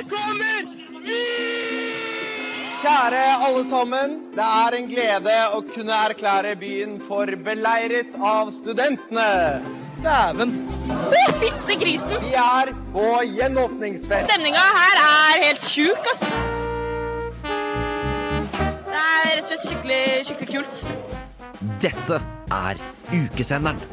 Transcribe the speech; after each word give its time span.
Her 0.00 0.08
kommer 0.08 0.62
vi! 1.04 1.16
Kjære 2.80 3.24
alle 3.46 3.64
sammen. 3.68 4.14
Det 4.32 4.44
er 4.44 4.76
en 4.78 4.86
glede 4.88 5.34
å 5.52 5.58
kunne 5.66 5.98
erklære 6.06 6.54
byen 6.56 6.94
for 7.04 7.28
beleiret 7.44 8.16
av 8.16 8.48
studentene. 8.54 9.26
Dæven. 10.00 10.54
Fytte 11.36 11.76
grisen. 11.82 12.16
Vi 12.24 12.32
er 12.32 12.72
på 12.94 13.04
gjenåpningsfest. 13.28 14.24
Stemninga 14.30 14.64
her 14.78 15.02
er 15.02 15.44
helt 15.44 15.68
sjuk, 15.68 16.08
ass. 16.14 16.24
Det 17.44 19.04
er 19.04 19.28
rett 19.34 19.44
og 19.44 19.50
slett 19.50 19.66
skikkelig, 19.66 20.02
skikkelig 20.30 20.50
kult. 20.56 20.82
Dette 21.84 22.22
er 22.62 22.80
ukesenderen. 23.12 23.84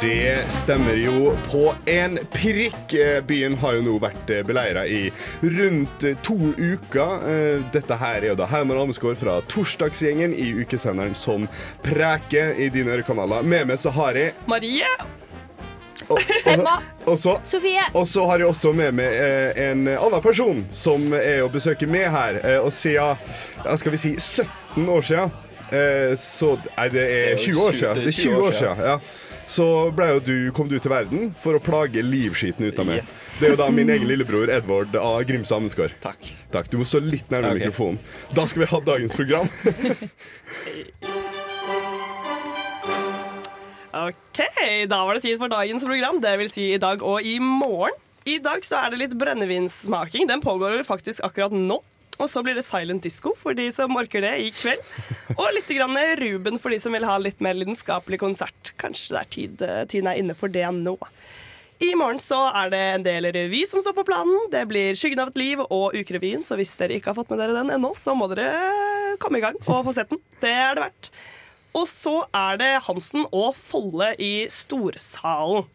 Det 0.00 0.44
stemmer 0.50 0.94
jo 0.98 1.32
på 1.50 1.74
en 1.86 2.18
prikk. 2.32 2.94
Eh, 2.94 3.20
Byen 3.24 3.54
har 3.60 3.76
jo 3.78 3.82
nå 3.86 3.94
vært 4.02 4.30
beleira 4.46 4.82
i 4.90 5.06
rundt 5.42 6.04
eh, 6.04 6.16
to 6.26 6.36
uker. 6.58 7.22
Eh, 7.30 7.62
Dette 7.74 7.96
her 8.00 8.18
er 8.22 8.32
jo 8.32 8.36
da 8.38 8.48
Herman 8.50 8.80
Amesgaard 8.82 9.20
fra 9.20 9.38
Torsdagsgjengen 9.50 10.34
i 10.34 10.50
ukesenderen 10.64 11.14
som 11.18 11.46
preker 11.86 12.56
i 12.60 12.68
dine 12.74 12.96
ørekanaler. 12.96 13.46
Med 13.46 13.70
meg 13.70 13.80
så 13.80 13.92
har 13.94 14.18
jeg 14.18 14.34
Marie. 14.50 14.88
og, 16.08 16.18
og, 16.18 16.68
og 17.14 17.18
så. 17.20 17.38
Og 17.94 18.08
så 18.10 18.26
har 18.28 18.42
jeg 18.42 18.50
også 18.50 18.74
med 18.76 18.98
meg 18.98 19.14
eh, 19.14 19.62
en 19.70 19.86
annen 19.94 20.20
person 20.24 20.64
som 20.74 21.06
er 21.16 21.44
å 21.46 21.50
besøke 21.54 21.88
meg 21.88 22.10
her. 22.12 22.42
Eh, 22.42 22.58
og 22.60 22.72
siden 22.74 23.14
ja, 23.64 23.78
skal 23.80 23.94
vi 23.94 24.02
si 24.08 24.16
17 24.18 24.88
år 24.90 25.06
siden 25.06 25.30
eh, 25.70 26.12
så 26.20 26.56
Nei, 26.74 26.88
det 26.92 27.06
er 27.20 27.36
20 27.38 27.68
år 27.68 27.78
siden. 27.78 28.02
Det 28.02 28.10
er 28.10 28.18
20 28.24 28.48
år 28.50 28.58
siden 28.58 28.88
ja. 28.90 28.98
Så 29.46 29.66
ble 29.94 30.06
jo 30.14 30.20
du, 30.24 30.36
kom 30.56 30.68
du 30.70 30.78
til 30.78 30.92
verden 30.92 31.34
for 31.40 31.58
å 31.58 31.62
plage 31.62 32.02
livskiten 32.04 32.64
ut 32.68 32.78
av 32.80 32.88
meg. 32.88 33.04
Det 33.38 33.48
er 33.48 33.54
jo 33.54 33.60
da 33.60 33.68
min 33.74 33.92
egen 33.92 34.08
lillebror 34.08 34.52
Edvard 34.52 34.96
A. 34.96 35.12
Grimstad 35.28 35.60
Amundsgaard. 35.60 35.96
Takk. 36.04 36.30
Takk. 36.54 36.70
Du 36.72 36.78
må 36.80 36.88
stå 36.88 37.02
litt 37.04 37.28
nærmere 37.32 37.58
okay. 37.58 37.66
mikrofonen. 37.66 38.00
Da 38.34 38.46
skal 38.50 38.64
vi 38.64 38.70
ha 38.72 38.82
dagens 38.92 39.18
program. 39.18 39.50
Ok, 43.94 44.40
da 44.90 45.04
var 45.06 45.14
det 45.14 45.22
tid 45.22 45.38
for 45.38 45.46
dagens 45.52 45.84
program, 45.86 46.16
det 46.18 46.32
vil 46.40 46.48
si 46.50 46.64
i 46.74 46.80
dag 46.82 47.02
og 47.06 47.22
i 47.22 47.36
morgen. 47.38 47.94
I 48.26 48.40
dag 48.42 48.64
så 48.66 48.80
er 48.80 48.90
det 48.90 48.98
litt 49.02 49.14
brennevinssmaking. 49.20 50.26
Den 50.26 50.42
pågår 50.42 50.82
faktisk 50.88 51.22
akkurat 51.22 51.54
nå. 51.54 51.76
Og 52.20 52.28
så 52.30 52.42
blir 52.46 52.54
det 52.58 52.66
silent 52.66 53.02
disco 53.02 53.32
for 53.38 53.56
de 53.58 53.66
som 53.74 53.96
orker 53.98 54.22
det 54.24 54.34
i 54.44 54.50
kveld. 54.54 54.82
Og 55.34 55.48
litt 55.56 55.70
grann 55.74 55.98
Ruben 56.20 56.60
for 56.62 56.74
de 56.74 56.78
som 56.82 56.94
vil 56.94 57.06
ha 57.08 57.16
litt 57.18 57.40
mer 57.44 57.56
lidenskapelig 57.58 58.20
konsert. 58.22 58.74
Kanskje 58.80 59.16
det 59.16 59.20
er 59.22 59.32
tid, 59.36 59.64
tiden 59.90 60.10
er 60.10 60.20
inne 60.20 60.36
for 60.38 60.52
det 60.52 60.66
nå. 60.76 60.96
I 61.82 61.90
morgen 61.98 62.20
så 62.22 62.38
er 62.54 62.70
det 62.70 62.80
en 62.80 63.04
del 63.04 63.26
revy 63.34 63.64
som 63.66 63.82
står 63.82 63.96
på 63.96 64.06
planen. 64.06 64.46
Det 64.52 64.62
blir 64.70 64.94
Skyggen 64.96 65.24
av 65.24 65.32
et 65.32 65.40
liv 65.40 65.62
og 65.64 65.96
Ukerevyen, 65.96 66.44
så 66.46 66.56
hvis 66.58 66.76
dere 66.80 67.00
ikke 67.00 67.10
har 67.10 67.18
fått 67.18 67.32
med 67.34 67.42
dere 67.42 67.56
den 67.58 67.74
ennå, 67.74 67.90
så 67.98 68.14
må 68.16 68.28
dere 68.30 69.16
komme 69.22 69.40
i 69.40 69.44
gang 69.44 69.58
og 69.66 69.82
få 69.88 69.94
sett 69.96 70.12
den. 70.12 70.22
Det 70.40 70.52
er 70.54 70.78
det 70.78 70.86
verdt. 70.86 71.10
Og 71.74 71.88
så 71.90 72.14
er 72.30 72.60
det 72.60 72.72
Hansen 72.86 73.26
og 73.34 73.56
Folle 73.58 74.12
i 74.22 74.46
Storsalen 74.52 75.66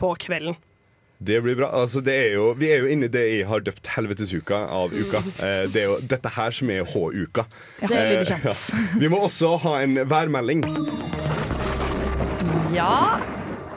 på 0.00 0.10
kvelden. 0.26 0.58
Det 1.24 1.38
blir 1.44 1.56
bra. 1.56 1.70
Altså, 1.72 2.02
det 2.04 2.14
er 2.20 2.34
jo, 2.36 2.50
vi 2.58 2.68
er 2.74 2.82
jo 2.84 2.90
inne 2.92 3.08
i 3.08 3.12
det 3.12 3.22
jeg 3.24 3.46
har 3.48 3.62
døpt 3.64 3.88
helvetesuka 3.94 4.58
av 4.76 4.92
uka. 4.92 5.22
Eh, 5.40 5.64
det 5.72 5.84
er 5.84 5.86
jo 5.88 5.98
dette 6.14 6.32
her 6.36 6.52
som 6.56 6.72
er 6.74 6.84
H-uka. 6.90 7.46
Det 7.80 7.90
lyder 7.92 8.18
litt 8.18 8.32
kjent. 8.32 8.48
ja. 8.50 8.82
Vi 9.00 9.08
må 9.12 9.22
også 9.24 9.54
ha 9.64 9.76
en 9.84 10.02
værmelding. 10.10 10.64
Ja, 12.74 13.20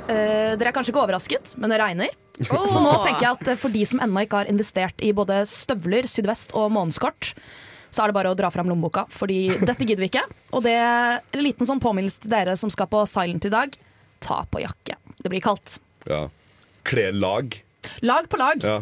eh, 0.10 0.56
dere 0.58 0.72
er 0.72 0.76
kanskje 0.76 0.92
ikke 0.92 1.04
overrasket, 1.06 1.54
men 1.62 1.72
det 1.72 1.80
regner. 1.82 2.12
Så 2.42 2.82
nå 2.84 2.92
tenker 3.02 3.24
jeg 3.24 3.32
at 3.38 3.54
eh, 3.54 3.60
for 3.60 3.74
de 3.74 3.86
som 3.90 4.02
ennå 4.04 4.26
ikke 4.26 4.44
har 4.44 4.52
investert 4.52 5.02
i 5.06 5.14
både 5.16 5.42
støvler, 5.50 6.10
sydvest 6.10 6.54
og 6.58 6.70
månedskort, 6.76 7.32
så 7.90 8.04
er 8.04 8.12
det 8.12 8.18
bare 8.18 8.34
å 8.34 8.38
dra 8.38 8.50
fram 8.54 8.68
lommeboka, 8.70 9.06
fordi 9.14 9.40
dette 9.64 9.86
gidder 9.88 10.04
vi 10.04 10.10
ikke. 10.12 10.26
Og 10.52 10.66
det 10.66 10.76
er 10.76 11.22
en 11.34 11.44
liten 11.46 11.70
sånn 11.70 11.82
påminnelse 11.82 12.26
til 12.26 12.34
dere 12.34 12.58
som 12.60 12.72
skal 12.74 12.90
på 12.92 13.06
Silent 13.10 13.48
i 13.48 13.54
dag. 13.54 13.78
Ta 14.24 14.42
på 14.52 14.62
jakke. 14.62 14.98
Det 15.22 15.32
blir 15.32 15.42
kaldt. 15.46 15.78
Ja. 16.10 16.26
Kle 16.88 17.12
lag. 17.12 17.64
Lag 18.02 18.30
på 18.30 18.38
lag. 18.40 18.64
Ja. 18.64 18.82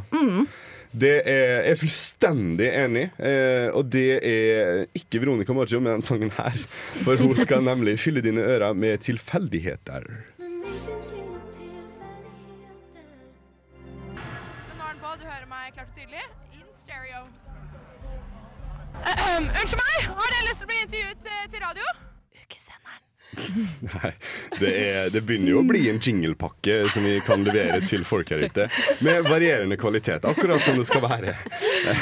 Det 0.95 1.15
er 1.27 1.65
jeg 1.65 1.71
er 1.73 1.79
fullstendig 1.81 2.67
enig 2.71 3.01
i, 3.03 3.09
eh, 3.27 3.67
og 3.75 3.89
det 3.91 4.23
er 4.23 4.85
ikke 4.95 5.19
Veronica 5.19 5.51
Maggio 5.53 5.79
med 5.83 5.91
den 5.97 6.05
sangen 6.07 6.31
her. 6.37 6.55
For 7.03 7.15
hun 7.19 7.35
skal 7.35 7.63
nemlig 7.71 7.99
fylle 7.99 8.21
dine 8.23 8.41
ører 8.45 8.73
med 8.73 8.97
tilfeldigheter. 9.03 10.01
Så 10.31 10.37
nå 14.71 14.83
er 14.85 14.93
den 14.93 15.01
på. 15.03 15.09
Du 15.19 15.25
hører 15.27 15.47
meg 15.51 15.75
klart 15.75 15.91
og 15.91 15.95
tydelig. 15.99 16.23
In 16.55 16.63
stereo. 16.79 17.27
Unnskyld 19.03 19.83
meg! 19.83 19.99
Har 20.15 20.27
dere 20.31 20.47
lyst 20.47 20.59
til 20.63 20.67
å 20.69 20.71
bli 20.71 20.79
intervjuet 20.85 21.21
eh, 21.33 21.45
til 21.51 21.59
radio? 21.67 21.83
Nei, 23.95 24.11
det, 24.59 24.71
er, 24.71 25.09
det 25.13 25.21
begynner 25.25 25.55
jo 25.55 25.61
å 25.61 25.67
bli 25.67 25.85
en 25.91 26.01
jinglepakke 26.01 26.81
som 26.91 27.05
vi 27.07 27.17
kan 27.25 27.43
levere 27.45 27.81
til 27.85 28.05
folk 28.07 28.31
her 28.33 28.45
ute. 28.45 28.67
Med 29.05 29.27
varierende 29.27 29.77
kvalitet, 29.79 30.27
akkurat 30.27 30.63
som 30.65 30.79
det 30.79 30.87
skal 30.89 31.05
være. 31.05 31.35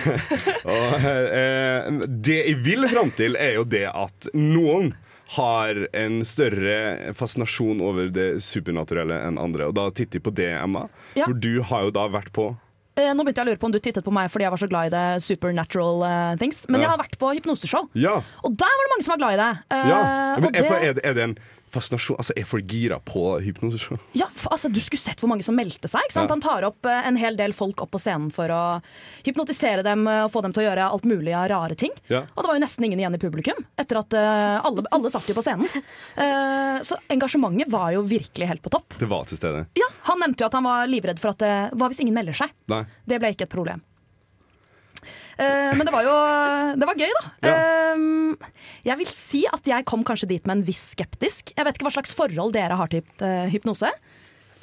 Og, 0.74 1.08
eh, 1.08 1.90
det 2.08 2.40
jeg 2.42 2.60
vil 2.66 2.88
fram 2.92 3.14
til, 3.16 3.38
er 3.40 3.58
jo 3.60 3.66
det 3.68 3.88
at 3.90 4.30
noen 4.38 4.94
har 5.34 5.88
en 5.98 6.20
større 6.28 7.14
fascinasjon 7.18 7.82
over 7.82 8.12
det 8.14 8.28
supernaturelle 8.44 9.18
enn 9.28 9.40
andre. 9.42 9.70
Og 9.72 9.78
da 9.78 9.88
titter 9.96 10.20
jeg 10.20 10.26
på 10.28 10.36
det, 10.36 10.52
Emma. 10.60 10.86
Ja. 11.18 11.26
For 11.26 11.38
du 11.38 11.64
har 11.70 11.88
jo 11.88 11.96
da 11.96 12.06
vært 12.12 12.34
på 12.36 12.52
Nå 12.94 13.24
begynte 13.26 13.42
jeg 13.42 13.48
å 13.48 13.50
lure 13.50 13.58
på 13.62 13.66
om 13.66 13.74
du 13.74 13.80
tittet 13.82 14.06
på 14.06 14.12
meg 14.14 14.30
fordi 14.30 14.46
jeg 14.46 14.54
var 14.54 14.62
så 14.62 14.68
glad 14.70 14.92
i 14.92 14.94
det 14.94 15.06
supernatural 15.26 16.04
uh, 16.06 16.36
things. 16.38 16.68
Men 16.70 16.82
Ja. 16.82 16.86
jeg 16.86 16.92
har 16.94 17.02
vært 17.02 17.18
på 17.18 17.32
hypnoseshow, 17.34 17.88
Ja! 17.98 18.20
og 18.44 18.54
der 18.58 18.70
var 18.70 18.86
det 18.86 18.92
mange 18.94 19.06
som 19.08 19.14
var 19.16 19.22
glad 19.24 19.34
i 19.34 19.42
det. 19.42 19.52
Uh, 19.74 19.90
ja. 19.90 20.00
Men 20.40 20.54
det, 20.54 21.06
er 21.06 21.14
det 21.18 21.24
en 21.24 21.38
fascinasjon 21.74 22.20
Altså, 22.22 22.36
er 22.38 22.48
folk 22.48 22.68
gira 22.70 23.00
på 23.04 23.26
hypnoseshow? 23.44 24.00
Ja, 24.22 24.28
altså 24.50 24.70
Du 24.74 24.80
skulle 24.84 25.02
sett 25.02 25.22
hvor 25.24 25.32
mange 25.32 25.46
som 25.46 25.58
meldte 25.58 25.90
seg. 25.92 26.06
Ja. 26.14 26.26
Han 26.30 26.44
tar 26.44 26.66
opp 26.68 26.86
eh, 26.90 27.08
en 27.08 27.18
hel 27.20 27.38
del 27.40 27.56
folk 27.58 27.82
opp 27.84 27.94
på 27.96 28.02
scenen 28.02 28.30
for 28.34 28.52
å 28.54 28.64
hypnotisere 29.26 29.86
dem 29.86 30.08
eh, 30.10 30.24
og 30.26 30.32
få 30.34 30.44
dem 30.46 30.56
til 30.56 30.64
å 30.64 30.68
gjøre 30.68 30.90
alt 30.96 31.08
mulig 31.10 31.36
av 31.38 31.48
rare 31.52 31.78
ting. 31.80 31.94
Ja. 32.12 32.24
Og 32.34 32.44
det 32.44 32.52
var 32.52 32.60
jo 32.60 32.64
nesten 32.66 32.88
ingen 32.88 33.02
igjen 33.02 33.18
i 33.18 33.22
publikum, 33.22 33.64
etter 33.80 34.02
at 34.02 34.18
eh, 34.18 34.58
alle, 34.64 34.86
alle 34.94 35.14
satt 35.14 35.30
jo 35.30 35.38
på 35.38 35.44
scenen. 35.46 35.70
Uh, 36.18 36.80
så 36.86 36.98
engasjementet 37.12 37.72
var 37.72 37.92
jo 37.96 38.04
virkelig 38.08 38.48
helt 38.50 38.64
på 38.64 38.72
topp. 38.74 38.96
Det 39.00 39.10
var 39.10 39.28
til 39.30 39.40
stede. 39.40 39.66
Ja, 39.80 39.88
Han 40.10 40.22
nevnte 40.24 40.46
jo 40.46 40.50
at 40.50 40.58
han 40.58 40.68
var 40.68 40.90
livredd 40.90 41.22
for 41.22 41.34
at 41.34 41.42
det 41.44 41.54
Hva 41.78 41.90
hvis 41.92 42.02
ingen 42.04 42.16
melder 42.16 42.38
seg? 42.38 42.54
Nei. 42.72 42.84
Det 43.10 43.20
ble 43.22 43.34
ikke 43.34 43.48
et 43.48 43.54
problem. 43.54 43.84
Eh, 45.38 45.72
men 45.74 45.88
det 45.88 45.94
var 45.94 46.06
jo 46.06 46.16
Det 46.78 46.88
var 46.90 47.00
gøy, 47.00 47.14
da. 47.18 47.24
Ja. 47.48 47.54
Eh, 47.94 48.52
jeg 48.90 49.00
vil 49.00 49.10
si 49.10 49.44
at 49.50 49.70
jeg 49.70 49.88
kom 49.90 50.04
kanskje 50.06 50.30
dit 50.36 50.46
med 50.50 50.60
en 50.60 50.68
viss 50.68 50.92
skeptisk. 50.94 51.54
Jeg 51.56 51.66
vet 51.66 51.80
ikke 51.80 51.90
hva 51.90 51.96
slags 51.98 52.14
forhold 52.18 52.54
dere 52.56 52.78
har 52.80 52.92
til 52.92 53.04
eh, 53.26 53.48
hypnose. 53.54 53.90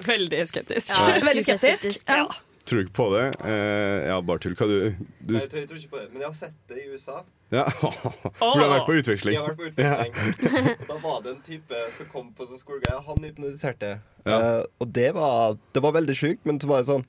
Veldig 0.06 0.44
skeptisk. 0.48 0.94
Ja. 0.94 1.18
Veldig 1.24 1.44
skeptisk. 1.44 1.84
skeptisk. 1.84 2.08
Ja. 2.08 2.28
Tror 2.68 2.78
du 2.78 2.86
ikke 2.86 2.96
på 3.00 3.08
det? 3.16 3.26
Eh, 3.50 4.08
ja, 4.08 4.20
bare 4.22 4.42
tull. 4.42 4.54
Hva 4.54 4.68
du, 4.70 4.76
du 4.94 5.34
Nei, 5.34 5.42
jeg, 5.42 5.50
tror, 5.50 5.78
ikke 5.80 5.94
på 5.96 6.00
det, 6.00 6.08
men 6.12 6.22
jeg 6.22 6.28
har 6.28 6.36
sett 6.38 6.58
det 6.70 6.84
i 6.84 6.86
USA. 6.92 7.22
Ja. 7.50 7.64
For 8.38 8.60
du 8.60 8.62
har 8.62 8.70
vært 8.76 8.86
på 8.86 8.94
utveksling? 9.00 9.34
Jeg 9.34 9.42
har 9.42 9.50
vært 9.50 9.58
på 9.58 9.70
utveksling. 9.72 10.70
Og 10.76 10.86
da 10.92 10.98
var 11.02 11.18
det 11.24 11.32
en 11.34 11.42
type 11.48 11.82
som 11.96 12.10
kom 12.12 12.30
på 12.36 12.46
sånn 12.46 12.60
skolegreie. 12.60 13.00
Han 13.08 13.26
hypnotiserte. 13.26 13.96
Ja. 14.22 14.38
Uh, 14.38 14.62
og 14.78 14.94
det 14.94 15.08
var, 15.16 15.58
det 15.74 15.82
var 15.82 15.96
veldig 15.98 16.16
sjukt, 16.16 16.44
men 16.46 16.60
så 16.62 16.70
var 16.70 16.84
det 16.84 16.92
sånn 16.92 17.06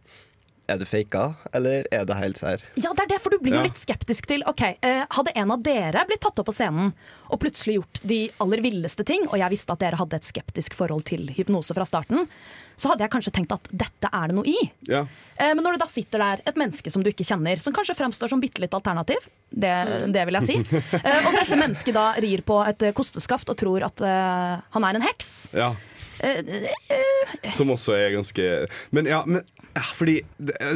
Er 0.69 0.77
det 0.77 0.85
faka, 0.87 1.33
eller 1.57 1.87
er 1.91 2.05
det 2.07 2.15
helt 2.15 2.37
sær? 2.39 2.61
Ja, 2.79 2.91
det 2.95 3.03
er 3.03 3.09
det, 3.15 3.17
for 3.23 3.33
du 3.33 3.39
blir 3.41 3.51
jo 3.55 3.59
Ja. 3.59 3.63
litt 3.65 3.79
skeptisk 3.81 4.27
til 4.29 4.43
Ok, 4.47 4.61
eh, 4.81 5.05
Hadde 5.09 5.31
en 5.35 5.51
av 5.51 5.61
dere 5.63 6.05
blitt 6.07 6.21
tatt 6.21 6.37
opp 6.39 6.45
på 6.47 6.53
scenen 6.53 6.93
og 7.31 7.39
plutselig 7.39 7.75
gjort 7.79 8.01
de 8.07 8.19
aller 8.39 8.61
villeste 8.61 9.03
ting, 9.07 9.25
og 9.27 9.37
jeg 9.39 9.49
visste 9.49 9.71
at 9.73 9.79
dere 9.79 9.97
hadde 9.97 10.15
et 10.19 10.23
skeptisk 10.27 10.73
forhold 10.75 11.03
til 11.05 11.27
hypnose 11.35 11.73
fra 11.73 11.83
starten, 11.87 12.27
så 12.77 12.89
hadde 12.91 13.03
jeg 13.05 13.11
kanskje 13.11 13.31
tenkt 13.35 13.51
at 13.55 13.67
dette 13.71 14.09
er 14.13 14.27
det 14.27 14.35
noe 14.35 14.45
i. 14.47 14.71
Ja. 14.87 15.05
Eh, 15.37 15.53
Men 15.55 15.63
når 15.63 15.73
du 15.73 15.77
da 15.79 15.87
sitter 15.87 16.19
der 16.19 16.41
et 16.45 16.55
menneske 16.55 16.91
som 16.91 17.03
du 17.03 17.09
ikke 17.09 17.25
kjenner, 17.27 17.57
som 17.59 17.73
kanskje 17.73 17.95
fremstår 17.97 18.29
som 18.29 18.39
bitte 18.41 18.59
litt 18.61 18.73
alternativ, 18.73 19.17
det, 19.51 19.73
det 20.13 20.25
vil 20.27 20.39
jeg 20.39 20.43
si, 20.43 20.55
eh, 20.93 21.27
og 21.27 21.33
dette 21.39 21.57
mennesket 21.57 21.93
da 21.93 22.13
rir 22.21 22.41
på 22.47 22.61
et 22.67 22.83
eh, 22.83 22.91
kosteskaft 22.93 23.49
og 23.49 23.57
tror 23.57 23.83
at 23.83 24.01
eh, 24.01 24.61
han 24.71 24.83
er 24.87 24.95
en 24.95 25.01
heks 25.09 25.49
ja. 25.53 25.73
Eh, 26.21 26.43
Som 27.55 27.71
også 27.73 27.95
er 27.97 28.11
ganske 28.13 28.67
Men 28.91 29.07
ja, 29.09 29.23
men 29.25 29.41
ja, 29.75 29.81
fordi 29.95 30.17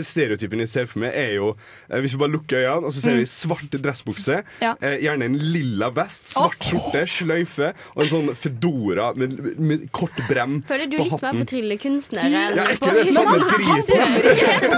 Stereotypen 0.01 0.59
jeg 0.63 0.69
ser 0.71 0.85
for 0.87 0.99
meg, 1.03 1.11
er 1.15 1.33
jo 1.35 1.49
eh, 1.89 1.99
Hvis 2.01 2.13
vi 2.15 2.19
bare 2.21 2.31
lukker 2.35 2.57
øynene, 2.63 2.85
og 2.87 2.93
så 2.95 2.99
ser 3.03 3.15
vi 3.19 3.25
svart 3.25 3.71
dressbukse, 3.81 4.35
Mm. 4.45 4.61
Ja. 4.61 4.75
eh, 4.81 4.97
gjerne 5.03 5.23
en 5.25 5.37
lilla 5.37 5.89
vest, 5.95 6.29
svart 6.31 6.59
skjorte, 6.63 7.05
sløyfe 7.07 7.73
og 7.95 8.03
en 8.03 8.09
sånn 8.09 8.35
fedora 8.35 9.13
med, 9.15 9.59
med 9.59 9.91
kort 9.91 10.15
brem 10.29 10.61
Føler 10.67 10.85
du 10.89 10.97
på 10.97 11.03
litt 11.03 11.11
mer 11.11 11.19
hatten. 11.27 11.39
på 11.43 11.47
tryllekunstner 11.51 12.29
Ja, 12.31 12.49
ikke 12.73 12.93
det 12.93 13.13
samme 13.13 13.39
drit? 13.43 13.89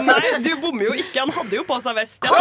Nei, 0.07 0.39
du 0.43 0.51
bommer 0.61 0.83
jo 0.89 0.93
ikke. 0.97 1.19
Han 1.23 1.31
hadde 1.35 1.55
jo 1.59 1.63
på 1.67 1.77
seg 1.83 1.93
vest. 1.97 2.19
Eh, 2.27 2.31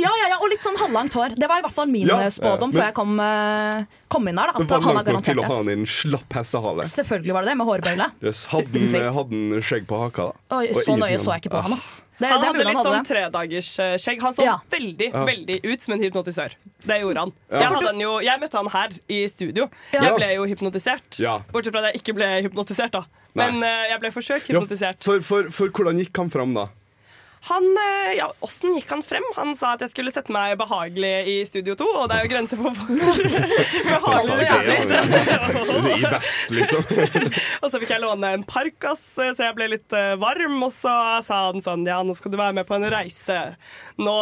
ja, 0.00 0.10
ja, 0.10 0.26
ja, 0.32 0.36
og 0.40 0.48
litt 0.52 0.62
sånn 0.64 0.78
halvlangt 0.80 1.14
hår. 1.16 1.28
Det 1.38 1.48
var 1.50 1.58
i 1.60 1.64
hvert 1.66 1.76
fall 1.76 1.88
min 1.90 2.08
Ja, 2.08 2.18
eh, 2.26 2.30
spådom 2.32 2.70
men- 2.72 2.80
før 2.80 2.84
jeg 2.88 2.94
kom, 2.94 3.20
eh, 3.20 3.84
kom 4.08 4.28
inn 4.28 4.36
der. 4.36 4.46
Da, 4.46 4.52
Men 4.58 4.62
at 4.62 4.70
var 4.70 4.78
det 4.78 4.84
han 4.84 4.94
langt 4.94 5.06
nok 5.12 5.22
til 5.24 5.36
å 5.36 5.44
ha 5.46 5.56
han 5.56 5.68
i 5.68 5.72
en 5.72 5.86
slapp 5.86 6.28
hestehale? 6.32 6.82
Selvfølgelig 6.84 7.32
var 7.32 7.42
det 7.42 7.48
det, 7.52 7.56
med 7.56 7.66
hårbøyle. 7.66 8.10
Yes. 8.22 8.46
Hadde 8.46 8.72
Han 9.32 9.62
skjegg 9.64 9.86
på 9.88 9.96
haka. 9.98 10.26
da 10.50 10.56
Oi, 10.58 10.66
Og 10.74 10.76
så 10.84 10.96
nøye 11.00 11.18
så 11.22 11.32
jeg 11.32 11.42
ikke 11.42 11.52
på 11.54 11.62
ham, 11.64 11.72
ass. 11.72 12.02
Det, 12.20 12.28
Han 12.28 12.40
det 12.42 12.46
hadde 12.46 12.58
litt 12.58 12.66
han 12.68 12.76
hadde 12.76 12.90
sånn 12.92 13.06
tredagersskjegg. 13.08 13.70
tredagers 13.72 14.02
skjegg. 14.04 14.20
Han 14.22 14.34
så 14.36 14.44
Ja. 14.44 14.56
veldig 14.70 15.08
Ja. 15.12 15.24
veldig 15.26 15.56
ut 15.64 15.80
som 15.82 15.94
en 15.94 16.00
hypnotisør. 16.04 16.50
Det 16.86 17.00
gjorde 17.00 17.16
han. 17.18 17.32
Ja. 17.50 17.58
Jeg, 17.58 17.68
hadde 17.72 17.86
han 17.86 18.00
jo, 18.00 18.18
jeg 18.20 18.40
møtte 18.40 18.52
han 18.60 18.66
her 18.68 18.88
i 19.08 19.26
studio. 19.28 19.68
Ja. 19.92 20.02
Jeg 20.04 20.14
ble 20.16 20.28
jo 20.34 20.44
hypnotisert. 20.46 21.18
Ja. 21.18 21.38
Bortsett 21.52 21.72
fra 21.72 21.80
at 21.86 21.94
jeg 21.94 22.02
ikke 22.02 22.14
ble 22.14 22.28
hypnotisert, 22.46 22.90
da. 22.92 23.04
Men 23.34 23.62
uh, 23.64 23.88
jeg 23.88 23.98
ble 24.00 24.10
forsøkt 24.12 24.48
Ja, 24.48 24.60
hypnotisert. 24.60 25.02
for, 25.02 25.20
for, 25.20 25.50
for 25.50 25.68
hvordan 25.68 25.98
gikk 25.98 26.16
han 26.16 26.28
fram, 26.30 26.52
da? 26.54 26.68
Han, 27.44 27.64
eh, 27.76 28.12
ja, 28.18 28.28
Åssen 28.40 28.76
gikk 28.76 28.90
han 28.92 29.02
frem? 29.02 29.24
Han 29.34 29.56
sa 29.58 29.72
at 29.74 29.82
jeg 29.82 29.90
skulle 29.90 30.12
sette 30.14 30.30
meg 30.34 30.54
behagelig 30.60 31.10
i 31.26 31.34
Studio 31.48 31.74
2, 31.78 31.88
og 32.02 32.04
det 32.10 32.18
er 32.18 32.26
jo 32.26 32.30
grenser 32.30 32.60
for 32.60 32.70
hvor 32.70 32.92
Altså, 34.12 34.36
behagelig 34.38 34.38
det 34.38 34.46
jeg 34.46 35.32
er 35.32 35.42
best, 35.42 35.96
I 35.96 36.12
vest, 36.12 36.54
liksom. 36.54 36.86
Og 37.62 37.66
så 37.72 37.80
fikk 37.82 37.94
jeg 37.96 38.04
låne 38.04 38.30
en 38.36 38.46
parkas, 38.46 39.02
så 39.16 39.26
jeg 39.32 39.56
ble 39.58 39.72
litt 39.74 39.98
eh, 39.98 40.14
varm. 40.22 40.60
Og 40.62 40.70
så 40.74 40.94
sa 41.26 41.40
han 41.48 41.62
sånn 41.64 41.82
Ja, 41.88 41.98
nå 42.06 42.14
skal 42.18 42.34
du 42.34 42.38
være 42.38 42.56
med 42.60 42.68
på 42.68 42.78
en 42.78 42.86
reise. 42.94 43.40
Nå, 43.98 44.16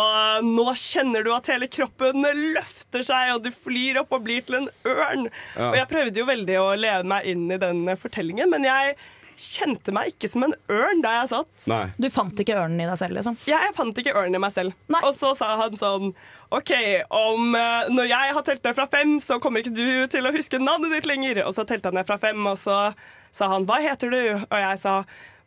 nå 0.46 0.66
kjenner 0.80 1.26
du 1.26 1.32
at 1.36 1.52
hele 1.52 1.68
kroppen 1.68 2.24
løfter 2.56 3.04
seg, 3.04 3.34
og 3.36 3.44
du 3.44 3.52
flyr 3.52 4.00
opp 4.00 4.16
og 4.16 4.24
blir 4.24 4.48
til 4.48 4.62
en 4.62 4.68
ørn. 4.88 5.28
Ja. 5.58 5.70
Og 5.70 5.80
jeg 5.82 5.92
prøvde 5.92 6.24
jo 6.24 6.28
veldig 6.32 6.60
å 6.62 6.68
leve 6.78 7.04
meg 7.12 7.28
inn 7.28 7.48
i 7.52 7.60
den 7.60 7.84
eh, 7.84 8.00
fortellingen, 8.00 8.48
men 8.52 8.64
jeg 8.64 8.96
kjente 9.40 9.92
meg 9.96 10.10
ikke 10.12 10.28
som 10.28 10.44
en 10.44 10.52
ørn 10.68 11.00
der 11.04 11.14
jeg 11.22 11.30
satt. 11.32 11.64
Nei. 11.70 11.84
Du 11.96 12.06
fant 12.12 12.42
ikke 12.44 12.58
ørnen 12.60 12.82
i 12.84 12.88
deg 12.90 12.98
selv, 13.00 13.16
liksom? 13.16 13.38
Jeg 13.48 13.72
fant 13.78 13.96
ikke 14.02 14.12
ørnen 14.12 14.36
i 14.36 14.42
meg 14.44 14.52
selv. 14.52 14.74
Nei. 14.92 15.00
Og 15.08 15.14
så 15.16 15.32
sa 15.38 15.54
han 15.62 15.78
sånn 15.80 16.10
OK, 16.52 16.72
om 17.14 17.54
uh, 17.56 17.88
når 17.94 18.10
jeg 18.10 18.34
har 18.36 18.44
telt 18.46 18.64
ned 18.66 18.76
fra 18.76 18.86
fem, 18.92 19.16
så 19.22 19.38
kommer 19.40 19.62
ikke 19.64 19.72
du 19.76 20.06
til 20.12 20.26
å 20.28 20.32
huske 20.34 20.60
navnet 20.60 20.92
ditt 20.98 21.08
lenger. 21.08 21.40
Og 21.46 21.54
så 21.56 21.64
telte 21.68 21.88
han 21.92 21.96
ned 22.00 22.08
fra 22.10 22.18
fem, 22.20 22.40
og 22.50 22.58
så 22.60 22.78
sa 23.32 23.48
han 23.54 23.64
hva 23.68 23.78
heter 23.84 24.10
du? 24.12 24.20
Og 24.44 24.56
jeg 24.60 24.80
sa 24.82 24.96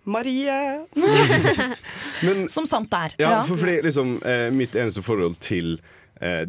Marie. 0.03 0.55
Men 2.25 2.47
Som 2.51 2.65
sant 2.67 2.93
er. 2.97 3.13
ja, 3.19 3.29
Ja. 3.37 3.41
for 3.47 3.59
fordi 3.59 3.81
liksom 3.85 4.17
eh, 4.25 4.49
mitt 4.51 4.75
eneste 4.75 5.03
forhold 5.05 5.37
til 5.43 5.77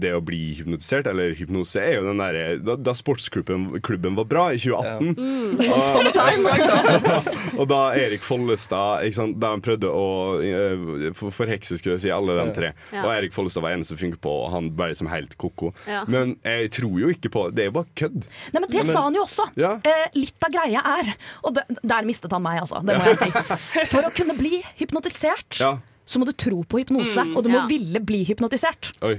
det 0.01 0.13
å 0.15 0.23
bli 0.25 0.41
hypnotisert, 0.61 1.09
eller 1.11 1.35
hypnose, 1.39 1.81
er 1.83 1.99
jo 1.99 2.07
den 2.09 2.21
derre 2.23 2.45
da, 2.63 2.77
da 2.79 2.95
sportsklubben 2.97 3.81
klubben 3.85 4.15
var 4.19 4.29
bra 4.31 4.45
i 4.55 4.59
2018. 4.61 5.15
Og, 5.65 7.59
og 7.61 7.69
da 7.71 7.81
Erik 7.99 8.25
Follestad 8.25 9.05
ikke 9.07 9.19
sant, 9.19 9.37
Da 9.43 9.53
han 9.55 9.63
prøvde 9.65 9.91
å 9.91 10.07
eh, 10.43 11.11
forhekse 11.15 11.79
skulle 11.79 11.97
jeg 11.99 12.07
si 12.07 12.13
alle 12.15 12.37
de 12.39 12.47
tre. 12.57 12.73
Ja. 12.95 13.05
Og 13.05 13.11
Erik 13.15 13.35
Follestad 13.37 13.65
var 13.65 13.77
eneste 13.77 13.95
som 13.95 14.03
funket 14.03 14.23
på, 14.25 14.35
og 14.45 14.53
han 14.55 14.71
bare 14.79 14.97
som 14.99 15.11
helt 15.11 15.37
ko-ko. 15.41 15.73
Ja. 15.91 16.05
Men 16.11 16.37
jeg 16.45 16.73
tror 16.79 16.95
jo 17.01 17.11
ikke 17.13 17.33
på 17.35 17.47
Det 17.55 17.67
er 17.67 17.71
jo 17.71 17.77
bare 17.79 17.91
kødd. 17.99 18.21
Nei, 18.55 18.61
men 18.61 18.71
Det 18.73 18.87
sa 18.89 19.07
han 19.07 19.19
jo 19.19 19.25
også. 19.27 19.49
Ja. 19.61 19.77
Eh, 19.87 20.07
litt 20.17 20.47
av 20.47 20.55
greia 20.55 20.83
er 20.95 21.13
Og 21.45 21.55
de, 21.57 21.65
der 21.83 22.07
mistet 22.07 22.33
han 22.35 22.45
meg, 22.45 22.63
altså. 22.65 22.83
Det 22.85 22.99
må 22.99 23.11
jeg 23.13 23.21
si. 23.25 23.31
For 23.93 24.07
å 24.07 24.13
kunne 24.15 24.37
bli 24.39 24.63
hypnotisert, 24.81 25.61
Ja. 25.63 25.77
så 26.07 26.21
må 26.21 26.29
du 26.29 26.35
tro 26.37 26.63
på 26.63 26.83
hypnose. 26.83 27.27
og 27.35 27.45
du 27.45 27.53
må 27.53 27.63
ja. 27.63 27.69
ville 27.71 28.03
bli 28.05 28.25
hypnotisert. 28.29 28.93
Oi. 29.05 29.17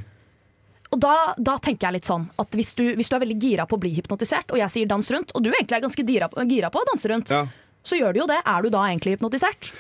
Og 0.94 1.00
da, 1.02 1.34
da 1.38 1.58
tenker 1.58 1.88
jeg 1.90 1.94
litt 1.98 2.06
sånn 2.08 2.28
at 2.40 2.52
hvis 2.56 2.76
du, 2.78 2.84
hvis 2.96 3.10
du 3.10 3.16
er 3.18 3.24
veldig 3.26 3.40
gira 3.42 3.66
på 3.66 3.76
å 3.76 3.82
bli 3.82 3.94
hypnotisert, 3.98 4.52
og 4.54 4.58
jeg 4.62 4.70
sier 4.72 4.86
dans 4.88 5.12
rundt, 5.12 5.34
og 5.36 5.44
du 5.44 5.50
egentlig 5.52 5.80
er 5.80 5.86
ganske 5.88 6.06
gira, 6.08 6.30
på- 6.30 6.46
gira 6.50 6.70
på 6.72 6.80
å 6.84 6.88
danse 6.92 7.10
rundt, 7.12 7.30
Ja. 7.34 7.48
så 7.84 7.98
gjør 8.00 8.14
du 8.14 8.20
jo 8.22 8.28
det. 8.28 8.42
Er 8.46 8.62
du 8.62 8.70
da 8.70 8.86
egentlig 8.88 9.18
hypnotisert? 9.18 9.72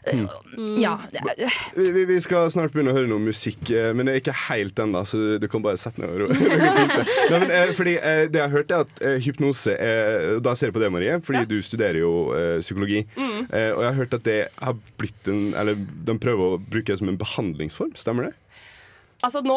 Mm. 0.00 0.80
Ja. 0.80 0.94
Vi, 1.76 1.90
vi- 1.92 2.04
vi 2.08 2.20
skal 2.24 2.48
snart 2.50 2.72
begynne 2.72 2.88
å 2.92 2.96
høre 2.96 3.08
noe 3.10 3.20
musikk, 3.20 3.68
eh, 3.70 3.90
men 3.92 4.06
det 4.08 4.14
er 4.14 4.20
ikke 4.22 4.36
helt 4.48 4.74
ennå, 4.80 5.02
så 5.04 5.38
du 5.38 5.46
kan 5.52 5.60
bare 5.60 5.76
sette 5.76 6.00
ned 6.00 6.08
og 6.08 6.22
ro. 6.22 6.28
Det 6.32 6.48
det. 6.48 7.04
Nei, 7.30 7.38
men, 7.42 7.50
eh, 7.50 7.72
fordi 7.76 7.96
eh, 7.98 8.22
Det 8.32 8.40
jeg 8.40 8.46
har 8.46 8.54
hørt, 8.54 8.70
er 8.72 8.86
at 8.86 9.02
eh, 9.04 9.18
hypnose 9.26 9.74
er 9.76 10.40
Da 10.40 10.54
ser 10.56 10.70
jeg 10.70 10.74
på 10.78 10.80
det, 10.80 10.90
Marie, 10.94 11.18
fordi 11.20 11.44
du 11.50 11.58
studerer 11.60 12.00
jo 12.00 12.12
eh, 12.32 12.60
psykologi. 12.64 13.02
Mm. 13.16 13.44
og 13.52 13.82
jeg 13.84 13.88
har 13.90 13.98
hørt 14.00 14.14
at 14.14 14.24
det 14.24 14.38
har 14.62 14.76
blitt 15.00 15.28
en 15.28 15.42
Eller 15.54 15.74
de 15.76 16.16
prøver 16.18 16.56
å 16.56 16.60
bruke 16.64 16.86
det 16.94 16.98
som 17.02 17.08
en 17.12 17.20
behandlingsform. 17.20 17.92
Stemmer 18.00 18.30
det? 18.30 18.34
Altså, 19.20 19.42
nå 19.44 19.56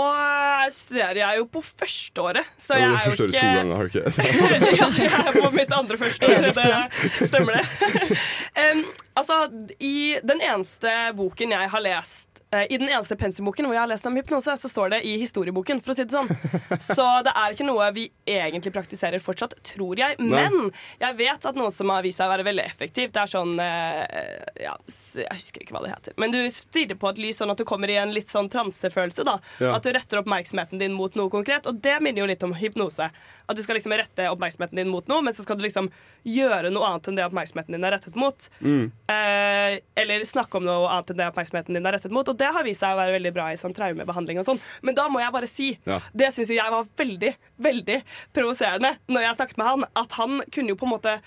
studerer 0.76 1.20
jeg 1.22 1.40
jo 1.40 1.46
på 1.54 1.62
førsteåret, 1.64 2.50
så 2.60 2.76
jeg 2.82 2.90
er 2.90 3.06
jo 3.08 3.14
ikke 3.14 3.20
to 3.22 3.28
ganger, 3.32 3.76
har 3.80 3.88
du 3.88 4.00
ikke 4.02 4.74
ja, 4.82 4.90
jeg 5.00 5.14
er 5.22 5.38
på 5.38 5.52
mitt 5.56 5.72
andre 5.76 6.00
førsteår. 6.02 6.48
Det 6.50 7.30
stemmer 7.30 7.60
det. 7.60 8.18
um, 8.64 8.84
altså, 9.22 9.40
i 9.80 9.96
den 10.24 10.44
eneste 10.44 10.98
boken 11.16 11.56
jeg 11.56 11.72
har 11.76 11.86
lest 11.88 12.43
i 12.70 12.78
den 12.78 12.90
eneste 12.90 13.16
pensumboken 13.20 13.68
hvor 13.68 13.76
jeg 13.78 13.84
har 13.84 13.92
lest 13.92 14.08
om 14.10 14.18
hypnose, 14.18 14.56
så 14.60 14.70
står 14.70 14.96
det 14.96 15.00
i 15.10 15.16
historieboken, 15.22 15.82
for 15.84 15.94
å 15.94 15.98
si 15.98 16.06
det 16.06 16.14
sånn. 16.14 16.30
Så 16.94 17.06
det 17.26 17.34
er 17.40 17.56
ikke 17.56 17.66
noe 17.68 17.88
vi 17.96 18.06
egentlig 18.30 18.74
praktiserer 18.76 19.22
fortsatt, 19.24 19.56
tror 19.66 20.00
jeg. 20.00 20.18
Men 20.22 20.70
jeg 21.02 21.18
vet 21.20 21.48
at 21.50 21.58
noe 21.60 21.72
som 21.74 21.92
har 21.94 22.04
vist 22.06 22.20
seg 22.22 22.28
å 22.30 22.34
være 22.34 22.46
veldig 22.48 22.66
effektivt, 22.66 23.14
det 23.16 23.24
er 23.24 23.32
sånn 23.32 23.54
eh, 23.62 24.64
ja, 24.66 24.74
Jeg 24.88 25.40
husker 25.40 25.64
ikke 25.64 25.76
hva 25.78 25.84
det 25.86 25.94
heter. 25.94 26.18
Men 26.22 26.34
du 26.36 26.40
stirrer 26.54 27.00
på 27.00 27.12
et 27.12 27.22
lys 27.22 27.40
sånn 27.42 27.54
at 27.54 27.62
du 27.62 27.66
kommer 27.68 27.92
i 27.92 27.98
en 28.02 28.14
litt 28.16 28.32
sånn 28.32 28.50
transefølelse. 28.54 29.26
da. 29.28 29.38
Ja. 29.64 29.76
At 29.78 29.86
du 29.86 29.94
retter 29.96 30.22
oppmerksomheten 30.22 30.82
din 30.82 30.96
mot 30.98 31.16
noe 31.20 31.32
konkret. 31.34 31.70
Og 31.70 31.82
det 31.84 31.98
minner 32.04 32.24
jo 32.24 32.30
litt 32.30 32.44
om 32.46 32.56
hypnose. 32.58 33.10
At 33.44 33.58
du 33.60 33.64
skal 33.66 33.78
liksom 33.80 33.96
rette 33.98 34.30
oppmerksomheten 34.32 34.80
din 34.80 34.92
mot 34.92 35.08
noe, 35.12 35.24
men 35.26 35.36
så 35.36 35.44
skal 35.44 35.60
du 35.60 35.66
liksom 35.66 35.90
gjøre 36.28 36.72
noe 36.72 36.88
annet 36.88 37.10
enn 37.12 37.18
det 37.20 37.26
oppmerksomheten 37.28 37.76
din 37.76 37.88
er 37.88 37.98
rettet 37.98 38.16
mot. 38.20 38.48
Eh, 38.64 39.80
eller 40.00 40.24
snakke 40.28 40.60
om 40.60 40.68
noe 40.68 40.88
annet 40.92 41.12
enn 41.12 41.20
det 41.20 41.28
oppmerksomheten 41.34 41.76
din 41.76 41.90
er 41.90 41.98
rettet 41.98 42.14
mot. 42.16 42.28
Og 42.32 42.40
det 42.44 42.52
har 42.56 42.68
vist 42.68 42.84
seg 42.84 42.96
å 42.96 43.00
være 43.00 43.16
veldig 43.18 43.34
bra 43.36 43.48
i 43.54 43.60
sånn 43.60 43.76
traumebehandling 43.78 44.42
og 44.42 44.48
sånn. 44.50 44.60
Men 44.84 44.98
da 45.00 45.08
må 45.12 45.24
jeg 45.24 45.36
bare 45.36 45.50
si, 45.50 45.70
Ja. 45.88 46.02
det 46.14 46.34
syns 46.36 46.52
jeg 46.54 46.76
var 46.76 46.90
veldig, 47.00 47.32
veldig 47.64 48.02
provoserende 48.36 48.98
når 49.08 49.28
jeg 49.30 49.40
snakket 49.40 49.58
med 49.64 49.72
han, 49.72 49.88
at 50.04 50.20
han 50.20 50.44
kunne 50.52 50.76
jo 50.76 50.80
på 50.80 50.90
en 50.90 50.96
måte 50.98 51.18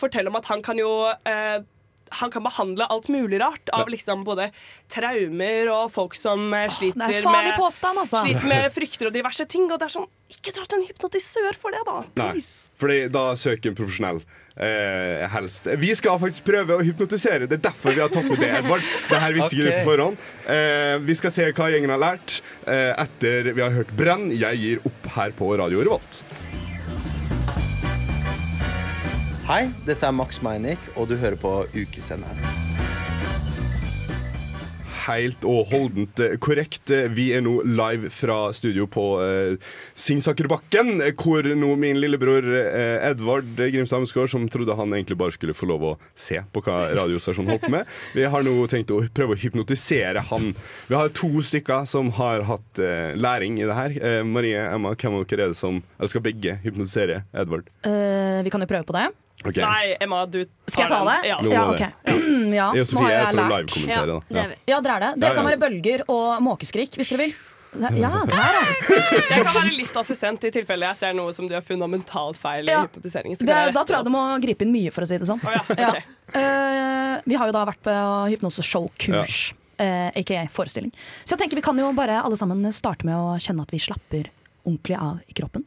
fortelle 0.00 0.30
om 0.32 0.38
at 0.40 0.48
han 0.48 0.62
kan 0.64 0.78
jo 0.80 0.88
eh, 1.28 1.60
han 2.10 2.30
kan 2.34 2.42
behandle 2.42 2.86
alt 2.90 3.06
mulig 3.08 3.38
rart 3.40 3.70
av 3.76 3.88
liksom 3.92 4.24
både 4.26 4.48
traumer 4.90 5.70
og 5.70 5.90
folk 5.94 6.16
som 6.18 6.48
eh, 6.56 6.66
sliter 6.74 7.06
er 7.20 7.26
med 7.30 7.52
påstand, 7.58 8.00
altså. 8.02 8.24
sliter 8.24 8.48
med 8.50 8.66
frykter 8.74 9.10
og 9.10 9.14
diverse 9.14 9.46
ting. 9.50 9.68
Og 9.70 9.78
det 9.78 9.86
er 9.88 9.94
sånn, 9.94 10.08
ikke 10.32 10.54
dra 10.56 10.66
til 10.66 10.80
en 10.80 10.86
hypnotisør 10.88 11.58
for 11.60 11.76
det, 11.76 11.84
da. 11.86 12.00
Nei, 12.18 12.32
fordi 12.80 12.98
da 13.14 13.24
søker 13.38 13.70
en 13.70 13.78
profesjonell. 13.78 14.22
Eh, 14.56 15.28
helst. 15.30 15.66
Vi 15.78 15.92
skal 15.96 16.18
faktisk 16.20 16.44
prøve 16.44 16.76
å 16.76 16.84
hypnotisere. 16.84 17.46
Det 17.48 17.60
er 17.60 17.64
derfor 17.70 17.94
vi 17.94 18.02
har 18.02 18.10
tatt 18.12 18.28
med 18.28 18.42
det, 18.42 18.50
Edvard. 18.58 18.82
Det 19.08 19.20
her 19.22 19.36
visste 19.36 19.56
ikke 19.56 19.68
du 19.68 19.76
på 19.78 19.84
forhånd. 19.92 20.24
Eh, 20.50 20.96
vi 21.06 21.16
skal 21.16 21.34
se 21.34 21.46
hva 21.54 21.70
gjengen 21.72 21.94
har 21.94 22.02
lært 22.02 22.40
eh, 22.66 22.90
etter 22.98 23.52
vi 23.54 23.62
har 23.62 23.74
hørt 23.76 23.94
Brenn. 23.96 24.28
Jeg 24.34 24.60
gir 24.60 24.82
opp 24.90 25.12
her 25.16 25.36
på 25.38 25.52
Radio 25.60 25.84
Revolt. 25.86 26.22
Hei, 29.50 29.64
dette 29.86 30.06
er 30.06 30.14
Max 30.14 30.42
Meinick, 30.46 30.92
og 30.94 31.08
du 31.10 31.16
hører 31.18 31.38
på 31.40 31.54
Ukesenderen. 31.74 32.69
Helt 35.10 35.42
og 35.48 35.72
holdent 35.72 36.20
eh, 36.22 36.36
korrekt. 36.42 36.90
Eh, 36.94 37.08
Vi 37.10 37.30
er 37.34 37.42
nå 37.42 37.56
live 37.66 38.10
fra 38.14 38.36
studio 38.54 38.86
på 38.90 39.04
eh, 39.24 39.70
Singsakerbakken, 39.98 41.00
eh, 41.02 41.14
hvor 41.18 41.42
nå 41.58 41.70
min 41.80 41.98
lillebror 42.00 42.46
eh, 42.46 43.08
Edvard 43.10 43.48
Grimstad 43.58 44.00
Amsgaard, 44.00 44.30
som 44.30 44.46
trodde 44.52 44.76
han 44.78 44.94
egentlig 44.94 45.18
bare 45.18 45.34
skulle 45.34 45.56
få 45.56 45.66
lov 45.70 45.86
å 45.88 45.92
se 46.14 46.38
på 46.54 46.62
hva 46.66 46.78
radiostasjonen 47.00 47.50
holdt 47.56 47.66
på 47.66 47.72
med, 47.74 47.90
vi 48.16 48.26
har 48.30 48.46
nå 48.46 48.54
tenkt 48.70 48.92
å 48.94 49.00
prøve 49.16 49.34
å 49.34 49.40
hypnotisere 49.42 50.22
han. 50.30 50.52
Vi 50.90 50.98
har 50.98 51.10
to 51.18 51.32
stykker 51.50 51.88
som 51.90 52.12
har 52.20 52.46
hatt 52.48 52.82
eh, 52.82 53.16
læring 53.18 53.58
i 53.60 53.66
det 53.66 53.78
her. 53.78 53.98
Marie, 54.26 54.60
Emma, 54.70 54.94
hvem 54.94 55.18
av 55.18 55.26
dere 55.26 55.48
er 55.48 55.52
det 55.54 55.58
som 55.58 55.80
Eller 55.98 56.10
skal 56.12 56.22
begge 56.24 56.54
hypnotisere 56.62 57.24
Edvard? 57.36 57.66
Uh, 57.86 58.40
vi 58.46 58.52
kan 58.52 58.62
jo 58.62 58.68
prøve 58.70 58.86
på 58.86 58.94
det. 58.96 59.08
Ok. 59.44 59.56
Nei, 59.56 59.96
Emma, 60.04 60.26
du 60.28 60.42
tar 60.44 60.72
Skal 60.74 60.82
jeg 60.84 60.90
ta 60.92 61.04
det? 61.08 61.28
Ja. 61.30 61.36
Ja, 61.48 61.62
ok. 61.70 61.80
Ja, 62.50 62.66
Jeg 62.66 62.66
og 62.66 62.76
nå 62.76 62.84
Sofie 62.90 63.04
har 63.04 63.10
er 63.10 63.20
jeg 63.20 63.28
for 63.30 63.40
å 63.40 63.46
lært. 63.48 63.76
livekommentere. 63.76 64.16
Ja. 64.36 64.42
Ja, 64.68 64.80
dere 64.84 64.96
er 64.96 65.00
det. 65.06 65.12
Dere 65.22 65.30
Ja, 65.30 65.36
kan 65.38 65.48
være 65.48 65.60
bølger 65.62 66.02
og 66.12 66.42
måkeskrik 66.44 66.98
hvis 67.00 67.12
dere 67.14 67.22
vil. 67.24 67.32
Ja, 67.70 67.86
der, 67.86 67.94
ja. 68.02 68.62
Jeg 69.30 69.44
kan 69.46 69.54
være 69.54 69.72
litt 69.76 69.94
assistent 70.00 70.42
i 70.42 70.50
tilfelle 70.50 70.88
jeg 70.88 70.98
ser 70.98 71.12
noe 71.14 71.30
som 71.32 71.46
du 71.46 71.52
har 71.54 71.62
fundamentalt 71.62 72.36
feil 72.42 72.66
i 72.66 72.72
Ja. 72.72 72.80
hypnotiseringen. 72.82 73.38
så 73.38 73.46
Det, 73.46 73.54
jeg 73.54 73.74
da 73.76 73.84
tror 73.86 73.96
jeg 74.00 74.08
du 74.08 74.10
må 74.10 74.22
gripe 74.42 74.66
inn 74.66 74.72
mye, 74.74 74.90
for 74.90 75.06
å 75.06 75.06
si 75.06 75.16
det 75.22 75.28
sånn. 75.28 75.38
Oh, 75.46 75.52
ja, 75.54 75.62
ok. 75.62 75.78
Ja. 75.78 75.92
Eh, 76.34 77.20
vi 77.30 77.38
har 77.38 77.46
jo 77.46 77.54
da 77.54 77.62
vært 77.70 77.78
på 77.86 77.94
hypnoseshow-kurs, 78.32 79.52
uh, 79.80 80.10
aka 80.18 80.48
forestilling. 80.50 80.90
Så 81.24 81.36
jeg 81.36 81.44
tenker 81.44 81.56
vi 81.60 81.62
kan 81.62 81.78
jo 81.78 81.92
bare 81.94 82.18
alle 82.24 82.36
sammen 82.36 82.66
starte 82.74 83.06
med 83.06 83.14
å 83.14 83.38
kjenne 83.38 83.62
at 83.62 83.70
vi 83.70 83.78
slapper 83.78 84.28
ordentlig 84.66 84.98
av 84.98 85.20
i 85.30 85.32
kroppen. 85.38 85.64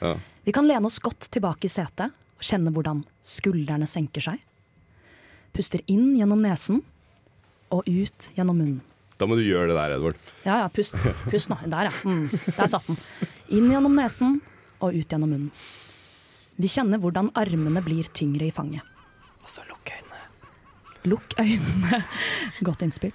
Ja. 0.00 0.14
Vi 0.44 0.52
kan 0.52 0.68
lene 0.68 0.86
oss 0.86 0.98
godt 1.00 1.28
tilbake 1.32 1.64
i 1.64 1.72
setet 1.72 2.12
kjenne 2.44 2.72
hvordan 2.74 3.02
skuldrene 3.26 3.88
senker 3.88 4.24
seg. 4.24 4.40
Puster 5.56 5.82
inn 5.90 6.14
gjennom 6.18 6.42
nesen 6.44 6.82
og 7.74 7.86
ut 7.88 8.30
gjennom 8.36 8.58
munnen. 8.58 8.80
Da 9.20 9.28
må 9.28 9.36
du 9.36 9.44
gjøre 9.44 9.68
det 9.68 9.76
der, 9.76 9.94
Edvard. 9.98 10.20
Ja, 10.46 10.62
ja, 10.62 10.68
pust. 10.72 10.96
Pust 11.28 11.50
nå. 11.52 11.58
Der, 11.68 11.90
ja. 11.90 11.94
Mm, 12.08 12.30
der 12.56 12.70
satt 12.72 12.86
den. 12.88 12.96
Inn 13.52 13.68
gjennom 13.68 13.92
nesen 13.98 14.38
og 14.80 14.96
ut 14.96 15.12
gjennom 15.12 15.28
munnen. 15.28 15.50
Vi 16.60 16.68
kjenner 16.68 17.00
hvordan 17.00 17.28
armene 17.36 17.82
blir 17.84 18.08
tyngre 18.16 18.48
i 18.48 18.54
fanget. 18.54 18.84
Og 19.44 19.52
så 19.52 19.64
lukk 19.68 19.92
øynene. 19.92 20.24
Lukk 21.12 21.36
øynene. 21.40 22.00
Godt 22.66 22.84
innspill. 22.86 23.12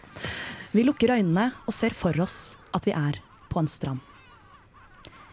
Vi 0.75 0.85
lukker 0.85 1.15
øynene 1.15 1.51
og 1.65 1.73
ser 1.73 1.95
for 1.97 2.17
oss 2.21 2.55
at 2.75 2.85
vi 2.85 2.93
er 2.93 3.17
på 3.49 3.61
en 3.61 3.69
strand. 3.71 4.01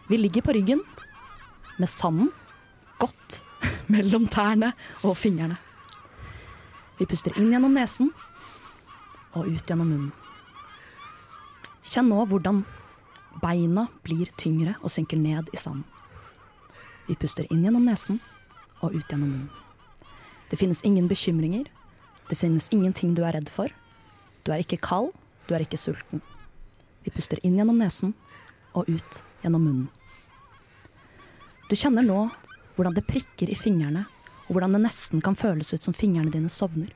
Vi 0.09 0.17
ligger 0.17 0.45
på 0.45 0.55
ryggen 0.57 0.81
med 1.77 1.89
sanden 1.89 2.29
godt 3.01 3.41
mellom 3.93 4.27
tærne 4.27 4.73
og 5.03 5.17
fingrene. 5.17 5.57
Vi 6.99 7.07
puster 7.09 7.33
inn 7.39 7.51
gjennom 7.51 7.73
nesen 7.73 8.11
og 9.33 9.47
ut 9.49 9.65
gjennom 9.65 9.89
munnen. 9.89 10.11
Kjenn 11.83 12.07
nå 12.07 12.21
hvordan 12.29 12.61
beina 13.41 13.87
blir 14.05 14.29
tyngre 14.39 14.75
og 14.81 14.93
synker 14.93 15.19
ned 15.19 15.49
i 15.51 15.59
sanden. 15.59 15.83
Vi 17.07 17.17
puster 17.19 17.47
inn 17.51 17.65
gjennom 17.65 17.83
nesen 17.83 18.21
og 18.79 18.93
ut 18.93 19.09
gjennom 19.09 19.27
munnen. 19.27 19.49
Det 20.49 20.59
finnes 20.61 20.83
ingen 20.85 21.09
bekymringer. 21.09 21.65
Det 22.29 22.37
finnes 22.39 22.69
ingenting 22.71 23.15
du 23.17 23.23
er 23.25 23.33
redd 23.35 23.49
for. 23.51 23.73
Du 24.45 24.51
er 24.53 24.61
ikke 24.63 24.79
kald, 24.79 25.11
du 25.49 25.55
er 25.55 25.65
ikke 25.65 25.81
sulten. 25.81 26.21
Vi 27.03 27.11
puster 27.11 27.41
inn 27.43 27.57
gjennom 27.59 27.79
nesen 27.81 28.13
og 28.73 28.87
ut 28.87 29.23
gjennom 29.43 29.65
munnen. 29.65 29.89
Du 31.67 31.75
kjenner 31.75 32.05
nå 32.05 32.27
hvordan 32.75 32.95
det 32.97 33.05
prikker 33.07 33.51
i 33.51 33.57
fingrene, 33.57 34.05
og 34.47 34.55
hvordan 34.55 34.75
det 34.75 34.83
nesten 34.85 35.21
kan 35.23 35.37
føles 35.37 35.73
ut 35.73 35.83
som 35.83 35.95
fingrene 35.95 36.33
dine 36.33 36.49
sovner. 36.51 36.89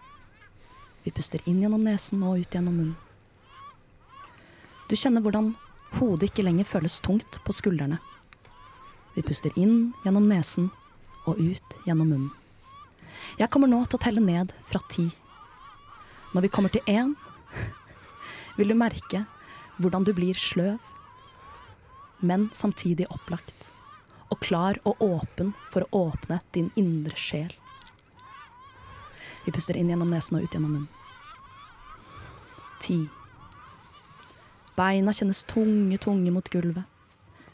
Vi 1.05 1.13
puster 1.15 1.43
inn 1.48 1.62
gjennom 1.63 1.86
nesen 1.86 2.24
og 2.25 2.41
ut 2.41 2.55
gjennom 2.55 2.75
munnen. 2.75 2.98
Du 4.88 4.96
kjenner 4.96 5.24
hvordan 5.24 5.53
hodet 6.00 6.29
ikke 6.29 6.46
lenger 6.48 6.67
føles 6.67 7.00
tungt 7.03 7.39
på 7.43 7.55
skuldrene. 7.55 8.00
Vi 9.15 9.24
puster 9.25 9.53
inn 9.60 9.93
gjennom 10.03 10.27
nesen 10.29 10.69
og 11.27 11.39
ut 11.39 11.79
gjennom 11.86 12.12
munnen. 12.12 12.34
Jeg 13.39 13.51
kommer 13.51 13.69
nå 13.72 13.81
til 13.86 14.00
å 14.00 14.03
telle 14.03 14.24
ned 14.24 14.53
fra 14.67 14.81
ti. 14.91 15.07
Når 16.36 16.46
vi 16.46 16.51
kommer 16.53 16.72
til 16.74 16.84
én, 16.88 17.15
vil 18.57 18.72
du 18.72 18.77
merke 18.77 19.25
hvordan 19.77 20.05
du 20.07 20.13
blir 20.17 20.38
sløv, 20.38 20.79
men 22.19 22.50
samtidig 22.53 23.07
opplagt. 23.13 23.72
Og 24.31 24.39
klar 24.43 24.79
og 24.84 25.01
åpen 25.03 25.53
for 25.72 25.86
å 25.88 26.07
åpne 26.10 26.41
din 26.55 26.72
indre 26.75 27.15
sjel. 27.19 27.53
Vi 29.46 29.53
puster 29.55 29.77
inn 29.79 29.88
gjennom 29.91 30.12
nesen 30.12 30.38
og 30.38 30.43
ut 30.43 30.53
gjennom 30.53 30.74
munnen. 30.74 30.91
Ti. 32.84 33.00
Beina 34.77 35.13
kjennes 35.15 35.46
tunge, 35.48 35.98
tunge 36.03 36.34
mot 36.36 36.51
gulvet. 36.51 36.84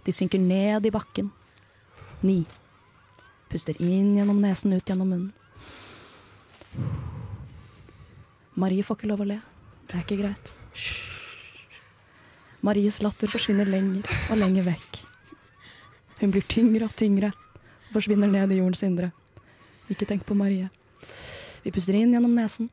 De 0.04 0.12
synker 0.12 0.42
ned 0.42 0.86
i 0.86 0.92
bakken. 0.92 1.30
Ni. 2.26 2.42
Puster 3.54 3.78
inn 3.78 4.16
gjennom 4.18 4.42
nesen, 4.42 4.74
ut 4.74 4.90
gjennom 4.90 5.14
munnen. 5.14 5.32
Marie 8.58 8.84
får 8.86 9.00
ikke 9.00 9.10
lov 9.14 9.24
å 9.24 9.30
le. 9.30 9.40
Det 9.88 9.98
er 9.98 10.06
ikke 10.06 10.22
greit. 10.26 10.56
Hysj. 10.74 11.14
Maries 12.64 13.02
latter 13.04 13.28
forsvinner 13.28 13.68
lenger 13.68 14.08
og 14.32 14.38
lenger 14.40 14.64
vekk. 14.70 14.93
Hun 16.24 16.32
blir 16.32 16.46
tyngre 16.48 16.88
og 16.88 16.94
tyngre 16.96 17.34
og 17.36 17.96
forsvinner 17.98 18.30
ned 18.32 18.54
i 18.56 18.62
jordens 18.62 18.84
indre. 18.88 19.10
Ikke 19.92 20.06
tenk 20.08 20.22
på 20.24 20.38
Marie. 20.40 20.70
Vi 21.66 21.72
puster 21.76 21.98
inn 22.00 22.14
gjennom 22.16 22.32
nesen 22.32 22.70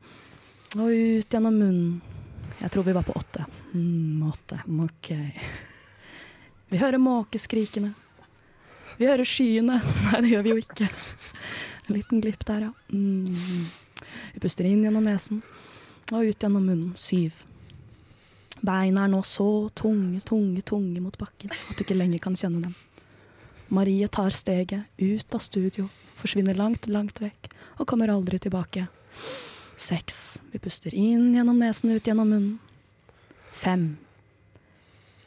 og 0.77 0.87
ut 0.87 1.27
gjennom 1.27 1.57
munnen. 1.59 1.97
Jeg 2.61 2.71
tror 2.71 2.85
vi 2.87 2.93
var 2.95 3.03
på 3.03 3.11
åtte. 3.19 3.43
Mm, 3.73 4.21
åtte. 4.29 4.61
OK. 4.85 5.09
Vi 6.71 6.79
hører 6.79 7.03
måkeskrikene. 7.03 7.89
Vi 8.95 9.09
hører 9.09 9.27
skyene. 9.27 9.81
Nei, 10.05 10.21
det 10.23 10.31
gjør 10.31 10.45
vi 10.45 10.53
jo 10.53 10.61
ikke. 10.61 10.87
En 11.89 11.97
liten 11.97 12.21
glipp 12.23 12.45
der, 12.47 12.69
ja. 12.69 12.71
Mm. 12.93 13.67
Vi 14.37 14.43
puster 14.45 14.69
inn 14.69 14.85
gjennom 14.85 15.03
nesen 15.09 15.41
og 16.13 16.23
ut 16.23 16.37
gjennom 16.39 16.63
munnen. 16.63 16.95
Syv. 16.95 17.43
Beina 18.63 19.03
er 19.09 19.11
nå 19.11 19.19
så 19.27 19.67
tunge, 19.75 20.23
tunge, 20.23 20.63
tunge 20.63 21.03
mot 21.03 21.19
bakken 21.19 21.51
at 21.51 21.75
du 21.75 21.83
ikke 21.83 21.99
lenger 21.99 22.23
kan 22.23 22.39
kjenne 22.39 22.69
dem. 22.69 22.79
Marie 23.71 24.07
tar 24.07 24.29
steget 24.29 24.83
ut 24.97 25.35
av 25.35 25.39
studio, 25.39 25.87
forsvinner 26.19 26.57
langt, 26.59 26.89
langt 26.91 27.21
vekk 27.23 27.47
og 27.79 27.87
kommer 27.87 28.11
aldri 28.11 28.35
tilbake. 28.43 28.83
Seks. 29.79 30.41
Vi 30.51 30.59
puster 30.59 30.91
inn 30.91 31.29
gjennom 31.35 31.55
nesen, 31.57 31.93
ut 31.95 32.07
gjennom 32.07 32.27
munnen. 32.27 32.57
Fem. 33.55 33.95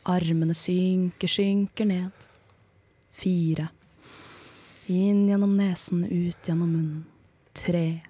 Armene 0.05 0.53
synker, 0.53 1.31
synker 1.33 1.89
ned. 1.89 2.29
Fire. 3.17 3.71
Inn 4.93 5.25
gjennom 5.31 5.57
nesen, 5.57 6.05
ut 6.05 6.45
gjennom 6.45 6.69
munnen. 6.69 7.01
Tre. 7.57 8.03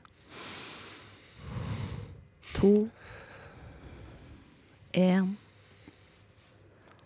To. 2.58 2.74
Én. 4.90 5.36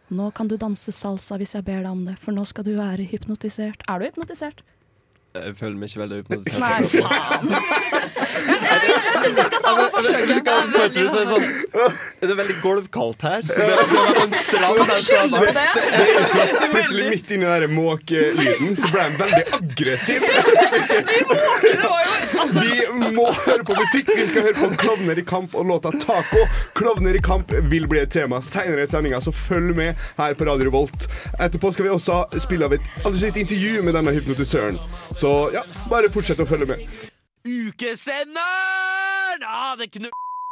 Nå 0.09 0.31
kan 0.37 0.49
du 0.49 0.57
danse 0.57 0.93
salsa 0.95 1.37
hvis 1.41 1.55
jeg 1.57 1.67
ber 1.67 1.83
deg 1.85 1.91
om 1.93 2.05
det, 2.09 2.17
for 2.23 2.33
nå 2.37 2.45
skal 2.49 2.65
du 2.65 2.73
være 2.79 3.05
hypnotisert. 3.11 3.83
Er 3.89 4.01
du 4.01 4.09
hypnotisert? 4.09 4.63
Jeg 5.37 5.57
føler 5.59 5.77
meg 5.77 5.91
ikke 5.91 6.01
veldig 6.01 6.23
hypnotisert. 6.23 6.61
Nei, 6.65 6.83
faen. 6.89 7.47
Jeg 8.87 9.23
syns 9.23 9.39
jeg 9.41 9.47
skal 9.51 9.63
ta 9.65 9.75
med 9.79 9.89
forsøket. 9.95 10.51
Det 10.75 10.87
du 10.95 11.03
sånn, 11.13 11.29
sånn, 11.33 11.47
Er 12.23 12.35
veldig 12.39 12.57
gulvkaldt 12.63 13.25
her? 13.27 13.41
Så 13.49 13.59
det, 13.59 13.67
det 13.79 13.99
var 13.99 14.21
en 14.23 14.35
strand 14.43 14.83
der 14.83 15.03
Skylder 15.09 15.53
det? 15.57 15.69
Plutselig 16.73 17.05
midt 17.13 17.35
inni 17.37 17.47
den 17.65 17.75
måkelyden 17.77 18.77
så 18.79 18.91
ble 18.93 19.01
han 19.07 19.17
veldig 19.23 19.45
aggressiv. 19.59 20.21
Vi 22.59 23.13
må 23.15 23.27
høre 23.45 23.65
på 23.67 23.77
musikk. 23.79 24.11
Vi 24.15 24.27
skal 24.31 24.47
høre 24.49 24.57
på 24.59 24.71
Klovner 24.81 25.21
i 25.21 25.25
kamp 25.27 25.55
og 25.59 25.67
låta 25.69 25.93
'Taco'. 25.93 26.47
Klovner 26.79 27.19
i 27.19 27.23
kamp 27.25 27.53
vil 27.73 27.89
bli 27.91 28.03
et 28.03 28.13
tema 28.15 28.41
senere 28.43 28.87
i 28.87 28.91
sendinga, 28.91 29.21
så 29.21 29.33
følg 29.33 29.77
med 29.77 29.95
her 30.19 30.35
på 30.39 30.49
Radio 30.49 30.71
Revolt. 30.71 31.09
Etterpå 31.39 31.73
skal 31.73 31.89
vi 31.89 31.95
også 31.95 32.25
spille 32.39 32.65
av 32.69 32.75
et, 32.77 32.89
altså 33.05 33.27
et 33.29 33.37
intervju 33.45 33.83
med 33.83 33.95
denne 33.99 34.15
hypnotisøren. 34.17 34.79
Så 35.17 35.51
ja, 35.55 35.65
bare 35.91 36.13
fortsett 36.13 36.41
å 36.43 36.49
følge 36.49 36.73
med. 36.75 37.08
Ukesenderen! 37.49 39.45
Ah, 39.47 39.75
det 39.79 39.89
knu... 39.95 40.09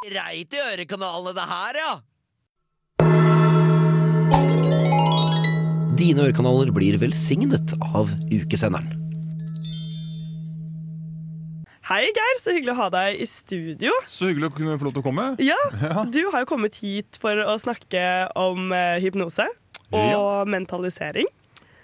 Reit 0.07 0.53
i 0.53 0.59
ørekanalene, 0.61 1.33
det 1.35 1.45
her, 1.49 1.77
ja. 1.81 1.93
Dine 5.97 6.27
ørekanaler 6.27 6.69
blir 6.75 6.97
velsignet 7.01 7.73
av 7.81 8.11
ukesenderen. 8.31 8.93
Hei, 11.87 12.03
Geir. 12.11 12.39
Så 12.43 12.51
hyggelig 12.55 12.73
å 12.75 12.79
ha 12.81 12.87
deg 12.93 13.21
i 13.23 13.27
studio. 13.31 13.93
Så 14.11 14.27
hyggelig 14.31 14.49
å 14.51 14.55
kunne 14.57 14.77
få 14.79 14.89
lov 14.89 14.95
til 14.97 15.03
å 15.03 15.07
komme. 15.07 15.27
Ja, 15.43 15.57
Ja. 15.83 16.03
Du 16.11 16.21
har 16.33 16.43
jo 16.43 16.49
kommet 16.49 16.75
hit 16.83 17.17
for 17.21 17.39
å 17.47 17.55
snakke 17.61 18.03
om 18.37 18.71
eh, 18.75 18.97
hypnose 19.03 19.47
og 19.87 19.97
Ja. 20.13 20.23
mentalisering. 20.49 21.29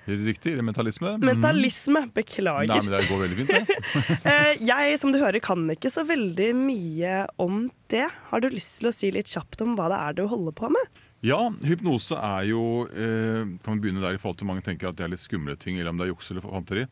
Riktig. 0.08 0.56
Mentalisme. 0.64 1.14
Mhm. 1.18 1.26
Mentalisme. 1.30 2.02
Nei, 2.06 2.12
Beklager. 2.18 2.84
men 2.84 2.92
det 2.92 3.08
går 3.08 3.22
veldig 3.24 3.38
fint, 3.40 3.54
det. 3.54 3.80
Eh, 4.34 4.64
jeg, 4.68 5.00
som 5.00 5.12
du 5.14 5.20
hører, 5.22 5.40
kan 5.44 5.64
ikke 5.72 5.92
så 5.92 6.04
veldig 6.08 6.50
mye 6.60 7.16
om 7.42 7.70
det. 7.94 8.08
Har 8.32 8.44
du 8.44 8.50
lyst 8.52 8.80
til 8.82 8.90
å 8.90 8.94
si 8.96 9.12
litt 9.16 9.32
kjapt 9.32 9.62
om 9.64 9.76
hva 9.78 9.90
det 9.92 10.00
er 10.00 10.18
du 10.20 10.24
holder 10.32 10.56
på 10.58 10.70
med? 10.74 11.02
Ja, 11.24 11.40
hypnose 11.64 12.18
er 12.20 12.50
jo 12.50 12.64
eh, 12.92 13.48
Kan 13.64 13.78
vi 13.78 13.86
begynne 13.86 14.04
der 14.04 14.18
i 14.18 14.20
forhold 14.20 14.42
til 14.42 14.50
mange 14.50 14.64
tenker 14.66 14.90
at 14.90 14.98
det 15.00 15.06
er 15.06 15.14
litt 15.14 15.24
skumle 15.24 15.56
ting, 15.56 15.78
eller 15.80 15.94
om 15.94 16.02
det 16.02 16.10
er 16.10 16.12
juks 16.12 16.32
eller 16.34 16.44
fanteri. 16.44 16.84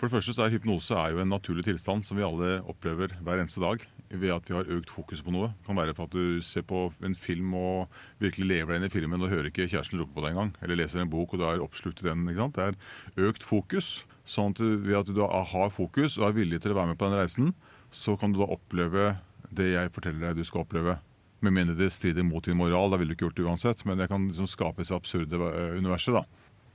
For 0.00 0.08
det 0.08 0.16
første 0.16 0.34
så 0.34 0.46
er 0.46 0.54
hypnose 0.56 0.96
er 0.98 1.12
jo 1.14 1.20
en 1.22 1.30
naturlig 1.30 1.66
tilstand 1.68 2.04
som 2.06 2.16
vi 2.18 2.24
alle 2.26 2.56
opplever 2.64 3.12
hver 3.22 3.42
eneste 3.44 3.60
dag. 3.62 3.84
Ved 4.14 4.30
at 4.30 4.48
vi 4.48 4.54
har 4.54 4.70
økt 4.70 4.92
fokus 4.92 5.22
på 5.24 5.32
noe. 5.34 5.50
Det 5.50 5.66
kan 5.66 5.78
være 5.78 5.94
for 5.96 6.06
at 6.06 6.14
du 6.14 6.40
ser 6.44 6.62
på 6.68 6.86
en 7.04 7.16
film 7.18 7.54
og 7.58 7.92
virkelig 8.22 8.46
lever 8.46 8.74
deg 8.74 8.80
inn 8.80 8.88
i 8.88 8.92
filmen 8.92 9.24
og 9.24 9.32
hører 9.32 9.50
ikke 9.50 9.66
kjæresten 9.66 9.98
rope 10.00 10.14
på 10.14 10.24
deg 10.24 10.34
engang. 10.34 10.52
Eller 10.62 10.78
leser 10.78 11.02
en 11.02 11.10
bok 11.10 11.34
og 11.34 11.42
du 11.42 11.46
er 11.48 11.64
oppslukt 11.64 12.04
i 12.04 12.08
den. 12.08 12.26
ikke 12.30 12.44
sant? 12.46 12.60
Det 12.60 13.24
er 13.24 13.30
økt 13.30 13.46
fokus. 13.46 14.04
Sånn 14.24 14.54
at 14.54 14.60
du, 14.62 14.78
ved 14.86 15.00
at 15.02 15.10
du 15.12 15.20
har 15.24 15.74
fokus 15.74 16.18
og 16.20 16.28
er 16.30 16.38
villig 16.38 16.62
til 16.64 16.72
å 16.72 16.78
være 16.78 16.92
med 16.92 17.00
på 17.00 17.10
den 17.10 17.18
reisen, 17.18 17.50
så 17.92 18.14
kan 18.20 18.32
du 18.32 18.40
da 18.40 18.48
oppleve 18.54 19.16
det 19.54 19.74
jeg 19.74 19.92
forteller 19.94 20.30
deg 20.30 20.40
du 20.40 20.48
skal 20.48 20.64
oppleve. 20.64 20.96
Med 21.44 21.52
mindre 21.52 21.76
det 21.76 21.90
strider 21.92 22.24
mot 22.24 22.44
din 22.44 22.56
moral, 22.56 22.88
da 22.90 22.98
ville 23.00 23.12
du 23.12 23.18
ikke 23.18 23.28
gjort 23.28 23.40
det 23.40 23.44
uansett. 23.44 23.84
Men 23.84 24.00
det 24.00 24.08
kan 24.08 24.30
liksom 24.30 24.48
skape 24.48 24.84
i 24.84 24.94
absurde 24.96 25.40
eh, 25.50 25.76
universet, 25.76 26.16
da. 26.16 26.24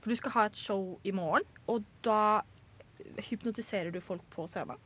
For 0.00 0.12
du 0.12 0.16
skal 0.16 0.36
ha 0.36 0.46
et 0.48 0.56
show 0.56 0.94
i 1.04 1.12
morgen, 1.12 1.44
og 1.68 1.82
da 2.06 2.40
hypnotiserer 3.26 3.90
du 3.92 4.00
folk 4.04 4.22
på 4.32 4.46
scenen. 4.48 4.78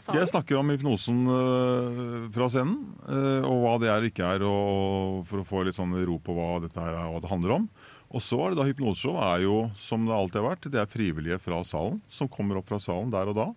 Salen. 0.00 0.18
Jeg 0.20 0.30
snakker 0.30 0.58
om 0.60 0.70
hypnosen 0.72 1.22
øh, 1.28 2.26
fra 2.34 2.50
scenen, 2.52 2.76
øh, 3.06 3.46
og 3.48 3.62
hva 3.64 3.72
det 3.82 3.90
er 3.90 4.04
og 4.04 4.10
ikke 4.12 4.28
er, 4.36 4.44
og 4.46 5.24
for 5.30 5.42
å 5.42 5.46
få 5.48 5.64
litt 5.66 5.78
sånn 5.78 5.96
ro 6.06 6.18
på 6.22 6.36
hva 6.36 6.52
dette 6.64 6.80
her 6.80 6.94
er, 6.94 7.08
og 7.08 7.16
hva 7.16 7.24
det 7.24 7.32
handler 7.32 7.56
om. 7.58 7.66
Og 8.10 8.22
så 8.26 8.38
er 8.42 8.52
det 8.52 8.58
da 8.58 8.66
hypnoseshow 8.66 9.18
er 9.22 9.44
jo, 9.44 9.56
som 9.78 10.06
det 10.06 10.14
alltid 10.14 10.40
har 10.40 10.48
vært, 10.48 10.70
det 10.72 10.80
er 10.82 10.90
frivillige 10.90 11.40
fra 11.42 11.60
salen, 11.66 12.00
som 12.10 12.30
kommer 12.30 12.58
opp 12.58 12.70
fra 12.70 12.80
salen 12.82 13.12
der 13.12 13.30
og 13.30 13.36
da, 13.38 13.48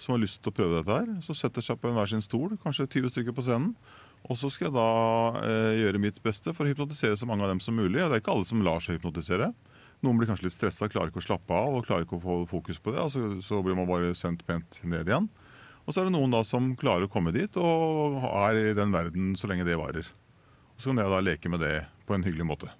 som 0.00 0.16
har 0.16 0.22
lyst 0.24 0.40
til 0.42 0.50
å 0.50 0.56
prøve 0.56 0.80
dette 0.80 0.96
her. 0.96 1.10
Så 1.22 1.36
setter 1.38 1.62
seg 1.62 1.78
på 1.78 1.90
en 1.90 1.98
hver 1.98 2.10
sin 2.10 2.24
stol, 2.24 2.56
kanskje 2.62 2.88
20 2.90 3.12
stykker 3.14 3.36
på 3.36 3.44
scenen. 3.46 3.76
Og 4.30 4.38
så 4.38 4.50
skal 4.54 4.68
jeg 4.68 4.76
da 4.76 4.88
øh, 5.42 5.72
gjøre 5.80 6.00
mitt 6.02 6.18
beste 6.22 6.54
for 6.54 6.66
å 6.66 6.70
hypnotisere 6.70 7.18
så 7.18 7.26
mange 7.26 7.46
av 7.46 7.50
dem 7.50 7.62
som 7.62 7.74
mulig. 7.78 7.98
Og 8.02 8.10
det 8.10 8.18
er 8.18 8.22
ikke 8.22 8.34
alle 8.34 8.48
som 8.48 8.62
lar 8.62 8.82
seg 8.82 8.98
hypnotisere. 8.98 9.50
Noen 10.02 10.18
blir 10.18 10.26
kanskje 10.26 10.48
litt 10.48 10.56
stressa, 10.56 10.88
klarer 10.90 11.12
ikke 11.12 11.20
å 11.22 11.28
slappe 11.28 11.54
av 11.54 11.76
og 11.78 11.84
klarer 11.86 12.02
ikke 12.02 12.18
å 12.18 12.22
få 12.22 12.36
fokus 12.50 12.80
på 12.82 12.94
det. 12.94 13.02
og 13.04 13.42
så, 13.46 13.60
blir 13.62 13.76
man 13.78 13.86
bare 13.86 14.14
sendt 14.18 14.42
pent 14.46 14.80
ned 14.82 15.06
igjen. 15.06 15.28
Og 15.86 15.94
så 15.94 16.02
er 16.02 16.08
det 16.08 16.14
noen 16.14 16.34
da 16.34 16.42
som 16.46 16.72
klarer 16.78 17.06
å 17.06 17.10
komme 17.10 17.30
dit 17.34 17.54
og 17.58 18.18
er 18.26 18.58
i 18.58 18.74
den 18.74 18.94
verden 18.94 19.32
så 19.38 19.50
lenge 19.50 19.66
det 19.66 19.78
varer. 19.78 20.06
Så 20.74 20.90
kan 20.90 20.98
jeg 20.98 21.12
da 21.12 21.20
leke 21.22 21.50
med 21.52 21.62
det 21.62 21.76
på 22.06 22.16
en 22.16 22.26
hyggelig 22.26 22.48
måte. 22.48 22.70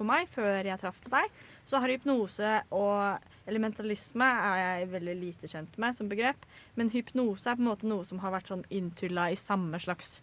for 0.00 0.08
meg 0.08 0.30
før 0.32 0.64
jeg 0.64 0.80
traff 0.80 0.96
på 1.04 1.10
deg, 1.12 1.28
så 1.68 1.76
har 1.76 1.92
hypnose 1.92 2.52
og 2.72 3.20
elementalisme 3.44 4.24
er 4.24 4.60
jeg 4.60 4.90
veldig 4.94 5.16
lite 5.20 5.50
kjent 5.52 5.76
med 5.76 5.96
som 5.96 6.08
begrep. 6.08 6.46
Men 6.74 6.88
hypnose 6.88 7.44
er 7.44 7.58
på 7.58 7.60
en 7.60 7.68
måte 7.68 7.88
noe 7.90 8.06
som 8.08 8.22
har 8.24 8.32
vært 8.32 8.48
sånn 8.48 8.64
inntulla 8.72 9.28
i 9.28 9.36
samme 9.36 9.76
slags 9.76 10.22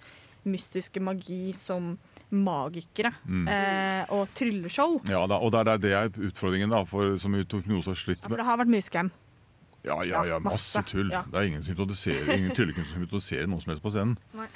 mystiske 0.49 1.03
magi 1.03 1.53
som 1.53 1.99
magikere 2.31 3.13
Mm. 3.25 3.47
eh, 3.47 4.05
og 4.11 4.27
trylleshow. 4.35 4.99
Ja, 5.07 5.25
da, 5.27 5.37
og 5.39 5.51
det 5.53 5.61
er 5.67 5.77
det 5.77 5.91
er 5.93 6.09
utfordringen, 6.29 6.69
da, 6.69 6.83
for, 6.85 7.15
som 7.17 7.33
hypnose 7.33 7.87
har 7.93 7.95
slitt 7.95 8.23
For 8.27 8.35
det 8.37 8.45
har 8.45 8.57
vært 8.57 8.71
mye 8.73 8.83
skam. 8.83 9.11
Ja, 9.85 10.01
ja, 10.03 10.23
ja, 10.27 10.39
masse 10.43 10.81
tull. 10.89 11.09
ja. 11.13 11.21
Det 11.31 11.35
er 11.39 11.45
ingen, 11.47 11.63
som 11.63 11.75
hypnotiserer, 11.75 12.33
ingen 12.35 12.51
tryllekunst 12.55 12.91
som 12.91 12.99
hypnotiserer 13.05 13.47
noen 13.47 13.61
som 13.63 13.71
helst 13.71 13.83
på 13.85 13.91
scenen. 13.93 14.17
Nei. 14.35 14.47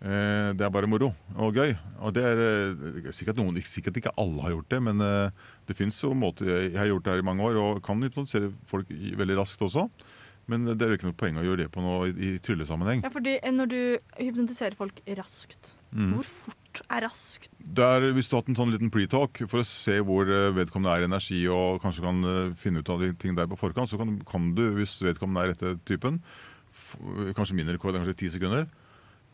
Eh, 0.00 0.52
det 0.54 0.62
er 0.62 0.70
bare 0.70 0.86
moro 0.86 1.10
og 1.36 1.52
gøy. 1.58 1.72
Og 2.06 2.14
det 2.14 2.22
er 2.24 2.38
eh, 2.38 3.10
sikkert, 3.12 3.36
noen, 3.36 3.56
ikke- 3.58 3.68
sikkert 3.68 3.96
ikke 3.98 4.12
alle 4.16 4.40
har 4.46 4.50
gjort 4.54 4.68
det, 4.70 4.80
men 4.82 5.00
eh, 5.02 5.30
det 5.66 5.76
fins 5.76 6.00
jo 6.00 6.14
måter 6.14 6.46
Jeg 6.70 6.76
har 6.78 6.86
gjort 6.86 7.02
det 7.04 7.12
her 7.12 7.18
i 7.18 7.26
mange 7.26 7.42
år 7.42 7.58
og 7.60 7.82
kan 7.82 8.00
hypnotisere 8.00 8.52
folk 8.70 8.86
veldig 8.88 9.36
raskt 9.36 9.60
også. 9.60 9.88
Men 10.48 10.64
det 10.64 10.80
er 10.80 10.94
jo 10.94 10.96
ikke 10.96 11.10
noe 11.10 11.18
poeng 11.18 11.36
å 11.36 11.44
gjøre 11.44 11.58
det 11.66 11.72
på 11.74 11.82
noe 11.84 12.06
i, 12.08 12.12
i 12.14 12.38
tryllesammenheng. 12.38 13.02
Ja, 13.04 13.10
fordi 13.12 13.34
når 13.52 13.68
du 13.68 13.98
hypnotiserer 14.16 14.74
folk 14.78 15.02
raskt, 15.18 15.74
Mm. 15.88 16.10
hvor 16.16 16.26
fort 16.28 16.82
er 16.92 17.04
raskt? 17.06 17.52
Der, 17.58 18.10
hvis 18.12 18.28
du 18.28 18.36
har 18.36 18.42
hatt 18.42 18.50
en 18.52 18.58
sånn 18.58 18.74
liten 18.74 18.90
pre-talk 18.92 19.40
for 19.48 19.62
å 19.62 19.66
se 19.66 19.96
hvor 20.04 20.28
eh, 20.28 20.50
vedkommende 20.56 20.94
er 20.94 21.06
i 21.06 21.08
energi, 21.08 21.40
og 21.52 21.80
kanskje 21.84 22.04
kan 22.04 22.20
eh, 22.28 22.52
finne 22.60 22.82
ut 22.82 22.92
av 22.92 23.00
de 23.02 23.14
ting 23.16 23.38
der 23.38 23.48
på 23.50 23.58
forkant, 23.60 23.90
så 23.90 24.00
kan, 24.00 24.18
kan 24.28 24.52
du, 24.58 24.66
hvis 24.76 24.98
vedkommende 25.06 25.46
er 25.46 25.54
rette 25.54 25.78
typen, 25.88 26.20
kanskje 27.36 27.56
min 27.56 27.68
rekord 27.72 27.94
er 27.94 28.02
kanskje 28.02 28.20
ti 28.20 28.30
sekunder. 28.36 28.68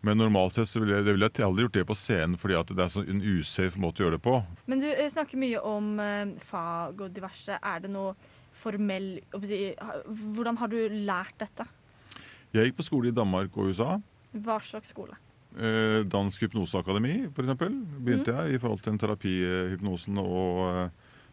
Men 0.04 0.18
normalt 0.20 0.58
sett 0.58 0.68
så 0.68 0.82
ville 0.82 0.99
jeg, 0.99 1.06
ville 1.06 1.28
jeg 1.30 1.44
aldri 1.46 1.64
gjort 1.64 1.76
det 1.78 1.87
på 1.88 1.96
scenen, 1.96 2.37
fordi 2.40 2.56
at 2.58 2.73
det 2.76 2.82
er 2.84 2.90
sånn 2.92 3.06
en 3.08 3.23
usafe 3.25 3.80
måte 3.80 4.02
å 4.02 4.06
gjøre 4.06 4.18
det 4.18 4.25
på. 4.26 4.34
Men 4.68 4.82
du 4.82 4.88
eh, 4.90 5.08
snakker 5.12 5.40
mye 5.40 5.62
om 5.64 5.94
eh, 6.02 6.34
fag 6.44 7.00
og 7.06 7.14
diverse. 7.14 7.56
Er 7.56 7.84
det 7.84 7.92
noe 7.94 8.12
formell 8.54 9.16
Hvordan 9.34 10.61
har 10.61 10.70
du 10.70 10.76
lært 11.08 11.40
dette? 11.40 11.64
Jeg 12.54 12.68
gikk 12.68 12.76
på 12.78 12.87
skole 12.87 13.11
i 13.11 13.16
Danmark 13.16 13.56
og 13.56 13.73
USA. 13.73 13.96
Hva 14.44 14.61
slags 14.62 14.92
skole? 14.92 15.16
Eh, 15.54 16.02
Dansk 16.11 16.42
hypnoseakademi, 16.49 17.28
f.eks. 17.30 17.54
begynte 18.02 18.32
Mm. 18.34 18.38
jeg 18.40 18.54
i 18.54 18.58
forhold 18.58 18.80
til 18.82 18.92
den 18.92 18.99
terapihypnosen 18.99 20.18
og 20.18 20.62
eh, 20.66 20.88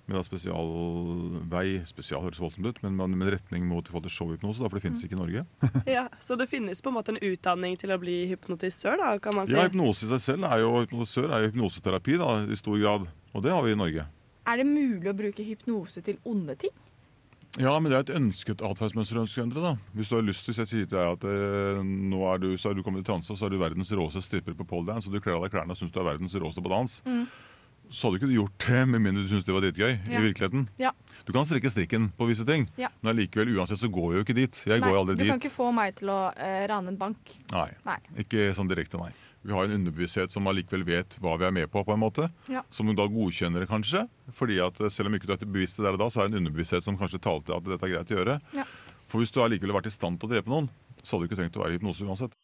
med 0.08 0.18
da 0.18 0.24
spesialvei 0.26 1.82
Spesial 1.88 2.22
høres 2.26 2.40
voldsomt 2.42 2.68
ut, 2.68 2.80
men 2.84 2.98
med 3.18 3.32
retning 3.34 3.66
mot 3.70 3.86
i 3.86 3.92
forhold 3.94 4.06
til 4.08 4.14
showhypnose, 4.14 4.60
da, 4.62 4.70
for 4.70 4.78
det 4.80 4.86
finnes 4.86 5.04
ikke 5.06 5.16
i 5.18 5.22
Norge. 5.22 5.46
Ja, 5.96 6.08
Så 6.20 6.36
det 6.38 6.50
finnes 6.52 6.82
på 6.82 6.92
en 6.92 6.98
måte 6.98 7.14
en 7.16 7.22
utdanning 7.22 7.78
til 7.80 7.94
å 7.94 8.00
bli 8.02 8.28
hypnotisør, 8.34 8.98
da, 9.02 9.12
kan 9.24 9.38
man 9.38 9.48
si? 9.48 9.56
Ja, 9.58 9.68
Hypnose 9.70 10.06
i 10.06 10.12
seg 10.14 10.22
selv 10.26 10.50
er 10.50 10.64
jo 10.66 10.74
er 10.82 11.46
jo 11.46 11.52
hypnoseterapi 11.52 12.18
da, 12.22 12.32
i 12.46 12.58
stor 12.60 12.78
grad. 12.82 13.08
Og 13.34 13.46
det 13.46 13.54
har 13.54 13.64
vi 13.64 13.72
i 13.74 13.80
Norge. 13.80 14.06
Er 14.50 14.58
det 14.58 14.66
mulig 14.68 15.08
å 15.08 15.16
bruke 15.16 15.46
hypnose 15.46 16.02
til 16.04 16.18
onde 16.28 16.58
ting? 16.60 16.74
Ja, 17.60 17.74
men 17.80 17.92
det 17.92 17.98
er 17.98 18.06
et 18.06 18.16
ønsket 18.22 18.62
atferdsmønster 18.64 19.18
å 19.20 19.26
ønske 19.26 19.42
endre. 19.44 19.60
da. 19.62 19.74
Hvis 19.94 20.08
du 20.08 20.16
har 20.16 20.24
lyst 20.24 20.46
til, 20.46 20.54
å 20.56 20.62
jeg 20.64 20.68
sier 20.72 20.86
til 20.88 20.96
deg 20.98 21.18
at 21.18 21.24
eh, 21.28 21.82
nå 21.84 22.22
er 22.34 22.38
du, 22.40 22.50
så 22.58 22.70
er 22.72 22.76
du 22.78 22.84
kommet 22.84 23.04
i 23.04 23.08
transe, 23.10 23.28
så 23.36 23.46
er 23.46 23.50
du 23.52 23.58
verdens 23.60 23.92
råeste 23.92 24.22
stripper 24.24 24.56
på 24.56 24.64
poledance, 24.70 25.08
og 25.08 25.14
du 25.14 25.20
kler 25.20 25.36
av 25.36 25.44
deg 25.44 25.52
klærne 25.52 25.72
og 25.76 25.78
syns 25.82 25.92
du 25.92 26.00
er 26.00 26.08
verdens 26.14 26.36
råeste 26.40 26.64
på 26.64 26.72
dans, 26.72 27.02
Mm. 27.04 27.26
så 27.92 28.08
hadde 28.08 28.22
ikke 28.22 28.30
du 28.32 28.38
gjort 28.40 28.58
det 28.70 28.88
med 28.88 29.02
mindre 29.04 29.24
du 29.26 29.30
syntes 29.34 29.44
det 29.44 29.52
var 29.54 29.62
dritgøy 29.66 29.92
Ja. 30.08 30.20
i 30.20 30.22
virkeligheten. 30.32 30.70
Ja. 30.80 30.92
Du 31.28 31.34
kan 31.34 31.44
strikke 31.44 31.68
strikken 31.70 32.14
på 32.16 32.26
visse 32.30 32.46
ting, 32.48 32.70
Ja. 32.78 32.88
men 33.02 33.18
allikevel, 33.18 33.52
uansett 33.58 33.80
så 33.84 33.92
går 33.92 34.14
jeg 34.14 34.16
jo 34.16 34.24
ikke 34.24 34.36
dit. 34.40 34.64
Jeg 34.66 34.80
går 34.82 34.88
jo 34.96 35.00
aldri 35.04 35.18
du 35.18 35.24
dit. 35.26 35.30
kan 35.32 35.40
ikke 35.42 35.52
få 35.58 35.74
meg 35.76 35.96
til 35.98 36.08
å 36.08 36.32
eh, 36.38 36.68
rane 36.72 36.88
en 36.88 36.96
bank. 36.98 37.18
Nei, 37.52 37.68
Nei. 37.86 37.98
ikke 38.18 38.56
sånn 38.56 38.70
direkte, 38.72 38.96
nei. 38.98 39.12
Vi 39.42 39.54
har 39.56 39.66
en 39.66 39.74
underbevissthet 39.80 40.34
som 40.34 40.46
allikevel 40.48 40.84
vet 40.86 41.18
hva 41.22 41.34
vi 41.42 41.48
er 41.48 41.54
med 41.56 41.72
på, 41.74 41.82
på 41.86 41.96
en 41.96 42.02
måte. 42.04 42.28
Ja. 42.52 42.62
Som 42.70 42.92
da 42.96 43.08
godkjenner 43.10 43.64
det, 43.64 43.70
kanskje. 43.72 44.06
Fordi 44.38 44.60
at 44.62 44.78
eh, 44.80 44.92
selv 44.94 45.10
om 45.10 45.18
ikke 45.18 45.30
du 45.30 45.34
er 45.34 45.46
bevisst 45.48 45.80
det 45.80 45.88
der 45.88 45.98
og 45.98 46.04
da, 46.04 46.12
så 46.14 46.22
er 46.22 46.30
det 46.30 46.36
en 46.36 46.44
underbevissthet 46.44 46.86
som 46.86 47.00
kanskje 47.00 47.24
talte 47.24 47.56
at 47.56 47.66
dette 47.66 47.90
er 47.90 47.96
greit 47.96 48.14
å 48.14 48.20
gjøre. 48.20 48.38
Ja. 48.58 48.68
For 49.10 49.24
hvis 49.24 49.34
du 49.34 49.42
allikevel 49.42 49.74
har 49.74 49.82
vært 49.82 49.90
i 49.90 49.98
stand 49.98 50.22
til 50.22 50.30
å 50.30 50.34
drepe 50.36 50.54
noen, 50.54 50.70
så 51.02 51.16
hadde 51.16 51.26
du 51.26 51.32
ikke 51.32 51.42
trengt 51.42 51.58
å 51.58 51.64
være 51.66 51.76
i 51.76 51.80
hypnose 51.80 52.06
uansett. 52.06 52.38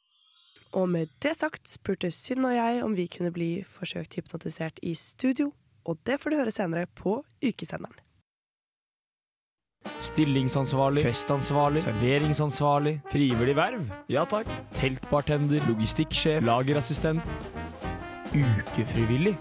Og 0.75 0.89
med 0.91 1.13
det 1.23 1.35
sagt 1.37 1.69
spurte 1.69 2.09
Synn 2.11 2.45
og 2.49 2.57
jeg 2.57 2.81
om 2.83 2.97
vi 2.97 3.07
kunne 3.11 3.31
bli 3.35 3.51
forsøkt 3.77 4.17
hypnotisert 4.17 4.81
i 4.83 4.97
studio, 4.99 5.53
og 5.87 6.01
det 6.09 6.17
får 6.19 6.33
du 6.33 6.39
høre 6.41 6.51
senere 6.55 6.89
på 6.97 7.21
Ukesenderen. 7.45 8.06
Stillingsansvarlig, 10.07 11.03
festansvarlig, 11.05 11.83
serveringsansvarlig, 11.85 12.97
frivillig 13.11 13.55
verv, 13.57 13.85
ja 14.11 14.25
takk, 14.29 14.49
teltbartender, 14.77 15.63
logistikksjef, 15.69 16.43
lagerassistent, 16.45 17.47
ukefrivillig. 18.33 19.37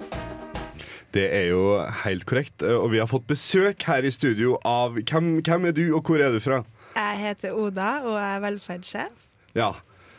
Det 1.17 1.27
er 1.33 1.49
jo 1.49 1.79
helt 2.05 2.27
korrekt, 2.29 2.63
og 2.63 2.91
vi 2.93 3.01
har 3.01 3.09
fått 3.09 3.27
besøk 3.31 3.87
her 3.89 4.05
i 4.05 4.13
studio 4.13 4.59
av 4.67 4.99
Hvem, 5.01 5.39
hvem 5.47 5.71
er 5.71 5.77
du, 5.77 5.85
og 5.97 6.05
hvor 6.05 6.21
er 6.21 6.35
du 6.35 6.41
fra? 6.45 6.63
Jeg 6.97 7.21
heter 7.23 7.57
Oda 7.57 7.91
og 8.05 8.17
er 8.21 8.43
velferdssjef. 8.45 9.15
Ja, 9.57 9.71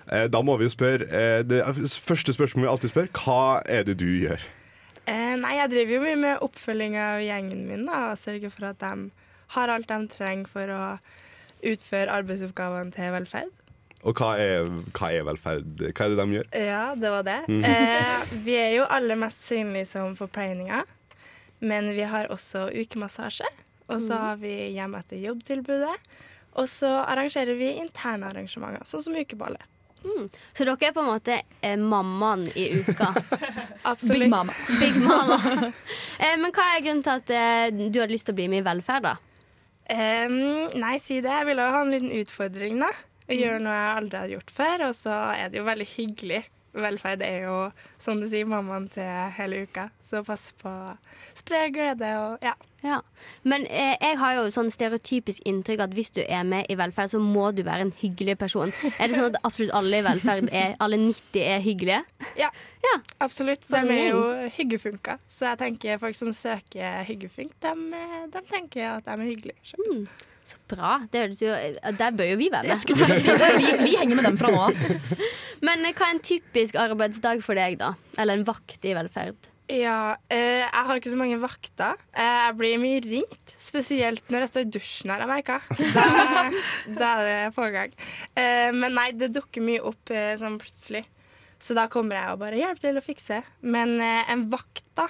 eh, 0.09 0.25
da 0.31 0.41
må 0.41 0.57
vi 0.57 0.65
jo 0.65 0.73
spørre 0.73 1.05
eh, 1.05 1.41
Det 1.45 1.61
første 2.01 2.33
spørsmålet 2.33 2.65
vi 2.65 2.71
alltid 2.71 2.93
spør, 2.93 3.11
hva 3.19 3.61
er 3.65 3.85
det 3.85 3.99
du 4.01 4.07
gjør? 4.09 4.41
Eh, 5.07 5.35
nei, 5.39 5.53
jeg 5.59 5.71
driver 5.71 5.95
jo 5.95 6.03
mye 6.03 6.19
med 6.19 6.43
oppfølging 6.43 6.97
av 6.99 7.21
gjengen 7.23 7.63
min 7.69 7.85
da, 7.87 8.09
og 8.11 8.19
sørger 8.19 8.51
for 8.51 8.71
at 8.71 8.81
de 8.81 9.26
har 9.55 9.69
alt 9.73 9.87
de 9.87 9.99
trenger 10.11 10.47
for 10.51 10.67
å 10.73 10.81
utføre 11.67 12.11
arbeidsoppgavene 12.19 12.93
til 12.95 13.13
velferd. 13.15 13.53
Og 14.05 14.13
hva 14.19 14.33
er, 14.39 14.67
hva 14.93 15.07
er 15.11 15.23
velferd? 15.25 15.79
Hva 15.89 16.05
er 16.05 16.11
det 16.13 16.17
de 16.19 16.35
gjør? 16.37 16.49
Ja, 16.67 16.83
det 16.95 17.09
var 17.11 17.23
det. 17.27 17.37
Mm. 17.49 17.63
Eh, 17.65 18.35
vi 18.45 18.53
er 18.59 18.75
jo 18.77 18.85
aller 18.93 19.17
mest 19.19 19.41
synlige 19.47 19.87
som 19.89 20.13
forpleininger, 20.19 20.83
men 21.65 21.89
vi 21.97 22.05
har 22.05 22.29
også 22.33 22.67
ukemassasje. 22.77 23.47
Og 23.89 24.01
så 24.03 24.13
Mhm. 24.13 24.21
har 24.21 24.35
vi 24.37 24.53
hjem 24.75 24.95
etter 24.99 25.17
jobb-tilbudet. 25.23 25.95
Og 26.57 26.65
så 26.67 26.89
arrangerer 27.07 27.57
vi 27.57 27.71
interne 27.79 28.27
arrangementer, 28.29 28.83
sånn 28.85 29.01
som 29.01 29.13
ukeballet. 29.15 29.61
Mm. 30.05 30.29
Så 30.53 30.63
dere 30.65 30.77
er 30.87 30.91
på 30.93 31.01
en 31.01 31.09
måte 31.09 31.41
eh, 31.63 31.75
mammaen 31.75 32.45
i 32.55 32.69
uka? 32.79 33.07
Absolutt. 33.91 34.19
Big 34.21 34.29
Mama. 34.29 34.53
Big 34.79 34.95
mama. 35.01 35.37
eh, 36.19 36.35
men 36.37 36.51
hva 36.51 36.67
er 36.77 36.81
grunnen 36.85 37.03
til 37.03 37.11
at 37.17 37.29
eh, 37.29 37.71
du 37.89 37.99
hadde 37.99 38.11
lyst 38.13 38.25
til 38.29 38.33
å 38.35 38.37
bli 38.37 38.47
med 38.47 38.61
i 38.61 38.67
velferd, 38.69 39.01
da? 39.03 39.15
Em, 39.89 40.37
nei, 40.75 40.97
si 40.99 41.21
det. 41.23 41.31
Jeg 41.31 41.47
ville 41.49 41.67
ha 41.71 41.81
en 41.81 41.93
liten 41.93 42.13
utfordring, 42.19 42.79
da. 42.83 42.91
Å 43.27 43.35
gjøre 43.35 43.59
noe 43.63 43.75
jeg 43.75 43.97
aldri 44.01 44.21
har 44.21 44.33
gjort 44.35 44.53
før. 44.55 44.85
Og 44.89 44.95
så 44.99 45.17
er 45.35 45.51
det 45.51 45.61
jo 45.61 45.67
veldig 45.67 45.89
hyggelig. 45.95 46.41
Velferd 46.77 47.23
er 47.25 47.47
jo, 47.47 47.57
som 48.01 48.19
du 48.21 48.27
sier, 48.29 48.47
mammaen 48.49 48.87
til 48.93 49.07
hele 49.37 49.63
uka. 49.65 49.87
Så 50.03 50.21
pass 50.27 50.49
på 50.61 50.69
å 50.69 50.97
spre 51.37 51.67
glede 51.73 52.11
og 52.21 52.43
ja. 52.45 52.53
Ja. 52.85 52.99
Men 53.47 53.65
eh, 53.67 53.95
jeg 53.95 54.19
har 54.21 54.35
jo 54.37 54.45
sånn 54.53 54.69
stereotypisk 54.73 55.45
inntrykk 55.49 55.81
at 55.87 55.95
hvis 55.97 56.11
du 56.13 56.21
er 56.23 56.45
med 56.47 56.69
i 56.69 56.77
velferd, 56.77 57.11
så 57.13 57.21
må 57.21 57.49
du 57.55 57.63
være 57.65 57.87
en 57.87 57.93
hyggelig 58.01 58.37
person. 58.43 58.73
Er 58.97 59.09
det 59.09 59.17
sånn 59.17 59.31
at 59.31 59.39
absolutt 59.47 59.73
alle 59.77 60.01
i 60.01 60.05
velferd 60.05 60.51
er, 60.53 60.77
alle 60.83 60.99
90 61.01 61.41
er 61.41 61.65
hyggelige? 61.65 62.03
Ja, 62.85 62.95
absolutt. 63.23 63.67
De 63.73 63.81
er 63.81 64.11
jo 64.11 64.23
hyggefunka. 64.59 65.17
Så 65.27 65.49
jeg 65.51 65.61
tenker 65.63 65.99
folk 66.01 66.17
som 66.17 66.31
søker 66.37 67.03
hyggefunk, 67.07 67.57
de, 67.65 67.75
de 68.33 68.47
tenker 68.51 68.91
at 68.93 69.09
de 69.09 69.17
er 69.17 69.29
hyggelige. 69.31 69.77
Mm. 69.87 70.07
Så 70.47 70.55
bra. 70.71 70.93
Jo, 71.11 71.55
der 71.99 72.15
bør 72.15 72.29
jo 72.29 72.37
vi 72.39 72.47
være. 72.53 72.71
Å 72.71 72.79
si. 72.79 72.93
Vi, 72.95 73.71
vi 73.81 73.97
henger 73.99 74.15
med 74.15 74.29
dem 74.29 74.37
fra 74.39 74.53
nå 74.53 74.61
av. 74.69 74.79
Men 75.67 75.83
eh, 75.83 75.91
hva 75.97 76.07
er 76.07 76.15
en 76.15 76.23
typisk 76.23 76.77
arbeidsdag 76.79 77.43
for 77.43 77.59
deg, 77.59 77.75
da? 77.81 77.95
Eller 78.15 78.39
en 78.39 78.47
vakt 78.47 78.85
i 78.87 78.95
velferd? 78.95 79.49
Ja, 79.67 80.15
eh, 80.31 80.61
jeg 80.63 80.83
har 80.87 80.95
ikke 80.95 81.11
så 81.11 81.19
mange 81.19 81.37
vakter. 81.41 81.99
Eh, 82.15 82.23
jeg 82.23 82.55
blir 82.59 82.77
mye 82.79 83.01
ringt. 83.03 83.53
Spesielt 83.59 84.29
når 84.31 84.45
jeg 84.45 84.51
står 84.53 84.63
i 84.63 84.69
dusjen 84.77 85.11
her, 85.11 85.23
jeg 85.25 85.31
merker. 85.31 85.67
Da, 87.01 87.09
er 87.17 87.27
det 87.27 87.55
pågang. 87.57 87.91
Eh, 88.31 88.71
men 88.71 88.95
nei, 88.95 89.09
det 89.19 89.33
dukker 89.35 89.65
mye 89.65 89.83
opp 89.89 90.13
eh, 90.15 90.37
sånn 90.39 90.55
plutselig. 90.61 91.03
Så 91.59 91.75
da 91.75 91.87
kommer 91.91 92.15
jeg 92.15 92.31
og 92.31 92.41
bare 92.45 92.59
hjelper 92.61 92.85
til 92.85 93.01
å 93.01 93.03
fikse. 93.03 93.41
Men 93.67 93.97
eh, 93.99 94.31
en 94.31 94.47
vakt 94.53 94.87
da, 94.95 95.09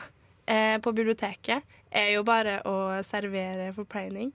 eh, 0.49 0.77
på 0.81 0.95
biblioteket 0.95 1.77
er 1.93 2.11
jo 2.15 2.25
bare 2.27 2.57
å 2.67 2.75
servere 3.05 3.69
forpleining 3.77 4.33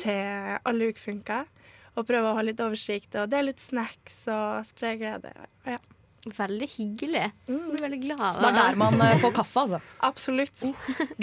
til 0.00 0.58
alle 0.68 0.90
ukefunker. 0.90 1.46
Og 1.94 2.06
prøve 2.08 2.30
å 2.32 2.36
ha 2.38 2.42
litt 2.44 2.60
oversikt 2.64 3.14
og 3.20 3.30
dele 3.30 3.52
ut 3.52 3.60
snacks 3.60 4.24
og 4.32 4.66
spre 4.66 4.96
glede. 4.98 5.32
Ja. 5.68 5.78
Veldig 6.22 6.68
hyggelig. 6.76 7.24
Jeg 7.48 7.58
blir 7.72 7.82
veldig 7.82 8.00
glad. 8.04 8.24
Så 8.30 8.42
det 8.44 8.50
er 8.52 8.58
der 8.60 8.76
man 8.78 9.00
eh, 9.02 9.16
får 9.18 9.32
kaffe, 9.40 9.64
altså. 9.64 9.80
Absolutt. 10.06 10.64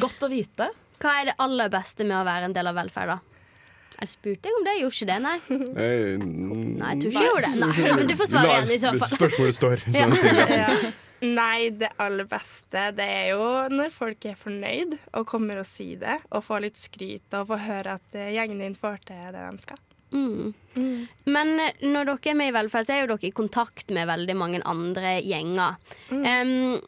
Godt 0.03 0.25
å 0.27 0.29
vite. 0.31 0.67
Hva 0.99 1.13
er 1.21 1.29
det 1.31 1.35
aller 1.39 1.69
beste 1.71 2.03
med 2.03 2.17
å 2.19 2.25
være 2.27 2.49
en 2.49 2.55
del 2.57 2.67
av 2.67 2.75
velferd, 2.75 3.13
da? 3.13 3.19
Jeg 3.99 4.11
spurte 4.13 4.47
deg 4.47 4.55
om 4.57 4.63
det, 4.67 4.73
jeg 4.77 4.83
gjorde 4.83 4.97
ikke 4.97 5.07
det, 5.09 5.19
nei. 5.25 5.37
Eh, 5.83 6.21
Nei, 6.23 6.89
jeg 6.93 7.01
tror 7.01 7.09
ikke 7.11 7.23
jeg 7.23 7.31
gjorde 7.33 7.49
det. 7.51 7.59
Nei, 7.63 7.93
men 7.99 8.07
du 8.11 8.13
får 8.19 8.29
svare 8.31 8.51
igjen 8.53 8.69
i 8.75 8.79
så 8.83 8.91
fall. 8.99 9.11
Spørsmålet 9.15 9.57
står, 9.57 9.85
Ja. 9.95 10.03
som 10.05 10.15
Silja. 10.19 10.45
Ja. 10.55 10.91
Nei, 11.19 11.69
det 11.75 11.89
aller 11.99 12.27
beste 12.31 12.83
det 12.95 13.03
er 13.11 13.25
jo 13.33 13.47
når 13.75 13.89
folk 13.91 14.23
er 14.29 14.37
fornøyd 14.39 14.93
og 15.19 15.25
kommer 15.27 15.59
og 15.59 15.67
sier 15.67 15.99
det, 15.99 16.15
og 16.31 16.45
får 16.47 16.63
litt 16.63 16.79
skryt 16.79 17.35
og 17.39 17.49
får 17.49 17.59
høre 17.65 17.97
at 17.99 18.15
eh, 18.15 18.29
gjengen 18.37 18.61
din 18.63 18.77
får 18.79 19.01
til 19.09 19.19
det 19.35 19.41
de 19.49 19.63
skal. 19.65 19.81
Mm. 20.11 20.53
Men 21.29 21.51
eh, 21.59 21.83
når 21.85 22.11
dere 22.11 22.31
er 22.31 22.37
med 22.39 22.51
i 22.51 22.55
velferd, 22.55 22.87
så 22.87 22.95
er 22.95 23.03
jo 23.03 23.11
dere 23.11 23.29
i 23.29 23.35
kontakt 23.35 23.91
med 23.95 24.09
veldig 24.09 24.35
mange 24.37 24.61
andre 24.69 25.17
gjenger. 25.25 25.77
Um, 26.11 26.79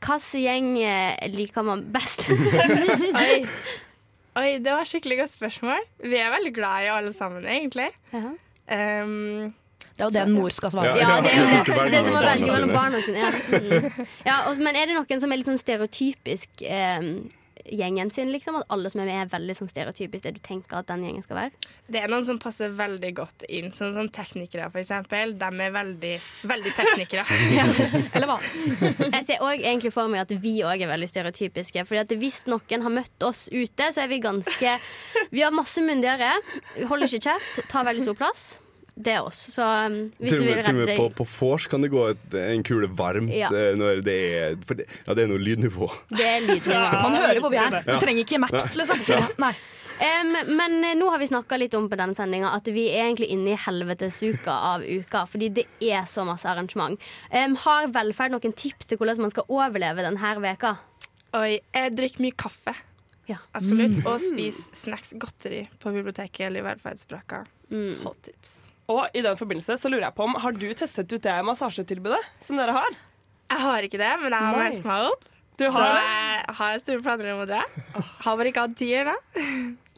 Hvilken 0.00 0.24
gjeng 0.42 0.70
eh, 0.84 1.26
liker 1.34 1.66
man 1.66 1.84
best? 1.94 2.28
Oi. 3.22 3.42
Oi, 4.40 4.48
det 4.60 4.68
var 4.68 4.84
skikkelig 4.84 5.22
godt 5.22 5.32
spørsmål. 5.32 5.86
Vi 6.04 6.18
er 6.20 6.32
veldig 6.34 6.52
glad 6.56 6.84
i 6.84 6.90
alle 6.92 7.12
sammen, 7.16 7.46
egentlig. 7.48 7.88
Um, 8.12 9.54
det 9.96 10.04
er 10.04 10.10
jo 10.10 10.12
det 10.12 10.24
en 10.26 10.34
mor 10.36 10.52
skal 10.52 10.72
svare. 10.74 10.92
Ja, 11.00 11.14
det 11.24 11.30
er 11.32 11.38
jo 11.40 11.46
det. 11.54 11.76
Det 11.88 11.96
er 11.96 12.04
som 12.04 12.18
å 12.18 12.20
velge 12.20 12.50
mellom 12.50 12.72
barna 12.74 12.98
barna 12.98 13.00
sine. 13.06 13.22
Ja. 13.22 13.30
Mm. 13.32 14.10
Ja, 14.26 14.36
og, 14.50 14.60
men 14.60 14.76
er 14.76 14.90
det 14.90 14.96
noen 14.98 15.22
som 15.22 15.32
er 15.32 15.40
litt 15.40 15.48
sånn 15.48 15.62
stereotypisk 15.62 16.66
eh, 16.68 17.00
gjengen 17.72 18.10
sin, 18.14 18.30
liksom? 18.34 18.60
At 18.60 18.70
alle 18.72 18.90
som 18.92 19.02
er 19.02 19.10
med, 19.10 19.20
er 19.24 19.32
veldig 19.32 19.56
sånn 19.58 19.70
stereotypisk 19.70 20.26
det 20.26 20.36
du 20.36 20.42
tenker 20.44 20.80
at 20.80 20.88
den 20.90 21.04
gjengen 21.06 21.24
skal 21.24 21.40
være? 21.44 21.74
det 21.86 22.00
er 22.02 22.10
noen 22.10 22.26
som 22.26 22.38
passer 22.42 22.72
veldig 22.74 23.12
godt 23.14 23.44
inn, 23.52 23.70
sånn 23.74 23.94
som 23.94 24.08
teknikere, 24.10 24.66
for 24.72 24.82
eksempel. 24.82 25.36
De 25.38 25.48
er 25.66 25.72
veldig, 25.74 26.12
veldig 26.50 26.72
teknikere. 26.74 27.24
Eller 28.16 28.28
hva? 28.30 28.38
Jeg 29.06 29.22
ser 29.28 29.44
òg 29.46 29.62
egentlig 29.62 29.92
for 29.94 30.10
meg 30.10 30.24
at 30.24 30.34
vi 30.42 30.58
òg 30.66 30.82
er 30.82 30.90
veldig 30.90 31.10
stereotypiske. 31.10 31.86
Fordi 31.86 32.02
at 32.02 32.14
Hvis 32.16 32.42
noen 32.50 32.82
har 32.82 32.92
møtt 32.92 33.26
oss 33.26 33.46
ute, 33.52 33.90
så 33.92 34.02
er 34.02 34.10
vi 34.10 34.22
ganske 34.24 34.76
Vi 35.30 35.42
har 35.44 35.54
masse 35.54 35.82
myndigere, 35.82 36.32
holder 36.90 37.10
ikke 37.10 37.30
kjeft, 37.30 37.66
tar 37.70 37.86
veldig 37.86 38.06
stor 38.08 38.18
plass. 38.18 38.46
Det 38.96 39.12
er 39.12 39.26
oss. 39.26 39.38
Så 39.52 39.60
um, 39.60 39.96
hvis 40.16 40.32
Til 40.32 40.40
du 40.40 40.46
vil 40.48 40.56
redde 40.56 40.86
deg 40.88 40.96
på, 40.96 41.10
på 41.18 41.26
vors 41.28 41.66
kan 41.68 41.84
det 41.84 41.90
gå 41.92 42.02
et, 42.14 42.36
en 42.40 42.62
kule 42.64 42.88
varmt 42.96 43.32
Ja. 43.34 43.50
eh, 43.52 43.74
når 43.76 44.00
det 44.06 44.14
er 44.40 44.54
For 44.64 44.78
det, 44.78 44.86
ja, 45.04 45.16
det 45.16 45.26
er 45.26 45.32
noe 45.34 45.42
lydnivå. 45.42 45.88
Det 46.16 46.24
er 46.24 46.46
lydnivå. 46.46 46.84
Man 47.04 47.16
hører 47.20 47.40
hvor 47.44 47.52
vi 47.52 47.60
er. 47.60 47.76
Du 47.84 47.96
trenger 48.00 48.22
ikke 48.24 48.40
maps, 48.40 48.70
liksom. 48.80 49.02
Ja. 49.10 49.26
Nei. 49.42 49.52
Um, 49.96 50.32
men 50.56 50.78
eh, 50.84 50.94
nå 50.96 51.08
har 51.12 51.20
vi 51.20 51.28
snakka 51.28 51.56
litt 51.60 51.76
om 51.76 51.90
på 51.92 51.96
denne 51.96 52.16
sendinga 52.16 52.50
at 52.56 52.68
vi 52.72 52.86
er 52.90 53.06
egentlig 53.06 53.30
inne 53.32 53.52
i 53.52 53.60
helvetesuka 53.60 54.56
av 54.72 54.84
uka. 54.84 55.26
Fordi 55.28 55.50
det 55.60 55.66
er 55.84 56.08
så 56.08 56.24
masse 56.28 56.48
arrangement. 56.48 56.96
Um, 57.32 57.56
har 57.66 57.92
velferd 57.92 58.32
noen 58.32 58.56
tips 58.56 58.88
til 58.88 59.00
hvordan 59.00 59.20
man 59.26 59.32
skal 59.32 59.48
overleve 59.52 60.04
denne 60.08 60.36
veka? 60.44 60.76
Oi, 61.36 61.58
jeg 61.60 61.96
drikker 61.96 62.24
mye 62.24 62.36
kaffe. 62.36 62.72
Ja. 63.28 63.42
Absolutt. 63.58 63.98
Mm. 64.00 64.06
Og 64.08 64.20
spis 64.22 64.62
snacks, 64.76 65.12
godteri 65.20 65.66
på 65.82 65.92
biblioteket 65.92 66.46
eller 66.48 66.62
i 66.62 66.68
velferdsbrakka. 66.70 67.42
Mm. 67.72 68.04
Hot 68.06 68.22
tips. 68.24 68.62
Og 68.92 69.06
i 69.16 69.22
den 69.24 69.38
forbindelse 69.38 69.76
så 69.80 69.90
lurer 69.90 70.06
jeg 70.08 70.16
på 70.16 70.26
om 70.28 70.36
Har 70.42 70.54
du 70.54 70.66
testet 70.78 71.10
ut 71.10 71.22
det 71.22 71.36
massasjetilbudet 71.46 72.20
som 72.42 72.60
dere 72.60 72.76
har? 72.76 72.98
Jeg 73.50 73.62
har 73.62 73.86
ikke 73.86 73.98
det, 74.00 74.12
men 74.22 74.34
jeg 74.34 74.44
har 74.44 74.58
meldt 74.58 74.86
meg 74.86 75.08
opp. 75.10 75.26
Du 75.56 75.64
har 75.72 75.72
så 75.72 76.06
jeg 76.46 76.56
har 76.58 76.78
store 76.82 77.02
planer 77.02 77.32
om 77.32 77.42
å 77.44 77.48
dra. 77.48 77.62
Har 78.24 78.36
bare 78.38 78.50
ikke 78.50 78.66
hatt 78.66 78.76
tid 78.78 78.94
ennå. 79.02 79.14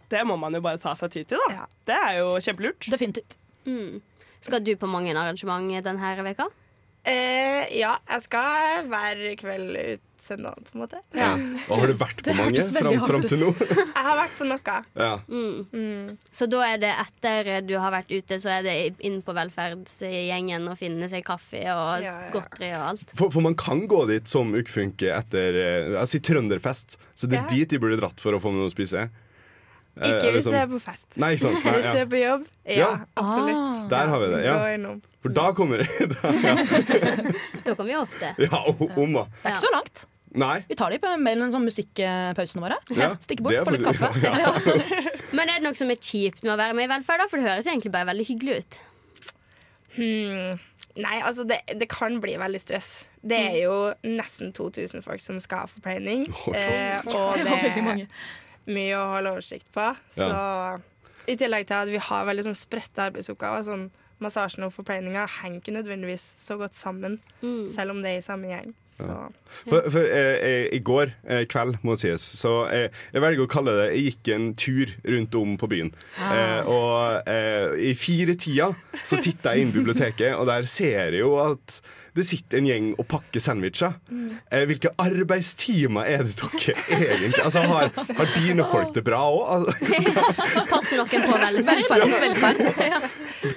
Det 0.09 0.21
må 0.25 0.39
man 0.41 0.55
jo 0.57 0.61
bare 0.65 0.81
ta 0.81 0.95
seg 0.97 1.13
tid 1.13 1.29
til, 1.33 1.41
da. 1.51 1.67
Det 1.89 1.97
er 1.97 2.21
jo 2.21 2.29
kjempelurt. 2.41 2.87
Definitivt. 2.93 3.37
Mm. 3.69 3.99
Skal 4.45 4.63
du 4.65 4.71
på 4.81 4.89
mange 4.89 5.13
arrangement 5.13 5.69
denne 5.85 6.13
veka? 6.25 6.47
Eh, 7.09 7.67
ja, 7.77 7.97
jeg 8.09 8.25
skal 8.25 8.89
hver 8.89 9.25
kveld 9.41 9.77
ut 9.77 10.08
søndag, 10.25 10.57
på 10.67 10.75
en 10.77 10.83
måte. 10.83 11.01
Ja. 11.17 11.31
Og 11.69 11.81
har 11.83 11.91
du 11.91 11.95
vært 12.01 12.23
på 12.27 12.35
mange 12.37 12.63
fram, 12.73 12.99
fram 13.07 13.25
til 13.29 13.41
nå? 13.43 13.51
Jeg 13.97 14.05
har 14.09 14.17
vært 14.19 14.35
på 14.39 14.47
noe. 14.49 14.77
Ja. 14.99 15.13
Mm. 15.29 16.17
Så 16.35 16.49
da 16.51 16.63
er 16.69 16.81
det 16.83 16.91
etter 17.05 17.51
du 17.69 17.75
har 17.81 17.95
vært 17.95 18.11
ute, 18.13 18.39
så 18.43 18.53
er 18.59 18.67
det 18.67 18.75
inn 19.07 19.21
på 19.27 19.35
velferdsgjengen 19.37 20.69
og 20.71 20.79
finne 20.81 21.09
seg 21.11 21.25
kaffe 21.27 21.63
og 21.73 22.05
Ja, 22.05 22.15
ja. 22.25 22.29
godteri 22.35 22.73
og 22.77 22.85
alt? 22.93 23.15
For, 23.15 23.31
for 23.35 23.45
man 23.45 23.57
kan 23.59 23.87
gå 23.91 24.03
dit 24.11 24.29
som 24.31 24.53
ukfunke 24.59 25.13
etter 25.15 25.57
eh, 25.63 25.93
Jeg 25.99 26.13
sier 26.15 26.27
trønderfest, 26.33 26.99
så 27.15 27.27
det 27.31 27.39
er 27.41 27.47
Ja. 27.47 27.55
dit 27.55 27.71
de 27.75 27.79
burde 27.83 27.99
dratt 28.01 28.21
for 28.21 28.35
å 28.37 28.41
få 28.43 28.53
noe 28.55 28.69
å 28.69 28.75
spise. 28.75 29.09
Eh, 29.99 30.11
Ikke 30.15 30.33
hvis 30.37 30.47
sånn- 30.47 30.59
er 30.63 30.67
på 30.71 30.79
fest. 30.81 31.07
Nei, 31.19 31.33
ikke 31.35 31.43
sant. 31.47 31.65
Nei, 31.65 31.73
Hvis 31.79 31.89
jeg 31.91 32.03
er 32.05 32.11
på 32.13 32.21
jobb. 32.23 32.45
Ja, 32.67 32.77
Ja. 32.79 32.91
absolutt. 33.23 33.89
Der 33.91 34.13
har 34.13 34.21
vi 34.23 34.29
det. 34.35 34.43
Ja. 34.45 34.95
For 35.23 35.35
da 35.35 35.47
kommer 35.53 35.83
det 35.83 35.89
da, 36.15 36.31
ja. 36.47 36.55
Da 37.65 37.75
kommer 37.75 37.89
vi 37.91 37.97
ofte. 37.99 38.31
ja, 38.39 38.61
om 38.69 39.13
da. 39.19 39.25
Det 39.27 39.45
er 39.45 39.57
ikke 39.57 39.65
så 39.65 39.73
langt. 39.75 40.05
Nei. 40.39 40.59
Vi 40.69 40.77
tar 40.77 40.93
de 40.93 40.99
på 41.03 41.11
mellom 41.19 41.51
sånn 41.51 41.65
musikkpausene 41.67 42.61
våre. 42.63 42.77
Ja, 42.95 43.15
Stikker 43.25 43.43
bort, 43.47 43.55
er 43.57 43.65
får 43.65 43.79
litt 43.79 43.87
kaffe. 43.89 44.11
Ja. 44.23 44.53
Men 45.33 45.49
er 45.49 45.59
det 45.59 45.65
noe 45.65 45.75
som 45.79 45.91
er 45.91 45.97
kjipt 45.99 46.45
med 46.45 46.53
å 46.53 46.59
være 46.61 46.77
med 46.77 46.85
i 46.85 46.91
velferd? 46.93 47.23
da? 47.25 47.27
For 47.33 47.41
det 47.41 47.49
høres 47.49 47.67
egentlig 47.67 47.91
bare 47.95 48.07
veldig 48.13 48.27
hyggelig 48.29 48.59
ut. 48.61 48.79
Hmm. 49.97 50.59
Nei, 50.99 51.17
altså 51.23 51.45
det, 51.49 51.61
det 51.79 51.87
kan 51.91 52.19
bli 52.23 52.35
veldig 52.41 52.61
stress. 52.61 52.91
Det 53.23 53.39
er 53.39 53.57
jo 53.65 53.75
nesten 54.07 54.53
2000 54.55 55.03
folk 55.05 55.23
som 55.23 55.39
skal 55.43 55.65
ha 55.65 55.71
forpleining. 55.71 56.27
Eh, 56.55 57.01
og 57.07 57.35
Det 57.35 57.45
det 57.45 57.51
var 57.51 57.63
veldig 57.65 57.85
mange. 57.87 58.07
Mye 58.69 58.97
å 58.99 59.07
holde 59.15 59.35
oversikt 59.37 59.71
på. 59.75 59.87
Så 60.15 60.29
i 61.29 61.37
tillegg 61.37 61.69
til 61.69 61.77
at 61.83 61.91
vi 61.93 62.01
har 62.01 62.29
veldig 62.29 62.47
sånn 62.49 62.57
spredte 62.57 63.09
arbeidsoppgaver, 63.09 63.65
sånn 63.67 63.89
massasjen 64.23 64.67
og 64.67 64.73
forpleininga 64.75 65.29
henger 65.39 65.61
ikke 65.61 65.75
nødvendigvis 65.77 66.25
så 66.43 66.57
godt 66.59 66.75
sammen, 66.75 67.19
selv 67.75 67.95
om 67.95 68.01
det 68.03 68.17
er 68.17 68.23
i 68.23 68.25
samme 68.25 68.51
gjeng. 68.51 68.73
Så. 68.99 69.07
For, 69.69 69.85
for 69.95 70.03
eh, 70.03 70.37
eh, 70.43 70.65
i 70.75 70.81
går 70.83 71.13
eh, 71.23 71.45
kveld, 71.47 71.77
må 71.87 71.95
det 71.95 72.03
sies, 72.03 72.25
så 72.41 72.65
eh, 72.75 72.89
jeg 73.15 73.23
velger 73.23 73.45
å 73.45 73.51
kalle 73.53 73.75
det 73.77 73.85
Jeg 73.93 74.09
gikk 74.09 74.31
en 74.35 74.49
tur 74.59 74.95
rundt 75.07 75.37
om 75.39 75.53
på 75.61 75.69
byen. 75.71 75.93
Ah. 76.19 76.33
Eh, 76.35 76.73
og 76.73 77.31
eh, 77.31 77.93
i 77.93 78.35
tider 78.35 78.75
så 79.07 79.21
titta 79.23 79.55
jeg 79.55 79.69
inn 79.69 79.71
i 79.71 79.77
biblioteket, 79.77 80.35
og 80.35 80.51
der 80.51 80.67
ser 80.67 81.13
jeg 81.13 81.23
jo 81.23 81.37
at 81.45 81.79
det 82.19 82.27
sitter 82.29 82.59
en 82.61 82.69
gjeng 82.69 82.89
og 82.99 83.07
pakker 83.11 83.43
sandwicher. 83.43 83.95
Eh, 84.51 84.65
hvilke 84.69 84.91
arbeidstimer 85.01 86.09
er 86.11 86.25
det 86.27 86.35
dere 86.39 86.75
egentlig 86.99 87.43
Altså, 87.45 87.63
har, 87.71 87.91
har 88.19 88.33
dine 88.35 88.65
folk 88.69 88.93
det 88.97 89.05
bra 89.07 89.21
òg? 89.31 89.69
Passer 90.73 90.99
noen 91.01 91.09
på 91.29 91.39
velferd? 91.39 91.69
Velferdens 91.69 92.21
velferd. 92.27 92.63
ja. 92.89 93.01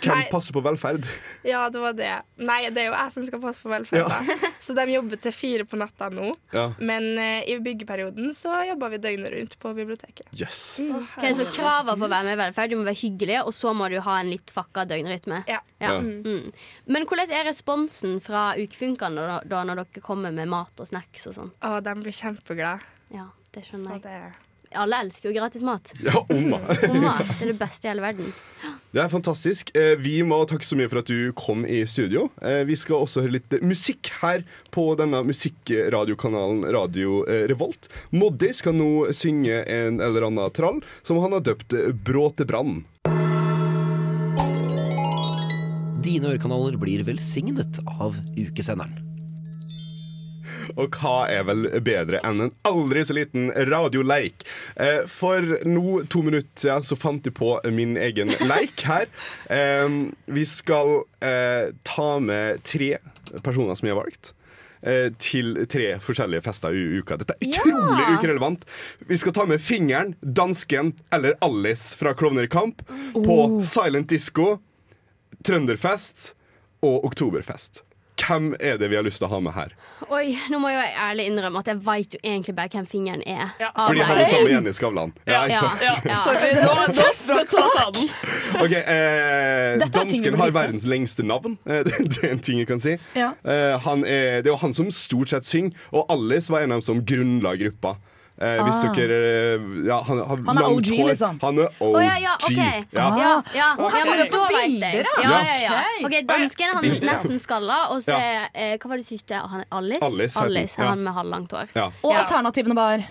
Hvem 0.01 0.19
passer 0.29 0.53
på 0.53 0.61
velferd? 0.61 1.05
Ja, 1.47 1.63
det 1.73 1.79
var 1.81 1.95
det. 1.97 2.11
Nei, 2.41 2.59
det 2.69 2.83
er 2.83 2.89
jo 2.91 2.93
jeg 2.93 3.13
som 3.15 3.25
skal 3.25 3.41
passe 3.41 3.61
på 3.63 3.71
velferd. 3.71 4.05
da. 4.11 4.49
Så 4.61 4.75
de 4.77 4.85
jobber 4.93 5.17
til 5.23 5.33
fire 5.33 5.65
på 5.65 5.79
natta 5.81 6.11
nå. 6.13 6.29
Ja. 6.53 6.67
Men 6.79 7.07
eh, 7.17 7.47
i 7.49 7.57
byggeperioden 7.63 8.29
så 8.37 8.61
jobber 8.69 8.93
vi 8.93 8.99
døgnet 9.01 9.33
rundt 9.33 9.57
på 9.61 9.73
biblioteket. 9.77 10.27
Jøss. 10.37 10.61
Ok, 10.85 11.25
så 11.37 11.47
Kravene 11.55 11.97
for 11.97 12.07
å 12.07 12.11
være 12.11 12.27
med 12.29 12.37
i 12.37 12.41
velferd 12.43 12.71
Du 12.71 12.77
må 12.79 12.85
være 12.87 12.99
hyggelig, 13.01 13.39
og 13.41 13.53
så 13.57 13.73
må 13.77 13.89
du 13.91 13.97
ha 14.05 14.19
en 14.21 14.29
litt 14.31 14.53
fucka 14.53 14.85
døgnrytme. 14.89 15.41
Ja. 15.49 15.59
Ja. 15.81 15.95
Mm. 15.97 16.51
Men 16.93 17.07
hvordan 17.09 17.31
er 17.33 17.47
responsen 17.49 18.19
fra 18.21 18.50
ukfunkene 18.59 19.27
da, 19.27 19.39
da 19.45 19.63
når 19.67 19.83
dere 19.85 20.01
kommer 20.03 20.31
med 20.35 20.47
mat 20.51 20.79
og 20.83 20.87
snacks 20.89 21.27
og 21.31 21.37
sånn? 21.37 21.51
Å, 21.63 21.77
de 21.83 21.93
blir 22.03 22.15
kjempeglade. 22.15 22.81
Ja, 23.15 23.27
det 23.55 23.65
skjønner 23.67 23.97
jeg. 23.99 24.01
det- 24.07 24.47
Alle 24.79 25.01
elsker 25.03 25.27
jo 25.27 25.33
gratis 25.35 25.61
mat. 25.67 25.89
Ja, 25.99 26.13
omma. 26.31 26.57
Omma, 26.87 27.17
det 27.19 27.41
er 27.43 27.49
det 27.51 27.57
beste 27.59 27.87
i 27.87 27.91
hele 27.91 28.01
verden. 28.05 28.29
Det 28.95 29.01
er 29.03 29.09
fantastisk. 29.11 29.71
Eh, 29.75 29.97
Vi 29.99 30.21
må 30.23 30.37
takke 30.47 30.63
så 30.63 30.77
mye 30.79 30.87
for 30.87 31.01
at 31.01 31.09
du 31.11 31.33
kom 31.35 31.65
i 31.67 31.81
studio. 31.87 32.29
Eh, 32.41 32.61
Vi 32.67 32.77
skal 32.79 33.03
også 33.03 33.21
høre 33.25 33.35
litt 33.35 33.57
musikk 33.67 34.13
her 34.21 34.45
på 34.71 34.85
denne 34.99 35.19
musikkradiokanalen 35.27 36.63
Radio 36.71 37.25
eh, 37.27 37.43
Revolt. 37.51 37.89
Moddi 38.15 38.53
skal 38.55 38.75
nå 38.79 39.11
synge 39.11 39.59
en 39.67 39.99
eller 39.99 40.29
annen 40.29 40.51
trall 40.55 40.79
som 41.03 41.19
han 41.23 41.35
har 41.35 41.43
døpt 41.51 41.75
Bråtebrann. 41.75 42.01
Bråte 42.07 42.47
Brann. 42.47 43.20
Dine 46.11 46.27
ørekanaler 46.33 46.75
blir 46.81 47.05
velsignet 47.07 47.79
av 47.87 48.17
ukesenderen. 48.35 48.97
Og 50.79 50.93
hva 51.01 51.25
er 51.31 51.43
vel 51.47 51.65
bedre 51.83 52.19
enn 52.27 52.43
en 52.45 52.51
aldri 52.67 53.01
så 53.07 53.15
liten 53.17 53.49
radioleik? 53.67 54.43
Eh, 54.79 55.01
For 55.09 55.43
nå, 55.67 56.03
to 56.11 56.21
minutter 56.23 56.51
siden, 56.63 56.85
så 56.87 56.95
fant 56.99 57.25
jeg 57.27 57.35
på 57.35 57.53
min 57.75 57.95
egen 57.99 58.31
leik 58.47 58.83
her. 58.87 59.07
Vi 60.31 60.43
skal 60.47 61.01
eh, 61.23 61.71
ta 61.87 62.09
med 62.23 62.61
tre 62.67 62.93
personer 63.43 63.75
som 63.79 63.87
jeg 63.89 63.95
har 63.97 64.03
valgt. 64.03 64.31
eh, 64.83 65.09
Til 65.19 65.65
tre 65.71 65.95
forskjellige 66.03 66.43
fester 66.45 66.75
i 66.77 66.85
uka. 67.01 67.17
Dette 67.19 67.35
er 67.39 67.51
utrolig 67.51 68.05
Ja. 68.05 68.15
ukerelevant. 68.19 68.63
Vi 69.07 69.17
skal 69.17 69.33
ta 69.33 69.45
med 69.45 69.59
Fingeren, 69.61 70.15
Dansken 70.23 70.93
eller 71.11 71.35
Alice 71.41 71.95
fra 71.97 72.13
Klovner 72.13 72.47
i 72.47 72.51
kamp 72.51 72.81
på 73.13 73.37
Oh. 73.43 73.59
Silent 73.61 74.07
Disco, 74.07 74.59
Trønderfest 75.45 76.33
og 76.85 77.05
Oktoberfest. 77.05 77.83
Hvem 78.21 78.51
er 78.59 78.75
det 78.77 78.89
vi 78.91 78.97
har 78.99 79.05
lyst 79.05 79.17
til 79.21 79.25
å 79.25 79.31
ha 79.31 79.39
med 79.41 79.53
her? 79.55 79.71
Oi, 80.13 80.35
nå 80.51 80.59
må 80.61 80.69
jeg 80.69 80.77
jo 80.77 80.99
ærlig 81.07 81.23
innrømme 81.31 81.61
at 81.63 81.69
jeg 81.71 81.79
veit 81.85 82.13
jo 82.13 82.19
egentlig 82.21 82.53
bare 82.57 82.69
hvem 82.75 82.85
fingeren 82.89 83.23
er. 83.25 83.53
Ja. 83.57 83.71
Fordi 83.73 84.03
han 84.05 84.19
er 84.21 84.29
sammen 84.29 84.45
med 84.45 84.53
Jenny 84.53 84.73
Skavlan. 84.77 85.13
Ja, 85.25 85.39
Ja, 85.49 85.61
ja, 85.81 85.93
ja. 86.05 86.19
Sorry, 86.27 86.51
nå, 86.59 86.75
nå 86.91 87.07
sprakk 87.17 87.55
fasaden. 87.55 88.11
Ok, 88.61 88.75
eh, 88.77 89.87
Dansken 89.95 90.37
har 90.43 90.53
verdens 90.53 90.85
lengste 90.85 91.25
navn. 91.25 91.57
Eh, 91.65 91.81
det, 91.87 91.97
det 92.11 92.21
er 92.27 92.35
en 92.35 92.43
ting 92.45 92.61
jeg 92.61 92.69
kan 92.69 92.83
si. 92.83 92.97
Ja. 93.17 93.31
Eh, 93.41 93.79
han 93.87 94.05
er, 94.05 94.41
det 94.43 94.51
er 94.51 94.53
jo 94.53 94.61
han 94.67 94.77
som 94.77 94.91
stort 94.93 95.33
sett 95.33 95.49
synger, 95.49 95.73
og 95.95 96.05
Alice 96.13 96.53
var 96.53 96.61
en 96.67 96.75
av 96.75 96.81
dem 96.83 96.87
som 96.91 97.01
grunnla 97.01 97.55
gruppa. 97.63 97.95
Eh, 98.41 98.59
hvis 98.65 98.79
Ah. 98.81 98.93
dere 98.97 99.17
eh, 99.21 99.65
ja, 99.85 99.99
han, 100.07 100.17
han, 100.25 100.39
Han 100.47 100.57
er 100.57 100.67
OG, 100.73 100.87
hår. 100.97 101.09
liksom. 101.11 101.35
Han 101.43 101.59
er 101.61 101.67
OG. 101.77 101.83
Oh, 101.93 101.99
ja, 102.01 102.15
ja, 102.23 102.31
OK. 102.41 102.57
Ja. 102.57 102.71
Ja, 102.97 103.05
ja, 103.21 103.33
ja. 103.53 103.67
Å, 103.77 103.89
her 103.93 104.07
men 104.09 104.23
er 104.23 104.31
da 104.33 104.39
bilder, 104.49 104.97
jeg. 104.97 105.05
ja. 105.05 105.29
Ja, 105.29 105.41
ja, 105.45 105.57
ja. 105.61 105.75
Ok. 106.01 106.07
Ok, 106.09 106.15
Dansken 106.31 106.73
han 106.73 106.87
er 106.89 107.05
nesten 107.11 107.37
skalla, 107.43 107.77
og 107.93 108.01
så 108.01 108.17
er 108.17 108.49
eh, 108.55 108.73
Hva 108.81 108.89
var 108.95 109.01
det 109.03 109.05
siste? 109.05 109.37
Han 109.53 109.61
er 109.61 109.69
Alice? 109.77 110.01
Alice 110.09 110.41
Alice 110.41 110.79
er 110.79 110.87
ja. 110.87 110.89
han 110.95 111.03
med 111.05 111.13
halvlangt 111.13 111.53
hår. 111.53 111.69
Ja. 111.77 111.89
Og 112.01 112.17
alternativene 112.17 112.77
var 112.77 113.05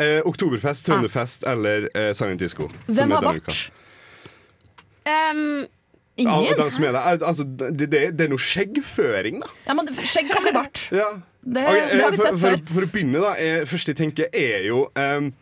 Eh, 0.00 0.22
Oktoberfest, 0.24 0.86
Trønderfest 0.88 1.44
eller 1.46 1.84
eh, 1.92 2.14
Silent 2.16 2.40
Disco. 2.40 2.70
Hvem 2.88 3.12
har 3.12 3.26
bart? 3.28 3.58
Um, 5.04 5.66
Ja, 6.16 6.38
de 6.56 6.70
som 6.70 6.84
er 6.84 6.92
der, 6.92 7.24
altså, 7.24 7.44
det, 7.44 7.90
det, 7.90 8.00
det 8.18 8.24
er 8.26 8.30
noe 8.32 8.40
skjeggføring, 8.40 9.40
da. 9.42 9.48
Ja, 9.66 9.76
men 9.76 9.88
skjegg 9.96 10.28
kan 10.32 10.44
bli 10.44 10.52
bart. 10.56 10.82
Ja. 10.92 11.06
Det, 11.42 11.62
okay, 11.66 11.96
det 11.96 12.02
har 12.04 12.10
vi 12.10 12.16
for, 12.16 12.22
sett 12.22 12.38
for, 12.38 12.38
før. 12.38 12.60
for 12.74 12.86
å 12.86 12.90
begynne, 12.92 13.18
da. 13.24 13.32
Er, 13.42 13.64
første 13.66 13.90
jeg 13.90 13.96
tenker, 13.98 14.28
er 14.32 14.66
jo 14.68 14.84
um, 14.94 15.32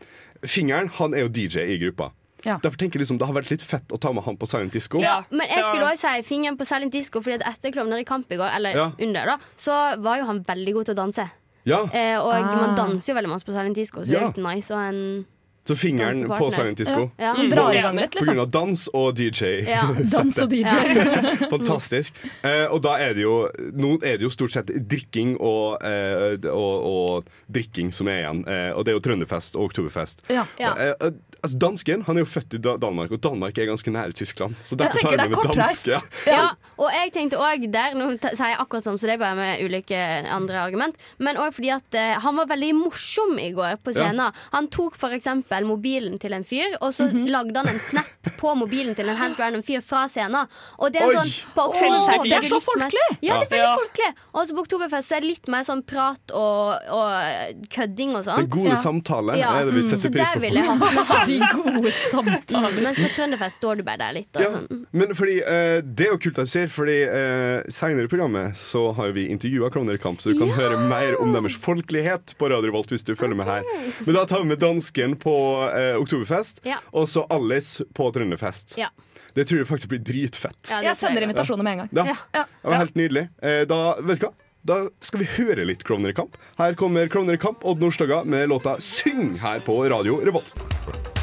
Fingeren 0.49 0.89
han 0.97 1.13
er 1.15 1.27
jo 1.27 1.29
DJ 1.29 1.67
i 1.75 1.79
gruppa. 1.83 2.07
Ja. 2.47 2.55
Derfor 2.63 2.79
tenker 2.81 2.97
jeg 2.97 3.03
liksom 3.05 3.19
Det 3.21 3.27
har 3.29 3.35
vært 3.37 3.51
litt 3.53 3.61
fett 3.61 3.93
å 3.93 3.99
ta 4.01 4.15
med 4.17 4.25
han 4.25 4.39
på 4.41 4.47
Silent 4.49 4.73
Disco. 4.73 4.97
Ja, 5.03 5.19
men 5.29 5.45
jeg 5.51 5.61
skulle 5.67 5.91
også 5.91 6.09
si 6.17 6.23
fingeren 6.31 6.57
på 6.57 6.65
Silent 6.65 6.93
Disco, 6.95 7.21
Fordi 7.21 7.37
at 7.37 7.45
etter 7.53 7.75
Klovner 7.75 8.01
i 8.01 8.07
kamp 8.09 8.31
i 8.33 8.39
går, 8.41 8.49
eller 8.57 8.73
Ja. 8.79 8.87
under, 8.97 9.35
da, 9.35 9.37
så 9.61 9.77
var 10.01 10.17
jo 10.23 10.25
han 10.31 10.41
veldig 10.47 10.73
god 10.79 10.89
til 10.89 10.95
å 10.95 11.01
danse. 11.03 11.27
Ja. 11.69 11.83
Eh, 11.93 12.17
og 12.17 12.33
Ah. 12.33 12.57
man 12.57 12.75
danser 12.79 13.13
jo 13.13 13.17
veldig 13.19 13.29
masse 13.29 13.45
på 13.45 13.53
Silent 13.53 13.77
Disco, 13.77 14.01
så 14.01 14.09
det 14.09 14.17
er 14.23 14.27
litt 14.33 14.41
nice. 14.41 14.71
Og 14.73 14.81
en 14.81 15.27
Så 15.71 15.77
fingeren 15.79 16.25
på 16.25 16.29
Dansepartner. 16.29 16.57
Silent 16.57 16.79
Disco. 16.79 17.11
Ja. 17.17 17.25
Ja. 17.25 17.33
Mm, 17.35 17.43
litt, 17.45 17.55
På 17.55 18.19
liksom. 18.19 18.25
grunn 18.27 18.41
av 18.43 18.51
dans 18.51 18.87
og 18.99 19.15
DJ. 19.15 19.51
Ja, 19.69 19.85
dans 20.17 20.39
og 20.43 20.51
DJ. 20.51 21.45
Fantastisk. 21.51 22.17
Eh, 22.43 22.65
og 22.67 22.83
da 22.83 22.97
er 22.99 23.15
det 23.15 23.23
jo 23.23 23.37
Nå 23.77 23.93
er 24.03 24.19
det 24.19 24.27
jo 24.27 24.33
stort 24.35 24.55
sett 24.55 24.73
drikking 24.91 25.37
og, 25.39 25.79
eh, 25.87 26.41
og, 26.51 26.89
og 26.91 27.31
drikking 27.53 27.93
som 27.95 28.11
er 28.11 28.25
igjen. 28.25 28.43
Eh, 28.51 28.71
og 28.75 28.87
det 28.87 28.95
er 28.95 28.99
jo 28.99 29.05
Trønderfest 29.07 29.59
og 29.59 29.71
Oktoberfest. 29.71 30.25
Ja. 30.33 30.47
Ja. 30.59 30.75
Eh, 30.75 30.95
eh, 31.07 31.15
altså 31.41 31.61
Dansken 31.63 32.03
han 32.09 32.19
er 32.19 32.27
jo 32.27 32.31
født 32.33 32.59
i 32.59 32.63
Danmark, 32.67 33.15
og 33.15 33.23
Danmark 33.23 33.59
er 33.59 33.71
ganske 33.71 33.95
nære 33.95 34.17
Tyskland. 34.19 34.59
Så 34.67 34.79
derfor 34.81 35.07
tar 35.07 35.23
vi 35.23 35.31
med 35.37 35.55
danske. 35.55 36.03
Ja, 36.27 36.49
og 36.81 36.89
jeg 36.97 37.13
tenkte 37.13 37.37
også 37.39 37.69
der 37.71 37.95
Nå 37.95 38.07
sier 38.21 38.51
jeg 38.51 38.59
akkurat 38.59 38.87
sånn, 38.87 38.99
så 38.99 39.07
det 39.09 39.15
er 39.17 39.21
bare 39.23 39.37
med 39.37 39.61
ulike 39.67 39.99
andre 40.33 40.57
argument. 40.65 40.97
Men 41.21 41.37
òg 41.37 41.53
fordi 41.55 41.71
at 41.75 41.95
eh, 41.99 42.15
han 42.25 42.37
var 42.41 42.47
veldig 42.51 42.73
morsom 42.79 43.37
i 43.39 43.51
går 43.53 43.77
på 43.85 43.93
Ja. 43.95 44.09
scenen. 44.09 44.33
Han 44.55 44.69
tok 44.73 44.97
f.eks. 44.97 45.29
mobilen 45.69 46.19
til 46.19 46.33
en 46.33 46.45
fyr, 46.45 46.77
og 46.81 46.93
så 46.97 47.11
Mhm. 47.13 47.27
lagde 47.29 47.57
han 47.57 47.69
en 47.69 47.79
snap 47.81 48.07
på 48.41 48.55
mobilen 48.57 48.95
til 48.97 49.09
en 49.09 49.17
helt 49.17 49.39
random 49.39 49.63
fyr 49.63 49.81
fra 49.83 50.07
scenen. 50.09 50.49
Og 50.79 50.93
det 50.93 51.03
er 51.03 51.07
Oi! 51.09 51.15
sånn 51.15 51.55
På 51.55 51.63
Åh, 51.63 51.75
Oktoberfest 51.75 52.25
det 52.25 52.33
er 52.33 52.49
så 52.49 52.59
mer- 52.61 52.69
folkelig! 52.71 53.19
Ja, 53.23 53.41
det 53.41 53.53
er 53.53 53.57
veldig 53.57 53.69
Ja. 53.69 53.77
folkelig. 53.77 54.15
Og 54.35 54.47
så 54.47 54.55
på 54.55 54.65
Oktoberfest 54.65 55.09
så 55.11 55.17
er 55.17 55.21
det 55.21 55.29
litt 55.29 55.49
mer 55.49 55.63
sånn 55.65 55.83
prat 55.87 56.33
og, 56.33 56.79
og 56.89 57.69
kødding 57.71 58.15
og 58.17 58.25
sånn. 58.25 58.37
Den 58.37 58.49
gode 58.49 58.71
Ja. 58.71 58.77
samtale 58.77 59.37
Ja. 59.37 59.53
er 59.61 59.65
det 59.67 59.75
vi 59.75 59.81
Mm. 59.83 59.89
setter 59.91 60.09
Så 60.09 60.13
pris 60.13 60.29
på. 60.35 60.41
vil 60.41 60.55
jeg 60.55 60.65
ha 60.65 60.75
med. 60.81 61.27
De 61.27 61.39
gode 61.53 61.93
samtalene. 61.93 62.83
Mens 62.83 62.99
på 62.99 63.09
Trønderfest 63.15 63.59
står 63.61 63.77
du 63.77 63.83
bare 63.83 63.99
der 63.99 64.13
litt. 64.13 64.29
Og 64.37 64.43
Ja, 64.43 64.49
sånn. 64.51 64.87
men 64.93 65.09
fordi 65.15 65.41
uh, 65.43 65.81
Det 65.83 66.07
er 66.07 66.11
jo 66.13 66.19
kult 66.19 66.39
at 66.39 66.47
du 66.47 66.51
sier, 66.51 66.70
Fordi 66.71 66.97
eh, 67.03 67.63
senere 67.73 68.07
i 68.07 68.11
programmet 68.11 68.57
Så 68.57 68.85
har 68.97 69.11
vi 69.17 69.27
intervjua 69.33 69.71
kamp, 69.99 70.21
så 70.23 70.31
du 70.33 70.39
kan 70.39 70.51
høre 70.55 70.79
mer 70.89 71.17
om 71.21 71.33
deres 71.35 71.57
folkelighet 71.59 72.35
på 72.39 72.49
Radio 72.53 72.71
Revolt 72.71 72.91
hvis 72.95 73.05
du 73.05 73.15
følger 73.17 73.37
med 73.37 73.47
her. 73.47 73.63
Men 74.07 74.15
da 74.15 74.25
tar 74.31 74.43
vi 74.45 74.51
med 74.53 74.59
dansken 74.63 75.17
på 75.21 75.35
eh, 75.75 75.97
Oktoberfest, 76.01 76.61
Ja. 76.65 76.79
og 76.93 77.09
så 77.09 77.27
Alice 77.31 77.85
på 77.95 78.11
Trønderfest. 78.15 78.77
Ja. 78.79 78.89
Det 79.35 79.47
tror 79.47 79.61
jeg 79.63 79.67
faktisk 79.69 79.89
blir 79.93 80.03
dritfett. 80.03 80.71
Ja, 80.71 80.81
Jeg 80.83 80.97
sender 80.99 81.23
invitasjoner 81.23 81.63
med 81.63 81.73
en 81.73 81.79
gang. 81.85 81.91
Ja, 82.07 82.17
Ja. 82.35 82.45
det 82.63 82.71
var 82.71 82.81
helt 82.83 82.95
nydelig. 82.99 83.29
Eh, 83.43 83.65
da, 83.71 83.97
vet 84.01 84.21
du 84.21 84.27
hva? 84.27 84.33
Da 84.63 84.77
skal 85.01 85.21
vi 85.23 85.29
høre 85.39 85.65
litt 85.65 85.85
Klovner 85.89 86.11
i 86.11 86.13
kamp. 86.13 86.37
Her 86.59 86.75
kommer 86.75 87.09
Klovner 87.09 87.39
i 87.39 87.41
kamp, 87.41 87.65
Odd 87.65 87.81
Nordstoga 87.81 88.25
med 88.25 88.49
låta 88.49 88.77
'Syng' 88.77 89.39
her 89.39 89.61
på 89.61 89.79
Radio 89.89 90.21
Revolt. 90.21 91.20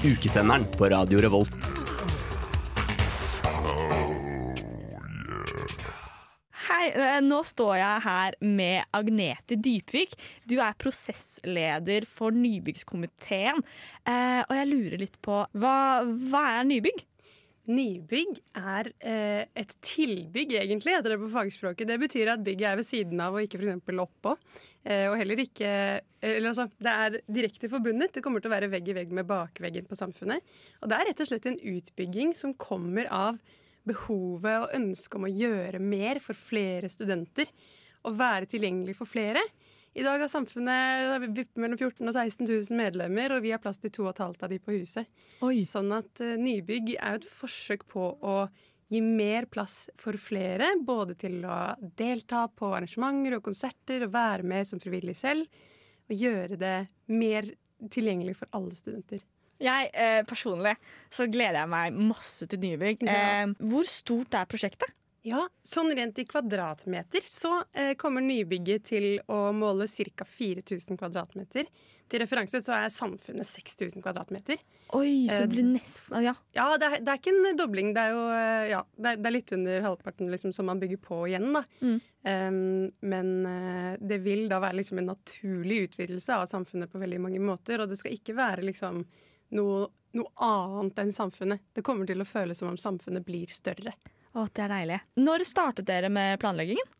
Ukesenderen 0.00 0.64
på 0.78 0.88
Radio 0.88 1.18
Revolt. 1.20 1.64
Hei, 6.70 6.86
eh, 6.88 7.18
nå 7.20 7.42
står 7.44 7.74
jeg 7.76 8.04
her 8.06 8.36
med 8.40 8.88
Agnete 8.96 9.58
Dypvik. 9.60 10.16
Du 10.48 10.56
er 10.56 10.78
prosessleder 10.80 12.08
for 12.08 12.32
nybyggskomiteen. 12.32 13.60
Eh, 14.08 14.40
og 14.46 14.56
jeg 14.56 14.70
lurer 14.72 15.04
litt 15.04 15.20
på 15.20 15.42
hva, 15.52 15.76
hva 16.32 16.44
er 16.54 16.64
nybygg? 16.70 17.04
Nybygg 17.68 18.40
er 18.56 18.88
eh, 19.04 19.44
et 19.52 19.76
tilbygg, 19.84 20.56
egentlig, 20.62 20.96
heter 20.96 21.12
det 21.12 21.20
på 21.20 21.28
fagspråket. 21.36 21.92
Det 21.92 22.00
betyr 22.00 22.32
at 22.32 22.46
bygget 22.46 22.72
er 22.72 22.80
ved 22.80 22.88
siden 22.88 23.20
av 23.20 23.36
og 23.36 23.44
ikke 23.44 23.60
f.eks. 23.60 24.00
oppå. 24.00 24.38
Eh, 24.84 25.06
og 25.10 25.18
heller 25.20 25.42
ikke 25.42 25.70
eller, 26.24 26.50
altså, 26.50 26.68
Det 26.80 26.92
er 26.92 27.16
direkte 27.28 27.68
forbundet. 27.68 28.14
Det 28.14 28.22
kommer 28.24 28.40
til 28.40 28.50
å 28.50 28.54
være 28.54 28.70
vegg 28.72 28.88
i 28.88 28.96
vegg 28.96 29.12
med 29.16 29.28
bakveggen 29.28 29.88
på 29.88 29.98
Samfunnet. 29.98 30.44
Og 30.80 30.90
det 30.90 30.96
er 30.96 31.10
rett 31.10 31.22
og 31.24 31.30
slett 31.30 31.48
en 31.48 31.60
utbygging 31.60 32.34
som 32.36 32.54
kommer 32.60 33.08
av 33.12 33.40
behovet 33.88 34.66
og 34.66 34.74
ønsket 34.76 35.16
om 35.16 35.26
å 35.28 35.32
gjøre 35.32 35.80
mer 35.80 36.20
for 36.24 36.36
flere 36.36 36.90
studenter. 36.92 37.48
Og 38.04 38.16
være 38.16 38.48
tilgjengelig 38.48 38.96
for 38.96 39.08
flere. 39.08 39.42
I 39.90 40.04
dag 40.06 40.22
har 40.22 40.30
samfunnet 40.30 41.24
vippet 41.34 41.58
mellom 41.58 41.74
14 41.74 42.04
000 42.06 42.12
og 42.12 42.14
16 42.14 42.46
000 42.46 42.78
medlemmer, 42.78 43.32
og 43.34 43.42
vi 43.42 43.50
har 43.50 43.58
plass 43.58 43.80
til 43.82 43.90
2,5 43.90 44.36
av 44.38 44.52
de 44.52 44.58
på 44.62 44.76
huset. 44.76 45.08
Sånn 45.66 45.90
at 45.96 46.22
eh, 46.22 46.36
nybygg 46.38 46.92
er 46.94 47.16
jo 47.16 47.22
et 47.24 47.26
forsøk 47.40 47.88
på 47.90 48.04
å 48.22 48.36
gi 48.90 49.00
mer 49.04 49.46
plass 49.50 49.84
for 49.98 50.18
flere, 50.18 50.72
både 50.82 51.14
til 51.18 51.40
å 51.46 51.58
delta 51.98 52.46
på 52.50 52.72
arrangementer 52.74 53.38
og 53.38 53.44
konserter 53.46 54.06
og 54.06 54.14
være 54.14 54.46
med 54.50 54.68
som 54.68 54.82
frivillig 54.82 55.14
selv, 55.18 55.46
og 56.10 56.16
gjøre 56.18 56.58
det 56.58 56.76
mer 57.14 57.46
tilgjengelig 57.90 58.40
for 58.40 58.50
alle 58.58 58.74
studenter. 58.76 59.22
Jeg 59.60 59.90
eh, 59.92 60.22
Personlig 60.28 60.74
så 61.12 61.26
gleder 61.30 61.62
jeg 61.62 61.70
meg 61.70 61.98
masse 62.10 62.48
til 62.48 62.62
nybygg. 62.64 63.04
Ja. 63.04 63.44
Eh, 63.44 63.52
hvor 63.70 63.88
stort 63.88 64.34
er 64.36 64.48
prosjektet? 64.50 64.96
Ja, 65.26 65.44
sånn 65.66 65.92
rent 65.96 66.18
i 66.18 66.24
kvadratmeter 66.24 67.24
så 67.28 67.60
eh, 67.76 67.92
kommer 68.00 68.24
nybygget 68.24 68.86
til 68.88 69.08
å 69.28 69.50
måle 69.52 69.88
ca. 70.16 70.24
4000 70.24 71.00
kvadratmeter. 71.00 71.68
Til 72.10 72.22
referanse 72.24 72.58
så 72.64 72.74
er 72.74 72.88
samfunnet 72.90 73.46
6000 73.46 74.02
kvadratmeter. 74.02 74.58
Oi, 74.98 75.28
så 75.28 75.42
Eh, 75.42 75.44
det 75.44 75.52
blir 75.52 75.66
nesten 75.68 76.24
Ja. 76.24 76.34
Ja, 76.56 76.66
det 76.80 76.88
er, 76.88 76.96
det 77.04 77.12
er 77.12 77.20
ikke 77.20 77.34
en 77.36 77.58
dobling. 77.58 77.92
Det 77.94 78.02
er 78.02 78.14
jo 78.16 78.24
eh, 78.34 78.70
ja, 78.72 78.80
det 78.96 79.12
er, 79.12 79.20
det 79.20 79.28
er 79.28 79.36
litt 79.36 79.52
under 79.54 79.84
halvparten 79.86 80.32
liksom, 80.32 80.54
som 80.56 80.66
man 80.66 80.80
bygger 80.80 80.98
på 81.04 81.20
igjen. 81.28 81.52
Da. 81.54 81.62
Mm. 81.84 82.00
Um, 82.20 82.90
men 83.12 83.30
eh, 83.46 83.92
det 84.00 84.18
vil 84.24 84.48
da 84.50 84.58
være 84.60 84.80
liksom 84.80 84.98
en 85.00 85.12
naturlig 85.12 85.84
utvidelse 85.86 86.40
av 86.40 86.48
samfunnet 86.50 86.90
på 86.90 87.02
veldig 87.02 87.20
mange 87.20 87.42
måter. 87.44 87.80
Og 87.80 87.92
det 87.92 88.00
skal 88.00 88.16
ikke 88.16 88.34
være 88.40 88.66
liksom 88.66 89.04
noe, 89.54 89.84
noe 90.16 90.32
annet 90.48 91.04
enn 91.04 91.14
samfunnet. 91.14 91.68
Det 91.76 91.84
kommer 91.86 92.08
til 92.08 92.24
å 92.24 92.28
føles 92.28 92.58
som 92.58 92.72
om 92.72 92.80
samfunnet 92.80 93.26
blir 93.28 93.52
større. 93.52 93.94
Å, 94.30 94.46
det 94.46 94.62
er 94.64 94.72
deilig. 94.72 94.98
Når 95.18 95.44
startet 95.48 95.88
dere 95.88 96.10
med 96.12 96.38
planleggingen? 96.42 96.96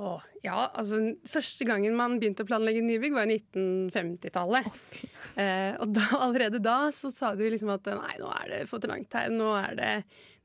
Å, 0.00 0.14
ja, 0.44 0.68
altså 0.78 1.00
Første 1.28 1.66
gangen 1.68 1.96
man 1.98 2.14
begynte 2.20 2.46
å 2.46 2.48
planlegge 2.48 2.82
nybygg, 2.84 3.16
var 3.16 3.28
i 3.28 3.36
1950-tallet. 3.36 4.70
eh, 5.34 5.74
og 5.82 5.92
da, 5.96 6.06
allerede 6.22 6.62
da 6.62 6.78
så 6.94 7.10
sa 7.12 7.34
de 7.36 7.50
liksom 7.52 7.72
at 7.74 7.90
nei, 7.98 8.14
nå 8.22 8.30
er 8.38 8.54
det 8.54 8.62
for 8.70 8.82
trangt 8.82 9.18
her. 9.18 9.28
Nå 9.34 9.50
er 9.58 9.76
det 9.76 9.92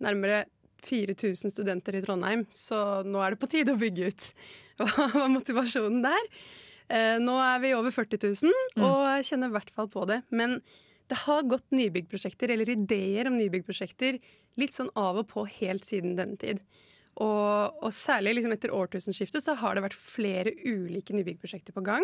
nærmere 0.03 0.43
4000 0.85 1.53
studenter 1.53 1.97
i 1.97 2.03
Trondheim, 2.03 2.45
så 2.53 3.01
nå 3.05 3.21
er 3.23 3.33
det 3.33 3.41
på 3.41 3.49
tide 3.49 3.73
å 3.73 3.81
bygge 3.81 4.11
ut. 4.11 4.29
Hva 4.81 5.09
var 5.13 5.31
motivasjonen 5.33 6.03
der? 6.03 6.31
Eh, 6.91 7.15
nå 7.21 7.38
er 7.41 7.61
vi 7.63 7.73
over 7.77 7.93
40 7.93 8.25
000, 8.43 8.65
og 8.83 9.05
jeg 9.15 9.29
kjenner 9.31 9.53
i 9.53 9.55
hvert 9.55 9.71
fall 9.73 9.88
på 9.93 10.03
det. 10.09 10.19
Men 10.35 10.59
det 11.09 11.21
har 11.23 11.47
gått 11.47 11.69
nybyggprosjekter, 11.73 12.51
eller 12.53 12.69
ideer 12.73 13.29
om 13.29 13.38
nybyggprosjekter, 13.39 14.19
litt 14.60 14.76
sånn 14.76 14.91
av 15.00 15.22
og 15.22 15.30
på 15.32 15.46
helt 15.60 15.88
siden 15.88 16.15
denne 16.20 16.39
tid. 16.41 16.62
Og, 17.15 17.76
og 17.80 17.91
særlig 17.96 18.38
liksom 18.38 18.56
etter 18.56 18.74
årtusenskiftet 18.76 19.44
så 19.44 19.56
har 19.60 19.76
det 19.76 19.86
vært 19.86 19.98
flere 20.00 20.52
ulike 20.65 21.15
nybyggprosjekter 21.15 21.76
på 21.76 21.84
gang. 21.86 22.04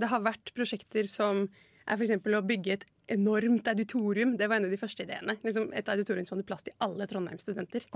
Det 0.00 0.10
har 0.12 0.24
vært 0.24 0.52
prosjekter 0.56 1.08
som 1.08 1.46
er 1.86 1.98
f.eks. 1.98 2.14
å 2.18 2.42
bygge 2.46 2.74
et 2.76 2.86
enormt 3.12 3.66
auditorium. 3.68 4.36
Det 4.38 4.46
var 4.48 4.60
en 4.60 4.68
av 4.68 4.72
de 4.72 4.78
første 4.80 5.04
ideene. 5.04 5.34
Liksom 5.42 5.72
et 5.76 5.88
auditorium 5.90 6.26
som 6.28 6.36
hadde 6.36 6.46
plass 6.48 6.64
til 6.66 6.76
alle 6.84 7.08
Trondheim-studenter. 7.10 7.88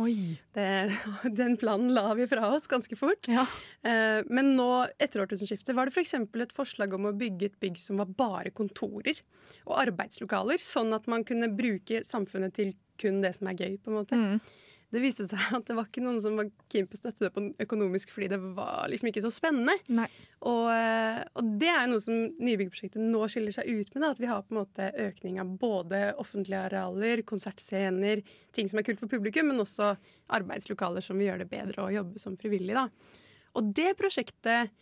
Den 1.40 1.56
planen 1.60 1.94
la 1.96 2.10
vi 2.18 2.26
fra 2.30 2.50
oss 2.56 2.66
ganske 2.70 2.98
fort. 2.98 3.30
Ja. 3.30 3.46
men 4.26 4.54
nå, 4.58 4.68
etter 5.02 5.22
årtusenskiftet, 5.24 5.74
var 5.78 5.88
det 5.88 5.96
f.eks. 5.96 6.16
et 6.18 6.56
forslag 6.56 6.94
om 6.98 7.08
å 7.10 7.16
bygge 7.16 7.52
et 7.52 7.58
bygg 7.62 7.80
som 7.80 8.02
var 8.02 8.10
bare 8.18 8.52
kontorer 8.54 9.22
og 9.64 9.76
arbeidslokaler, 9.78 10.60
sånn 10.62 10.94
at 10.96 11.06
man 11.10 11.24
kunne 11.26 11.52
bruke 11.54 12.02
samfunnet 12.06 12.56
til 12.58 12.74
kun 13.00 13.22
det 13.22 13.36
som 13.38 13.50
er 13.50 13.60
gøy. 13.60 13.76
på 13.82 13.92
en 13.92 14.00
måte. 14.00 14.22
Det 14.94 15.02
viste 15.02 15.26
seg 15.26 15.40
at 15.58 15.66
det 15.66 15.76
var 15.76 15.88
ikke 15.88 16.04
noen 16.04 16.20
som 16.22 16.38
var 16.38 16.48
keen 16.72 16.86
på 16.88 16.96
å 16.96 17.00
støtte 17.00 17.26
det 17.26 17.32
på 17.34 17.42
økonomisk 17.64 18.12
fordi 18.14 18.30
det 18.34 18.38
var 18.56 18.86
liksom 18.92 19.10
ikke 19.10 19.24
så 19.24 19.32
spennende. 19.34 19.74
Og, 20.46 20.68
eh, 20.70 21.20
og 21.38 21.52
det 21.60 21.70
er 21.72 21.90
noe 21.90 22.02
som 22.02 22.14
Nybyggprosjektet 22.38 23.02
nå 23.02 23.26
skiller 23.32 23.56
seg 23.56 23.70
ut 23.70 23.90
med. 23.94 24.02
Da, 24.04 24.12
at 24.14 24.22
vi 24.22 24.30
har 24.30 24.44
på 24.46 24.54
en 24.54 24.60
måte 24.62 24.90
økning 25.06 25.40
av 25.42 25.52
både 25.60 26.02
offentlige 26.22 26.64
arealer, 26.68 27.24
konsertscener, 27.28 28.22
ting 28.56 28.70
som 28.70 28.80
er 28.80 28.86
kult 28.86 29.02
for 29.02 29.10
publikum, 29.10 29.50
men 29.50 29.62
også 29.64 29.94
arbeidslokaler 30.36 31.04
som 31.04 31.18
vil 31.18 31.32
gjøre 31.32 31.44
det 31.44 31.52
bedre 31.52 31.86
å 31.86 31.94
jobbe 31.94 32.22
som 32.22 32.38
frivillig. 32.40 32.76
Da. 32.76 32.88
Og 33.56 33.72
det 33.76 33.94
prosjektet 33.98 34.74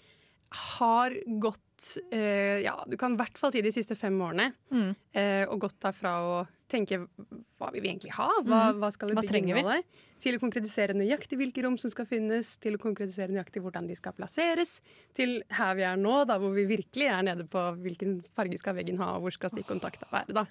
har 0.54 1.14
gått 1.42 1.60
eh, 2.12 2.60
Ja, 2.62 2.76
du 2.86 2.96
kan 3.00 3.14
i 3.14 3.18
hvert 3.18 3.38
fall 3.38 3.52
si 3.54 3.62
de 3.64 3.72
siste 3.74 3.96
fem 3.98 4.16
årene. 4.22 4.52
Mm. 4.70 4.92
Eh, 5.16 5.44
og 5.48 5.64
gått 5.66 5.80
derfra 5.82 6.14
å 6.22 6.36
tenke 6.74 6.98
hva 7.60 7.70
vil 7.72 7.84
vi 7.84 7.90
egentlig 7.92 8.12
ha? 8.18 8.28
Hva, 8.42 8.60
Mhm. 8.72 8.78
hva 8.82 8.90
skal 8.92 9.08
vi 9.10 9.14
Hva 9.16 9.22
bygg 9.24 9.30
trenger 9.32 9.54
vi? 9.62 9.82
Til 10.24 10.36
å 10.38 10.40
konkretisere 10.40 10.94
nøyaktig 10.96 11.36
hvilke 11.40 11.62
rom 11.64 11.76
som 11.80 11.90
skal 11.92 12.06
finnes, 12.08 12.54
til 12.58 12.76
å 12.76 12.80
konkretisere 12.80 13.30
nøyaktig 13.34 13.62
hvordan 13.62 13.86
de 13.90 13.94
skal 13.98 14.12
plasseres, 14.16 14.80
til 15.14 15.42
her 15.50 15.74
vi 15.78 15.82
er 15.86 15.96
nå, 16.00 16.26
da 16.26 16.38
hvor 16.38 16.54
vi 16.54 16.64
virkelig 16.66 17.08
er 17.12 17.22
nede 17.22 17.44
på 17.48 17.64
hvilken 17.82 18.22
farge 18.34 18.58
skal 18.58 18.74
veggen 18.78 18.98
ha, 18.98 19.14
og 19.16 19.22
hvor 19.26 19.32
skal 19.36 19.50
stikkontakta 19.50 20.08
være. 20.10 20.32
da. 20.34 20.46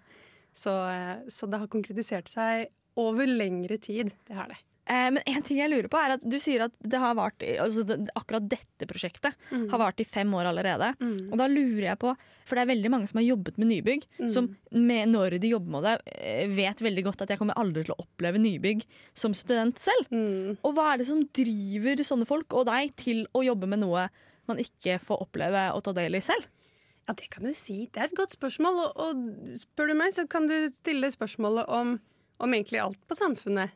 Så, 0.53 0.69
eh, 0.69 1.23
så 1.29 1.49
det 1.49 1.59
har 1.59 1.67
konkretisert 1.67 2.27
seg 2.29 2.67
over 2.95 3.25
lengre 3.25 3.79
tid. 3.81 4.13
Det 4.27 4.35
har 4.35 4.47
det. 4.47 4.57
Eh, 4.85 5.09
men 5.15 5.21
en 5.25 5.43
ting 5.47 5.57
jeg 5.61 5.69
lurer 5.71 5.87
på 5.87 5.95
er 5.95 6.11
at 6.17 6.23
Du 6.27 6.35
sier 6.43 6.65
at 6.65 6.73
det 6.83 6.99
har 6.99 7.13
vart 7.15 7.39
i, 7.45 7.53
altså 7.61 7.85
akkurat 8.19 8.49
dette 8.51 8.83
prosjektet 8.89 9.31
Mm. 9.49 9.69
har 9.71 9.79
vart 9.79 10.01
i 10.01 10.03
fem 10.03 10.27
år 10.35 10.49
allerede. 10.49 10.89
Og 11.31 11.37
da 11.39 11.47
lurer 11.47 11.85
jeg 11.93 11.99
på, 11.99 12.11
for 12.43 12.55
det 12.55 12.63
er 12.65 12.71
veldig 12.75 12.91
mange 12.91 13.07
som 13.07 13.19
har 13.21 13.27
jobbet 13.29 13.57
med 13.57 13.67
nybygg, 13.71 14.03
Mm. 14.19 14.29
som 14.29 14.49
med, 14.71 15.07
når 15.13 15.39
de 15.39 15.49
jobber 15.53 15.71
med 15.71 15.83
det, 15.83 16.01
eh, 16.17 16.47
vet 16.47 16.77
veldig 16.83 17.03
godt 17.05 17.21
at 17.21 17.29
jeg 17.29 17.39
kommer 17.39 17.55
aldri 17.55 17.85
til 17.85 17.95
å 17.95 18.03
oppleve 18.03 18.37
nybygg 18.43 18.83
som 19.13 19.31
student 19.33 19.77
selv. 19.79 20.09
Mm. 20.11 20.57
Og 20.63 20.75
hva 20.75 20.93
er 20.93 20.97
det 20.97 21.07
som 21.07 21.21
driver 21.31 21.95
sånne 22.03 22.27
folk 22.27 22.51
og 22.53 22.65
deg 22.67 22.93
til 22.97 23.25
å 23.33 23.43
jobbe 23.45 23.67
med 23.67 23.79
noe 23.79 24.09
man 24.47 24.57
ikke 24.57 24.99
får 24.99 25.21
oppleve 25.21 25.71
og 25.73 25.83
ta 25.83 25.93
del 25.93 26.15
i 26.15 26.19
selv? 26.19 26.43
Ja, 27.07 27.13
det 27.13 27.29
kan 27.29 27.43
du 27.43 27.53
si. 27.53 27.85
Det 27.91 27.97
er 28.01 28.05
et 28.05 28.15
godt 28.15 28.31
spørsmål. 28.35 28.77
Og, 28.83 28.91
og 28.97 29.15
spør 29.59 29.87
du 29.87 29.93
meg, 29.93 30.11
så 30.15 30.27
kan 30.27 30.47
du 30.47 30.69
stille 30.71 31.09
spørsmålet 31.11 31.67
om, 31.67 31.99
om 32.39 32.51
egentlig 32.53 32.79
alt 32.83 32.99
på 33.07 33.15
samfunnet. 33.15 33.71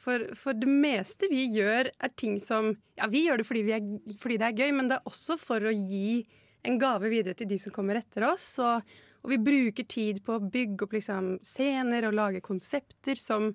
For, 0.00 0.30
for 0.38 0.56
det 0.56 0.68
meste 0.70 1.28
vi 1.28 1.44
gjør, 1.52 1.90
er 1.92 2.12
ting 2.16 2.38
som 2.40 2.72
Ja, 2.96 3.08
vi 3.10 3.26
gjør 3.26 3.40
det 3.40 3.48
fordi, 3.48 3.64
vi 3.66 3.76
er, 3.76 3.88
fordi 4.20 4.38
det 4.40 4.48
er 4.48 4.62
gøy, 4.62 4.72
men 4.76 4.88
det 4.88 4.98
er 4.98 5.10
også 5.10 5.36
for 5.40 5.64
å 5.68 5.74
gi 5.74 6.22
en 6.68 6.78
gave 6.80 7.08
videre 7.12 7.36
til 7.36 7.48
de 7.50 7.58
som 7.60 7.72
kommer 7.72 8.00
etter 8.00 8.24
oss. 8.28 8.46
Og, 8.64 8.88
og 9.20 9.32
vi 9.32 9.40
bruker 9.44 9.88
tid 9.88 10.22
på 10.24 10.36
å 10.36 10.48
bygge 10.52 10.86
opp 10.86 10.96
liksom, 10.96 11.34
scener 11.44 12.08
og 12.08 12.16
lage 12.16 12.42
konsepter 12.44 13.20
som 13.20 13.50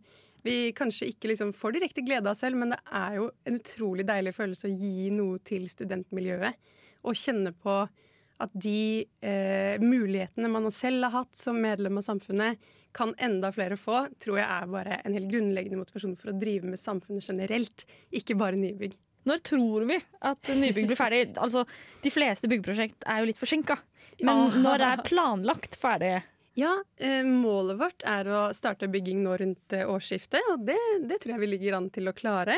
vi 0.45 0.69
kanskje 0.77 1.09
ikke 1.09 1.31
liksom 1.31 1.53
får 1.57 1.79
direkte 1.79 2.03
glede 2.05 2.29
av 2.29 2.37
selv, 2.37 2.59
men 2.61 2.75
det 2.75 2.81
er 2.93 3.17
jo 3.17 3.29
en 3.49 3.57
utrolig 3.57 4.05
deilig 4.05 4.35
følelse 4.35 4.69
å 4.69 4.75
gi 4.77 5.09
noe 5.13 5.39
til 5.45 5.65
studentmiljøet. 5.71 6.59
Og 7.05 7.17
kjenne 7.17 7.53
på 7.57 7.79
at 8.43 8.53
de 8.53 9.05
eh, 9.25 9.81
mulighetene 9.81 10.49
man 10.51 10.69
selv 10.73 11.07
har 11.07 11.23
hatt 11.23 11.39
som 11.39 11.57
medlem 11.61 11.97
av 11.97 12.05
samfunnet, 12.05 12.61
kan 12.95 13.11
enda 13.21 13.51
flere 13.55 13.77
få, 13.79 14.05
tror 14.23 14.39
jeg 14.39 14.47
er 14.47 14.69
bare 14.71 14.99
en 15.03 15.15
helt 15.17 15.31
grunnleggende 15.31 15.79
motivasjon 15.81 16.15
for 16.19 16.31
å 16.31 16.37
drive 16.39 16.69
med 16.71 16.79
samfunnet 16.81 17.27
generelt, 17.27 17.85
ikke 18.15 18.37
bare 18.39 18.59
nybygg. 18.59 18.95
Når 19.25 19.41
tror 19.41 19.87
vi 19.89 19.97
at 20.29 20.53
nybygg 20.53 20.87
blir 20.91 20.99
ferdig? 20.99 21.23
Altså, 21.43 21.65
De 22.03 22.13
fleste 22.13 22.49
byggeprosjekt 22.51 23.07
er 23.09 23.21
jo 23.21 23.29
litt 23.31 23.41
forsinka. 23.41 23.77
Men 24.21 24.61
når 24.63 24.85
er 24.85 25.05
planlagt 25.07 25.77
ferdig? 25.81 26.19
Ja, 26.55 26.77
eh, 27.03 27.25
målet 27.27 27.79
vårt 27.81 28.05
er 28.07 28.29
å 28.31 28.41
starte 28.55 28.87
bygging 28.87 29.25
nå 29.25 29.33
rundt 29.41 29.73
eh, 29.75 29.89
årsskiftet, 29.91 30.45
og 30.53 30.63
det, 30.69 30.77
det 31.09 31.17
tror 31.19 31.35
jeg 31.35 31.41
vi 31.41 31.49
ligger 31.51 31.75
an 31.75 31.89
til 31.91 32.07
å 32.07 32.15
klare. 32.15 32.55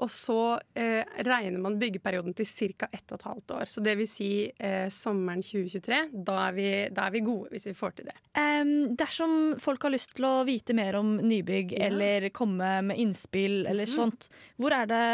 Og 0.00 0.08
så 0.10 0.38
eh, 0.78 1.02
regner 1.26 1.60
man 1.60 1.76
byggeperioden 1.80 2.34
til 2.36 2.48
ca. 2.48 2.88
ett 2.90 3.12
og 3.12 3.18
et 3.18 3.26
halvt 3.28 3.54
år. 3.58 3.68
Så 3.68 3.82
det 3.84 3.94
vil 4.00 4.08
si 4.08 4.30
eh, 4.48 4.88
sommeren 4.92 5.44
2023. 5.44 6.00
Da 6.26 6.38
er, 6.46 6.56
vi, 6.56 6.68
da 6.94 7.06
er 7.06 7.14
vi 7.14 7.24
gode, 7.26 7.52
hvis 7.52 7.68
vi 7.68 7.76
får 7.76 7.98
til 7.98 8.08
det. 8.08 8.16
Um, 8.32 8.72
dersom 8.98 9.36
folk 9.60 9.84
har 9.84 9.94
lyst 9.94 10.16
til 10.16 10.26
å 10.28 10.34
vite 10.48 10.74
mer 10.76 10.96
om 10.98 11.18
nybygg 11.20 11.76
eller 11.76 12.30
komme 12.34 12.74
med 12.88 13.00
innspill 13.04 13.66
eller 13.66 13.88
mm. 13.88 13.94
sånt, 13.94 14.30
hvor 14.56 14.74
er, 14.74 14.88
det, 14.90 15.06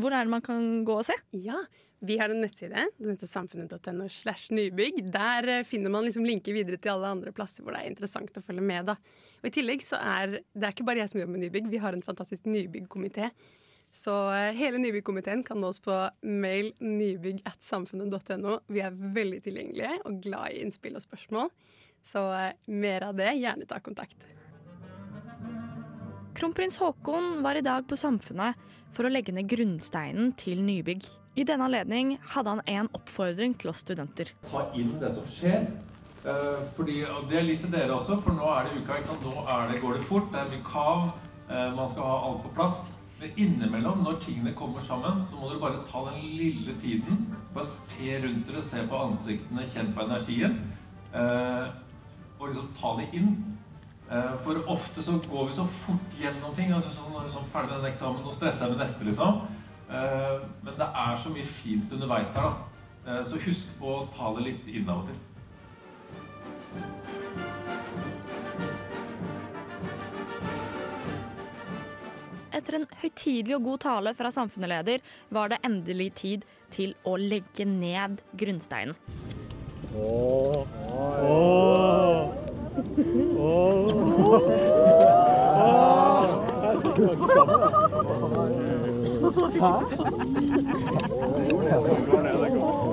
hvor 0.00 0.14
er 0.14 0.24
det 0.24 0.36
man 0.38 0.44
kan 0.44 0.68
gå 0.88 0.98
og 1.02 1.06
se? 1.06 1.18
Ja, 1.44 1.60
vi 2.04 2.16
har 2.18 2.32
en 2.32 2.40
nettside. 2.42 2.88
Den 2.98 3.12
heter 3.14 3.30
samfunnet.no 3.30 4.08
slash 4.10 4.50
nybygg. 4.50 5.04
Der 5.14 5.48
eh, 5.48 5.64
finner 5.68 5.92
man 5.94 6.08
liksom 6.08 6.24
linker 6.26 6.56
videre 6.56 6.80
til 6.80 6.96
alle 6.96 7.12
andre 7.14 7.30
plasser 7.36 7.62
hvor 7.62 7.76
det 7.76 7.84
er 7.84 7.92
interessant 7.92 8.40
å 8.40 8.42
følge 8.42 8.64
med. 8.64 8.88
Da. 8.88 8.96
Og 9.38 9.46
I 9.46 9.52
tillegg 9.54 9.84
så 9.86 10.00
er 10.00 10.40
det 10.40 10.66
er 10.66 10.74
ikke 10.74 10.88
bare 10.88 11.04
jeg 11.04 11.12
som 11.12 11.20
jobber 11.22 11.36
med 11.36 11.44
nybygg, 11.46 11.68
vi 11.70 11.82
har 11.84 11.94
en 11.94 12.02
fantastisk 12.02 12.48
nybyggkomité. 12.50 13.30
Så 13.92 14.12
eh, 14.32 14.54
hele 14.56 14.78
nybyggkomiteen 14.80 15.42
kan 15.44 15.60
nås 15.60 15.78
på 15.84 15.92
mail 16.24 16.70
nybygg 16.80 17.42
at 17.44 17.60
samfunnet.no. 17.60 18.54
Vi 18.72 18.80
er 18.80 18.94
veldig 18.96 19.42
tilgjengelige 19.44 19.98
og 20.08 20.22
glad 20.24 20.54
i 20.54 20.62
innspill 20.64 20.96
og 20.96 21.04
spørsmål. 21.04 21.50
Så 22.00 22.22
eh, 22.32 22.54
mer 22.72 23.04
av 23.10 23.18
det, 23.20 23.28
gjerne 23.36 23.68
ta 23.68 23.82
kontakt. 23.84 24.16
Kronprins 26.32 26.78
Haakon 26.80 27.42
var 27.44 27.60
i 27.60 27.64
dag 27.66 27.84
på 27.84 27.98
Samfunnet 28.00 28.56
for 28.96 29.04
å 29.04 29.10
legge 29.12 29.34
ned 29.36 29.50
grunnsteinen 29.52 30.32
til 30.40 30.64
nybygg. 30.64 31.04
I 31.36 31.44
denne 31.48 31.68
anledning 31.68 32.14
hadde 32.32 32.56
han 32.56 32.64
en 32.72 32.88
oppfordring 32.96 33.52
til 33.60 33.74
oss 33.74 33.84
studenter. 33.84 34.32
ta 34.48 34.64
inn 34.72 34.96
det 35.04 35.12
som 35.18 35.28
skjer. 35.36 35.68
Eh, 36.24 36.64
fordi, 36.78 37.02
og 37.12 37.28
Det 37.28 37.42
er 37.42 37.44
litt 37.44 37.60
til 37.60 37.76
dere 37.76 37.92
også, 38.00 38.22
for 38.24 38.32
nå 38.40 38.48
er 38.56 38.72
det 38.72 38.80
uka. 38.80 39.04
Nå 39.20 39.36
er 39.44 39.68
det, 39.68 39.84
går 39.84 40.00
det 40.00 40.08
fort. 40.08 40.32
Det 40.32 40.40
er 40.40 40.48
mye 40.48 40.64
kav. 40.64 41.12
man 41.76 41.88
skal 41.88 42.08
ha 42.08 42.18
alt 42.24 42.44
på 42.46 42.56
plass. 42.56 42.80
Men 43.22 43.36
innimellom, 43.38 44.00
når 44.02 44.16
tingene 44.24 44.50
kommer 44.58 44.82
sammen, 44.82 45.20
så 45.30 45.36
må 45.38 45.46
dere 45.48 45.60
bare 45.62 45.82
ta 45.86 46.00
den 46.08 46.24
lille 46.34 46.72
tiden. 46.82 47.20
Bare 47.54 47.68
se 47.70 48.16
rundt 48.24 48.48
dere, 48.48 48.62
se 48.66 48.82
på 48.90 48.98
ansiktene, 48.98 49.66
kjenn 49.70 49.92
på 49.94 50.02
energien. 50.08 50.56
eh, 51.14 51.68
og 52.40 52.48
liksom 52.48 52.68
ta 52.80 52.96
det 52.98 53.06
inn. 53.12 53.28
Eh, 54.10 54.32
for 54.42 54.58
ofte 54.66 55.02
så 55.02 55.12
går 55.30 55.46
vi 55.46 55.52
så 55.52 55.66
fort 55.66 56.18
gjennom 56.18 56.54
ting. 56.54 56.72
altså 56.72 56.90
sånn, 56.90 57.30
sånn 57.30 57.46
Ferdig 57.52 57.70
med 57.70 57.82
den 57.84 57.92
eksamen, 57.92 58.24
nå 58.24 58.32
stresser 58.34 58.66
jeg 58.66 58.76
med 58.76 58.86
neste, 58.86 59.04
liksom. 59.04 59.42
Eh, 59.90 60.40
men 60.64 60.74
det 60.74 60.88
er 61.06 61.16
så 61.16 61.30
mye 61.30 61.46
fint 61.46 61.92
underveis 61.92 62.28
der, 62.34 62.42
da. 62.42 62.54
Eh, 63.06 63.24
Så 63.26 63.36
husk 63.36 63.78
på 63.78 63.86
å 63.86 64.08
ta 64.16 64.34
det 64.34 64.44
litt 64.48 64.66
inn 64.66 64.88
av 64.88 64.98
og 64.98 65.06
til. 65.06 65.16
Etter 72.62 72.76
en 72.78 72.84
høytidelig 73.00 73.56
og 73.56 73.64
god 73.66 73.80
tale 73.82 74.10
fra 74.14 74.30
samfunnsleder 74.30 75.02
var 75.34 75.50
det 75.50 75.56
endelig 75.66 76.12
tid 76.20 76.44
til 76.70 76.92
å 77.02 77.16
legge 77.18 77.66
ned 77.66 78.22
grunnsteinen. 78.38 78.94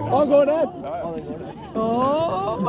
Han 0.10 0.26
går 0.34 0.50
ned! 0.50 0.70
Og 1.78 2.66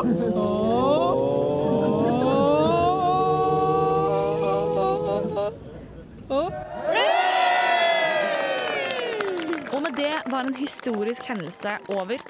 med 9.90 10.05
det 10.05 10.31
var 10.31 10.40
en 10.40 10.55
historisk 10.55 11.22
hendelse 11.29 11.79
over. 11.88 12.20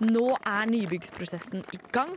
Nå 0.00 0.36
er 0.46 0.70
nybyggsprosessen 0.70 1.64
i 1.72 1.78
gang. 1.92 2.14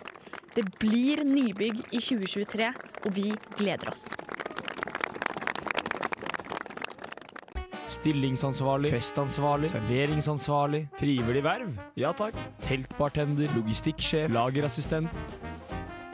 Det 0.56 0.64
blir 0.80 1.24
nybygg 1.28 1.82
i 1.92 2.00
2023, 2.00 2.70
og 3.06 3.16
vi 3.16 3.34
gleder 3.58 3.92
oss. 3.92 4.08
Stillingsansvarlig, 7.90 8.92
festansvarlig, 8.94 9.70
serveringsansvarlig, 9.74 10.88
frivillig 11.00 11.44
verv. 11.44 11.76
Ja 11.98 12.14
takk. 12.16 12.38
Teltbartender, 12.62 13.50
logistikksjef, 13.58 14.32
lagerassistent. 14.32 15.36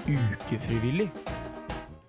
Ukefrivillig. 0.08 1.12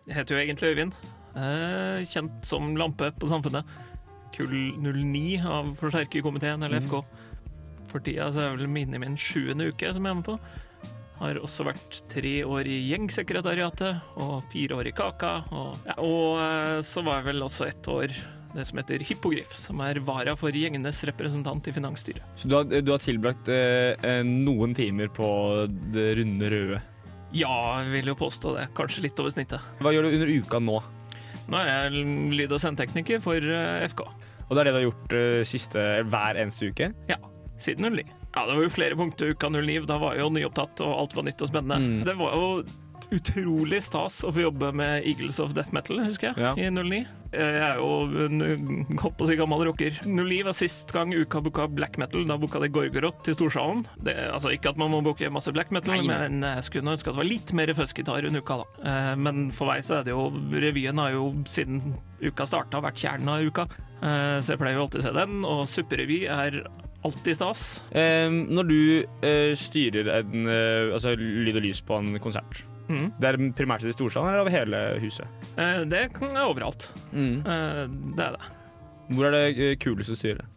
Jeg 0.06 0.14
heter 0.14 0.35
jo 0.35 0.40
egentlig 0.40 0.72
Øyvind. 0.72 0.92
Eh, 1.37 2.04
kjent 2.06 2.46
som 2.46 2.76
lampe 2.76 3.12
på 3.18 3.28
Samfunnet. 3.28 3.64
Kull 4.33 4.57
09 4.81 5.40
av 5.47 5.73
forsterkerkomiteen, 5.81 6.62
eller. 6.66 6.83
FK. 6.85 7.03
For 7.92 8.05
tida 8.05 8.31
så 8.33 8.47
er 8.47 8.55
vel 8.57 8.71
minne 8.73 9.01
min 9.03 9.18
sjuende 9.21 9.68
uke 9.68 9.90
som 9.92 10.07
jeg 10.07 10.14
er 10.14 10.21
med 10.21 10.29
på. 10.29 10.38
Har 11.23 11.38
også 11.38 11.66
vært 11.68 11.99
tre 12.11 12.38
år 12.49 12.66
i 12.66 12.79
gjengsekretariatet 12.90 14.16
og 14.23 14.40
fire 14.51 14.79
år 14.81 14.88
i 14.90 14.95
Kaka. 14.97 15.35
Og, 15.53 15.75
ja, 15.87 15.99
og 16.03 16.40
eh, 16.42 16.79
så 16.87 17.05
var 17.07 17.21
jeg 17.21 17.29
vel 17.31 17.45
også 17.47 17.68
ett 17.68 17.90
år 17.92 18.16
det 18.53 18.64
som 18.68 18.81
heter 18.81 19.01
Hippogriff, 19.09 19.53
som 19.57 19.81
er 19.85 20.01
vara 20.05 20.35
for 20.37 20.53
gjengenes 20.53 20.99
representant 21.09 21.68
i 21.68 21.73
finansstyret. 21.73 22.25
Så 22.37 22.51
du 22.51 22.57
har, 22.59 22.66
du 22.68 22.90
har 22.92 23.01
tilbrakt 23.01 23.49
eh, 23.53 23.95
eh, 23.97 24.25
noen 24.27 24.75
timer 24.77 25.09
på 25.12 25.29
det 25.95 26.11
runde 26.18 26.51
røde. 26.53 26.81
Ja, 27.33 27.55
jeg 27.81 27.95
vil 27.95 28.11
jo 28.12 28.18
påstå 28.21 28.57
det. 28.59 28.66
Kanskje 28.77 29.07
litt 29.07 29.21
over 29.23 29.33
snittet. 29.33 29.62
Hva 29.81 29.95
gjør 29.95 30.05
du 30.09 30.16
under 30.18 30.33
uka 30.37 30.61
nå? 30.61 30.83
Nå 31.49 31.62
er 31.62 31.71
jeg 31.71 32.05
lyd- 32.37 32.53
og 32.53 32.61
sendtekniker 32.61 33.23
for 33.25 33.40
eh, 33.40 33.87
FK. 33.88 34.05
Og 34.52 34.58
det 34.58 34.62
er 34.62 34.68
det 34.68 34.72
du 34.74 34.78
har 34.82 34.88
gjort 34.90 35.14
uh, 35.16 35.42
siste, 35.48 35.82
hver 36.12 36.36
eneste 36.42 36.68
uke? 36.68 36.90
Ja, 37.08 37.16
siden 37.56 37.88
09. 37.88 38.04
Ja, 38.34 38.42
det 38.44 38.56
var 38.58 38.64
jo 38.66 38.72
flere 38.72 38.96
punkter 39.00 39.32
uka 39.32 39.48
09. 39.48 39.78
Da 39.88 39.96
var 40.00 40.12
jeg 40.12 40.26
jo 40.26 40.32
nyopptatt, 40.36 40.82
og 40.84 40.92
alt 40.92 41.16
var 41.16 41.24
nytt 41.24 41.40
og 41.40 41.48
spennende. 41.48 41.80
Mm. 41.80 42.02
Det 42.04 42.14
var 42.20 42.36
jo 42.36 42.50
utrolig 43.16 43.82
stas 43.84 44.20
å 44.24 44.32
få 44.34 44.43
jobbe 44.47 44.72
med 44.74 45.05
Eagles 45.07 45.39
of 45.43 45.53
Death 45.57 45.72
Metal, 45.76 45.99
husker 46.05 46.32
jeg, 46.32 46.39
Ja. 46.43 46.55
i 46.57 46.70
09. 46.70 47.07
Jeg 47.32 47.61
er 47.64 47.78
jo 47.80 48.26
en 48.26 48.43
holdt 49.01 49.16
på 49.16 49.24
å 49.24 49.26
si 49.30 49.36
gammel 49.41 49.62
rocker. 49.64 49.95
09 50.05 50.43
var 50.45 50.53
sist 50.53 50.91
gang 50.93 51.14
uka 51.16 51.41
booka 51.41 51.64
black 51.72 51.97
metal. 51.97 52.26
Da 52.28 52.36
booka 52.36 52.61
de 52.61 52.68
Gorgoroth 52.68 53.22
til 53.24 53.32
Storsalen. 53.34 53.86
Det, 54.05 54.12
altså 54.30 54.53
Ikke 54.53 54.68
at 54.68 54.76
man 54.76 54.91
må 54.93 55.01
booke 55.03 55.30
masse 55.32 55.49
black 55.55 55.70
metal, 55.72 55.95
Nei, 55.97 56.05
nei. 56.07 56.28
men 56.28 56.43
jeg 56.43 56.64
skulle 56.68 56.93
ønske 56.93 57.09
at 57.09 57.16
det 57.16 57.22
var 57.22 57.30
litt 57.30 57.53
mer 57.57 57.72
fuzzgitar 57.78 58.26
enn 58.28 58.36
uka, 58.36 58.59
da. 58.61 58.66
Eh, 58.84 59.14
Men 59.16 59.51
for 59.51 59.66
meg 59.72 59.80
så 59.82 60.01
er 60.01 60.05
det 60.05 60.12
jo 60.12 60.28
Revyen 60.53 60.99
har 61.01 61.12
jo 61.12 61.32
siden 61.49 61.95
uka 62.20 62.45
starta 62.45 62.82
vært 62.84 63.01
kjernen 63.01 63.28
av 63.32 63.41
uka. 63.49 63.66
Eh, 64.03 64.41
Så 64.45 64.53
jeg 64.53 64.59
pleier 64.59 64.74
jo 64.76 64.82
alltid 64.84 65.01
å 65.01 65.07
se 65.09 65.12
den, 65.12 65.45
og 65.45 65.66
supperevy 65.68 66.26
er 66.28 66.61
alltid 67.03 67.34
stas. 67.34 67.82
Eh, 67.97 68.28
når 68.28 68.68
du 68.68 69.07
eh, 69.22 69.55
styrer 69.57 70.18
en, 70.20 70.47
eh, 70.47 70.93
altså 70.93 71.16
lyd 71.16 71.57
og 71.57 71.62
lys 71.64 71.80
på 71.80 71.97
en 71.99 72.18
konsert, 72.20 72.61
Mm. 72.89 73.11
Det 73.20 73.28
er 73.28 73.39
primært 73.57 73.85
i 73.87 73.95
Storsalen 73.95 74.33
eller 74.33 74.45
over 74.45 74.55
hele 74.55 74.80
huset? 75.03 75.28
Eh, 75.57 75.83
det 75.89 76.07
er 76.07 76.41
overalt. 76.43 76.89
Mm. 77.12 77.43
Eh, 77.47 77.85
det 78.16 78.26
er 78.26 78.39
det. 78.39 78.51
Hvor 79.12 79.28
er 79.28 79.37
det 79.37 79.45
kuleste 79.53 79.85
kulest 79.85 80.14
å 80.14 80.18
styre? 80.18 80.49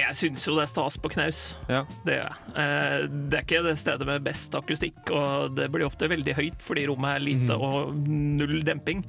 Jeg 0.00 0.16
syns 0.18 0.46
jo 0.48 0.54
det 0.56 0.64
er 0.64 0.70
stas 0.72 0.96
på 0.98 1.10
knaus. 1.12 1.40
Det 1.68 2.16
gjør 2.16 2.24
jeg. 2.24 2.54
Eh, 2.62 2.96
det 3.28 3.38
er 3.38 3.44
ikke 3.44 3.62
det 3.66 3.76
stedet 3.78 4.08
med 4.08 4.24
best 4.24 4.56
akustikk, 4.58 5.02
og 5.12 5.54
det 5.58 5.68
blir 5.72 5.86
ofte 5.86 6.08
veldig 6.10 6.34
høyt 6.38 6.64
fordi 6.64 6.86
rommet 6.90 7.18
er 7.18 7.26
lite 7.26 7.58
og 7.58 7.92
null 8.08 8.62
demping. 8.66 9.04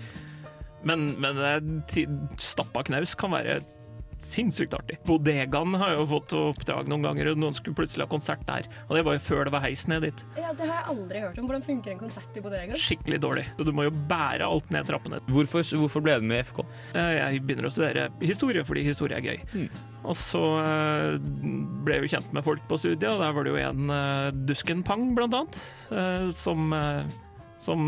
Men, 0.84 1.14
men 1.24 1.39
stappa 2.41 2.84
knaus 2.89 3.16
kan 3.16 3.32
være 3.32 3.62
sinnssykt 4.24 4.74
artig. 4.78 4.97
Bodegaen 5.07 5.76
har 5.80 5.93
jo 5.97 6.05
fått 6.09 6.34
oppdrag 6.39 6.89
noen 6.91 7.03
ganger, 7.05 7.32
og 7.34 7.39
noen 7.41 7.55
skulle 7.57 7.76
plutselig 7.78 8.05
ha 8.07 8.11
konsert 8.11 8.43
der. 8.47 8.67
Og 8.88 8.95
det 8.97 9.03
var 9.07 9.17
jo 9.17 9.24
før 9.26 9.47
det 9.49 9.53
var 9.55 9.63
heis 9.65 9.86
ned 9.91 10.05
dit. 10.07 10.24
Ja, 10.39 10.53
Det 10.57 10.67
har 10.69 10.80
jeg 10.82 10.89
aldri 10.95 11.21
hørt 11.24 11.39
om. 11.41 11.47
Hvordan 11.49 11.65
funker 11.67 11.91
en 11.93 12.01
konsert 12.01 12.38
i 12.39 12.43
bodegaen? 12.43 12.80
Skikkelig 12.80 13.19
dårlig. 13.24 13.45
Så 13.57 13.67
du 13.67 13.74
må 13.76 13.88
jo 13.88 13.93
bære 14.09 14.47
alt 14.47 14.71
ned 14.74 14.88
trappene. 14.89 15.19
Hvorfor, 15.30 15.65
hvorfor 15.84 16.03
ble 16.05 16.17
du 16.21 16.28
med 16.30 16.41
i 16.43 16.47
FK? 16.47 16.63
Eh, 16.95 17.13
Jeg 17.24 17.43
begynner 17.45 17.69
å 17.69 17.74
studere 17.74 18.07
historie 18.24 18.63
fordi 18.67 18.84
historie 18.88 19.17
er 19.19 19.28
gøy. 19.28 19.67
Og 20.03 20.15
så 20.19 20.41
eh, 20.63 21.17
ble 21.86 21.99
jeg 21.99 22.07
jo 22.07 22.13
kjent 22.17 22.34
med 22.36 22.43
folk 22.47 22.63
på 22.69 22.80
studiet, 22.82 23.09
og 23.13 23.21
der 23.24 23.36
var 23.36 23.43
det 23.47 23.53
jo 23.53 23.61
en 23.61 23.84
Duskenpang, 23.88 24.47
Dusken 24.53 24.84
Pang, 24.84 25.03
blant 25.15 25.34
annet, 25.38 25.59
eh, 25.91 26.30
som, 26.36 26.74
eh, 26.74 27.03
som 27.59 27.86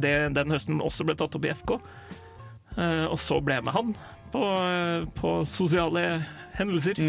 det, 0.00 0.14
den 0.36 0.50
høsten 0.54 0.80
også 0.84 1.04
ble 1.08 1.14
tatt 1.18 1.36
opp 1.36 1.44
i 1.48 1.52
FK. 1.54 1.76
Eh, 2.78 3.04
og 3.08 3.18
så 3.20 3.40
ble 3.44 3.56
jeg 3.58 3.64
med 3.66 3.74
han 3.74 3.94
på, 4.32 4.44
på 5.18 5.34
sosiale 5.48 6.06
hendelser. 6.58 7.00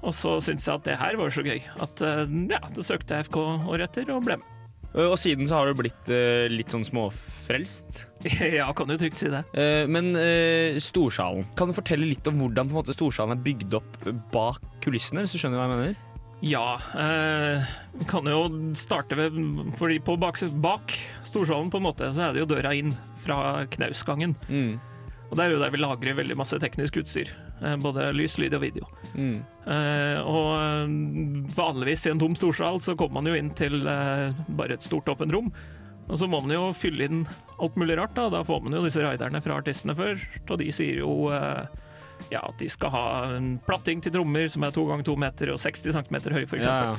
Og 0.00 0.16
så 0.16 0.38
syntes 0.42 0.68
jeg 0.68 0.80
at 0.80 0.86
det 0.86 1.00
her 1.00 1.18
var 1.20 1.34
så 1.34 1.44
gøy 1.44 1.60
at 1.84 2.02
eh, 2.06 2.38
ja, 2.50 2.60
det 2.72 2.86
søkte 2.86 3.18
jeg 3.18 3.28
FK 3.28 3.38
året 3.42 3.90
etter 3.90 4.14
og 4.14 4.24
ble 4.24 4.40
med. 4.40 4.46
Og 4.90 5.14
siden 5.22 5.46
så 5.46 5.60
har 5.60 5.68
du 5.68 5.78
blitt 5.78 6.08
uh, 6.10 6.50
litt 6.50 6.72
sånn 6.72 6.82
småfrelst. 6.82 8.00
ja, 8.58 8.66
kan 8.74 8.90
du 8.90 8.96
trygt 8.98 9.20
si 9.20 9.28
det. 9.30 9.44
Uh, 9.54 9.86
men 9.86 10.10
uh, 10.18 10.80
Storsalen, 10.82 11.46
kan 11.54 11.70
du 11.70 11.76
fortelle 11.76 12.08
litt 12.08 12.26
om 12.26 12.40
hvordan 12.42 12.66
på 12.66 12.74
en 12.74 12.80
måte, 12.80 12.96
Storsalen 12.96 13.36
er 13.36 13.44
bygd 13.44 13.76
opp 13.78 14.00
bak 14.34 14.64
kulissene, 14.82 15.22
hvis 15.22 15.36
du 15.36 15.38
skjønner 15.38 15.60
hva 15.62 15.68
jeg 15.68 15.76
mener? 15.76 16.06
Ja, 16.40 16.80
vi 17.92 18.06
kan 18.08 18.24
jo 18.24 18.38
starte 18.72 19.12
ved 19.18 19.34
Fordi 19.76 19.98
på 20.00 20.14
bak, 20.16 20.38
bak 20.64 20.94
Storsalen 21.28 21.68
på 21.68 21.76
en 21.76 21.84
måte 21.84 22.08
så 22.16 22.30
er 22.30 22.32
det 22.32 22.40
jo 22.40 22.48
døra 22.48 22.72
inn 22.72 22.94
fra 23.20 23.66
knausgangen. 23.76 24.32
Og 25.30 25.36
det 25.38 25.44
er 25.44 25.52
jo 25.54 25.60
der 25.62 25.70
vi 25.70 25.78
lagrer 25.78 26.16
veldig 26.18 26.34
masse 26.40 26.58
teknisk 26.58 26.96
utstyr. 26.98 27.28
Eh, 27.62 27.76
både 27.78 28.08
lys, 28.16 28.34
lyd 28.42 28.54
og 28.58 28.64
video. 28.64 28.88
Eh, 29.14 30.18
og 30.26 30.48
eh, 30.58 30.94
vanligvis 31.54 32.08
i 32.08 32.10
en 32.14 32.18
tom 32.22 32.34
storsal 32.38 32.80
så 32.82 32.96
kommer 32.98 33.20
man 33.20 33.30
jo 33.30 33.36
inn 33.38 33.52
til 33.54 33.86
eh, 33.86 34.32
bare 34.58 34.74
et 34.74 34.82
stort 34.86 35.08
åpent 35.12 35.30
rom. 35.36 35.52
Og 36.10 36.18
så 36.18 36.26
må 36.26 36.40
man 36.42 36.50
jo 36.56 36.64
fylle 36.74 37.06
inn 37.06 37.20
alt 37.62 37.76
mulig 37.78 37.94
rart. 38.00 38.16
Da 38.18 38.26
Da 38.34 38.42
får 38.42 38.64
man 38.64 38.74
jo 38.74 38.82
disse 38.82 39.04
riderne 39.04 39.38
fra 39.44 39.60
artistene 39.62 39.94
først, 39.94 40.42
og 40.50 40.58
de 40.58 40.66
sier 40.74 40.98
jo 41.04 41.28
eh, 41.30 41.62
ja, 42.34 42.42
at 42.42 42.58
de 42.58 42.66
skal 42.68 42.90
ha 42.92 43.04
en 43.36 43.52
platting 43.66 44.02
til 44.02 44.12
trommer 44.18 44.50
som 44.50 44.66
er 44.66 44.74
to 44.74 44.82
ganger 44.90 45.06
to 45.06 45.14
meter 45.16 45.54
og 45.54 45.62
60 45.62 45.94
cm 45.94 46.18
høy, 46.34 46.42
f.eks. 46.42 46.66
Ja, 46.66 46.96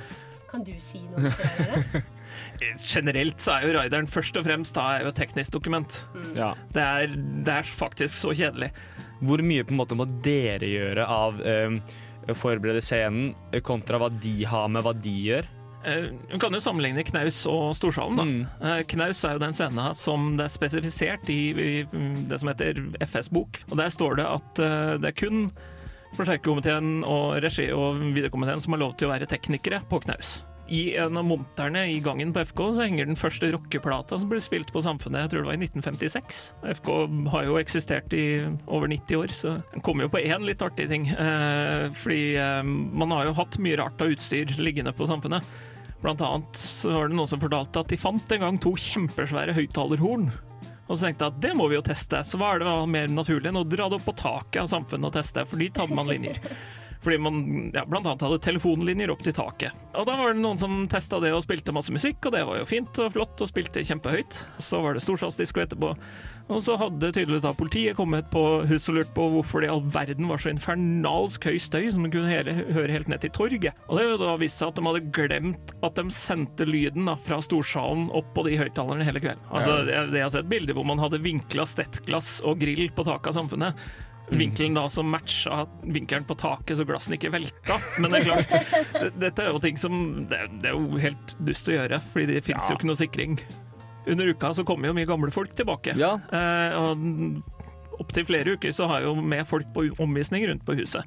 Kan 0.51 0.63
du 0.67 0.71
si 0.79 1.03
noe 1.03 1.27
til 1.35 1.91
det? 1.91 2.01
Generelt 2.81 3.39
så 3.43 3.55
er 3.57 3.67
jo 3.67 3.73
rideren 3.79 4.07
først 4.09 4.37
og 4.39 4.45
fremst 4.47 4.75
da 4.77 4.87
er 4.97 5.05
jo 5.05 5.11
et 5.13 5.19
teknisk 5.21 5.53
dokument. 5.55 6.01
Ja. 6.37 6.53
Det, 6.73 6.81
er, 6.83 7.15
det 7.45 7.55
er 7.61 7.67
faktisk 7.67 8.15
så 8.25 8.33
kjedelig. 8.37 8.71
Hvor 9.21 9.41
mye 9.45 9.63
på 9.67 9.75
en 9.75 9.81
måte 9.81 9.97
må 9.97 10.07
dere 10.25 10.65
gjøre 10.65 11.05
av 11.05 11.41
eh, 11.45 11.75
å 12.31 12.35
forberede 12.37 12.81
scenen, 12.85 13.33
eh, 13.53 13.61
kontra 13.61 13.99
hva 14.01 14.09
de 14.13 14.35
har 14.49 14.69
med 14.73 14.85
hva 14.85 14.93
de 14.97 15.13
gjør? 15.27 15.49
Eh, 15.85 16.07
Du 16.31 16.37
kan 16.41 16.53
jo 16.53 16.59
sammenligne 16.61 17.03
Knaus 17.05 17.43
og 17.49 17.71
Storsalen. 17.77 18.17
da. 18.17 18.25
Mm. 18.25 18.41
Eh, 18.61 18.81
Knaus 18.95 19.21
er 19.25 19.37
jo 19.37 19.43
den 19.45 19.53
scenen 19.57 19.93
som 19.97 20.31
det 20.37 20.45
er 20.47 20.53
spesifisert 20.55 21.29
i, 21.33 21.39
i 21.53 21.69
mm, 21.85 22.27
det 22.29 22.39
som 22.41 22.49
heter 22.49 22.81
FS-bok. 23.05 23.61
Og 23.71 23.77
Der 23.77 23.89
står 23.93 24.17
det 24.21 24.25
at 24.29 24.59
eh, 24.65 24.97
det 25.01 25.11
er 25.13 25.19
kun 25.21 25.47
forsterkerkomiteen 26.17 27.03
og 27.07 27.37
regi- 27.43 27.71
og 27.73 28.01
videokomiteen 28.13 28.59
som 28.61 28.73
har 28.75 28.81
lov 28.83 28.97
til 28.99 29.07
å 29.07 29.13
være 29.13 29.29
teknikere 29.31 29.81
på 29.89 30.01
Knaus. 30.03 30.41
I 30.71 30.95
en 30.95 31.17
av 31.19 31.25
monterne 31.27 31.81
i 31.91 31.97
gangen 31.99 32.29
på 32.31 32.45
FK 32.47 32.61
så 32.77 32.85
henger 32.85 33.09
den 33.09 33.19
første 33.19 33.49
rockeplata 33.51 34.15
som 34.21 34.29
ble 34.31 34.39
spilt 34.39 34.69
på 34.71 34.83
Samfunnet, 34.83 35.25
jeg 35.25 35.33
tror 35.33 35.43
det 35.43 35.49
var 35.49 35.57
i 35.57 35.65
1956. 35.67 36.39
FK 36.77 36.91
har 37.33 37.47
jo 37.49 37.57
eksistert 37.59 38.15
i 38.15 38.25
over 38.71 38.87
90 38.87 39.19
år, 39.19 39.33
så 39.35 39.57
den 39.73 39.83
kommer 39.83 40.07
jo 40.07 40.13
på 40.13 40.21
én 40.23 40.47
litt 40.47 40.63
artig 40.63 40.87
ting. 40.87 41.09
Eh, 41.11 41.89
fordi 41.99 42.23
eh, 42.39 42.61
man 42.63 43.11
har 43.11 43.27
jo 43.27 43.35
hatt 43.41 43.59
mye 43.59 43.81
rart 43.81 43.99
av 43.99 44.15
utstyr 44.15 44.55
liggende 44.63 44.95
på 44.95 45.09
Samfunnet. 45.11 45.43
Blant 46.01 46.23
annet 46.23 46.57
så 46.57 46.95
var 46.95 47.11
det 47.11 47.19
noen 47.19 47.29
som 47.29 47.43
fortalte 47.43 47.83
at 47.83 47.91
de 47.91 47.99
fant 47.99 48.31
en 48.33 48.45
gang 48.45 48.61
to 48.63 48.71
kjempesvære 48.79 49.57
høyttalerhorn. 49.59 50.31
Og 50.87 50.97
så 50.97 51.05
tenkte 51.05 51.27
jeg 51.27 51.35
at 51.35 51.43
det 51.43 51.55
må 51.59 51.67
vi 51.71 51.77
jo 51.77 51.83
teste. 51.85 52.23
Så 52.27 52.39
hva 52.39 52.55
er 52.55 52.63
det 52.63 52.75
mer 52.95 53.11
naturlig 53.11 53.51
enn 53.51 53.59
å 53.59 53.67
dra 53.67 53.91
det 53.91 53.99
opp 53.99 54.07
på 54.07 54.15
taket 54.23 54.63
av 54.63 54.71
samfunnet 54.71 55.11
og 55.11 55.19
teste, 55.19 55.43
for 55.47 55.61
dit 55.61 55.83
hadde 55.83 55.99
man 55.99 56.09
linjer. 56.09 56.39
Fordi 57.01 57.17
man 57.17 57.37
ja, 57.73 57.81
annet 57.81 58.21
hadde 58.21 58.41
telefonlinjer 58.45 59.09
opp 59.13 59.23
til 59.25 59.33
taket. 59.33 59.77
Og 59.97 60.05
da 60.07 60.15
var 60.19 60.35
det 60.35 60.43
noen 60.43 60.59
som 60.61 60.83
testa 60.91 61.17
det 61.23 61.31
og 61.33 61.41
spilte 61.45 61.73
masse 61.73 61.93
musikk, 61.93 62.19
og 62.27 62.35
det 62.35 62.43
var 62.47 62.59
jo 62.61 62.67
fint 62.69 62.99
og 63.01 63.15
flott 63.15 63.41
og 63.41 63.49
spilte 63.49 63.81
kjempehøyt. 63.87 64.37
Så 64.61 64.81
var 64.83 64.93
det 64.93 65.01
storsalgsdisko 65.05 65.63
etterpå. 65.63 65.95
Og 66.51 66.59
så 66.65 66.75
hadde 66.79 67.11
tydeligvis 67.13 67.45
da 67.45 67.53
politiet 67.55 67.95
kommet 67.97 68.27
på 68.33 68.41
huset 68.67 68.91
og 68.91 68.97
lurt 68.99 69.13
på 69.15 69.27
hvorfor 69.35 69.63
det 69.63 69.69
i 69.69 69.71
all 69.71 69.83
verden 69.93 70.27
var 70.29 70.41
så 70.41 70.51
infernalsk 70.51 71.47
høy 71.47 71.57
støy 71.63 71.87
som 71.93 72.05
man 72.05 72.13
kunne 72.13 72.31
hele, 72.31 72.55
høre 72.75 72.91
helt 72.91 73.11
ned 73.11 73.23
til 73.23 73.33
torget. 73.37 73.81
Og 73.87 73.97
det 73.97 74.19
da 74.21 74.35
viste 74.41 74.61
seg 74.61 74.73
at 74.73 74.79
de 74.81 74.85
hadde 74.89 75.13
glemt 75.15 75.73
at 75.81 75.97
de 75.97 76.05
sendte 76.13 76.67
lyden 76.67 77.07
da, 77.07 77.15
fra 77.15 77.39
storsalen 77.45 78.09
opp 78.17 78.33
på 78.35 78.45
de 78.49 78.59
høyttalerne 78.59 79.07
hele 79.07 79.23
kvelden. 79.23 79.49
Altså, 79.49 79.81
jeg, 79.87 80.11
jeg 80.11 80.27
har 80.27 80.35
sett 80.35 80.51
bilder 80.51 80.77
hvor 80.77 80.87
man 80.91 81.01
hadde 81.01 81.23
vinkla 81.23 81.65
stettglass 81.69 82.39
og 82.45 82.59
grill 82.61 82.89
på 82.93 83.07
taket 83.07 83.31
av 83.31 83.39
Samfunnet. 83.41 83.85
Vinkelen 84.29 84.77
da 84.77 84.85
som 84.89 85.09
matcha 85.11 85.65
vinkelen 85.83 86.23
på 86.23 86.37
taket 86.39 86.77
så 86.79 86.85
glassene 86.87 87.17
ikke 87.17 87.33
velta. 87.33 87.79
Men 87.99 88.13
det 88.13 88.21
er 88.21 88.29
klart, 88.29 89.17
dette 89.19 89.43
er 89.43 89.49
jo 89.51 89.59
ting 89.63 89.79
som 89.81 89.97
Det, 90.31 90.39
det 90.61 90.71
er 90.71 90.77
jo 90.77 91.01
helt 91.01 91.35
dust 91.43 91.67
å 91.67 91.75
gjøre, 91.75 91.99
fordi 92.13 92.37
det 92.37 92.45
fins 92.45 92.69
jo 92.69 92.77
ikke 92.77 92.87
noe 92.87 92.99
sikring. 92.99 93.35
Under 94.07 94.31
uka 94.31 94.53
så 94.57 94.63
kommer 94.65 94.89
jo 94.89 94.95
mye 94.97 95.09
gamle 95.09 95.33
folk 95.33 95.51
tilbake. 95.57 95.97
Eh, 96.33 96.77
og 96.79 97.99
opptil 98.01 98.25
flere 98.25 98.55
uker 98.55 98.73
så 98.73 98.87
har 98.89 99.03
jeg 99.03 99.11
jo 99.11 99.25
med 99.33 99.45
folk 99.49 99.67
på 99.75 99.89
omvisning 100.01 100.47
rundt 100.49 100.63
på 100.65 100.77
huset. 100.79 101.05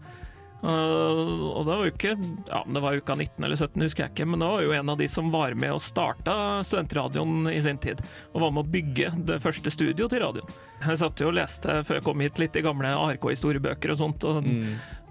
Uh, 0.64 1.50
og 1.58 1.66
det 1.66 1.74
var 1.74 1.80
jo 1.84 1.90
ikke 1.92 2.12
Ja, 2.48 2.62
det 2.64 2.80
var 2.80 2.96
uka 2.96 3.14
19 3.18 3.44
eller 3.44 3.58
17, 3.58 3.82
husker 3.84 4.04
jeg 4.06 4.14
ikke, 4.14 4.26
men 4.32 4.40
det 4.40 4.48
var 4.48 4.62
jo 4.64 4.72
en 4.72 4.92
av 4.94 4.96
de 5.00 5.08
som 5.12 5.28
var 5.34 5.52
med 5.60 5.74
og 5.74 5.82
starta 5.84 6.36
studentradioen 6.64 7.50
i 7.52 7.58
sin 7.64 7.80
tid, 7.82 8.00
og 8.32 8.46
var 8.46 8.54
med 8.54 8.64
å 8.64 8.72
bygge 8.72 9.10
det 9.28 9.40
første 9.44 9.72
studio 9.74 10.08
til 10.08 10.22
radioen. 10.24 10.54
Jeg 10.84 11.00
satt 11.00 11.20
jo 11.20 11.28
og 11.28 11.36
leste 11.36 11.76
før 11.84 11.98
jeg 11.98 12.06
kom 12.06 12.24
hit 12.24 12.40
litt 12.40 12.56
i 12.56 12.64
gamle 12.64 12.94
ARK-historiebøker 12.96 13.92
og 13.92 14.00
sånt, 14.00 14.24
og 14.28 14.48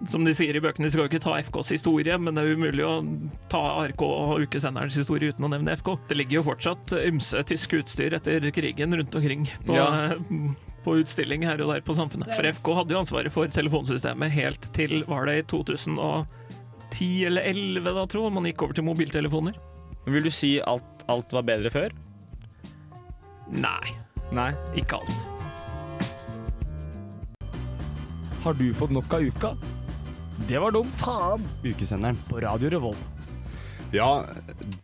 som 0.09 0.25
de 0.25 0.33
sier 0.35 0.57
i 0.57 0.63
bøkene, 0.63 0.89
de 0.89 0.93
skal 0.93 1.05
jo 1.05 1.11
ikke 1.11 1.23
ta 1.23 1.37
FKs 1.45 1.73
historie, 1.77 2.17
men 2.17 2.35
det 2.35 2.43
er 2.43 2.57
umulig 2.57 2.85
å 2.87 2.95
ta 3.53 3.61
ARK 3.85 4.01
og 4.05 4.43
ukesenderens 4.47 4.97
historie 4.99 5.33
uten 5.33 5.47
å 5.47 5.53
nevne 5.53 5.77
FK. 5.77 5.95
Det 6.09 6.17
ligger 6.17 6.41
jo 6.41 6.47
fortsatt 6.49 6.97
ymse 7.03 7.45
tysk 7.53 7.77
utstyr 7.79 8.17
etter 8.17 8.49
krigen 8.53 8.97
rundt 8.97 9.21
omkring 9.21 9.49
på 9.67 9.77
Ja. 9.77 10.09
På 10.83 10.97
utstilling 11.01 11.45
her 11.47 11.61
og 11.63 11.73
der 11.73 11.83
på 11.85 11.95
Samfunnet. 11.97 12.31
For 12.35 12.47
FK 12.59 12.71
hadde 12.79 12.95
jo 12.95 13.01
ansvaret 13.01 13.33
for 13.33 13.51
telefonsystemet 13.51 14.33
helt 14.35 14.69
til 14.75 15.03
var 15.09 15.27
det 15.29 15.37
i 15.39 15.45
2010 15.51 17.09
eller 17.29 17.47
2011 17.49 17.93
da, 17.97 18.07
tror 18.07 18.27
jeg, 18.27 18.35
man 18.37 18.49
gikk 18.49 18.65
over 18.65 18.77
til 18.77 18.87
mobiltelefoner. 18.87 19.59
Vil 20.05 20.27
du 20.27 20.33
si 20.33 20.57
alt, 20.61 21.05
alt 21.09 21.33
var 21.33 21.47
bedre 21.47 21.71
før? 21.73 21.95
Nei. 23.53 23.95
Nei. 24.33 24.51
Ikke 24.79 24.99
alt. 24.99 25.29
Har 28.43 28.59
du 28.59 28.67
fått 28.75 28.91
nok 28.91 29.13
av 29.15 29.23
uka? 29.23 29.53
Det 30.49 30.59
var 30.59 30.73
dum 30.75 30.89
Faen! 30.99 31.43
Ukesenderen 31.63 32.17
på 32.27 32.41
Radio 32.43 32.69
Revolt. 32.73 33.09
Ja, 33.93 34.25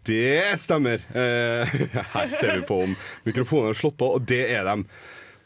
det 0.06 0.60
stemmer. 0.62 1.02
Eh, 1.18 1.80
her 2.14 2.28
ser 2.32 2.60
vi 2.60 2.68
på 2.70 2.78
om 2.86 2.94
mikrofonene 3.26 3.74
er 3.74 3.80
slått 3.80 3.98
på, 4.00 4.14
og 4.16 4.28
det 4.30 4.44
er 4.54 4.68
dem. 4.70 4.86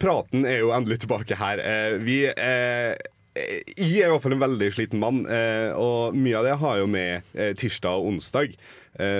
Praten 0.04 0.44
er 0.44 0.60
jo 0.60 0.74
endelig 0.76 1.00
tilbake 1.06 1.38
her. 1.40 1.62
Eh, 1.64 1.94
vi 2.04 2.18
eh, 2.28 2.92
Jeg 3.34 4.02
er 4.04 4.10
i 4.10 4.12
hvert 4.12 4.24
fall 4.26 4.36
en 4.36 4.44
veldig 4.44 4.68
sliten 4.76 5.00
mann, 5.00 5.22
eh, 5.32 5.72
og 5.80 6.18
mye 6.18 6.42
av 6.42 6.48
det 6.48 6.58
har 6.60 6.82
jo 6.82 6.90
med 6.92 7.30
tirsdag 7.58 8.02
og 8.02 8.10
onsdag. 8.12 8.58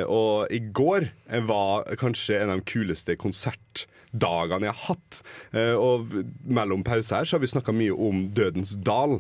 Og 0.06 0.52
i 0.54 0.60
går 0.70 1.08
var 1.48 1.88
kanskje 1.98 2.36
en 2.44 2.52
av 2.54 2.60
de 2.60 2.68
kuleste 2.70 3.16
konsertdagene 3.18 4.68
jeg 4.68 4.76
har 4.76 4.84
hatt. 4.92 5.22
Og 5.82 6.14
mellom 6.46 6.84
pauser 6.86 7.24
her 7.24 7.26
så 7.26 7.40
har 7.40 7.42
vi 7.42 7.50
snakka 7.50 7.74
mye 7.74 7.96
om 7.98 8.28
Dødens 8.38 8.76
dal, 8.86 9.18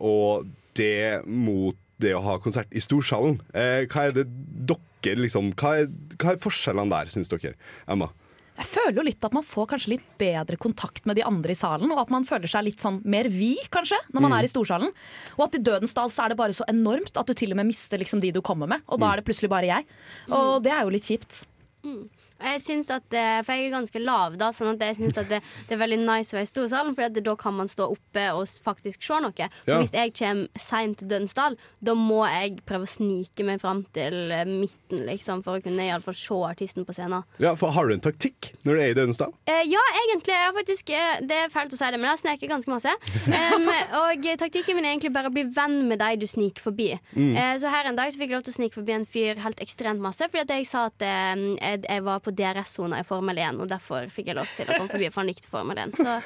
og 0.00 0.48
det 0.80 1.20
mot 1.28 1.76
det 2.00 2.14
å 2.16 2.24
ha 2.24 2.38
konsert 2.40 2.72
i 2.72 2.80
Storsalen. 2.80 3.42
Hva 3.52 4.06
er 4.06 4.16
det 4.16 4.24
dere 4.24 5.20
liksom 5.20 5.52
Hva 5.52 5.74
er, 5.82 5.92
hva 6.16 6.32
er 6.32 6.40
forskjellene 6.40 6.94
der, 6.94 7.12
syns 7.12 7.28
dere? 7.28 7.52
Emma? 7.84 8.08
Jeg 8.58 8.66
føler 8.66 8.96
jo 8.98 9.02
litt 9.06 9.22
at 9.24 9.32
man 9.36 9.44
får 9.46 9.68
kanskje 9.70 9.92
litt 9.92 10.06
bedre 10.18 10.56
kontakt 10.58 11.04
med 11.06 11.14
de 11.16 11.22
andre 11.22 11.54
i 11.54 11.58
salen, 11.58 11.92
og 11.94 12.00
at 12.02 12.10
man 12.10 12.24
føler 12.26 12.50
seg 12.50 12.64
litt 12.66 12.82
sånn 12.82 12.98
mer 13.06 13.28
vi, 13.30 13.52
kanskje, 13.70 13.96
når 14.10 14.20
man 14.24 14.32
Mm. 14.32 14.38
er 14.40 14.44
i 14.44 14.50
storsalen. 14.50 14.90
Og 15.38 15.44
at 15.46 15.54
i 15.54 15.62
Dødens 15.62 15.94
dal 15.94 16.08
så 16.10 16.24
er 16.24 16.28
det 16.30 16.38
bare 16.38 16.50
så 16.56 16.64
enormt 16.68 17.16
at 17.16 17.26
du 17.26 17.34
til 17.34 17.52
og 17.52 17.56
med 17.56 17.66
mister 17.70 17.98
liksom 18.02 18.20
de 18.20 18.32
du 18.32 18.40
kommer 18.42 18.66
med, 18.66 18.82
og 18.88 18.98
da 18.98 19.06
Mm. 19.06 19.12
er 19.12 19.16
det 19.22 19.24
plutselig 19.26 19.48
bare 19.50 19.66
jeg. 19.70 19.86
Og 20.28 20.62
det 20.64 20.72
er 20.72 20.82
jo 20.82 20.90
litt 20.90 21.02
kjipt. 21.06 21.44
Mm. 21.84 22.08
Jeg 22.38 22.62
synes 22.62 22.90
at, 22.94 23.06
eh, 23.12 23.40
For 23.44 23.52
jeg 23.52 23.68
er 23.68 23.74
ganske 23.74 24.02
lav, 24.02 24.36
da, 24.38 24.50
sånn 24.54 24.74
at 24.74 24.84
jeg 24.84 24.98
synes 25.00 25.18
at 25.18 25.28
det, 25.30 25.40
det 25.68 25.76
er 25.76 25.82
veldig 25.82 26.00
nice 26.04 26.34
å 26.34 26.38
være 26.38 26.48
i 26.48 26.52
Storsalen, 26.52 26.94
for 26.96 27.18
da 27.18 27.34
kan 27.38 27.56
man 27.58 27.70
stå 27.70 27.88
oppe 27.94 28.24
og 28.34 28.46
faktisk 28.64 29.02
se 29.04 29.20
noe. 29.22 29.32
Ja. 29.38 29.78
Hvis 29.78 29.94
jeg 29.94 30.14
kommer 30.18 30.60
seint 30.60 31.00
til 31.00 31.10
Dønsdal, 31.10 31.58
da 31.84 31.94
må 31.98 32.22
jeg 32.28 32.60
prøve 32.68 32.86
å 32.86 32.90
snike 32.90 33.46
meg 33.46 33.62
fram 33.62 33.84
til 33.96 34.32
eh, 34.34 34.44
midten, 34.48 35.04
liksom, 35.08 35.42
for 35.46 35.58
å 35.58 35.64
kunne 35.64 35.86
i 35.86 35.92
alle 35.94 36.04
fall 36.06 36.16
se 36.18 36.38
artisten 36.48 36.86
på 36.88 36.96
scenen. 36.96 37.26
Ja, 37.42 37.54
for 37.58 37.74
Har 37.78 37.88
du 37.88 37.94
en 37.94 38.02
taktikk 38.02 38.52
når 38.66 38.78
du 38.78 38.82
er 38.82 38.92
i 38.92 38.96
Dønsdal? 38.98 39.34
Eh, 39.50 39.64
ja, 39.68 39.82
egentlig. 40.04 40.34
Jeg 40.34 40.46
har 40.46 40.56
faktisk, 40.56 40.90
eh, 40.94 41.20
det 41.28 41.40
er 41.44 41.52
fælt 41.52 41.74
å 41.74 41.80
si 41.80 41.90
det, 41.92 42.00
men 42.00 42.10
jeg 42.12 42.22
sneker 42.24 42.52
ganske 42.54 42.72
masse. 42.72 42.94
um, 43.28 43.68
og 44.02 44.28
taktikken 44.40 44.78
min 44.78 44.86
er 44.86 44.94
egentlig 44.94 45.12
bare 45.14 45.30
å 45.30 45.34
bli 45.34 45.46
venn 45.54 45.80
med 45.90 46.00
de 46.02 46.22
du 46.22 46.26
sniker 46.30 46.64
forbi. 46.64 46.90
Mm. 47.14 47.32
Eh, 47.34 47.54
så 47.62 47.72
her 47.72 47.88
en 47.90 47.98
dag 47.98 48.12
så 48.12 48.20
fikk 48.20 48.32
jeg 48.32 48.38
lov 48.38 48.46
til 48.46 48.54
å 48.54 48.58
snike 48.58 48.78
forbi 48.78 48.96
en 48.96 49.08
fyr 49.08 49.42
helt 49.44 49.62
ekstremt 49.64 50.02
masse, 50.02 50.26
fordi 50.30 50.44
at 50.44 50.54
jeg 50.56 50.68
sa 50.70 50.86
at 50.90 51.04
eh, 51.04 51.44
jeg, 51.58 51.84
jeg 51.84 52.04
var 52.06 52.22
på 52.24 52.27
DRS-sona 52.36 53.00
i 53.00 53.06
Formel 53.08 53.38
1, 53.38 53.60
og 53.62 53.68
derfor 53.70 54.08
fikk 54.12 54.30
jeg 54.32 54.36
lov 54.38 54.48
til 54.56 54.68
å 54.68 54.76
komme 54.76 54.90
forbi, 54.92 55.08
for 55.12 55.22
han 55.22 55.30
likte 55.30 55.48
Formel 55.50 55.78
1. 55.78 55.94
Så 55.98 56.16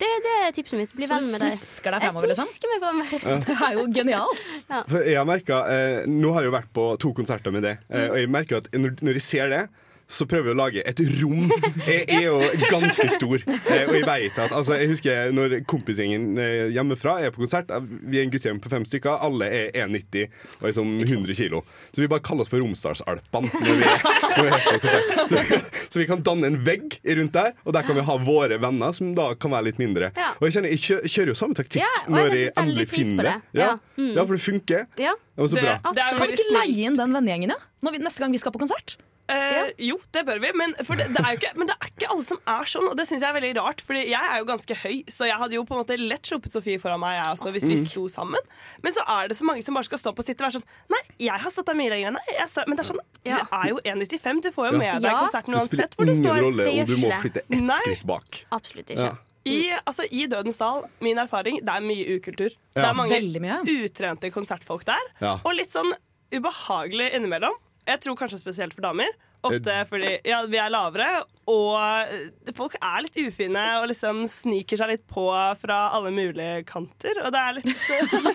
det, 0.00 0.08
det 0.24 0.34
er 0.46 0.54
tipset 0.56 0.78
mitt. 0.80 0.94
Bli 0.96 1.08
venn 1.10 1.26
med 1.26 1.42
deg. 1.44 1.52
smisker 1.56 1.92
deg 1.96 2.06
fremover, 2.06 2.26
Jeg 2.26 2.32
liksom? 2.32 2.48
smisker 2.48 2.72
meg 2.72 2.80
fremover. 2.80 3.28
Ja. 3.30 3.36
Det 3.44 3.56
er 3.68 3.76
jo 3.76 3.84
genialt. 3.98 4.40
Ja. 4.70 4.80
Jeg 5.04 5.18
har 5.20 5.28
merket, 5.28 5.70
eh, 5.74 6.08
Nå 6.08 6.32
har 6.32 6.42
jeg 6.46 6.50
jo 6.52 6.56
vært 6.56 6.72
på 6.80 6.86
to 7.04 7.12
konserter 7.16 7.52
med 7.54 7.66
det, 7.68 7.74
eh, 7.90 8.08
og 8.08 8.16
jeg 8.22 8.30
merker 8.32 8.62
at 8.62 8.70
når, 8.72 8.96
når 9.04 9.18
jeg 9.20 9.26
ser 9.26 9.52
det 9.52 9.62
så 10.10 10.26
prøver 10.26 10.48
vi 10.48 10.52
å 10.52 10.58
lage 10.58 10.82
et 10.90 11.00
rom. 11.20 11.44
Jeg 11.86 12.04
er 12.10 12.24
jo 12.26 12.38
ganske 12.70 13.06
stor. 13.14 13.42
Eh, 13.46 13.84
og 13.86 13.94
jeg 13.94 14.04
veit 14.08 14.38
at 14.42 14.50
altså, 14.56 14.74
Jeg 14.80 14.90
husker 14.90 15.30
når 15.36 15.54
kompisgjengen 15.70 16.24
eh, 16.42 16.64
hjemmefra 16.74 17.18
er 17.22 17.30
på 17.34 17.44
konsert. 17.44 17.70
Vi 18.10 18.18
er 18.18 18.26
en 18.26 18.32
guttegjeng 18.34 18.58
på 18.64 18.72
fem 18.72 18.84
stykker. 18.88 19.20
Alle 19.22 19.46
er 19.46 19.70
1,90 19.86 20.26
og 20.60 20.66
er 20.70 20.74
som 20.76 20.90
100 21.04 21.36
kilo. 21.38 21.62
Så 21.94 22.02
vi 22.02 22.08
bare 22.10 22.24
kaller 22.26 22.42
oss 22.44 22.50
for 22.50 22.58
Romsdalsalpene 22.62 23.52
når, 23.54 23.78
vi 23.78 23.86
er- 23.86 24.06
når 24.34 24.42
vi 24.42 24.50
er 24.50 24.64
på 24.66 24.74
konsert. 24.82 25.30
Så, 25.30 25.60
så 25.94 26.02
vi 26.02 26.08
kan 26.10 26.24
danne 26.26 26.50
en 26.50 26.58
vegg 26.66 26.98
rundt 27.06 27.34
der, 27.38 27.52
og 27.64 27.74
der 27.76 27.86
kan 27.86 27.96
vi 27.98 28.04
ha 28.10 28.16
våre 28.26 28.58
venner, 28.62 28.92
som 28.96 29.12
da 29.16 29.30
kan 29.38 29.54
være 29.54 29.68
litt 29.70 29.78
mindre. 29.82 30.10
Ja. 30.18 30.32
Og 30.40 30.48
jeg 30.48 30.56
kjenner 30.58 30.74
jeg 30.74 31.06
kjører 31.14 31.32
jo 31.32 31.38
samme 31.38 31.54
taktikk 31.58 31.84
Ja, 31.84 31.90
når 32.10 32.34
jeg 32.34 32.50
endelig 32.58 32.88
finner 32.90 33.30
det. 33.30 33.36
det. 33.54 33.60
Ja. 33.62 33.68
Ja. 33.70 33.76
Mm. 34.00 34.10
ja, 34.16 34.24
for 34.26 34.34
det 34.36 34.42
funker. 34.44 34.86
Ja. 34.98 35.14
Det 35.14 35.44
var 35.46 35.52
så 35.54 35.62
bra. 35.62 35.76
Kan 35.86 36.26
vi 36.26 36.34
ikke 36.34 36.50
leie 36.58 36.88
inn 36.90 36.98
den 36.98 37.14
vennegjengen, 37.16 37.54
ja? 37.54 37.60
Vi, 37.90 38.02
neste 38.02 38.20
gang 38.24 38.34
vi 38.34 38.40
skal 38.42 38.52
på 38.54 38.60
konsert? 38.66 38.98
Eh, 39.30 39.70
Jo, 39.78 39.96
det 40.12 40.24
bør 40.26 40.40
vi, 40.42 40.50
men, 40.58 40.72
for 40.84 40.98
det, 40.98 41.06
det 41.14 41.20
er 41.22 41.30
jo 41.36 41.38
ikke, 41.38 41.52
men 41.60 41.68
det 41.70 41.76
er 41.78 41.90
ikke 41.92 42.08
alle 42.10 42.24
som 42.26 42.40
er 42.50 42.64
sånn. 42.72 42.88
Og 42.90 42.96
det 42.98 43.06
syns 43.08 43.22
jeg 43.22 43.30
er 43.30 43.36
veldig 43.38 43.52
rart, 43.60 43.80
Fordi 43.86 44.02
jeg 44.10 44.20
er 44.32 44.38
jo 44.42 44.48
ganske 44.48 44.74
høy, 44.82 44.96
så 45.08 45.28
jeg 45.28 45.38
hadde 45.38 45.54
jo 45.54 45.62
på 45.68 45.76
en 45.76 45.80
måte 45.84 45.96
lett 46.00 46.26
sluppet 46.26 46.52
Sofie 46.56 46.80
foran 46.82 47.00
meg, 47.00 47.16
jeg 47.20 47.32
også, 47.36 47.52
hvis 47.54 47.68
vi 47.70 47.76
Mm. 47.78 47.86
sto 47.86 48.08
sammen. 48.08 48.40
Men 48.82 48.92
så 48.92 49.04
er 49.06 49.28
det 49.28 49.36
så 49.38 49.44
mange 49.46 49.62
som 49.62 49.74
bare 49.74 49.84
skal 49.88 49.98
stå 50.02 50.12
på 50.16 50.24
sitt 50.26 50.40
og 50.40 50.48
være 50.48 50.58
sånn 50.58 50.66
Nei, 50.90 51.02
jeg 51.30 51.38
har 51.40 51.50
stått 51.50 51.66
der 51.70 51.74
mye 51.78 51.90
lenger 51.94 52.08
enn 52.12 52.18
deg. 52.18 52.66
Men 52.66 52.76
det 52.76 52.84
er 52.84 52.90
sånn, 52.90 53.02
du 53.24 53.30
er 53.30 53.68
jo 53.70 53.78
1,95. 53.84 54.42
Du 54.42 54.50
får 54.50 54.70
jo 54.70 54.72
Ja. 54.72 54.78
med 54.78 55.02
deg 55.02 55.12
konserten 55.22 55.52
Det 55.54 55.62
spiller 55.64 55.84
uansett 55.84 55.96
hvor 55.96 56.04
du 56.06 56.12
ingen 56.12 56.42
rolle 56.44 56.68
om 56.80 56.86
du 56.86 56.96
må 56.96 57.10
flytte 57.22 57.42
ett 57.46 57.60
Nei. 57.62 57.76
skritt 57.84 58.06
bak. 58.06 58.44
Absolutt 58.52 58.86
ikke. 58.90 59.08
Ja. 59.10 59.14
I, 59.46 59.70
altså, 59.86 60.04
I 60.12 60.26
Dødens 60.26 60.58
dal, 60.58 60.84
min 61.00 61.16
erfaring, 61.16 61.60
det 61.64 61.68
er 61.72 61.80
mye 61.80 62.04
ukultur. 62.18 62.50
Det 62.74 62.84
er 62.84 62.92
mange 62.92 63.16
utrente 63.64 64.30
konsertfolk 64.30 64.84
der. 64.84 65.00
Ja. 65.20 65.38
Og 65.44 65.54
litt 65.54 65.70
sånn 65.72 65.92
ubehagelig 66.30 67.14
innimellom. 67.16 67.54
Jeg 67.88 68.00
tror 68.04 68.16
kanskje 68.20 68.38
spesielt 68.40 68.74
for 68.76 68.84
damer. 68.84 69.08
Ofte 69.42 69.72
fordi 69.88 70.18
ja, 70.28 70.42
vi 70.44 70.58
er 70.60 70.68
lavere, 70.68 71.22
og 71.48 71.78
eh, 71.80 72.50
folk 72.52 72.74
er 72.76 73.06
litt 73.06 73.16
ufine 73.24 73.62
og 73.80 73.86
liksom 73.88 74.20
sniker 74.28 74.76
seg 74.76 74.90
litt 74.92 75.06
på 75.08 75.24
fra 75.56 75.78
alle 75.96 76.12
mulige 76.12 76.60
kanter. 76.68 77.22
Og 77.24 77.32
det 77.32 77.40
er 77.40 77.56
litt 77.56 77.70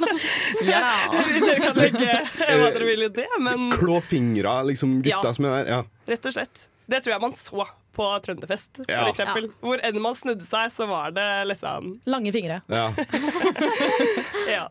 Ja. 0.74 0.82
Dere 1.14 1.60
kan 1.62 1.78
legge 1.78 2.10
hva 2.26 2.72
dere 2.74 2.88
vil 2.90 3.06
i 3.06 3.12
det, 3.22 3.28
men 3.38 3.70
Klåfingre, 3.78 4.58
liksom 4.72 4.98
gutta 5.06 5.30
Ja. 5.30 5.34
som 5.38 5.46
er 5.46 5.58
der. 5.60 5.72
Ja. 5.76 5.82
rett 6.10 6.26
og 6.32 6.36
slett. 6.40 6.66
Det 6.90 7.04
tror 7.06 7.16
jeg 7.16 7.22
man 7.28 7.38
så 7.38 7.68
på 7.96 8.08
Trønderfest, 8.26 8.82
for 8.84 8.92
Ja. 8.92 9.06
eksempel. 9.10 9.48
Hvor 9.64 9.82
enn 9.84 10.00
man 10.04 10.16
snudde 10.20 10.46
seg, 10.48 10.70
så 10.76 10.88
var 10.90 11.16
det 11.16 11.26
liksom 11.50 11.96
Lange 12.12 12.34
fingre. 12.36 12.62
Ja. 12.72 12.90
Ja. 14.46 14.68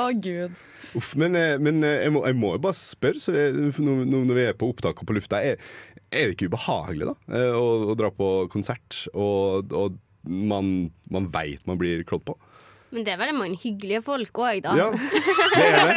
Å, 0.00 0.06
gud. 0.22 0.56
Uff, 0.96 1.10
men 1.20 1.36
eh, 1.36 1.58
men 1.60 1.82
eh, 1.84 1.98
jeg, 2.06 2.14
må, 2.14 2.22
jeg 2.26 2.38
må 2.40 2.54
jo 2.54 2.62
bare 2.64 2.78
spørre, 2.78 3.44
nå 3.76 3.98
når 4.24 4.34
vi 4.38 4.46
er 4.48 4.56
på 4.56 4.70
opptak 4.72 5.02
og 5.02 5.08
på 5.10 5.16
lufta, 5.18 5.42
er, 5.44 5.60
er 6.08 6.30
det 6.30 6.36
ikke 6.38 6.48
ubehagelig 6.48 7.10
da? 7.10 7.14
eh, 7.28 7.52
Å, 7.58 7.64
å 7.92 7.96
dra 7.98 8.08
på 8.14 8.30
konsert, 8.52 9.02
og, 9.12 9.72
og 9.76 9.98
man, 10.26 10.90
man 11.12 11.28
veit 11.34 11.66
man 11.68 11.78
blir 11.80 12.02
klådd 12.08 12.24
på? 12.30 12.38
Men 12.94 13.02
det 13.04 13.12
er 13.12 13.18
veldig 13.20 13.34
mange 13.36 13.58
hyggelige 13.60 14.00
folk 14.06 14.38
òg, 14.40 14.60
da. 14.64 14.72
Ja, 14.78 14.86
det 14.94 15.64
er 15.66 15.88
det. 15.90 15.96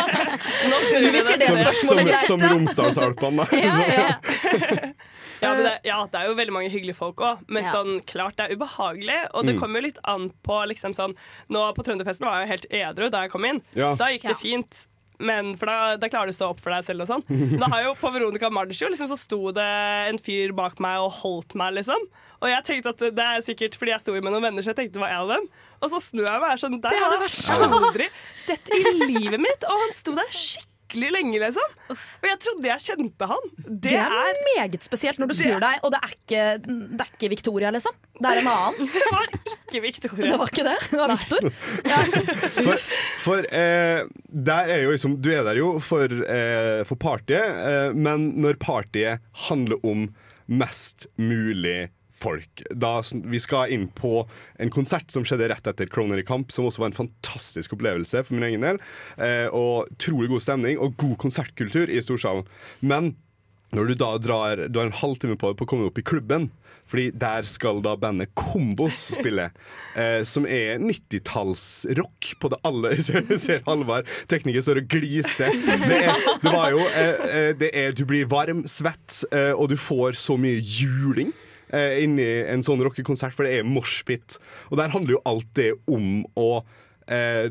Nå 0.68 0.80
vi 0.90 1.22
det. 1.24 1.38
Som, 1.46 1.60
som, 1.86 2.10
som 2.28 2.46
Romsdalsalpene, 2.50 3.46
da. 3.46 3.46
Ja, 3.64 3.76
ja, 3.94 4.90
ja. 5.42 5.54
Det, 5.56 5.74
ja, 5.86 6.06
det 6.06 6.20
er 6.20 6.28
jo 6.28 6.36
veldig 6.36 6.54
mange 6.54 6.70
hyggelige 6.74 6.96
folk 6.96 7.18
òg, 7.18 7.40
men 7.48 7.64
Ja. 7.64 7.72
sånn, 7.72 8.02
klart 8.06 8.36
det 8.38 8.50
er 8.50 8.56
ubehagelig. 8.56 9.20
Og 9.34 9.46
det 9.46 9.56
Mm. 9.56 9.60
kommer 9.62 9.80
jo 9.82 9.88
litt 9.88 10.00
an 10.04 10.30
på 10.44 10.60
liksom 10.68 10.94
sånn 10.96 11.16
Nå 11.50 11.74
på 11.76 11.84
Trønderfesten 11.84 12.26
var 12.26 12.40
jeg 12.40 12.48
jo 12.48 12.52
helt 12.54 12.68
edru 12.72 13.10
da 13.12 13.22
jeg 13.22 13.32
kom 13.32 13.46
inn. 13.46 13.62
Ja. 13.76 13.96
Da 13.96 14.06
gikk 14.08 14.22
det 14.24 14.36
Ja. 14.36 14.36
fint. 14.36 14.86
Men 15.22 15.58
for 15.58 15.66
da, 15.66 15.98
da 15.98 16.08
klarer 16.08 16.28
du 16.28 16.32
å 16.32 16.38
stå 16.40 16.50
opp 16.50 16.62
for 16.62 16.70
deg 16.72 16.86
selv 16.86 17.02
og 17.02 17.08
sånn. 17.10 17.24
Men 17.28 17.60
Da 17.64 17.68
har 17.68 17.84
jo 17.84 17.94
På 17.96 18.12
Veronica 18.14 18.50
Maggio 18.50 18.88
liksom, 18.88 19.08
så 19.10 19.18
sto 19.18 19.52
det 19.52 19.66
en 20.08 20.18
fyr 20.18 20.54
bak 20.56 20.80
meg 20.80 20.98
og 20.98 21.12
holdt 21.12 21.56
meg, 21.56 21.74
liksom. 21.76 22.00
Og 22.42 22.48
jeg 22.48 22.64
tenkte 22.64 22.90
at 22.96 22.98
det 23.16 23.20
er 23.20 23.42
sikkert 23.44 23.76
fordi 23.76 23.92
jeg 23.92 24.00
sto 24.00 24.14
med 24.14 24.24
noen 24.32 24.42
venner, 24.42 24.62
så 24.64 24.72
jeg 24.72 24.78
tenkte 24.78 24.94
det 24.94 25.02
var 25.02 25.10
en 25.12 25.20
av 25.26 25.28
dem. 25.28 25.50
Og 25.82 25.90
så 25.92 26.00
snur 26.00 26.24
jeg 26.24 26.40
meg 26.40 26.48
og 26.48 26.52
er 26.56 26.62
sånn 26.64 26.82
Der 26.82 26.90
Det 26.90 26.98
er 26.98 27.04
har 27.04 27.12
jeg 27.20 27.70
aldri 27.70 28.08
sett 28.36 28.70
i 28.72 28.80
livet 29.12 29.40
mitt! 29.40 29.64
Og 29.68 29.76
han 29.84 29.92
sto 29.92 30.16
der 30.16 30.32
skikkelig 30.32 30.69
lenge, 30.98 31.40
liksom. 31.42 31.76
Og 31.94 32.28
jeg 32.28 32.40
trodde 32.46 32.70
jeg 32.70 32.86
kjente 32.86 33.30
han. 33.30 33.50
Det 33.86 33.96
er 34.00 34.40
meget 34.56 34.86
spesielt 34.86 35.20
når 35.22 35.32
du 35.32 35.36
snur 35.38 35.62
deg, 35.64 35.82
og 35.84 35.94
det 35.94 36.00
er 36.02 36.16
ikke, 36.16 36.46
det 36.66 37.06
er 37.06 37.12
ikke 37.14 37.32
Victoria, 37.36 37.74
liksom. 37.76 37.98
Det 38.20 38.32
er 38.32 38.42
en 38.42 38.50
annen. 38.52 38.90
Det 39.00 39.04
var 39.14 39.28
ikke 39.30 39.82
Victoria. 39.84 40.32
Det 40.32 40.40
var 40.42 40.52
ikke 40.52 40.66
det. 40.68 40.78
Det 40.92 41.00
var 41.00 41.14
Victor. 41.14 41.50
For, 42.70 42.88
for 43.24 43.46
eh, 43.56 44.02
der 44.50 44.72
er 44.74 44.82
jo 44.84 44.92
liksom 44.94 45.16
Du 45.22 45.30
er 45.32 45.44
der 45.48 45.58
jo 45.58 45.70
for, 45.84 46.04
eh, 46.06 46.82
for 46.88 47.00
partyet, 47.00 47.60
eh, 47.70 47.96
men 47.96 48.30
når 48.44 48.60
partyet 48.62 49.24
handler 49.48 49.80
om 49.86 50.10
mest 50.50 51.08
mulig 51.22 51.90
folk 52.20 52.64
da, 52.70 53.00
Vi 53.32 53.40
skal 53.42 53.74
inn 53.76 53.88
på 53.96 54.26
en 54.60 54.74
konsert 54.74 55.12
som 55.14 55.26
skjedde 55.28 55.50
rett 55.52 55.72
etter 55.72 55.90
Kroner 55.92 56.22
i 56.22 56.28
kamp, 56.28 56.52
som 56.52 56.68
også 56.68 56.84
var 56.84 56.92
en 56.92 57.00
fantastisk 57.00 57.78
opplevelse 57.78 58.24
for 58.26 58.38
min 58.38 58.50
egen 58.50 58.66
del. 58.66 58.82
Eh, 59.18 59.48
og 59.48 59.90
Utrolig 59.96 60.30
god 60.32 60.46
stemning 60.46 60.80
og 60.80 60.98
god 61.00 61.18
konsertkultur 61.26 61.92
i 61.92 62.02
Storsalen. 62.04 62.48
Men 62.82 63.14
når 63.76 63.92
du 63.92 64.00
da 64.02 64.16
drar 64.18 64.64
Du 64.68 64.80
har 64.80 64.88
en 64.90 65.02
halvtime 65.02 65.38
på 65.38 65.54
på 65.54 65.66
å 65.66 65.70
komme 65.70 65.90
opp 65.90 66.00
i 66.02 66.06
klubben. 66.06 66.50
Fordi 66.90 67.12
der 67.14 67.46
skal 67.46 67.84
da 67.86 67.94
bandet 68.00 68.32
Kombos 68.34 68.98
spille, 69.14 69.50
eh, 70.00 70.24
som 70.26 70.48
er 70.50 70.80
90-tallsrock 70.82 72.32
på 72.42 72.50
det 72.50 72.58
aller 72.66 72.96
Jeg 73.30 73.38
ser 73.44 73.62
Halvard, 73.68 74.10
tekniker, 74.32 74.64
står 74.66 74.82
og 74.82 74.90
gliser. 74.90 75.54
Det, 75.54 76.00
er, 76.00 76.24
det 76.42 76.54
var 76.56 76.74
jo 76.74 76.82
eh, 76.88 77.28
eh, 77.30 77.52
det 77.60 77.70
er, 77.78 77.94
Du 77.94 78.08
blir 78.10 78.30
varm, 78.32 78.66
svett, 78.66 79.22
eh, 79.30 79.52
og 79.54 79.70
du 79.70 79.78
får 79.78 80.18
så 80.18 80.38
mye 80.42 80.58
juling. 80.58 81.30
Eh, 81.76 82.02
Inni 82.04 82.28
en 82.50 82.64
sånn 82.66 82.82
rockekonsert, 82.86 83.36
for 83.38 83.48
det 83.48 83.60
er 83.60 83.68
moshpit. 83.68 84.38
Og 84.70 84.80
der 84.82 84.94
handler 84.94 85.18
jo 85.18 85.24
alt 85.30 85.50
det 85.60 85.72
om 85.90 86.24
å 86.40 86.50
eh, 87.10 87.50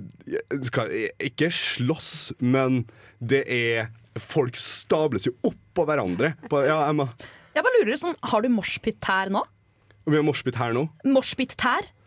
skal, 0.69 0.93
Ikke 1.23 1.51
slåss, 1.55 2.12
men 2.41 2.85
det 3.19 3.45
er 3.47 3.91
Folk 4.19 4.57
stables 4.59 5.29
jo 5.29 5.37
oppå 5.47 5.85
hverandre. 5.87 6.33
På, 6.51 6.64
ja, 6.66 6.81
Emma. 6.89 7.07
Jeg 7.55 7.62
bare 7.62 7.81
lurer, 7.81 7.99
sånn, 8.01 8.16
Har 8.33 8.43
du 8.43 8.51
moshpit 8.51 9.05
her 9.07 9.31
nå? 9.31 9.45
Vi 10.09 10.16
har 10.16 10.25
moshpit 10.27 10.57
her 10.59 10.75
nå. 10.75 10.89
Moshpit-tær? 11.07 11.87
Eh, 11.87 11.97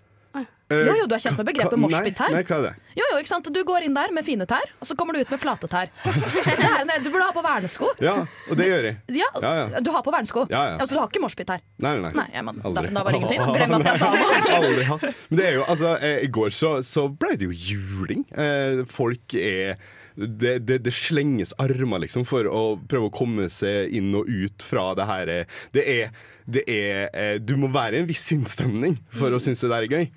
Jo, 0.71 0.93
jo, 0.95 1.03
du 1.03 1.13
er 1.17 1.19
kjent 1.19 1.35
med 1.35 1.47
begrepet 1.49 1.73
hva- 1.75 1.79
moshpit-tær. 1.83 2.29
Nei, 2.31 2.37
nei, 2.39 2.43
hva 2.47 2.55
er 2.57 2.61
det? 2.63 2.69
Jo, 2.95 3.03
jo, 3.11 3.17
ikke 3.19 3.27
sant? 3.27 3.49
Du 3.51 3.57
går 3.67 3.83
inn 3.83 3.93
der 3.97 4.13
med 4.15 4.23
fine 4.23 4.45
tær, 4.47 4.69
og 4.79 4.87
så 4.87 4.95
kommer 4.95 5.17
du 5.17 5.19
ut 5.19 5.33
med 5.33 5.41
flate 5.41 5.67
tær. 5.67 5.89
Det 6.05 6.55
er 6.63 6.85
en- 6.85 7.03
Du 7.03 7.09
burde 7.11 7.25
ha 7.27 7.33
på 7.35 7.43
vernesko. 7.43 7.89
Ja, 7.99 8.13
og 8.47 8.55
det 8.55 8.69
gjør 8.69 8.87
jeg. 8.87 8.95
Ja, 9.19 9.27
Ja, 9.43 9.51
ja. 9.67 9.81
Du 9.83 9.91
har 9.91 10.01
på 10.05 10.13
vernesko. 10.15 10.45
Ja, 10.49 10.61
ja. 10.71 10.77
Altså, 10.79 10.95
du 10.95 11.01
har 11.01 11.11
ikke 11.11 11.23
moshpit-tær. 11.25 11.59
Nei, 11.83 11.91
nei, 11.97 12.01
nei. 12.07 12.13
Nei, 12.21 12.27
ja, 12.37 12.41
men 12.47 12.61
da, 12.61 12.69
Aldri. 12.71 12.93
da 12.95 13.03
var 13.03 13.11
det 13.11 13.19
ingenting. 13.19 13.43
da. 13.43 13.53
Glem 13.59 13.75
at 13.81 13.89
jeg 13.91 13.99
sa 13.99 14.11
noe. 14.15 14.55
Aldri 14.61 14.85
hatt. 14.93 15.03
Men 15.27 15.41
det 15.41 15.45
er 15.49 15.53
jo, 15.59 15.65
altså, 15.75 15.91
eh, 15.99 16.19
I 16.23 16.29
går 16.39 16.55
så, 16.55 16.71
så 16.87 17.07
ble 17.11 17.35
det 17.35 17.51
jo 17.51 17.57
juling. 17.75 18.23
Eh, 18.31 18.85
folk 18.87 19.35
er 19.35 19.75
det, 20.15 20.57
det, 20.67 20.81
det 20.85 20.93
slenges 20.95 21.53
armer 21.61 22.03
liksom 22.05 22.25
for 22.27 22.47
å 22.49 22.63
prøve 22.89 23.09
å 23.09 23.13
komme 23.15 23.47
seg 23.51 23.93
inn 23.97 24.11
og 24.17 24.29
ut 24.29 24.65
fra 24.65 24.91
det 24.97 25.07
her. 25.09 25.31
Det 25.75 25.85
er, 25.87 26.11
det 26.51 26.65
er 26.71 27.07
eh, 27.13 27.37
Du 27.41 27.55
må 27.59 27.71
være 27.71 27.99
i 27.99 28.03
en 28.03 28.09
viss 28.09 28.25
sinnsstemning 28.31 28.99
for 29.13 29.33
å 29.33 29.41
synes 29.41 29.63
det 29.63 29.71
der 29.71 29.87
er 29.87 29.95
gøy. 29.95 30.11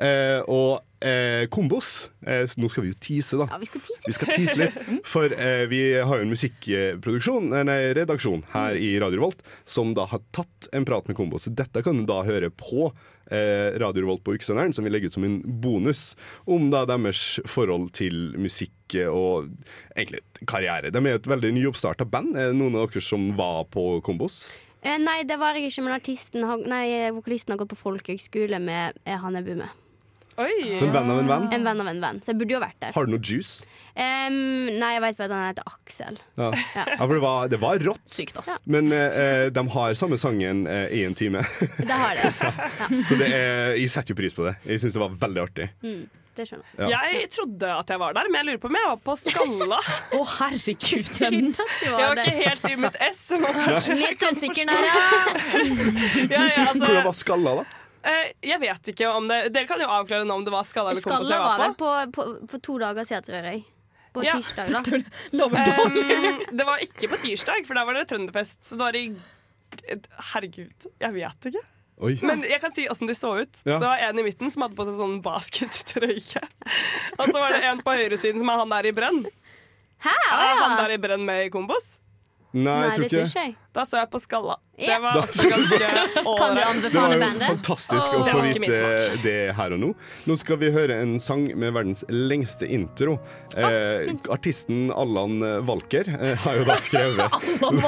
Eh, 0.00 0.38
og 0.48 0.80
eh, 1.00 1.46
Kombos 1.52 2.10
eh, 2.26 2.44
Nå 2.60 2.68
skal 2.70 2.84
vi 2.84 2.92
jo 2.92 2.98
tease, 3.00 3.38
da. 3.40 3.46
Ja, 3.50 3.58
vi 3.60 3.68
skal 3.68 3.82
tease. 3.84 4.06
Vi 4.06 4.16
skal 4.16 4.32
tease 4.34 4.56
litt, 4.60 4.78
for 5.12 5.32
eh, 5.32 5.64
vi 5.70 5.80
har 5.96 6.20
jo 6.20 6.26
en 6.26 6.32
musikkproduksjon, 6.34 7.52
eh, 7.56 7.64
nei, 7.68 7.78
redaksjon 7.96 8.44
her 8.54 8.76
i 8.78 8.92
Radio 9.02 9.20
Revolt, 9.20 9.42
som 9.68 9.94
da 9.96 10.06
har 10.10 10.22
tatt 10.36 10.70
en 10.76 10.86
prat 10.88 11.08
med 11.10 11.18
Kombos. 11.18 11.48
Dette 11.56 11.84
kan 11.86 12.00
du 12.00 12.06
da 12.08 12.20
høre 12.26 12.52
på 12.52 12.90
eh, 13.30 13.76
Radio 13.80 14.04
Revolt 14.04 14.24
på 14.26 14.36
Ukesenderen, 14.36 14.74
som 14.76 14.86
vi 14.86 14.92
legger 14.92 15.10
ut 15.10 15.18
som 15.18 15.26
en 15.26 15.40
bonus, 15.62 16.14
om 16.50 16.70
da 16.72 16.84
deres 16.88 17.40
forhold 17.48 17.92
til 17.96 18.34
musikk 18.40 18.98
eh, 18.98 19.10
og 19.10 19.50
egentlig 19.96 20.24
karriere. 20.48 20.92
De 20.92 21.04
er 21.04 21.20
et 21.20 21.30
veldig 21.30 21.54
nyoppstarta 21.56 22.08
band. 22.08 22.36
Er 22.36 22.52
det 22.52 22.60
noen 22.60 22.78
av 22.78 22.90
dere 22.90 23.04
som 23.04 23.30
var 23.38 23.64
på 23.72 23.92
Kombos? 24.06 24.58
Eh, 24.80 24.96
nei, 25.00 25.20
det 25.28 25.36
var 25.40 25.56
jeg 25.56 25.68
ikke, 25.68 25.84
men 25.84 25.96
artisten 25.98 26.50
nei, 26.68 26.86
vokalisten 27.12 27.52
har 27.54 27.60
gått 27.60 27.74
på 27.74 27.84
folkehøgskole 27.84 28.60
med 28.64 29.00
han 29.04 29.36
jeg 29.36 29.48
bor 29.48 29.64
med. 29.64 29.78
Oi. 30.38 30.76
Så 30.78 30.86
en 30.86 30.92
venn 30.94 31.10
av 31.10 31.18
en 31.20 31.28
venn? 31.28 31.48
En 31.52 31.64
venn 31.66 31.80
av 31.82 31.88
en 31.90 32.00
venn. 32.04 32.20
Så 32.24 32.32
jeg 32.32 32.38
burde 32.40 32.54
jo 32.54 32.60
vært 32.62 32.78
der. 32.80 32.94
Har 32.96 33.06
du 33.08 33.12
noe 33.16 33.20
juice? 33.24 33.64
Um, 33.90 34.68
nei, 34.78 34.92
jeg 34.94 35.02
vet 35.02 35.18
bare 35.18 35.26
at 35.26 35.34
han 35.34 35.48
heter 35.50 35.66
Aksel. 35.72 36.20
Ja, 36.38 36.50
Ja. 36.76 36.84
ja 36.94 37.00
for 37.02 37.14
det 37.16 37.22
var, 37.24 37.48
det 37.50 37.58
var 37.60 37.82
rått. 37.84 38.04
Sykt, 38.08 38.38
ass. 38.40 38.52
Men 38.70 38.92
uh, 38.94 39.50
de 39.52 39.64
har 39.74 39.96
samme 39.98 40.16
sangen 40.20 40.62
uh, 40.70 40.86
i 40.94 41.02
en 41.04 41.16
time. 41.18 41.42
Det 41.76 41.90
har 41.90 42.16
det. 42.22 42.30
Så 43.06 43.18
det 43.20 43.28
er, 43.34 43.74
jeg 43.76 43.90
setter 43.92 44.14
jo 44.14 44.20
pris 44.22 44.36
på 44.36 44.46
det. 44.46 44.54
Jeg 44.70 44.80
syns 44.84 44.96
det 44.96 45.02
var 45.02 45.18
veldig 45.26 45.42
artig. 45.42 45.66
Mm, 45.82 46.06
det 46.38 46.46
skjønner 46.48 46.70
jeg. 46.70 46.92
Ja. 46.94 47.02
Jeg 47.10 47.32
trodde 47.34 47.72
at 47.82 47.90
jeg 47.92 48.02
var 48.04 48.16
der, 48.16 48.30
men 48.30 48.40
jeg 48.40 48.48
lurer 48.52 48.62
på 48.62 48.70
om 48.70 48.78
jeg 48.78 48.88
var 48.92 49.02
på 49.10 49.18
Skalla. 49.24 49.80
Å, 50.16 50.22
herregud. 50.38 51.10
venn. 51.18 51.50
Jeg 51.82 51.92
var 51.98 52.22
ikke 52.22 52.38
helt 52.38 52.70
i 52.70 52.78
mitt 52.86 53.02
ess. 53.10 53.26
så 53.34 53.98
Litt 53.98 54.22
usikker 54.30 54.70
ja, 54.70 54.78
ja, 56.30 56.64
altså, 56.70 56.86
Hvordan 56.86 57.04
var 57.10 57.16
skalla, 57.18 57.58
da? 57.60 57.68
Eh, 58.04 58.30
jeg 58.42 58.60
vet 58.62 58.88
ikke 58.94 59.08
om 59.12 59.26
det 59.28 59.52
Dere 59.54 59.66
kan 59.68 59.80
jo 59.82 59.88
avklare 59.90 60.24
nå 60.28 60.34
om 60.40 60.44
det 60.46 60.52
var 60.54 60.64
Skalla 60.68 60.90
eller 60.94 61.02
Kompos 61.04 61.28
Skalla 61.28 61.36
jeg 61.36 61.44
var 61.44 61.58
var 61.58 61.66
vel 61.66 61.74
på. 61.76 61.90
på, 62.16 62.24
på, 62.40 62.48
for 62.54 62.58
to 62.68 62.78
dager 62.82 63.04
siden, 63.08 63.26
tror 63.28 63.50
jeg. 63.52 63.64
På 64.12 64.24
Ja. 64.26 64.32
tirsdag, 64.40 64.72
da. 64.74 64.80
Um, 65.40 66.40
det 66.50 66.64
var 66.66 66.80
ikke 66.82 67.08
på 67.12 67.16
tirsdag, 67.22 67.62
for 67.68 67.78
da 67.78 67.84
var 67.86 67.94
det 68.00 68.08
Trønderfest. 68.10 68.64
Så 68.66 68.74
det 68.74 68.82
var 68.82 68.96
i 68.98 69.04
Herregud, 70.32 70.88
jeg 71.00 71.14
vet 71.14 71.46
ikke. 71.52 71.62
Oi. 72.00 72.14
Men 72.24 72.40
jeg 72.48 72.58
kan 72.62 72.72
si 72.72 72.86
åssen 72.90 73.06
de 73.10 73.14
så 73.14 73.34
ut. 73.42 73.58
Ja. 73.68 73.76
Det 73.76 73.84
var 73.84 74.00
en 74.08 74.18
i 74.18 74.24
midten 74.24 74.50
som 74.50 74.64
hadde 74.64 74.74
på 74.78 74.86
seg 74.88 74.96
sånn 74.96 75.18
baskettrøye. 75.22 76.42
Og 77.18 77.26
så 77.28 77.36
var 77.36 77.52
det 77.52 77.60
en 77.68 77.82
på 77.84 77.92
høyresiden 77.92 78.40
som 78.40 78.48
er 78.54 78.62
han 78.62 78.72
der 78.72 78.88
i 78.88 78.92
brenn. 78.96 79.20
Hæ? 80.00 80.14
Er 80.32 80.62
han 80.62 80.78
der 80.80 80.94
i 80.96 81.00
brenn 81.02 81.26
med 81.28 81.44
i 81.46 81.50
Kombos? 81.52 81.98
Nei, 82.52 82.72
jeg 82.82 82.94
tror 82.96 83.04
ikke 83.06 83.44
det. 83.46 83.56
Da 83.72 83.84
så 83.86 84.00
jeg 84.00 84.08
på 84.10 84.18
Skalla. 84.18 84.56
Det 84.80 84.96
var 84.98 85.12
Da- 85.14 85.20
også 85.22 85.44
ganske 85.46 85.78
Kan 86.24 86.24
ålreit. 86.26 86.82
Det 86.82 86.94
var 86.98 87.12
jo 87.14 87.40
fantastisk 87.44 88.14
å 88.16 88.22
få 88.26 88.40
vite 88.42 88.80
det 89.22 89.34
her 89.54 89.74
og 89.76 89.78
nå. 89.78 89.90
Nå 90.26 90.36
skal 90.40 90.56
vi 90.58 90.70
høre 90.74 90.96
en 91.04 91.12
sang 91.22 91.44
med 91.54 91.70
verdens 91.76 92.02
lengste 92.10 92.66
intro. 92.66 93.20
Eh, 93.54 94.10
artisten 94.34 94.90
Allan 94.90 95.38
Walker 95.68 96.10
eh, 96.10 96.34
har 96.42 96.58
jo 96.58 96.64
da 96.66 96.76
skrevet 96.88 97.38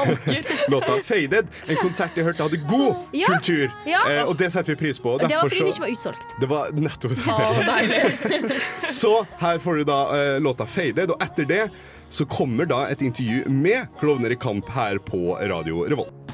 låta 0.70 0.96
'Faded'. 1.02 1.50
En 1.66 1.76
konsert 1.82 2.14
jeg 2.14 2.24
hørte 2.30 2.42
hadde 2.46 2.62
god 2.70 2.96
Ja. 3.12 3.26
kultur, 3.26 3.72
Ja. 3.84 4.04
eh, 4.08 4.22
og 4.28 4.36
det 4.38 4.52
setter 4.52 4.76
vi 4.76 4.80
pris 4.86 4.98
på. 5.02 5.16
Og 5.18 5.26
det 5.26 5.34
var 5.34 5.48
fordi 5.48 5.58
den 5.58 5.72
ikke 5.74 5.80
var 5.88 5.96
utsolgt. 5.96 6.38
Det 6.40 6.48
var 6.48 6.70
nettopp 6.70 7.18
det. 7.18 8.60
Så 8.86 9.26
her 9.42 9.58
får 9.58 9.76
du 9.76 9.84
da 9.90 10.00
eh, 10.14 10.38
låta 10.40 10.64
'Faded', 10.64 11.10
og 11.10 11.18
etter 11.22 11.44
det 11.44 11.64
så 12.12 12.26
kommer 12.26 12.64
da 12.68 12.84
et 12.92 13.00
intervju 13.02 13.48
med 13.48 13.86
Klovner 14.00 14.30
i 14.30 14.36
kamp 14.36 14.68
her 14.68 14.98
på 14.98 15.32
Radio 15.40 15.86
Revolt. 15.88 16.32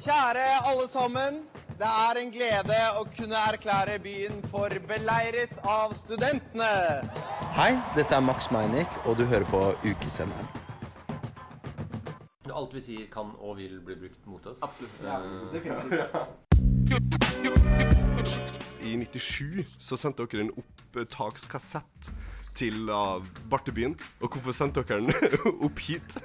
Kjære 0.00 0.44
alle 0.70 0.86
sammen. 0.88 1.42
Det 1.74 1.90
er 1.90 2.20
en 2.20 2.30
glede 2.32 2.78
å 2.96 3.02
kunne 3.16 3.40
erklære 3.50 3.98
byen 4.00 4.40
for 4.48 4.72
beleiret 4.88 5.58
av 5.68 5.92
studentene. 5.98 6.70
Hei, 7.58 7.72
dette 7.96 8.14
er 8.14 8.22
Max 8.24 8.48
Meinick, 8.54 8.88
og 9.04 9.18
du 9.18 9.24
hører 9.28 9.44
på 9.50 9.60
Ukesenderen. 9.84 10.48
Alt 12.54 12.76
vi 12.76 12.84
sier 12.86 13.08
kan 13.10 13.34
og 13.42 13.58
vil 13.58 13.80
bli 13.84 13.98
brukt 14.04 14.28
mot 14.30 14.46
oss. 14.46 14.62
Absolutt. 14.62 15.02
Ja, 15.02 15.18
I 18.84 18.94
97 18.96 19.66
så 19.82 19.98
sendte 19.98 20.24
dere 20.30 20.46
en 20.46 20.54
opptakskassett 20.62 22.14
til 22.56 22.90
uh, 22.90 23.18
Bartebyen. 23.50 23.96
Og 24.20 24.30
hvorfor 24.30 24.56
sendte 24.56 24.84
dere 24.86 25.02
den 25.04 25.40
opp 25.66 25.82
hit? 25.84 26.18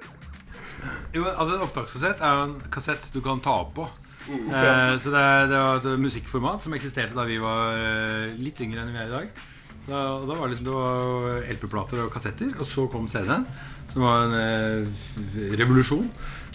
Jo, 1.13 1.25
altså 1.25 1.57
En 1.57 1.65
opptakskassett 1.65 2.21
er 2.23 2.37
jo 2.37 2.45
en 2.47 2.55
kassett 2.71 3.09
du 3.13 3.19
kan 3.25 3.41
ta 3.43 3.57
opp 3.65 3.73
på. 3.79 3.89
Mm. 4.29 4.49
Eh, 4.53 4.95
så 5.01 5.11
det, 5.13 5.27
det 5.49 5.59
var 5.59 5.79
et 5.79 6.01
musikkformat 6.01 6.65
som 6.65 6.75
eksisterte 6.77 7.17
da 7.17 7.25
vi 7.25 7.39
var 7.41 7.77
eh, 7.77 8.35
litt 8.37 8.59
yngre 8.61 8.83
enn 8.83 8.91
vi 8.93 9.01
er 9.01 9.09
i 9.09 9.15
dag. 9.15 9.45
Da, 9.89 10.01
da 10.21 10.35
var 10.35 10.43
det 10.43 10.53
liksom 10.53 10.67
det 10.67 10.75
var 10.75 11.47
LP-plater 11.55 12.03
og 12.03 12.11
kassetter, 12.13 12.51
og 12.59 12.67
så 12.67 12.85
kom 12.93 13.07
CD-en, 13.09 13.47
som 13.89 14.05
var 14.05 14.27
en 14.27 14.35
eh, 14.37 15.55
revolusjon. 15.57 16.05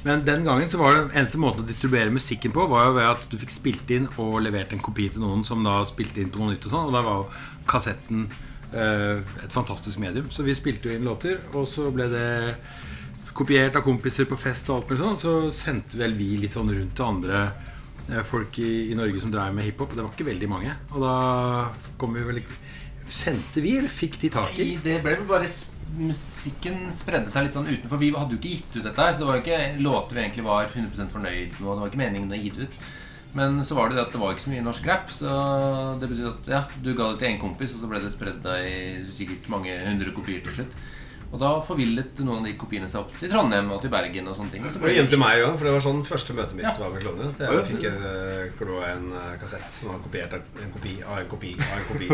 Men 0.05 0.23
den 0.27 0.45
gangen 0.45 0.69
så 0.69 0.79
var 0.79 0.95
det 0.95 1.17
eneste 1.17 1.41
måten 1.41 1.65
å 1.65 1.67
distribuere 1.67 2.13
musikken 2.13 2.53
på, 2.55 2.67
var 2.71 2.91
jo 2.91 2.97
ved 2.99 3.09
at 3.09 3.27
du 3.33 3.39
fikk 3.41 3.55
spilt 3.55 3.91
inn 3.97 4.07
og 4.21 4.37
levert 4.45 4.75
en 4.77 4.83
kopi 4.85 5.09
til 5.11 5.25
noen 5.25 5.43
som 5.49 5.65
da 5.65 5.79
spilte 5.89 6.21
inn 6.21 6.31
på 6.31 6.43
noe 6.43 6.53
nytt 6.53 6.69
og 6.69 6.75
sånn. 6.75 6.91
Og 6.91 6.95
da 6.95 7.03
var 7.03 7.23
jo 7.23 7.65
kassetten 7.71 8.29
et 8.75 9.55
fantastisk 9.55 10.01
medium. 10.03 10.27
Så 10.35 10.43
vi 10.47 10.57
spilte 10.57 10.91
jo 10.91 10.99
inn 10.99 11.07
låter, 11.07 11.39
og 11.55 11.69
så 11.71 11.89
ble 11.95 12.09
det 12.13 12.29
kopiert 13.35 13.77
av 13.77 13.85
kompiser 13.85 14.29
på 14.31 14.39
fest 14.39 14.71
og 14.71 14.79
alt 14.79 14.91
mulig 14.91 15.01
sånn. 15.03 15.21
Så 15.21 15.35
sendte 15.55 16.01
vel 16.01 16.17
vi 16.19 16.35
litt 16.43 16.57
sånn 16.57 16.71
rundt 16.71 16.95
til 16.97 17.07
andre 17.07 17.43
eh, 18.09 18.23
folk 18.27 18.59
i, 18.63 18.73
i 18.93 18.99
Norge 18.99 19.23
som 19.23 19.35
drev 19.35 19.55
med 19.57 19.69
hiphop. 19.69 19.95
Det 19.95 20.05
var 20.05 20.13
ikke 20.15 20.31
veldig 20.31 20.51
mange. 20.51 20.75
Og 20.95 21.05
da 21.05 21.15
kom 22.01 22.17
vi 22.17 22.27
vel 22.31 22.43
ikke 22.45 22.63
Sendte 23.05 23.61
vi, 23.61 23.75
eller 23.77 23.93
fikk 23.93 24.15
de 24.23 24.31
tak 24.33 24.55
i? 24.57 24.65
Nei, 24.65 24.77
det 24.81 24.95
ble 25.05 25.19
vel 25.19 25.27
bare 25.29 25.49
Musikken 25.95 26.87
spredde 26.97 27.29
seg 27.29 27.45
litt 27.45 27.55
sånn 27.55 27.69
utenfor. 27.69 28.01
Vi 28.01 28.09
hadde 28.15 28.33
jo 28.33 28.39
ikke 28.41 28.55
gitt 28.55 28.79
ut 28.79 28.87
dette 28.87 28.97
her, 28.97 29.13
så 29.13 29.21
det 29.21 29.27
var 29.29 29.37
jo 29.37 29.43
ikke 29.45 29.83
låter 29.85 30.17
vi 30.17 30.23
egentlig 30.23 30.45
var 30.47 30.71
100 30.71 31.11
fornøyd 31.13 31.59
med. 31.59 31.67
Og 31.67 31.69
det 31.69 31.83
var 31.83 31.93
ikke 31.93 32.01
meningen 32.01 32.33
å 32.33 32.39
gi 32.41 32.55
det 32.55 32.65
ut. 32.65 32.79
Men 33.35 33.59
så 33.67 33.75
var 33.75 33.91
det 33.91 33.99
det 33.99 34.05
at 34.07 34.13
det 34.15 34.21
var 34.23 34.35
ikke 34.35 34.45
så 34.47 34.53
mye 34.53 34.65
norsk 34.65 34.89
rap. 34.89 35.09
Så 35.11 35.31
det 36.01 36.11
betyr 36.11 36.31
at 36.31 36.51
ja, 36.51 36.61
du 36.83 36.93
ga 36.95 37.11
det 37.13 37.23
til 37.23 37.33
én 37.33 37.41
kompis, 37.43 37.75
og 37.75 37.83
så 37.83 37.91
ble 37.91 38.03
det 38.03 38.13
spredd 38.15 38.47
i 38.63 38.77
sikkert 39.15 39.49
mange 39.53 39.75
hundre 39.89 40.15
kopier 40.15 40.45
til 40.45 40.61
slutt. 40.61 40.77
Og 41.35 41.41
da 41.43 41.49
forvillet 41.67 42.21
noen 42.23 42.45
av 42.45 42.45
de 42.47 42.53
kopiene 42.55 42.87
seg 42.87 43.01
opp 43.01 43.15
til 43.19 43.27
Trondheim 43.33 43.67
og 43.75 43.81
til 43.83 43.91
Bergen 43.91 44.29
og 44.31 44.37
sånne 44.39 44.53
ting. 44.55 44.63
Og 44.63 44.71
så 44.71 44.79
Det 44.79 44.83
ble 44.85 44.93
det 44.93 44.99
hjem 45.01 45.09
til 45.11 45.19
meg 45.19 45.41
òg, 45.43 45.57
for 45.59 45.67
det 45.67 45.73
var 45.75 45.83
sånn 45.83 46.05
første 46.07 46.37
møtet 46.39 46.55
mitt 46.55 46.65
Ja. 46.69 46.73
var 46.79 46.93
med 46.95 47.03
klovner. 47.03 47.33
At 47.35 47.41
jeg 47.43 47.65
fikk 47.73 47.87
en, 47.91 48.53
klå 48.61 48.77
en 48.87 49.09
eh, 49.19 49.33
kassett 49.43 49.67
som 49.75 49.89
var 49.91 49.99
kopiert 50.05 50.37
av 50.39 50.63
en 50.63 50.71
kopi 50.77 50.93
av 51.03 51.19
en 51.19 51.27
kopi 51.33 51.51
av 51.59 51.79
en 51.81 51.87
kopi. 51.91 52.09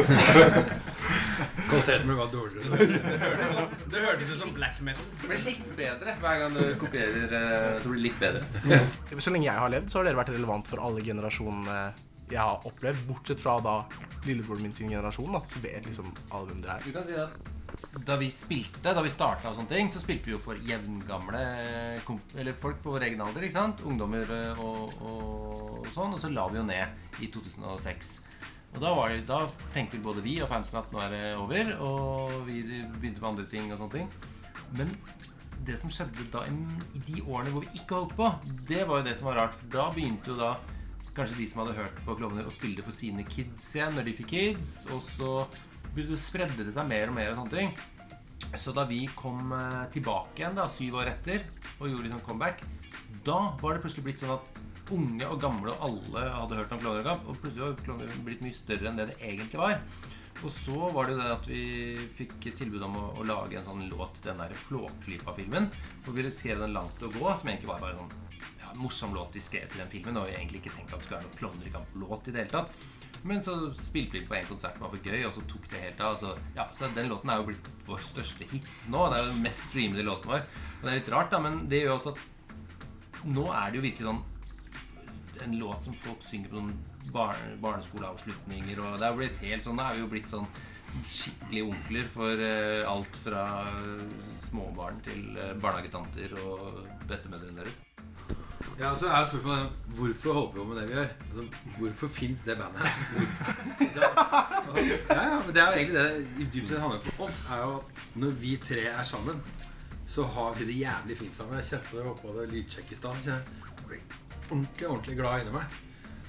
Kvaliteten 1.69 2.17
var 2.17 2.31
dårligere. 2.33 2.89
Det 3.91 4.01
hørtes 4.05 4.33
ut 4.33 4.39
som 4.41 4.53
black 4.57 4.81
metal. 4.81 5.05
Det 5.21 5.29
blir 5.31 5.45
litt 5.45 5.71
bedre 5.77 6.17
hver 6.21 6.41
gang 6.45 6.57
du 6.57 6.63
kopierer. 6.81 7.29
eh, 7.41 7.81
Så 7.83 7.89
blir 7.93 8.01
det 8.01 8.07
litt 8.09 8.21
bedre. 8.21 9.21
Så 9.21 9.31
lenge 9.35 9.45
jeg 9.51 9.59
har 9.61 9.69
levd, 9.77 9.91
så 9.93 10.01
har 10.01 10.09
dere 10.09 10.21
vært 10.23 10.33
relevant 10.35 10.67
for 10.71 10.81
alle 10.81 11.05
generasjonene 11.05 11.79
jeg 12.31 12.39
har 12.39 12.61
opplevd. 12.65 13.07
Bortsett 13.09 13.41
fra 13.43 13.59
da 13.61 13.77
lillebroren 14.27 14.63
min 14.63 14.73
sin 14.77 14.89
generasjon, 14.93 15.33
da, 15.35 15.41
så 15.51 15.61
vet 15.65 15.87
liksom 15.89 16.13
album 16.31 16.61
det 16.63 16.77
Du 16.85 16.91
er. 16.91 17.01
kan 17.01 17.09
si 17.09 17.21
at 17.21 17.51
Da 18.07 18.17
vi 18.21 18.31
spilte, 18.35 18.95
da 18.95 19.03
vi 19.05 19.13
starta 19.13 19.51
og 19.51 19.59
sånne 19.59 19.71
ting, 19.71 19.91
så 19.93 20.03
spilte 20.03 20.31
vi 20.31 20.35
jo 20.35 20.41
for 20.41 20.59
jevngamle 20.67 21.43
Eller 22.41 22.57
folk 22.57 22.81
på 22.83 22.95
vår 22.95 23.07
egen 23.09 23.23
alder, 23.25 23.47
ikke 23.47 23.59
sant? 23.59 23.85
Ungdommer 23.87 24.35
eh, 24.37 24.65
og, 24.65 24.97
og 25.05 25.89
sånn. 25.95 26.17
Og 26.17 26.21
så 26.23 26.33
la 26.33 26.49
vi 26.51 26.61
jo 26.61 26.67
ned 26.67 27.23
i 27.23 27.31
2006. 27.33 28.15
Og 28.71 28.79
da, 28.83 28.93
det, 29.11 29.25
da 29.27 29.41
tenkte 29.75 30.03
både 30.03 30.23
vi 30.23 30.37
og 30.43 30.51
fansen 30.51 30.79
at 30.79 30.93
nå 30.95 31.01
er 31.03 31.15
det 31.15 31.25
over, 31.41 31.73
og 31.83 32.37
vi 32.47 32.61
begynte 32.63 33.19
med 33.19 33.31
andre 33.33 33.47
ting 33.51 33.73
og 33.73 33.81
sånne 33.81 33.97
ting. 33.97 34.13
Men 34.79 34.93
det 35.67 35.77
som 35.81 35.91
skjedde 35.93 36.29
da 36.33 36.45
i, 36.49 37.01
de 37.09 37.23
årene 37.25 37.53
hvor 37.55 37.67
vi 37.67 37.81
ikke 37.81 37.99
holdt 37.99 38.15
på, 38.19 38.29
det 38.71 38.85
var 38.89 39.01
jo 39.01 39.09
det 39.09 39.17
som 39.19 39.31
var 39.31 39.43
rart. 39.43 39.57
For 39.59 39.73
da 39.75 39.89
begynte 39.95 40.33
jo 40.33 40.39
da 40.39 40.55
kanskje 41.17 41.41
de 41.41 41.49
som 41.51 41.65
hadde 41.65 41.77
hørt 41.81 41.99
på 42.07 42.15
Klovner, 42.19 42.47
å 42.47 42.55
spille 42.55 42.85
for 42.87 42.95
sine 42.95 43.27
kids 43.27 43.73
igjen 43.75 43.97
når 43.99 44.09
de 44.09 44.17
fikk 44.21 44.31
kids. 44.33 44.77
Og 44.95 45.03
så 45.05 45.33
spredde 46.21 46.67
det 46.67 46.75
seg 46.75 46.89
mer 46.89 47.11
og 47.11 47.17
mer 47.17 47.33
og 47.33 47.41
sånne 47.41 47.57
ting. 47.57 47.75
Så 48.59 48.73
da 48.75 48.87
vi 48.89 49.05
kom 49.15 49.53
eh, 49.55 49.85
tilbake 49.95 50.43
igjen 50.43 50.57
da, 50.59 50.67
syv 50.71 51.01
år 51.03 51.13
etter 51.13 51.45
og 51.79 51.91
gjorde 51.91 52.09
liksom 52.09 52.25
comeback, 52.27 52.65
da 53.27 53.39
var 53.61 53.77
det 53.77 53.85
plutselig 53.85 54.07
blitt 54.09 54.23
sånn 54.23 54.37
at 54.39 54.63
unge 54.95 55.27
og 55.31 55.43
gamle 55.43 55.75
og 55.75 55.85
alle 55.87 56.23
hadde 56.35 56.57
hørt 56.59 56.73
om 56.75 56.81
Klovner 56.83 57.11
og 57.15 57.37
plutselig 57.37 57.63
var 57.63 57.77
Klovner 57.85 58.17
blitt 58.27 58.43
mye 58.43 58.57
større 58.57 58.91
enn 58.91 58.99
det 58.99 59.11
det 59.13 59.21
egentlig 59.23 59.61
var. 59.61 59.77
Og 60.41 60.53
så 60.55 60.89
var 60.95 61.07
det 61.07 61.15
jo 61.15 61.21
det 61.21 61.33
at 61.35 61.47
vi 61.51 61.63
fikk 62.17 62.47
tilbud 62.57 62.85
om 62.87 62.95
å, 62.97 63.03
å 63.21 63.27
lage 63.29 63.59
en 63.59 63.67
sånn 63.67 63.91
låt 63.93 64.17
til 64.19 64.31
den 64.31 64.41
der 64.41 64.55
Flåklypa-filmen. 64.57 65.69
Hvor 66.05 66.17
vi 66.17 66.25
skrev 66.33 66.63
den 66.63 66.73
langt 66.77 67.03
å 67.05 67.11
gå, 67.13 67.27
som 67.37 67.51
egentlig 67.51 67.69
var 67.69 67.83
bare 67.85 67.99
en 67.99 68.07
sånn 68.07 68.39
ja, 68.63 68.73
morsom 68.81 69.13
låt 69.17 69.37
vi 69.37 69.45
skrev 69.45 69.69
til 69.69 69.83
den 69.83 69.93
filmen. 69.93 70.17
Og 70.17 70.31
vi 70.31 70.39
egentlig 70.39 70.63
ikke 70.63 70.73
tenkte 70.79 70.97
at 70.97 71.03
det 71.03 71.09
skulle 71.09 71.21
være 71.21 71.29
noen 71.29 71.41
Klovner 71.43 71.69
i 71.69 71.75
kamp-låt 71.75 72.31
i 72.31 72.35
det 72.35 72.45
hele 72.47 72.55
tatt. 72.57 72.89
Men 73.29 73.43
så 73.45 73.55
spilte 73.77 74.17
vi 74.17 74.27
på 74.27 74.35
en 74.39 74.49
konsert 74.49 74.79
som 74.79 74.87
var 74.87 74.95
for 74.95 75.05
gøy, 75.05 75.25
og 75.29 75.35
så 75.37 75.43
tok 75.49 75.67
det 75.73 75.83
helt 75.83 76.01
av. 76.05 76.17
Så, 76.21 76.33
ja, 76.57 76.65
så 76.77 76.89
den 76.97 77.11
låten 77.13 77.33
er 77.33 77.43
jo 77.43 77.51
blitt 77.51 77.71
vår 77.89 78.01
største 78.07 78.49
hit 78.49 78.69
nå. 78.89 79.07
Det 79.11 79.19
er 79.19 79.27
jo 79.27 79.33
den 79.35 79.45
mest 79.45 79.67
streamede 79.69 80.07
låten 80.07 80.33
vår. 80.33 80.47
Og 80.79 80.87
det 80.87 80.93
er 80.93 81.01
litt 81.03 81.13
rart, 81.13 81.33
da, 81.35 81.43
men 81.45 81.65
det 81.71 81.83
gjør 81.83 81.99
også 81.99 82.15
at 82.15 83.27
nå 83.29 83.45
er 83.53 83.69
det 83.69 83.81
jo 83.81 83.85
virkelig 83.85 84.09
sånn 84.09 84.23
en 85.45 85.57
låt 85.61 85.85
som 85.85 85.97
folk 85.97 86.25
synger 86.25 86.53
på 86.53 86.61
sånn 86.61 86.73
barne, 87.13 87.55
barneskoleavslutninger. 87.63 88.81
Og 88.81 88.99
det 88.99 89.07
er 89.07 89.13
jo 89.13 89.21
blitt 89.21 89.41
helt 89.45 89.65
sånn, 89.65 89.79
Nå 89.81 89.87
er 89.87 89.97
vi 89.97 90.05
jo 90.05 90.11
blitt 90.13 90.33
sånn 90.33 90.49
skikkelig 91.07 91.63
onkler 91.69 92.09
for 92.11 92.43
uh, 92.43 92.91
alt 92.91 93.21
fra 93.23 93.45
småbarn 94.49 94.99
til 95.07 95.37
uh, 95.39 95.53
barnehagetanter 95.63 96.35
og 96.43 96.81
bestemødrene 97.09 97.61
deres. 97.61 97.79
Ja, 98.81 98.91
så 98.97 99.09
er 99.09 99.27
spørsmålet 99.29 99.73
hvorfor 99.97 100.33
holder 100.33 100.53
vi 100.53 100.59
på 100.59 100.65
med 100.65 100.79
det 100.81 100.89
vi 100.89 100.95
gjør? 100.95 101.11
Altså, 101.27 101.45
hvorfor 101.79 102.09
fins 102.09 102.43
det 102.45 102.57
bandet 102.59 102.81
her? 102.81 102.93
Ja, 103.97 105.23
ja, 105.25 105.39
men 105.47 105.55
det 105.55 105.63
er 105.63 105.67
jo 105.67 105.79
egentlig 105.79 105.97
det 105.97 106.27
det 106.39 106.47
dypt 106.55 106.69
sett 106.69 106.81
handler 106.81 107.01
for 107.01 107.25
oss, 107.27 107.43
er 107.51 107.63
jo 107.65 107.75
at 107.77 108.01
når 108.25 108.31
vi 108.41 108.57
tre 108.69 108.87
er 108.93 109.05
sammen, 109.05 109.43
så 110.07 110.23
har 110.23 110.55
vi 110.59 110.67
det 110.67 110.79
jævlig 110.81 111.17
fint 111.19 111.37
sammen. 111.37 111.55
Jeg 111.61 111.65
kjente 111.65 112.05
oppe 112.05 112.23
på 112.27 112.35
det 112.39 112.49
lydsjekk 112.53 112.93
i 112.93 112.99
stad. 112.99 113.23
så 113.25 113.31
Jeg 113.31 113.87
ble 113.87 114.01
ordentlig, 114.51 114.89
ordentlig 114.89 115.17
glad 115.17 115.45
inni 115.45 115.55
meg. 115.55 115.77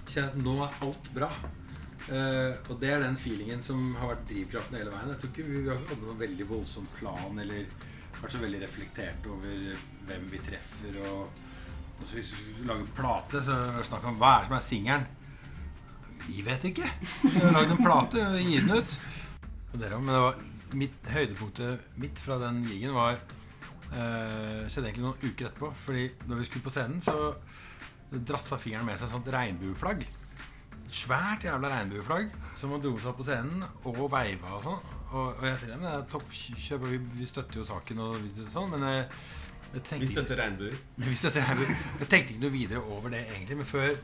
Jeg 0.02 0.14
Kjenner 0.14 0.30
at 0.30 0.44
nå 0.46 0.56
er 0.66 0.82
alt 0.88 1.14
bra. 1.16 1.32
Uh, 2.12 2.58
og 2.70 2.76
det 2.82 2.90
er 2.92 3.04
den 3.04 3.18
feelingen 3.18 3.62
som 3.64 3.94
har 3.96 4.14
vært 4.14 4.28
drivkraften 4.30 4.78
hele 4.78 4.94
veien. 4.94 5.14
Jeg 5.14 5.22
tror 5.22 5.32
ikke 5.32 5.48
vi 5.48 5.64
hadde 5.70 6.00
noen 6.04 6.22
veldig 6.22 6.48
voldsom 6.50 6.88
plan 6.98 7.42
eller 7.44 7.66
vært 8.20 8.36
så 8.36 8.42
veldig 8.42 8.62
reflektert 8.66 9.28
over 9.32 9.82
hvem 10.10 10.28
vi 10.34 10.42
treffer. 10.46 10.98
Og, 11.10 11.44
og 12.02 12.08
så 12.10 12.18
hvis 12.18 12.32
vi 12.36 12.68
lager 12.68 12.94
plate, 12.98 13.42
så 13.46 13.58
er 13.70 13.86
snakk 13.88 14.08
om 14.10 14.18
hva 14.22 14.36
er 14.36 14.44
det 14.44 14.50
som 14.50 14.58
er 14.58 14.66
singelen. 14.66 15.10
Vi 16.28 16.42
vet 16.46 16.66
ikke. 16.70 16.88
Vi 17.24 17.36
har 17.40 17.54
lagd 17.54 17.74
en 17.74 17.82
plate 17.82 18.24
gitt 18.40 18.68
den 18.68 18.78
ut. 18.78 18.98
Men 19.74 20.10
var 20.26 20.42
mitt, 20.78 20.98
høydepunktet 21.12 21.98
mitt 22.02 22.20
fra 22.22 22.38
den 22.42 22.62
gigen 22.68 22.96
var 22.96 23.18
eh, 23.18 24.68
skjedde 24.68 24.90
egentlig 24.90 25.06
noen 25.06 25.22
uker 25.24 25.50
etterpå. 25.50 25.72
Fordi 25.86 26.08
når 26.28 26.42
vi 26.42 26.48
skulle 26.50 26.66
på 26.66 26.74
scenen, 26.74 27.02
så 27.04 27.34
drassa 28.12 28.60
fingeren 28.60 28.88
med 28.88 29.00
seg 29.00 29.08
et 29.08 29.16
sånt 29.16 29.32
regnbueflagg. 29.34 30.06
Svært 30.92 31.46
jævla 31.48 31.72
regnbueflagg 31.72 32.34
som 32.60 32.74
han 32.76 32.84
dro 32.84 32.98
seg 33.00 33.14
opp 33.14 33.22
på 33.22 33.28
scenen 33.28 33.64
og 33.88 34.02
veiva 34.12 34.58
og 34.58 34.66
sånn. 34.66 34.82
Og, 35.12 35.28
og 35.28 35.46
jeg 35.46 35.60
tenkte, 35.60 35.78
men 35.78 35.88
det 35.90 35.94
er 35.98 36.10
toppkjøp, 36.12 36.84
og 36.86 36.92
vi, 36.92 37.00
vi 37.20 37.28
støtter 37.28 37.60
jo 37.60 37.68
saken 37.68 38.04
og 38.04 38.42
sånn, 38.52 38.72
men 38.72 38.88
tenkte 38.88 38.98
Vi 39.72 40.08
støtter 40.10 40.36
regnbuer. 40.36 40.76
Vi 41.10 41.16
støtter 41.16 41.46
regnbuer. 41.48 41.72
Jeg 42.02 42.10
tenkte 42.12 42.34
ikke 42.34 42.44
noe 42.44 42.54
videre 42.54 42.84
over 42.84 43.14
det 43.14 43.24
egentlig, 43.30 43.58
men 43.62 43.70
før 43.70 43.96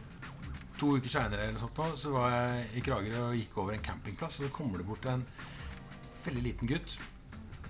to 0.78 0.94
uker 0.96 1.10
seinere 1.10 1.50
så 1.98 2.12
var 2.14 2.34
jeg 2.36 2.66
i 2.78 2.82
Kragerø 2.86 3.24
og 3.32 3.38
gikk 3.40 3.58
over 3.58 3.74
en 3.74 3.84
campingplass, 3.84 4.40
og 4.40 4.48
så 4.48 4.54
kommer 4.54 4.78
det 4.78 4.86
bort 4.88 5.06
en 5.10 5.26
veldig 6.26 6.44
liten 6.46 6.70
gutt. 6.70 6.98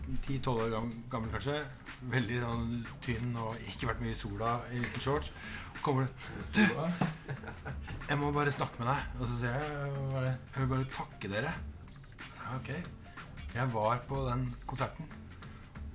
10-12 0.07 0.49
år 0.49 0.73
gammel, 1.11 1.31
kanskje. 1.33 1.55
Veldig 2.11 2.37
sånn 2.43 2.67
tynn 3.03 3.33
og 3.41 3.57
ikke 3.67 3.89
vært 3.89 4.03
mye 4.03 4.13
i 4.13 4.19
sola 4.19 4.51
i 4.71 4.79
liten 4.79 5.03
shorts. 5.03 5.31
Og 5.73 5.81
kommer 5.83 6.05
det 6.05 6.13
Du! 6.55 6.61
Jeg 8.07 8.19
må 8.21 8.29
bare 8.31 8.53
snakke 8.53 8.79
med 8.79 8.91
deg. 8.91 9.17
Og 9.17 9.25
så 9.27 9.39
sier 9.41 9.57
jeg 9.57 10.05
bare, 10.13 10.35
Jeg 10.53 10.61
vil 10.61 10.71
bare 10.75 10.91
takke 10.93 11.31
dere. 11.33 11.55
Ja, 12.21 12.55
ok. 12.55 12.71
Jeg 13.57 13.73
var 13.73 13.99
på 14.07 14.21
den 14.27 14.45
konserten, 14.69 15.09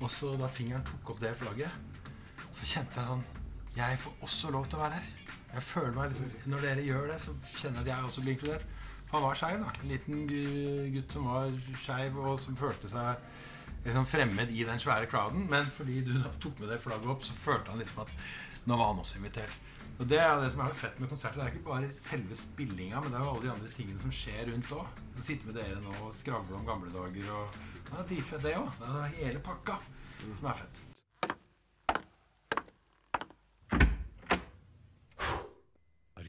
og 0.00 0.11
så 0.11 0.32
da 0.40 0.48
fingeren 0.50 0.82
tok 0.84 1.12
opp 1.14 1.20
det 1.22 1.30
flagget, 1.38 1.91
så 2.62 2.68
kjente 2.76 3.00
jeg 3.00 3.10
sånn 3.10 3.22
Jeg 3.74 3.98
får 3.98 4.26
også 4.26 4.50
lov 4.54 4.66
til 4.68 4.78
å 4.78 4.82
være 4.84 4.98
her. 5.00 5.06
Jeg 5.52 5.64
føler 5.66 5.94
meg 5.96 6.12
liksom, 6.12 6.34
Når 6.52 6.66
dere 6.66 6.84
gjør 6.86 7.08
det, 7.10 7.18
så 7.22 7.34
kjenner 7.56 7.80
jeg 7.80 7.82
at 7.82 7.90
jeg 7.92 8.10
også 8.10 8.24
blir 8.24 8.36
inkludert. 8.36 8.66
For 9.08 9.18
han 9.18 9.24
var 9.26 9.40
skeiv. 9.40 9.64
En 9.82 9.90
liten 9.90 10.22
gutt 10.94 11.16
som 11.16 11.26
var 11.28 11.56
skeiv, 11.82 12.20
og 12.22 12.38
som 12.40 12.56
følte 12.56 12.92
seg 12.92 13.26
liksom 13.82 14.06
fremmed 14.06 14.52
i 14.54 14.62
den 14.68 14.80
svære 14.80 15.08
crowden. 15.10 15.48
Men 15.50 15.66
fordi 15.74 16.04
du 16.06 16.14
da 16.14 16.30
tok 16.40 16.62
med 16.62 16.70
det 16.72 16.78
flagget 16.84 17.10
opp, 17.16 17.26
så 17.26 17.36
følte 17.36 17.74
han 17.74 17.82
liksom 17.82 18.04
at 18.04 18.14
nå 18.70 18.78
var 18.78 18.92
han 18.92 19.02
også 19.02 19.18
invitert. 19.18 19.58
Og 19.98 20.06
det 20.08 20.20
er 20.22 20.38
det 20.40 20.52
som 20.54 20.62
er 20.64 20.78
fett 20.78 21.02
med 21.02 21.10
konserter. 21.10 21.40
Det 21.40 21.48
er 21.48 21.56
ikke 21.56 21.66
bare 21.66 21.90
selve 21.96 22.38
spillinga, 22.38 23.02
men 23.02 23.12
det 23.12 23.18
er 23.18 23.26
jo 23.26 23.34
alle 23.34 23.44
de 23.48 23.52
andre 23.56 23.74
tingene 23.74 24.04
som 24.04 24.14
skjer 24.14 24.46
rundt 24.52 24.72
òg. 24.78 25.02
Sitte 25.18 25.50
med 25.50 25.58
dere 25.58 25.82
nå 25.82 25.98
og 26.06 26.14
skravle 26.16 26.56
om 26.60 26.64
gamle 26.68 26.94
dager 26.94 27.34
og 27.40 27.60
Det 27.90 27.98
er 27.98 28.08
dritfett, 28.08 28.46
det 28.46 28.56
òg. 28.56 28.72
Det 28.78 28.94
er 29.02 29.18
hele 29.18 29.44
pakka 29.44 29.76
som 30.22 30.48
er 30.48 30.58
fett. 30.62 30.86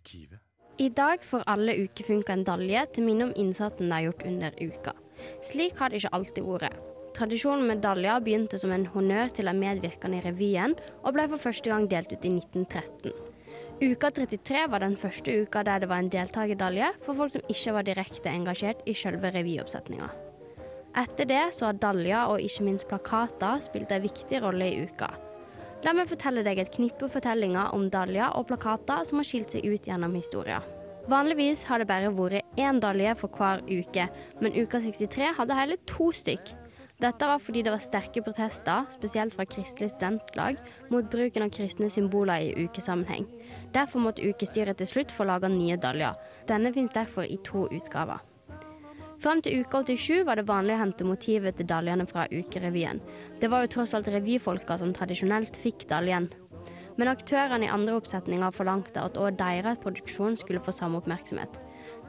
Arkivet. 0.04 0.40
I 0.78 0.90
dag 0.90 1.24
får 1.24 1.44
alle 1.48 1.76
ukefunka 1.86 2.34
en 2.34 2.44
dalje 2.44 2.82
til 2.96 3.06
minne 3.06 3.30
om 3.30 3.36
innsatsen 3.40 3.88
de 3.88 3.94
har 3.94 4.08
gjort 4.08 4.26
under 4.28 4.56
uka. 4.60 4.94
Slik 5.46 5.78
har 5.80 5.94
det 5.94 6.02
ikke 6.02 6.12
alltid 6.18 6.48
vært. 6.48 6.80
Tradisjonen 7.14 7.68
med 7.70 7.84
daljer 7.86 8.24
begynte 8.26 8.58
som 8.60 8.74
en 8.74 8.88
honnør 8.90 9.30
til 9.38 9.48
de 9.48 9.54
medvirkende 9.54 10.18
i 10.18 10.24
revyen, 10.26 10.74
og 11.06 11.14
ble 11.14 11.28
for 11.30 11.46
første 11.46 11.70
gang 11.70 11.86
delt 11.88 12.12
ut 12.12 12.26
i 12.26 12.34
1913. 12.34 13.14
Uka 13.84 14.10
33 14.18 14.66
var 14.74 14.82
den 14.82 14.98
første 14.98 15.38
uka 15.44 15.64
der 15.64 15.84
det 15.84 15.90
var 15.92 16.02
en 16.02 16.12
deltakerdalje 16.12 16.90
for 17.06 17.20
folk 17.20 17.36
som 17.36 17.46
ikke 17.54 17.78
var 17.78 17.88
direkte 17.88 18.34
engasjert 18.34 18.82
i 18.90 18.98
selve 18.98 19.32
revyoppsetninga. 19.36 20.10
Etter 21.04 21.30
det 21.30 21.44
så 21.54 21.70
har 21.70 21.80
daljer 21.82 22.34
og 22.34 22.42
ikke 22.42 22.66
minst 22.66 22.90
plakater 22.90 23.62
spilt 23.62 23.94
en 23.94 24.04
viktig 24.04 24.42
rolle 24.44 24.68
i 24.74 24.84
uka. 24.90 25.14
La 25.84 25.92
meg 25.92 26.08
fortelle 26.08 26.46
deg 26.46 26.62
et 26.62 26.72
knippe 26.72 27.10
fortellinger 27.12 27.74
om 27.76 27.90
daljer 27.92 28.38
og 28.40 28.48
plakater 28.48 29.04
som 29.04 29.20
har 29.20 29.28
skilt 29.28 29.52
seg 29.52 29.66
ut 29.68 29.90
gjennom 29.90 30.16
historien. 30.16 30.64
Vanligvis 31.12 31.66
har 31.68 31.82
det 31.82 31.90
bare 31.90 32.12
vært 32.16 32.56
én 32.56 32.80
dalje 32.80 33.12
for 33.20 33.36
hver 33.36 33.66
uke, 33.68 34.06
men 34.40 34.56
uka 34.56 34.80
63 34.80 35.34
hadde 35.42 35.58
hele 35.60 35.76
to 35.92 36.08
stykk. 36.16 36.54
Dette 37.04 37.28
var 37.28 37.42
fordi 37.44 37.66
det 37.66 37.74
var 37.74 37.84
sterke 37.84 38.24
protester, 38.24 38.88
spesielt 38.96 39.36
fra 39.36 39.44
Kristelig 39.44 39.92
studentlag, 39.92 40.62
mot 40.88 41.10
bruken 41.12 41.44
av 41.44 41.52
kristne 41.52 41.90
symboler 41.92 42.46
i 42.48 42.64
ukesammenheng. 42.64 43.28
Derfor 43.76 44.06
måtte 44.06 44.24
ukestyret 44.24 44.80
til 44.80 44.88
slutt 44.88 45.12
få 45.12 45.28
laga 45.28 45.52
nye 45.52 45.76
daljer. 45.76 46.16
Denne 46.48 46.72
finnes 46.72 46.96
derfor 46.96 47.28
i 47.28 47.42
to 47.44 47.68
utgaver. 47.68 48.24
Frem 49.24 49.40
til 49.40 49.62
uke 49.64 49.80
87 49.88 50.26
var 50.28 50.36
det 50.36 50.50
vanlig 50.50 50.74
å 50.76 50.82
hente 50.82 51.06
motivet 51.08 51.56
til 51.56 51.68
daljene 51.70 52.04
fra 52.10 52.26
ukerevyen. 52.28 52.98
Det 53.40 53.48
var 53.48 53.64
jo 53.64 53.70
tross 53.78 53.94
alt 53.96 54.10
revyfolka 54.12 54.76
som 54.82 54.92
tradisjonelt 54.92 55.56
fikk 55.64 55.86
daljen. 55.88 56.28
Men 57.00 57.08
aktørene 57.08 57.70
i 57.70 57.72
andre 57.72 57.96
oppsetninger 58.02 58.52
forlangte 58.52 59.00
at 59.00 59.16
også 59.16 59.38
deres 59.40 59.80
produksjon 59.80 60.36
skulle 60.42 60.60
få 60.66 60.74
samme 60.76 61.00
oppmerksomhet. 61.00 61.56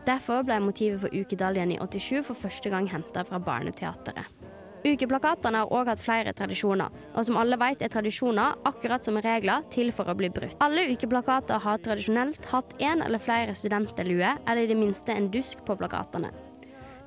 Derfor 0.09 0.43
ble 0.43 0.59
motivet 0.61 1.05
for 1.05 1.15
ukedaljen 1.15 1.77
i 1.77 1.79
87 1.79 2.25
for 2.27 2.35
første 2.35 2.73
gang 2.73 2.89
henta 2.91 3.23
fra 3.29 3.39
Barneteatret. 3.39 4.51
Ukeplakatene 4.85 5.62
har 5.62 5.71
òg 5.73 5.89
hatt 5.89 6.03
flere 6.03 6.35
tradisjoner, 6.37 6.91
og 7.15 7.25
som 7.25 7.39
alle 7.41 7.57
vet 7.62 7.81
er 7.81 7.93
tradisjoner, 7.95 8.59
akkurat 8.69 9.07
som 9.07 9.17
regler, 9.23 9.62
til 9.73 9.95
for 9.97 10.11
å 10.11 10.17
bli 10.19 10.29
brutt. 10.35 10.59
Alle 10.67 10.91
ukeplakater 10.91 11.62
har 11.62 11.79
tradisjonelt 11.87 12.51
hatt 12.51 12.75
én 12.83 13.07
eller 13.07 13.23
flere 13.23 13.55
studenterlue, 13.57 14.35
eller 14.45 14.67
i 14.67 14.69
det 14.75 14.77
minste 14.83 15.15
en 15.15 15.31
dusk 15.33 15.65
på 15.65 15.79
plakatene. 15.81 16.35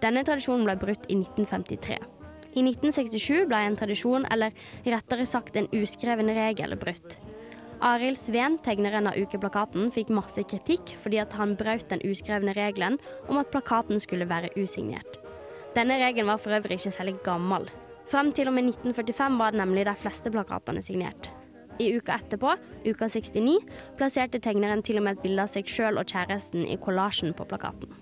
Denne 0.04 0.22
tradisjonen 0.26 0.68
ble 0.68 0.78
brutt 0.78 1.08
i 1.10 1.18
1953. 1.18 1.98
I 2.58 2.64
1967 2.64 3.48
ble 3.50 3.60
en 3.66 3.78
tradisjon, 3.78 4.26
eller 4.34 4.54
rettere 4.86 5.26
sagt 5.30 5.58
en 5.58 5.70
uskreven 5.78 6.30
regel, 6.34 6.76
brutt. 6.78 7.18
Arild 7.86 8.18
Sveen, 8.18 8.58
tegneren 8.66 9.10
av 9.10 9.18
ukeplakaten, 9.22 9.92
fikk 9.94 10.10
masse 10.10 10.42
kritikk 10.50 10.96
fordi 11.04 11.20
at 11.22 11.34
han 11.38 11.54
brøt 11.60 11.86
den 11.92 12.02
uskrevne 12.10 12.56
regelen 12.58 12.98
om 13.30 13.38
at 13.38 13.52
plakaten 13.54 14.02
skulle 14.02 14.26
være 14.30 14.50
usignert. 14.58 15.20
Denne 15.78 16.00
regelen 16.02 16.32
var 16.32 16.42
for 16.42 16.58
øvrig 16.58 16.80
ikke 16.80 16.96
særlig 16.96 17.20
gammel. 17.26 17.68
Frem 18.10 18.32
til 18.34 18.50
og 18.50 18.56
med 18.58 18.72
1945 18.72 19.38
var 19.38 19.54
det 19.54 19.62
nemlig 19.62 19.86
de 19.86 19.94
fleste 20.00 20.34
plakatene 20.34 20.82
signert. 20.82 21.30
I 21.78 21.92
uka 21.94 22.18
etterpå, 22.18 22.56
uka 22.88 23.10
69, 23.14 23.60
plasserte 24.00 24.42
tegneren 24.42 24.82
til 24.82 24.98
og 24.98 25.06
med 25.06 25.20
et 25.20 25.26
bilde 25.28 25.46
av 25.46 25.54
seg 25.54 25.70
sjøl 25.70 26.02
og 26.02 26.10
kjæresten 26.10 26.66
i 26.66 26.80
kollasjen 26.82 27.38
på 27.38 27.46
plakaten. 27.46 27.94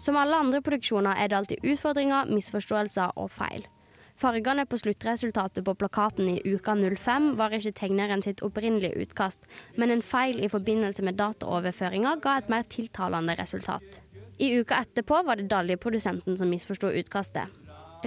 Som 0.00 0.16
alle 0.16 0.38
andre 0.40 0.62
produksjoner 0.64 1.18
er 1.20 1.28
det 1.28 1.36
alltid 1.36 1.66
utfordringer, 1.74 2.30
misforståelser 2.32 3.12
og 3.20 3.28
feil. 3.34 3.66
Fargene 4.20 4.66
på 4.68 4.76
sluttresultatet 4.80 5.64
på 5.64 5.74
plakaten 5.80 6.26
i 6.28 6.40
uka 6.44 6.74
05 6.76 7.34
var 7.36 7.52
ikke 7.56 7.72
tegneren 7.76 8.20
sitt 8.24 8.42
opprinnelige 8.44 8.96
utkast, 9.04 9.44
men 9.76 9.92
en 9.92 10.04
feil 10.04 10.40
i 10.44 10.48
forbindelse 10.52 11.04
med 11.04 11.16
dataoverføringa 11.20 12.18
ga 12.24 12.36
et 12.40 12.50
mer 12.52 12.64
tiltalende 12.68 13.36
resultat. 13.40 14.00
I 14.40 14.54
uka 14.60 14.80
etterpå 14.84 15.22
var 15.24 15.36
det 15.36 15.48
daljeprodusenten 15.52 16.36
som 16.36 16.48
misforsto 16.52 16.88
utkastet. 16.88 17.48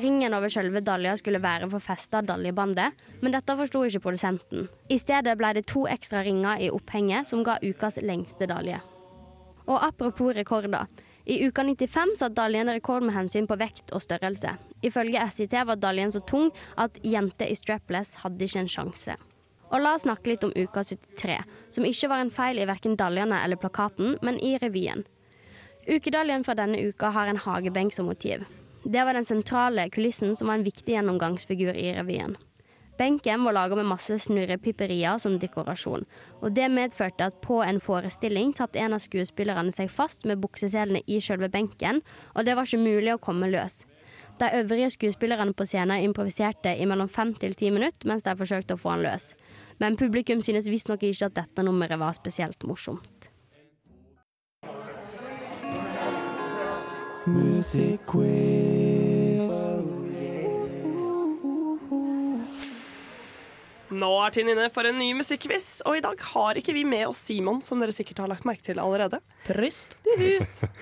Ringen 0.02 0.34
over 0.34 0.50
selve 0.50 0.82
dalja 0.82 1.14
skulle 1.18 1.42
være 1.42 1.70
for 1.70 1.82
festa 1.82 2.24
daljebandet, 2.26 2.98
men 3.22 3.34
dette 3.34 3.58
forsto 3.58 3.84
ikke 3.86 4.02
produsenten. 4.08 4.66
I 4.90 4.98
stedet 4.98 5.38
ble 5.38 5.54
det 5.54 5.68
to 5.70 5.86
ekstra 5.90 6.24
ringer 6.26 6.62
i 6.62 6.72
opphenget 6.74 7.30
som 7.30 7.46
ga 7.46 7.60
ukas 7.62 8.02
lengste 8.02 8.50
dalje. 8.50 8.82
Og 9.70 9.78
apropos 9.78 10.34
rekorder. 10.34 10.90
I 11.26 11.46
uka 11.48 11.64
95 11.64 12.18
satt 12.20 12.36
daljen 12.36 12.68
rekord 12.68 13.04
med 13.04 13.16
hensyn 13.16 13.48
på 13.48 13.56
vekt 13.56 13.94
og 13.96 14.02
størrelse. 14.04 14.58
Ifølge 14.84 15.24
SIT 15.32 15.54
var 15.68 15.80
daljen 15.80 16.12
så 16.12 16.20
tung 16.20 16.50
at 16.76 17.00
jenter 17.04 17.48
i 17.48 17.56
strapless 17.56 18.18
hadde 18.26 18.44
ikke 18.44 18.66
en 18.66 18.72
sjanse. 18.74 19.16
Og 19.72 19.82
la 19.82 19.96
oss 19.96 20.04
snakke 20.04 20.34
litt 20.34 20.44
om 20.44 20.52
uka 20.52 20.84
73, 20.84 21.40
som 21.72 21.88
ikke 21.88 22.10
var 22.12 22.22
en 22.22 22.34
feil 22.34 22.60
i 22.60 22.68
verken 22.68 22.98
daljene 23.00 23.40
eller 23.40 23.58
plakaten, 23.58 24.18
men 24.22 24.38
i 24.38 24.58
revyen. 24.62 25.06
Ukedaljen 25.88 26.44
fra 26.44 26.56
denne 26.60 26.80
uka 26.84 27.10
har 27.16 27.32
en 27.32 27.40
hagebenk 27.40 27.96
som 27.96 28.12
motiv. 28.12 28.44
Det 28.84 29.04
var 29.08 29.16
den 29.16 29.26
sentrale 29.26 29.88
kulissen 29.90 30.36
som 30.36 30.52
var 30.52 30.60
en 30.60 30.68
viktig 30.68 30.92
gjennomgangsfigur 30.92 31.72
i 31.72 31.94
revyen. 31.96 32.36
Benken 32.98 33.44
var 33.44 33.56
laga 33.56 33.76
med 33.76 33.88
masse 33.90 34.20
snurrepipperier 34.22 35.18
som 35.18 35.40
dekorasjon, 35.42 36.06
og 36.42 36.54
det 36.54 36.68
medførte 36.70 37.26
at 37.26 37.40
på 37.42 37.64
en 37.66 37.82
forestilling 37.82 38.54
satt 38.54 38.78
en 38.78 38.94
av 38.94 39.02
skuespillerne 39.02 39.74
seg 39.74 39.90
fast 39.90 40.28
med 40.30 40.42
bukseselene 40.44 41.02
i 41.08 41.18
selve 41.22 41.50
benken, 41.50 42.04
og 42.36 42.46
det 42.46 42.54
var 42.54 42.70
ikke 42.70 42.84
mulig 42.84 43.16
å 43.16 43.22
komme 43.22 43.50
løs. 43.50 43.82
De 44.40 44.50
øvrige 44.60 44.90
skuespillerne 44.94 45.54
på 45.54 45.66
scenen 45.66 46.06
improviserte 46.06 46.76
i 46.78 46.86
mellom 46.90 47.10
fem 47.10 47.34
til 47.34 47.54
ti 47.58 47.70
minutter 47.74 48.10
mens 48.10 48.26
de 48.26 48.34
forsøkte 48.38 48.78
å 48.78 48.82
få 48.82 48.96
han 48.96 49.06
løs. 49.06 49.34
Men 49.82 49.98
publikum 49.98 50.42
synes 50.42 50.70
visstnok 50.70 51.04
ikke 51.06 51.30
at 51.30 51.38
dette 51.38 51.66
nummeret 51.66 52.00
var 52.02 52.14
spesielt 52.18 52.64
morsomt. 52.68 53.30
Musikkquiz. 57.26 59.13
Nå 63.94 64.10
er 64.26 64.34
tiden 64.34 64.54
inne 64.54 64.70
for 64.74 64.88
en 64.90 64.98
ny 64.98 65.12
musikkquiz, 65.18 65.84
og 65.86 65.98
i 66.00 66.04
dag 66.04 66.20
har 66.34 66.58
ikke 66.60 66.74
vi 66.76 66.84
med 66.88 67.06
oss 67.12 67.22
Simon, 67.28 67.62
som 67.66 67.82
dere 67.82 67.94
sikkert 67.96 68.24
har 68.24 68.32
lagt 68.32 68.46
merke 68.48 68.66
til 68.66 68.82
allerede. 68.82 69.20
Trist. 69.48 69.98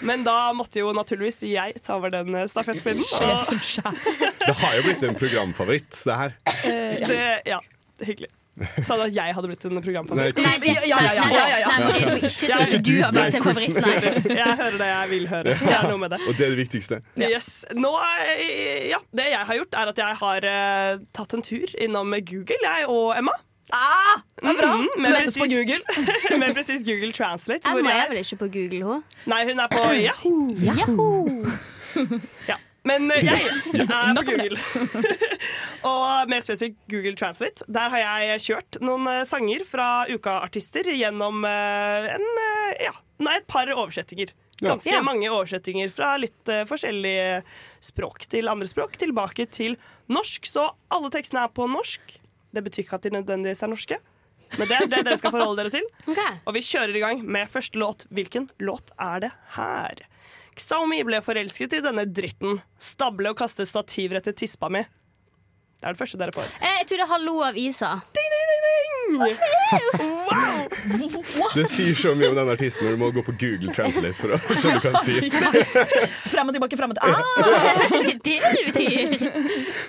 Men 0.08 0.24
da 0.28 0.52
måtte 0.56 0.82
jo 0.82 0.94
naturligvis 0.96 1.42
jeg 1.50 1.82
ta 1.84 1.98
over 2.00 2.14
den 2.14 2.36
eh, 2.38 2.48
stafettpinnen. 2.50 3.04
Sjefen 3.06 3.62
Det 4.42 4.56
har 4.64 4.78
jo 4.78 4.86
blitt 4.88 5.04
en 5.08 5.18
programfavoritt, 5.20 5.92
det 6.08 6.20
her. 6.24 6.38
og 6.46 7.10
det, 7.12 7.26
ja, 7.52 7.60
hyggelig. 8.06 8.32
Sa 8.84 8.96
du 9.00 9.02
at 9.08 9.16
jeg 9.16 9.34
hadde 9.34 9.48
blitt 9.48 9.64
en 9.66 9.78
programfavoritt? 9.82 10.38
Nei, 10.38 10.56
nei, 10.60 10.74
ja, 10.90 10.98
ja, 11.02 11.12
ja, 11.16 11.28
ja, 11.32 11.60
ja. 11.62 11.68
Nei, 11.72 11.84
Marie, 11.88 12.06
må 12.06 12.16
ikke 12.20 12.32
tro 12.52 12.58
at 12.62 12.74
du 12.84 12.92
har 13.02 13.14
blitt 13.16 13.38
en 13.40 13.46
favoritt. 13.46 13.78
Nei. 13.86 14.36
Jeg 14.38 14.58
hører 14.60 14.78
det 14.82 14.90
jeg 14.92 15.10
vil 15.14 15.28
høre. 15.32 15.54
Det 15.62 15.76
er 15.78 15.88
noe 15.90 16.02
med 16.04 16.12
det. 16.14 16.20
Og 16.28 16.36
det 16.38 16.46
er 16.46 16.52
det 16.54 16.60
viktigste. 16.60 17.00
Yes. 17.18 17.48
Nå, 17.74 17.92
ja, 18.92 19.00
det 19.18 19.28
jeg 19.32 19.46
har 19.52 19.60
gjort, 19.62 19.80
er 19.82 19.94
at 19.94 20.02
jeg 20.04 20.20
har 20.24 20.50
uh, 20.52 21.06
tatt 21.16 21.38
en 21.40 21.46
tur 21.48 21.74
innom 21.88 22.14
Google, 22.28 22.60
jeg 22.68 22.90
og 22.92 23.16
Emma. 23.18 23.38
Ah, 23.72 24.20
det 24.42 24.50
er 24.52 24.58
bra. 24.60 24.72
Mm, 24.82 24.88
Du 24.98 25.02
mer 25.06 25.30
på 25.32 25.46
Google 25.48 25.78
Med 26.42 26.54
presis 26.58 26.84
Google 26.84 27.14
Translate. 27.16 27.64
hvor 27.70 27.80
Emma 27.80 27.94
jeg- 27.96 28.04
er 28.04 28.10
vel 28.12 28.18
ikke 28.26 28.40
på 28.44 28.50
Google, 28.52 28.82
hun? 28.84 29.04
Nei, 29.32 29.46
hun 29.48 29.60
er 29.64 29.72
på 29.72 29.86
Yahoo. 29.96 31.48
Ja. 32.50 32.58
Men 32.88 33.12
eh, 33.14 33.22
jeg 33.22 33.50
er 33.86 34.16
på 34.18 34.24
Google. 34.26 34.58
og 35.92 36.30
mer 36.32 36.42
spesifikt 36.46 36.80
Google 36.90 37.14
Translate. 37.20 37.66
Der 37.70 37.94
har 37.94 38.02
jeg 38.26 38.44
kjørt 38.48 38.80
noen 38.82 39.06
eh, 39.12 39.24
sanger 39.30 39.66
fra 39.70 39.90
uka-artister 40.10 40.90
gjennom 40.96 41.46
eh, 41.48 42.10
en, 42.16 42.26
ja, 42.82 42.94
et 43.36 43.48
par 43.52 43.70
oversettinger. 43.76 44.34
Ganske 44.62 44.92
Ja. 44.94 45.02
mange 45.02 45.30
oversettinger 45.34 45.90
fra 45.94 46.16
litt 46.22 46.50
forskjellige 46.70 47.40
språk 47.82 48.28
til 48.30 48.50
andre 48.52 48.68
språk, 48.70 48.94
tilbake 49.02 49.48
til 49.50 49.74
norsk. 50.14 50.46
Så 50.46 50.68
alle 50.94 51.10
tekstene 51.14 51.48
er 51.48 51.54
på 51.54 51.66
norsk. 51.70 52.20
Det 52.54 52.62
betyr 52.66 52.84
ikke 52.86 53.00
at 53.00 53.08
de 53.08 53.14
nødvendigvis 53.16 53.64
er 53.66 53.72
norske. 53.72 53.98
Men 54.60 54.68
det 54.68 54.78
er 54.78 54.88
det 54.92 55.04
dere 55.08 55.18
skal 55.22 55.32
forholde 55.36 55.62
dere 55.64 55.72
til. 55.74 55.86
Og 56.48 56.54
vi 56.58 56.62
kjører 56.66 56.96
i 56.96 57.04
gang 57.04 57.22
med 57.26 57.50
første 57.52 57.80
låt. 57.80 58.06
Hvilken 58.12 58.50
låt 58.60 58.92
er 59.00 59.20
det 59.28 59.32
her? 59.58 60.04
Xiaomi 60.60 61.00
ble 61.08 61.22
forelsket 61.24 61.74
i 61.78 61.84
denne 61.86 62.04
dritten. 62.12 62.60
Stable 62.82 63.32
og 63.32 63.38
kaste 63.40 63.66
stativrettet 63.66 64.36
tispa 64.42 64.70
mi. 64.70 64.84
Det 65.82 65.88
er 65.88 65.96
det 65.96 66.02
første 66.04 66.20
dere 66.22 66.36
får. 66.36 66.50
Eh, 66.62 66.76
Jeg 66.82 66.88
tror 66.88 66.98
det 66.98 67.06
er 67.06 67.12
'Hallo' 67.14 67.42
av 67.48 67.58
Isa. 67.58 67.92
Det 71.56 71.66
sier 71.70 71.96
så 71.98 72.14
mye 72.18 72.30
om 72.32 72.38
den 72.38 72.50
artisten 72.52 72.88
når 72.88 72.96
du 72.96 73.02
må 73.02 73.10
gå 73.16 73.24
på 73.28 73.34
Google 73.42 73.74
Translate 73.76 74.14
for 74.18 74.34
å 74.36 74.40
skjønne 74.58 74.80
hva 74.82 74.94
han 74.96 75.06
sier. 75.06 75.28
Frem 76.34 76.50
og 76.52 76.56
tilbake, 76.56 76.80
frem 76.80 76.94
og 76.94 76.98
tilbake. 76.98 77.12
Ah! 77.12 77.92
det 78.02 78.16
det 78.24 78.40
betyr. 78.72 79.28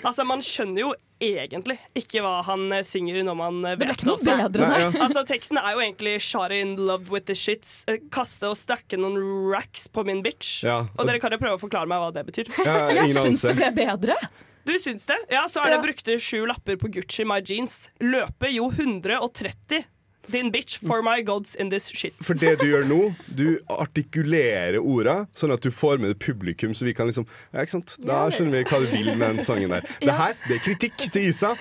Altså, 0.02 0.26
Man 0.28 0.42
skjønner 0.44 0.82
jo 0.84 0.92
egentlig 1.22 1.76
ikke 1.98 2.22
hva 2.24 2.40
han 2.48 2.64
eh, 2.74 2.82
synger 2.86 3.20
når 3.26 3.36
man 3.38 3.60
vet 3.62 3.78
Det 3.78 3.86
ble 3.86 3.94
ikke 3.94 4.08
noe 4.08 4.16
også. 4.18 4.36
bedre, 4.42 4.68
nei. 4.72 4.80
Ja. 4.82 4.90
Altså, 5.06 5.22
Teksten 5.28 5.60
er 5.62 5.76
jo 5.76 5.82
egentlig 5.84 6.16
'Shot 6.24 6.54
in 6.56 6.74
love 6.76 7.12
with 7.14 7.26
the 7.30 7.36
shits'. 7.38 7.84
eh, 7.88 8.00
Kaste 8.10 8.50
og 8.50 8.56
stakke 8.58 8.98
noen 8.98 9.16
racks 9.52 9.86
på 9.88 10.04
min 10.08 10.22
bitch. 10.24 10.62
Ja. 10.66 10.80
Og 10.98 11.06
dere 11.06 11.22
kan 11.22 11.30
jo 11.34 11.38
prøve 11.42 11.58
å 11.60 11.62
forklare 11.62 11.86
meg 11.88 12.02
hva 12.02 12.10
det 12.14 12.26
betyr. 12.26 12.50
Ja, 12.66 12.88
Jeg 12.90 13.14
syns 13.14 13.46
det 13.46 13.54
ble 13.60 13.70
bedre. 13.76 14.18
Du 14.66 14.74
syns 14.78 15.06
det? 15.06 15.16
Ja, 15.30 15.46
så 15.50 15.62
er 15.64 15.72
det 15.74 15.80
brukte 15.82 16.14
sju 16.22 16.44
lapper 16.46 16.76
på 16.78 16.86
Gucci 16.94 17.24
My 17.26 17.40
Jeans. 17.42 17.88
Løpe 17.98 18.50
jo 18.54 18.68
130. 18.70 19.82
Din 20.30 20.52
bitch 20.54 20.78
for 20.78 21.02
my 21.02 21.20
gods 21.26 21.54
in 21.58 21.70
this 21.70 21.88
shit. 21.90 22.14
For 22.22 22.38
det 22.38 22.58
du 22.60 22.66
gjør 22.68 22.84
nå, 22.86 22.98
du 23.26 23.58
artikulerer 23.74 24.78
orda 24.78 25.24
sånn 25.34 25.50
at 25.54 25.64
du 25.64 25.72
får 25.74 25.98
med 26.02 26.12
det 26.12 26.18
publikum, 26.22 26.74
så 26.78 26.86
vi 26.86 26.94
kan 26.94 27.08
liksom 27.10 27.26
Ja, 27.52 27.64
ikke 27.64 27.74
sant? 27.74 27.96
Da 28.06 28.20
skjønner 28.30 28.62
vi 28.62 28.68
hva 28.70 28.80
du 28.84 28.88
vil 28.92 29.10
med 29.16 29.38
den 29.38 29.46
sangen 29.46 29.74
der. 29.74 29.86
Det 30.06 30.14
her 30.14 30.34
det 30.46 30.56
er 30.56 30.62
kritikk 30.64 31.04
til 31.14 31.28
Isa. 31.30 31.52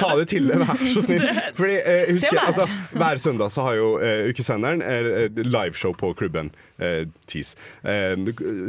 Ta 0.00 0.10
det 0.18 0.28
til 0.32 0.48
deg, 0.50 0.62
vær 0.62 0.84
så 0.90 1.02
snill. 1.04 1.26
Fordi, 1.58 1.76
eh, 1.78 2.04
husker, 2.12 2.40
altså, 2.42 2.66
Hver 2.94 3.20
søndag 3.22 3.52
så 3.54 3.66
har 3.66 3.78
jo 3.78 3.90
eh, 4.02 4.28
Ukesenderen 4.30 4.82
eh, 4.84 5.28
liveshow 5.46 5.94
på 5.98 6.12
klubben 6.18 6.50
eh, 6.78 7.06
TIS. 7.30 7.54
Eh, 7.82 8.14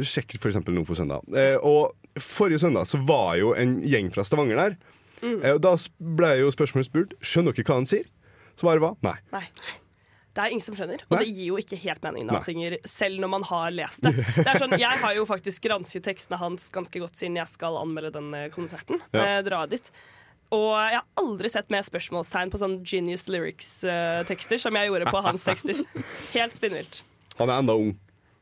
sjekk 0.06 0.38
for 0.38 0.50
eksempel 0.52 0.74
nå 0.76 0.84
på 0.88 0.96
søndag. 0.98 1.26
Eh, 1.36 1.56
og 1.62 1.94
forrige 2.20 2.62
søndag 2.64 2.88
så 2.90 3.00
var 3.06 3.36
jo 3.40 3.54
en 3.58 3.78
gjeng 3.86 4.10
fra 4.14 4.24
Stavanger 4.26 4.58
der. 4.60 4.76
Mm. 5.22 5.38
Eh, 5.42 5.54
og 5.54 5.62
da 5.62 5.76
ble 6.18 6.32
jo 6.42 6.50
spørsmålet 6.54 6.88
spurt 6.90 7.14
Skjønner 7.22 7.54
dere 7.54 7.68
hva 7.68 7.78
han 7.80 7.88
sier. 7.88 8.08
Svaret 8.60 8.82
var 8.84 8.96
nei. 9.04 9.16
Nei. 9.32 9.44
Det 10.32 10.40
er 10.40 10.54
ingen 10.54 10.64
som 10.64 10.72
skjønner, 10.76 11.02
og 11.10 11.12
Nei. 11.12 11.24
det 11.26 11.32
gir 11.36 11.48
jo 11.50 11.58
ikke 11.60 11.76
helt 11.82 12.04
mening 12.06 12.24
når 12.24 12.38
han 12.38 12.44
synger, 12.46 12.76
selv 12.88 13.20
når 13.20 13.30
man 13.34 13.42
har 13.50 13.74
lest 13.74 14.00
det. 14.00 14.14
det 14.38 14.46
er 14.48 14.60
sånn, 14.62 14.72
jeg 14.80 15.00
har 15.02 15.12
jo 15.18 15.26
faktisk 15.28 15.66
gransket 15.66 16.06
tekstene 16.06 16.38
hans 16.40 16.70
ganske 16.72 17.02
godt 17.02 17.18
siden 17.20 17.36
jeg 17.36 17.50
skal 17.52 17.76
anmelde 17.76 18.14
den 18.14 18.30
eh, 18.38 18.46
konserten. 18.54 19.02
Ja. 19.12 19.26
Eh, 19.26 19.40
dra 19.44 19.66
dit. 19.68 19.90
Og 20.52 20.70
jeg 20.72 20.96
har 20.96 21.04
aldri 21.20 21.50
sett 21.52 21.68
mer 21.72 21.84
spørsmålstegn 21.84 22.52
på 22.52 22.60
sånn 22.60 22.78
Genius 22.80 23.26
Lyrics-tekster 23.32 24.60
som 24.60 24.76
jeg 24.76 24.88
gjorde 24.88 25.12
på 25.12 25.20
hans 25.24 25.44
tekster. 25.48 25.82
Helt 26.36 26.56
spinnvilt. 26.56 27.02
Han 27.38 27.52
er 27.52 27.60
enda 27.60 27.76
ung. 27.76 27.92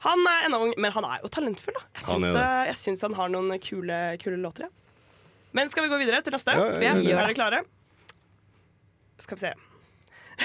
Han 0.07 0.23
er 0.31 0.47
enda 0.47 0.61
ung, 0.63 0.73
men 0.81 0.95
han 0.95 1.07
er 1.07 1.25
jo 1.25 1.31
talentfull. 1.35 1.75
Da. 1.77 1.83
Jeg 1.99 2.07
Han 2.07 2.23
er 2.23 2.31
syns, 2.31 2.39
eh, 2.43 2.61
jeg 2.71 2.79
syns 2.85 3.03
han 3.07 3.19
har 3.19 3.35
noen 3.35 3.59
kule, 3.63 3.99
kule 4.23 4.39
låter. 4.43 4.67
Ja. 4.71 4.71
Men 5.59 5.71
skal 5.75 5.89
vi 5.89 5.91
gå 5.91 5.99
videre 5.99 6.23
til 6.23 6.35
neste? 6.35 6.55
Ja, 6.55 6.71
ja, 6.79 6.95
ja. 6.95 7.19
Er 7.19 7.27
dere 7.27 7.35
klare? 7.35 7.61
Skal 9.19 9.37
vi 9.39 9.49
se. 9.49 9.53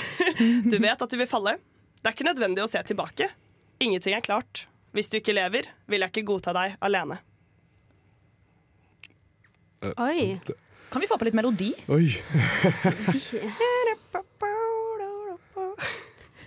Du 0.71 0.77
vet 0.77 1.01
at 1.01 1.09
du 1.11 1.17
vil 1.17 1.27
falle. 1.29 1.57
Det 2.01 2.09
er 2.11 2.15
ikke 2.15 2.27
nødvendig 2.27 2.63
å 2.63 2.69
se 2.69 2.81
tilbake. 2.85 3.29
Ingenting 3.79 4.15
er 4.15 4.21
klart. 4.25 4.65
Hvis 4.95 5.09
du 5.11 5.17
ikke 5.19 5.33
lever, 5.35 5.67
vil 5.91 6.03
jeg 6.05 6.11
ikke 6.13 6.25
godta 6.29 6.53
deg 6.55 6.75
alene. 6.85 7.17
Oi. 10.01 10.39
Kan 10.89 11.03
vi 11.03 11.07
få 11.09 11.17
på 11.19 11.27
litt 11.27 11.35
melodi? 11.37 11.73
Oi. 11.91 12.07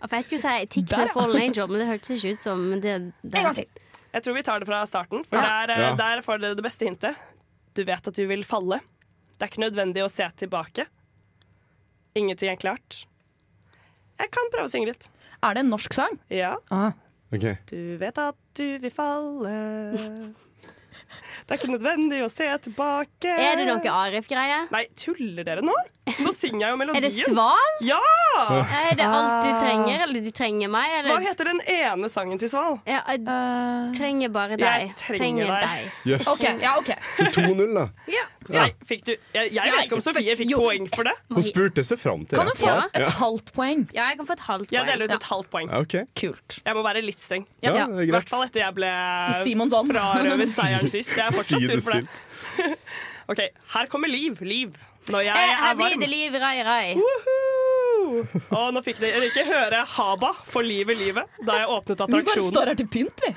For 0.09 0.15
jeg 0.15 0.25
skulle 0.29 0.41
si 0.41 0.67
Tix 0.73 0.95
med. 0.97 1.11
Fallen 1.13 1.41
Angel, 1.43 1.69
men 1.71 1.83
det 1.83 1.89
hørtes 1.91 2.11
ikke 2.17 2.37
ut 2.37 2.45
som 2.47 2.61
det. 2.81 2.83
det. 3.23 3.35
En 3.35 3.49
gang 3.51 3.57
til. 3.59 3.67
Jeg 4.15 4.25
tror 4.25 4.37
vi 4.39 4.43
tar 4.47 4.63
det 4.63 4.69
fra 4.71 4.79
starten, 4.89 5.25
for 5.27 5.37
Ja. 5.37 5.67
der, 5.67 5.73
eh, 5.75 5.81
Ja. 5.81 5.95
der 5.97 6.23
får 6.23 6.41
dere 6.41 6.55
det 6.55 6.65
beste 6.65 6.87
hintet. 6.87 7.17
Du 7.75 7.85
vet 7.85 8.07
at 8.09 8.15
du 8.15 8.27
vil 8.27 8.43
falle. 8.45 8.81
Det 9.39 9.43
er 9.43 9.49
ikke 9.51 9.65
nødvendig 9.71 10.03
å 10.03 10.11
se 10.11 10.25
tilbake. 10.37 10.87
Ingenting 12.17 12.49
er 12.51 12.57
klart. 12.57 13.05
Jeg 14.19 14.31
kan 14.35 14.51
prøve 14.55 14.67
å 14.69 14.73
synge 14.73 14.91
litt. 14.93 15.09
Er 15.43 15.55
det 15.55 15.63
en 15.65 15.71
norsk 15.71 15.95
sang? 15.95 16.19
Ja. 16.33 16.57
Ok. 17.31 17.47
Du 17.71 17.81
vet 18.01 18.19
at 18.19 18.37
du 18.59 18.67
vil 18.83 18.91
falle. 18.93 19.55
Det 21.49 21.55
er 21.55 21.61
ikke 21.63 21.71
nødvendig 21.73 22.19
å 22.21 22.27
se 22.29 22.45
tilbake. 22.67 23.31
Er 23.33 23.55
det 23.57 23.65
noe 23.69 23.93
Arif-greie? 24.03 24.59
Nei, 24.75 24.83
tuller 24.99 25.47
dere 25.47 25.63
nå? 25.65 25.73
Nå 26.21 26.33
synger 26.37 26.67
jeg 26.67 26.75
jo 26.75 26.79
melodien. 26.81 26.99
Er 27.01 27.07
det 27.07 27.13
Sval? 27.17 27.71
Ja! 27.87 28.01
Er 28.83 28.91
det 28.99 29.07
alt 29.07 29.47
du 29.47 29.49
trenger, 29.63 30.03
eller 30.05 30.27
du 30.27 30.29
trenger 30.37 30.69
meg? 30.73 30.97
Eller? 30.99 31.15
Hva 31.15 31.23
heter 31.25 31.49
den 31.53 31.63
ene 31.73 32.11
sangen 32.13 32.41
til 32.43 32.51
Sval? 32.53 32.77
Ja, 32.89 33.01
jeg 33.09 33.25
trenger 33.97 34.35
bare 34.35 34.59
deg. 34.61 34.91
Jeg 34.91 34.99
trenger 35.01 35.55
deg. 35.55 35.89
Yes. 36.11 36.29
Ok, 36.29 36.45
ja, 36.61 36.75
ok. 36.83 36.93
Så 37.17 37.31
2-0, 37.39 37.65
da. 37.79 37.87
Ja. 38.13 38.27
Nei, 38.49 38.69
fikk 38.89 39.05
du 39.05 39.13
Jeg, 39.13 39.51
jeg 39.53 39.73
vet 39.75 39.87
ikke 39.87 39.99
om 39.99 40.05
Sofie 40.07 40.37
fikk 40.41 40.55
poeng 40.57 40.89
for 40.95 41.09
det. 41.09 41.15
Hun 41.35 41.47
spurte 41.47 41.85
seg 41.87 42.01
fram 42.01 42.25
til 42.25 42.39
det. 42.39 42.41
Kan 42.41 42.51
du 42.51 42.61
få 42.61 42.75
et 43.01 43.19
halvt 43.19 43.53
poeng? 43.57 43.85
Ja, 43.97 44.09
jeg 44.11 44.21
kan 44.21 44.31
få 44.31 44.37
et 44.39 44.45
halvt 44.49 44.71
poeng. 44.71 44.79
Jeg 44.79 44.91
deler 44.93 45.11
ut 45.11 45.17
et 45.19 45.29
halvt 45.33 45.51
poeng. 45.55 45.73
Okay. 45.83 46.09
Kult. 46.19 46.59
Jeg 46.65 46.79
må 46.79 46.85
være 46.87 47.05
litt 47.05 47.23
streng. 47.23 47.47
Ja, 47.65 47.75
det 47.75 47.87
greit. 47.93 48.09
I 48.09 48.17
hvert 48.17 48.33
fall 48.33 48.47
etter 48.49 48.65
jeg 48.65 48.79
ble 48.79 48.93
frarøvet 49.93 50.55
seieren 50.59 50.93
sist. 50.93 51.17
Jeg 51.17 51.27
er 51.27 51.37
fortsatt 51.37 51.69
sur 51.69 51.85
for 51.85 52.01
det. 52.01 52.75
OK, 53.33 53.45
her 53.75 53.93
kommer 53.93 54.09
Liv. 54.09 54.41
Liv. 54.41 54.77
Når 55.09 55.25
jeg 55.25 55.37
jeg 55.37 55.53
er 55.53 55.63
Her 55.63 55.75
blir 55.77 56.01
det 56.01 56.09
liv, 56.09 56.35
rai, 56.41 56.57
rai. 56.65 56.97
Og 58.09 58.67
nå 58.75 58.81
fikk 58.85 58.99
dere 59.03 59.27
ikke 59.29 59.45
høre 59.49 59.81
Haba 59.97 60.31
for 60.49 60.63
livet 60.67 60.97
livet 60.99 61.27
da 61.47 61.59
jeg 61.61 61.69
åpnet 61.75 62.03
attraksjonen. 62.05 62.25
Vi 62.25 62.41
bare 62.41 62.49
står 62.49 62.67
her 62.71 62.77
til 62.79 62.89
pynt, 62.93 63.19
vi. 63.25 63.31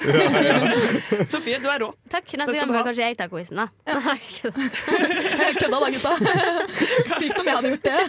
Sofie, 1.34 1.57
du 1.63 1.67
er 1.72 1.80
rå. 1.84 1.89
Takk. 2.11 2.28
Det 2.32 2.38
Neste 2.41 2.55
skal 2.55 2.65
gang 2.65 2.76
bør 2.78 2.88
kanskje 2.89 3.03
jeg 3.09 3.17
ta 3.19 3.28
quizen, 3.32 3.57
da. 3.61 3.65
Kødda 5.59 5.78
da, 5.78 5.88
gutta. 5.95 6.13
Sykt 7.19 7.38
om 7.41 7.45
jeg 7.51 7.55
hadde 7.59 7.69
gjort 7.76 7.86
det. 7.89 7.99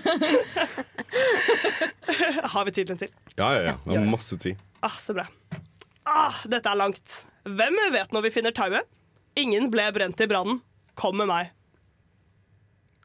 Har 2.55 2.65
vi 2.69 2.71
tid 2.79 2.85
til 2.87 2.95
en 2.97 3.03
til? 3.05 3.11
Ja, 3.37 3.49
ja, 3.57 3.63
ja. 3.71 3.75
Vi 3.87 3.97
har 3.97 4.07
masse 4.11 4.39
tid. 4.43 4.61
Ah, 4.83 4.97
så 4.99 5.15
bra. 5.17 5.27
Ah, 6.09 6.35
dette 6.51 6.69
er 6.71 6.79
langt. 6.79 7.23
Hvem 7.47 7.75
vet 7.95 8.15
når 8.15 8.27
vi 8.29 8.35
finner 8.35 8.55
tauet? 8.55 8.87
Ingen 9.39 9.71
ble 9.73 9.87
brent 9.95 10.21
i 10.21 10.27
brannen. 10.31 10.61
Kom 10.99 11.17
med 11.19 11.29
meg. 11.31 11.53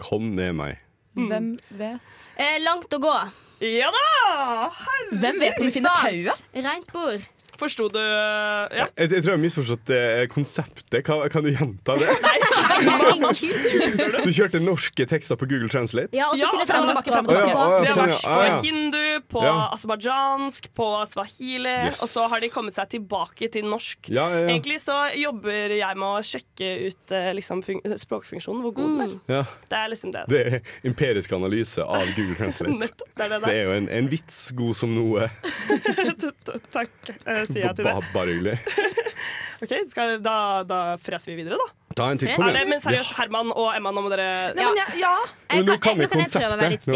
Kom 0.01 0.33
med 0.37 0.53
meg. 0.57 0.81
Hvem 1.17 1.53
vet? 1.79 2.01
Eh, 2.37 2.57
langt 2.61 2.91
å 2.93 2.99
gå. 3.01 3.13
Ja 3.63 3.89
da! 3.89 4.69
Hvem 5.17 5.39
vet 5.41 5.57
om 5.57 5.65
vi 5.65 5.73
finner 5.73 5.95
tauet? 5.97 6.45
Rent 6.53 6.91
bord. 6.93 7.23
Forsto 7.57 7.87
du 7.89 7.97
Ja. 7.97 8.85
Jeg, 8.85 9.09
jeg 9.09 9.09
tror 9.23 9.31
jeg 9.31 9.33
har 9.33 9.41
misforstått 9.41 9.89
eh, 9.95 10.25
konseptet. 10.29 10.99
Kan, 11.07 11.23
kan 11.33 11.41
du 11.45 11.49
gjenta 11.49 11.95
det? 11.97 12.11
Nei, 12.21 12.35
Herregud. 12.37 12.66
Du 14.25 14.31
kjørte 14.33 14.59
norske 14.63 15.05
tekster 15.09 15.37
på 15.39 15.47
Google 15.49 15.69
Translate? 15.71 16.09
Ja, 16.15 16.29
og 16.31 16.37
så 16.37 16.45
Ja, 16.45 16.65
frem 16.67 16.87
og 16.87 16.91
tilbake. 16.91 17.11
Frem 17.13 17.25
og 17.25 17.33
tilbake. 17.33 17.57
Å, 17.57 17.67
ja, 17.67 17.77
ja, 17.77 17.81
Det 17.81 17.87
har 17.87 17.95
sånn, 17.97 18.11
vært 18.11 18.23
ja. 18.23 18.35
på 18.37 18.65
hindu, 18.67 19.03
på 19.33 19.43
Ja. 19.45 19.53
aserbajdsjansk, 19.75 20.69
på 20.77 20.87
swahili, 21.11 21.75
Yes. 21.87 22.01
og 22.03 22.09
så 22.09 22.27
har 22.31 22.39
de 22.43 22.49
kommet 22.53 22.73
seg 22.77 22.89
tilbake 22.89 23.51
til 23.51 23.63
norsk. 23.65 24.09
Ja, 24.09 24.27
ja, 24.29 24.39
ja. 24.43 24.47
Egentlig 24.53 24.79
så 24.83 24.97
jobber 25.17 25.75
jeg 25.77 25.97
med 25.97 26.07
å 26.07 26.21
sjekke 26.25 26.69
ut 26.87 27.11
eh, 27.11 27.31
liksom, 27.37 27.63
språkfunksjonen, 27.97 28.61
hvor 28.65 28.73
god 28.77 28.97
den 28.97 29.01
er. 29.27 29.35
Ja. 29.37 29.43
Det 29.69 29.77
er 29.81 29.87
liksom 29.93 30.11
det. 30.15 30.25
Det 30.29 30.41
er 30.45 30.61
empirisk 30.87 31.33
analyse 31.33 31.83
av 31.83 32.05
Google 32.15 32.35
Translate. 32.39 32.77
Nettopp, 32.83 33.11
det 33.17 33.25
er 33.25 33.29
det 33.35 33.41
Det 33.47 33.55
er 33.55 33.63
jo 33.63 33.71
en, 33.81 33.89
en 33.89 34.07
vits 34.11 34.39
god 34.57 34.75
som 34.75 34.93
noe. 34.95 35.27
Takk, 36.77 36.91
eh, 37.25 37.43
sier 37.45 37.67
jeg 37.69 37.75
til 37.75 37.85
det. 37.85 37.95
Bare 38.13 38.33
hyggelig. 38.33 38.57
Ok, 39.57 39.73
skal, 39.89 40.17
da, 40.21 40.37
da 40.67 40.79
freser 41.01 41.33
vi 41.33 41.41
videre, 41.41 41.57
da. 41.57 41.73
Ta 41.97 42.11
en 42.13 42.19
til. 42.21 42.29
Kom 42.35 42.45
det, 42.45 42.59
igjen. 42.59 42.69
men 42.69 42.81
seriøst, 42.83 43.15
Herman 43.17 43.49
og 43.57 43.71
Emma, 43.73 43.89
nå 43.95 44.03
må 44.05 44.11
dere 44.13 44.53
Nei, 44.53 44.67
men 44.69 44.77
jeg, 44.83 44.99
ja. 45.01 45.13
Men 45.49 45.65
nå 45.65 45.77
kan 45.81 46.01
konseptet. 46.11 46.87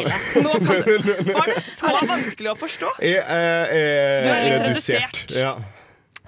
Nå 0.46 0.56
kan 0.62 0.82
du, 0.86 1.14
var 1.40 1.50
det 1.50 1.62
så 1.66 1.90
vanskelig 2.06 2.54
å 2.54 2.58
forstå? 2.62 2.96
Jeg 3.12 3.22
er, 3.26 3.72
Du 3.72 4.30
er 4.30 4.36
er 4.36 4.50
litt 4.52 4.68
redusert. 4.70 5.24
Ja. 5.34 5.56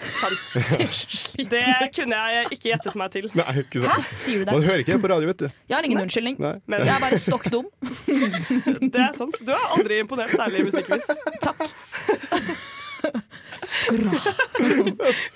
Sant. 0.04 0.40
Det 1.54 1.62
kunne 1.96 2.18
jeg 2.18 2.48
ikke 2.52 2.72
gjettet 2.72 2.98
meg 3.00 3.14
til. 3.14 3.30
Nei, 3.38 3.46
ikke 3.62 3.84
sant. 3.86 3.94
Hæ? 3.94 4.18
Sier 4.20 4.42
du 4.42 4.50
det? 4.50 4.56
Man 4.58 4.66
hører 4.66 4.84
ikke 4.84 4.98
det 4.98 5.04
på 5.06 5.12
radio, 5.14 5.30
vet 5.30 5.46
du. 5.46 5.48
Jeg 5.70 5.78
har 5.78 5.88
ingen 5.88 6.02
unnskyldning. 6.02 6.42
Nei. 6.44 6.54
Jeg 6.82 6.96
er 6.98 7.06
bare 7.06 7.22
stokk 7.22 7.48
dum. 7.54 7.70
Det 8.10 9.06
er 9.06 9.16
sant. 9.16 9.38
Du 9.46 9.54
er 9.54 9.66
aldri 9.78 10.02
imponert 10.04 10.34
særlig 10.34 10.66
i 10.66 10.70
musikkvis. 10.72 11.12
Takk. 11.46 12.72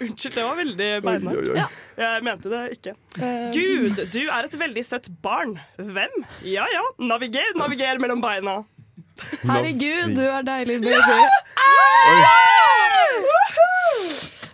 Unnskyld, 0.02 0.34
det 0.36 0.44
var 0.44 0.56
veldig 0.60 0.90
beinhardt. 1.06 1.52
Ja. 1.58 1.68
Jeg 1.98 2.24
mente 2.28 2.52
det 2.52 2.64
ikke. 2.78 2.94
Eh. 3.18 3.48
Gud, 3.56 4.02
du 4.14 4.20
er 4.28 4.48
et 4.48 4.58
veldig 4.62 4.84
søtt 4.86 5.08
barn. 5.26 5.56
Hvem? 5.78 6.14
Ja 6.46 6.68
ja, 6.74 6.84
naviger, 7.02 7.56
naviger 7.58 7.98
mellom 8.04 8.22
beina. 8.24 8.60
Herregud, 9.48 10.14
du 10.18 10.22
er 10.28 10.46
deilig, 10.46 10.82
baby. 10.86 11.18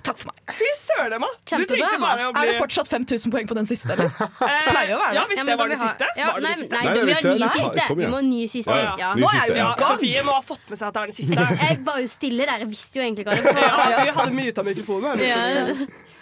Takk 0.03 0.17
for 0.19 0.27
meg. 0.31 0.32
Fy 0.57 0.69
søren, 0.77 1.13
Emma. 1.17 1.29
Du 1.49 1.65
trengte 1.65 1.99
bare 2.01 2.27
å 2.29 2.33
bli 2.35 2.43
Er 2.43 2.51
det 2.51 2.57
fortsatt 2.61 2.89
5000 2.91 3.33
poeng 3.33 3.47
på 3.49 3.55
den 3.57 3.67
siste, 3.69 3.93
eller? 3.95 4.09
Pleier 4.69 4.93
å 4.95 4.99
være 5.01 5.11
det. 5.11 5.17
Ja, 5.17 5.23
hvis 5.31 5.43
det 5.49 5.57
var 5.59 5.71
det 5.73 5.79
siste. 5.81 6.09
Ja, 6.19 6.27
Var 6.31 6.39
det 6.39 6.47
nei, 6.47 6.53
siste? 6.59 6.75
nei, 6.75 6.83
Nei, 6.83 6.93
vi 6.93 7.37
ny 7.39 7.49
siste. 7.57 7.87
Vi 7.97 8.09
må 8.13 8.19
ha 8.19 8.25
ny 8.27 8.41
siste. 8.51 8.77
Ja, 8.79 8.95
Ja. 9.03 9.13
Nå 9.17 9.29
Ja. 9.33 9.45
ja, 9.57 9.69
Sofie 9.83 10.23
må 10.27 10.37
ha 10.37 10.41
fått 10.45 10.69
med 10.69 10.79
seg 10.79 10.87
at 10.89 10.93
det 10.93 11.01
er 11.03 11.13
den 11.13 11.17
siste. 11.19 11.47
Jeg 11.63 11.79
var 11.87 12.01
jo 12.03 12.11
stille 12.11 12.45
der, 12.49 12.65
jeg 12.65 12.69
visste 12.73 12.99
jo 13.01 13.05
egentlig 13.07 13.25
hva 13.27 13.37
det 13.39 13.55
var. 13.59 13.89
Ja, 13.93 14.03
vi 14.03 14.17
hadde 14.19 14.37
mye 14.41 14.67
mikrofonen. 14.69 15.11
av 15.11 15.25
ja. 15.25 16.13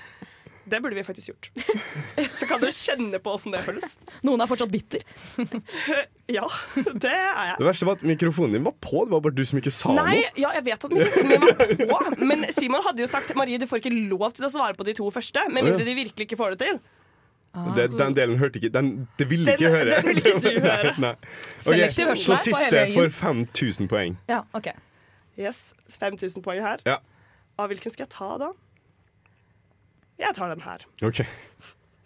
Det 0.72 0.80
burde 0.84 0.96
vi 0.96 1.04
faktisk 1.04 1.34
gjort. 1.34 1.50
Så 2.40 2.48
kan 2.48 2.62
dere 2.64 2.72
kjenne 2.76 3.20
på 3.24 3.34
åssen 3.36 3.52
det 3.52 3.60
føles. 3.66 3.98
Noen 4.28 4.42
er 4.46 4.48
fortsatt 4.52 4.72
bitter. 4.72 5.04
Ja, 6.32 6.46
det 6.78 7.10
er 7.12 7.40
jeg. 7.50 7.56
Det 7.60 7.66
verste 7.68 7.86
var 7.90 7.98
at 7.98 8.04
mikrofonen 8.08 8.54
din 8.56 8.64
var 8.64 8.72
på, 8.80 9.02
det 9.04 9.12
var 9.12 9.20
bare 9.26 9.36
du 9.36 9.42
som 9.44 9.58
ikke 9.60 9.74
sa 9.76 9.92
Nei, 9.98 10.22
noe. 10.22 10.30
ja, 10.40 10.52
jeg 10.56 10.64
vet 10.70 10.86
at 10.88 10.94
mikrofonen 10.96 11.28
min 11.28 11.90
var 11.90 12.06
på, 12.16 12.28
men 12.30 12.46
Simon 12.56 12.86
hadde 12.86 13.04
jo 13.04 13.08
sagt 13.12 13.34
Marie, 13.36 13.60
du 13.60 13.66
får 13.68 13.82
ikke 13.82 13.92
lov 14.14 14.32
til 14.38 14.48
å 14.48 14.52
svare 14.54 14.78
på 14.80 14.86
de 14.88 14.94
to 14.96 15.10
første, 15.12 15.44
med 15.52 15.68
mindre 15.68 15.84
de 15.84 15.96
virkelig 15.98 16.30
ikke 16.30 16.38
får 16.40 16.56
det 16.56 16.62
til. 16.70 16.80
Det, 17.76 17.90
den 18.00 18.16
delen 18.16 18.38
hørte 18.40 18.62
ikke 18.62 18.72
den, 18.72 18.94
Det 19.20 19.28
ville 19.28 19.44
Den- 19.52 19.60
ikke 19.60 19.74
høre. 19.76 19.98
den 19.98 20.08
ville 20.08 20.24
ikke 20.32 20.54
du 20.56 20.62
høre. 20.70 20.94
Nei. 21.04 21.12
Ok, 21.12 21.68
Okay. 21.68 22.16
Så 22.24 22.38
siste 22.46 22.86
for 22.94 23.10
får 23.10 23.12
5000 23.20 23.92
poeng. 23.92 24.16
Ja, 24.32 24.40
ok. 24.56 24.72
Yes, 25.36 25.74
5000 26.00 26.40
poeng 26.48 26.64
her. 26.64 26.80
Ja. 26.88 27.02
Av 27.60 27.68
hvilken 27.68 27.92
skal 27.92 28.06
jeg 28.08 28.14
ta, 28.16 28.38
da? 28.40 28.54
Jeg 30.22 30.38
tar 30.38 30.52
den 30.54 30.62
her. 30.62 30.86
OK. 31.08 31.24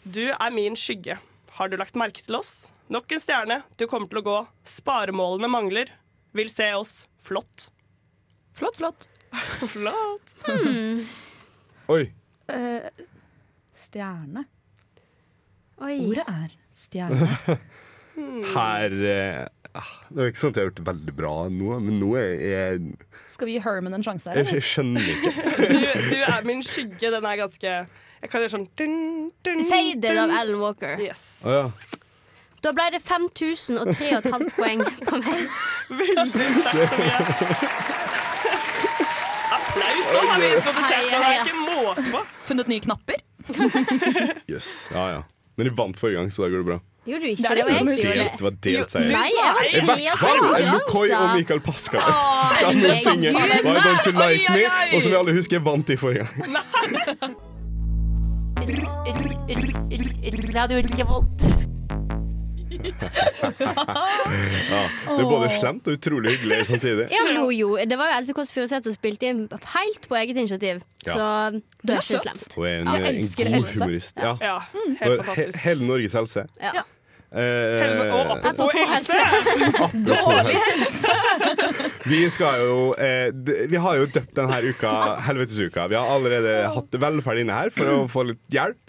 Du 0.06 0.24
er 0.32 0.54
min 0.56 0.78
skygge. 0.80 1.18
Har 1.58 1.72
du 1.72 1.78
lagt 1.80 1.98
merke 2.00 2.24
til 2.24 2.38
oss? 2.40 2.72
Nok 2.92 3.12
en 3.16 3.22
stjerne. 3.22 3.62
Du 3.80 3.88
kommer 3.92 4.08
til 4.12 4.22
å 4.22 4.26
gå. 4.26 4.38
Sparemålene 4.70 5.50
mangler. 5.52 5.92
Vil 6.36 6.52
se 6.52 6.70
oss. 6.78 7.06
Flott. 7.20 7.70
Flott, 8.56 8.80
flott. 8.80 9.08
Flott. 9.74 10.36
Oi. 11.92 12.04
Eh, 12.52 12.88
stjerne. 13.76 14.46
Oi. 15.84 15.98
Ordet 16.08 16.28
er 16.32 16.56
stjerne. 16.76 17.58
Her 18.56 18.94
eh, 19.04 19.42
ah, 19.76 19.90
Det 20.08 20.24
er 20.24 20.30
ikke 20.32 20.40
sånn 20.40 20.54
at 20.54 20.58
jeg 20.58 20.64
har 20.64 20.70
gjort 20.70 20.78
det 20.80 20.86
veldig 20.88 21.14
bra 21.18 21.34
nå, 21.52 21.74
men 21.84 21.98
nå 22.00 22.14
er 22.16 22.30
jeg 22.40 22.78
Skal 23.28 23.50
vi 23.50 23.58
gi 23.58 23.64
Herman 23.66 23.98
en 23.98 24.06
sjanse 24.06 24.32
her? 24.32 24.40
Jeg, 24.40 24.48
eller? 24.48 24.62
jeg 24.62 24.68
skjønner 24.70 25.10
ikke. 25.12 25.34
Du, 25.74 25.80
du 26.14 26.22
er 26.24 26.48
min 26.48 26.64
skygge. 26.64 27.12
Den 27.12 27.28
er 27.28 27.42
ganske 27.42 27.74
Jeg 28.24 28.32
kan 28.32 28.42
gjøre 28.42 28.54
sånn 28.56 28.68
dun, 28.80 28.96
dun, 29.46 29.66
Faded 29.70 30.02
dun. 30.06 30.18
av 30.24 30.34
Alan 30.40 30.60
Walker. 30.64 30.96
Yes. 31.04 31.26
Oh, 31.46 31.52
ja. 31.52 31.66
Da 32.66 32.72
ble 32.74 32.88
det 32.96 33.02
5003,5 33.06 34.48
poeng 34.58 34.82
på 35.06 35.20
meg. 35.22 35.44
Veldig 36.00 36.48
sterkt, 36.56 36.96
Sofie. 36.96 37.20
Applaus! 39.56 40.10
Så 40.10 40.24
har 40.32 40.40
vi 40.42 40.50
introdusert 40.56 41.06
det. 41.06 41.12
Det 41.12 41.22
er 41.22 41.38
ikke 41.44 41.62
måte 41.68 42.08
på. 42.16 42.24
Funnet 42.50 42.74
nye 42.74 42.84
knapper? 42.88 43.24
Yes. 44.50 44.88
Ja, 44.94 45.06
ja. 45.12 45.22
Men 45.56 45.70
de 45.70 45.72
vant 45.78 45.98
forrige 46.00 46.18
gang, 46.18 46.32
så 46.34 46.46
da 46.46 46.50
går 46.50 46.64
det 46.64 46.70
bra. 46.72 46.80
Gjorde 47.06 47.22
du 47.22 47.28
ikke? 47.30 47.44
Det 47.44 47.58
det 47.58 47.64
var 47.66 47.70
jeg 47.70 47.78
som 47.78 47.88
som 47.88 47.98
gjorde 48.02 48.16
Delt, 48.18 48.32
det 48.40 48.46
var 48.46 48.56
delt 48.66 48.94
seier. 48.96 49.12
Nei, 49.14 49.30
jeg 49.38 49.84
var 49.86 50.00
tre 50.18 50.32
er 50.34 50.72
McCoy 50.74 51.06
og 51.06 51.18
altså. 51.20 51.36
Michael 51.38 51.62
Pascal. 51.62 52.02
Skal 52.56 52.80
vi 52.82 52.94
synge 53.06 53.34
Why 53.36 53.76
Don't 53.86 54.08
You 54.10 54.16
Like 54.18 54.56
Me? 54.56 54.56
Oi, 54.56 54.64
oi, 54.64 54.66
oi. 54.66 54.96
Og 54.96 55.04
som 55.04 55.12
vi 55.12 55.18
alle 55.22 55.36
husker, 55.38 55.62
vant 55.70 55.88
de 55.88 55.98
forrige 56.02 56.26
gang. 56.26 57.36
Radio 60.56 60.82
Revolt. 60.98 61.42
Ja, 62.76 62.82
det 65.06 65.22
er 65.22 65.28
både 65.30 65.50
slemt 65.54 65.86
og 65.88 65.94
utrolig 66.00 66.32
hyggelig 66.36 66.66
samtidig. 66.68 67.06
Ja, 67.14 67.22
men 67.28 67.38
hun 67.44 67.52
jo, 67.54 67.70
Det 67.78 67.98
var 67.98 68.06
jo 68.12 68.16
Else 68.20 68.34
Kåss 68.36 68.52
Furuseth 68.56 68.84
som 68.88 68.94
spilte 68.98 69.26
inn 69.30 69.42
helt 69.76 70.04
på 70.10 70.16
eget 70.20 70.36
initiativ. 70.38 70.76
Ja. 71.06 71.14
Så 71.14 71.26
det 71.86 71.92
er 71.96 72.02
ikke 72.02 72.20
slemt. 72.26 72.56
Hun 72.58 72.66
er 72.66 72.70
en, 72.82 72.88
Ja, 72.88 72.94
en 72.98 73.06
elsker 73.16 73.44
god 73.52 73.56
Else. 73.62 73.74
humorist. 73.80 74.16
Ja. 74.18 74.34
Ja, 74.42 74.56
Og 74.56 74.62
helt 75.02 75.26
fantastisk. 75.26 75.64
hele 75.66 75.88
Norges 75.88 76.14
helse. 76.18 76.42
Ja. 76.62 76.72
Og 77.36 77.42
Eh, 77.42 78.32
apropos 78.32 78.72
helse. 78.72 79.18
Dårlig 80.08 80.56
helse! 80.56 81.16
vi 82.12 82.22
skal 82.32 82.62
jo 82.64 82.78
eh, 82.96 83.28
d- 83.36 83.66
Vi 83.74 83.82
har 83.84 83.98
jo 84.00 84.06
døpt 84.08 84.32
denne 84.38 84.60
uka 84.70 84.94
Helvetesuka. 85.28 85.90
Vi 85.92 85.98
har 86.00 86.08
allerede 86.16 86.54
hatt 86.78 86.96
velferd 87.04 87.42
inne 87.44 87.58
her 87.60 87.74
for 87.76 87.92
å 87.92 87.98
få 88.12 88.24
litt 88.32 88.44
hjelp. 88.56 88.80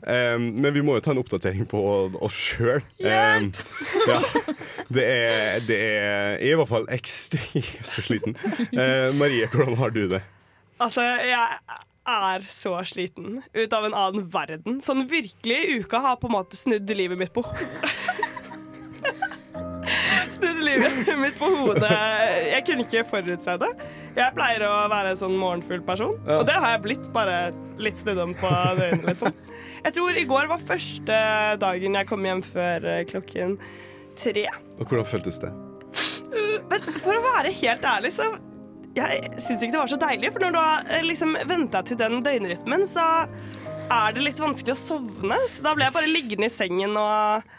Um, 0.00 0.48
men 0.62 0.72
vi 0.74 0.80
må 0.86 0.96
jo 0.96 1.02
ta 1.04 1.12
en 1.12 1.20
oppdatering 1.20 1.66
på 1.70 1.78
oss 2.24 2.36
sjøl. 2.54 2.80
Um, 3.04 3.50
ja, 4.08 4.18
det 4.96 5.04
er, 5.04 5.60
det 5.68 5.78
er 5.84 6.42
i 6.46 6.50
hvert 6.58 6.70
fall 6.72 6.88
ekstremt 6.94 7.84
så 7.86 8.02
sliten. 8.06 8.34
Uh, 8.72 9.10
Marie, 9.18 9.46
hvordan 9.52 9.76
har 9.80 9.92
du 9.94 10.02
det? 10.16 10.22
Altså, 10.80 11.04
jeg 11.04 11.60
er 12.30 12.46
så 12.50 12.74
sliten. 12.88 13.40
Ut 13.54 13.72
av 13.76 13.86
en 13.88 13.96
annen 13.96 14.26
verden. 14.32 14.80
Sånn 14.84 15.06
virkelig, 15.10 15.60
uka 15.82 16.00
har 16.04 16.18
på 16.20 16.28
en 16.30 16.36
måte 16.38 16.58
snudd 16.58 16.90
livet 16.96 17.18
mitt 17.20 17.32
på 17.34 17.44
Snudd 20.30 20.60
livet 20.62 21.08
mitt 21.18 21.38
på 21.38 21.48
hodet. 21.50 21.90
Jeg 22.50 22.64
kunne 22.68 22.84
ikke 22.86 23.04
forutse 23.08 23.56
det. 23.60 23.70
Jeg 24.16 24.34
pleier 24.36 24.62
å 24.66 24.74
være 24.90 25.12
en 25.12 25.18
sånn 25.20 25.36
morgenfull 25.38 25.82
person, 25.86 26.16
og 26.26 26.44
det 26.48 26.56
har 26.56 26.74
jeg 26.74 26.82
blitt. 26.84 27.10
Bare 27.14 27.50
litt 27.80 27.98
snudd 27.98 28.20
om 28.22 28.34
på 28.38 28.50
døgnet, 28.78 29.06
liksom. 29.08 29.34
Jeg 29.80 29.96
tror 29.96 30.18
i 30.18 30.26
går 30.28 30.50
var 30.50 30.60
første 30.70 31.18
dagen 31.62 31.96
jeg 31.96 32.08
kom 32.10 32.26
hjem 32.26 32.42
før 32.44 32.84
eh, 32.90 33.02
klokken 33.08 33.56
tre. 34.18 34.44
Og 34.76 34.84
hvordan 34.84 35.08
føltes 35.08 35.40
det? 35.40 35.52
Men 36.70 36.84
for 37.00 37.16
å 37.16 37.22
være 37.24 37.52
helt 37.56 37.86
ærlig, 37.88 38.12
så 38.14 38.28
jeg 38.96 39.32
syns 39.38 39.62
ikke 39.62 39.74
det 39.74 39.80
var 39.80 39.90
så 39.92 39.98
deilig. 40.00 40.32
For 40.34 40.44
når 40.44 40.54
du 40.54 40.60
har 40.60 40.90
eh, 40.90 41.06
liksom 41.06 41.36
venta 41.48 41.82
til 41.86 41.98
den 42.00 42.20
døgnrytmen, 42.26 42.86
så 42.88 43.06
er 43.90 44.14
det 44.14 44.26
litt 44.26 44.42
vanskelig 44.42 44.74
å 44.76 44.80
sovne. 44.80 45.40
Så 45.50 45.66
da 45.66 45.74
ble 45.76 45.88
jeg 45.88 45.96
bare 45.96 46.10
liggende 46.10 46.50
i 46.50 46.54
sengen 46.54 46.96
og 47.00 47.50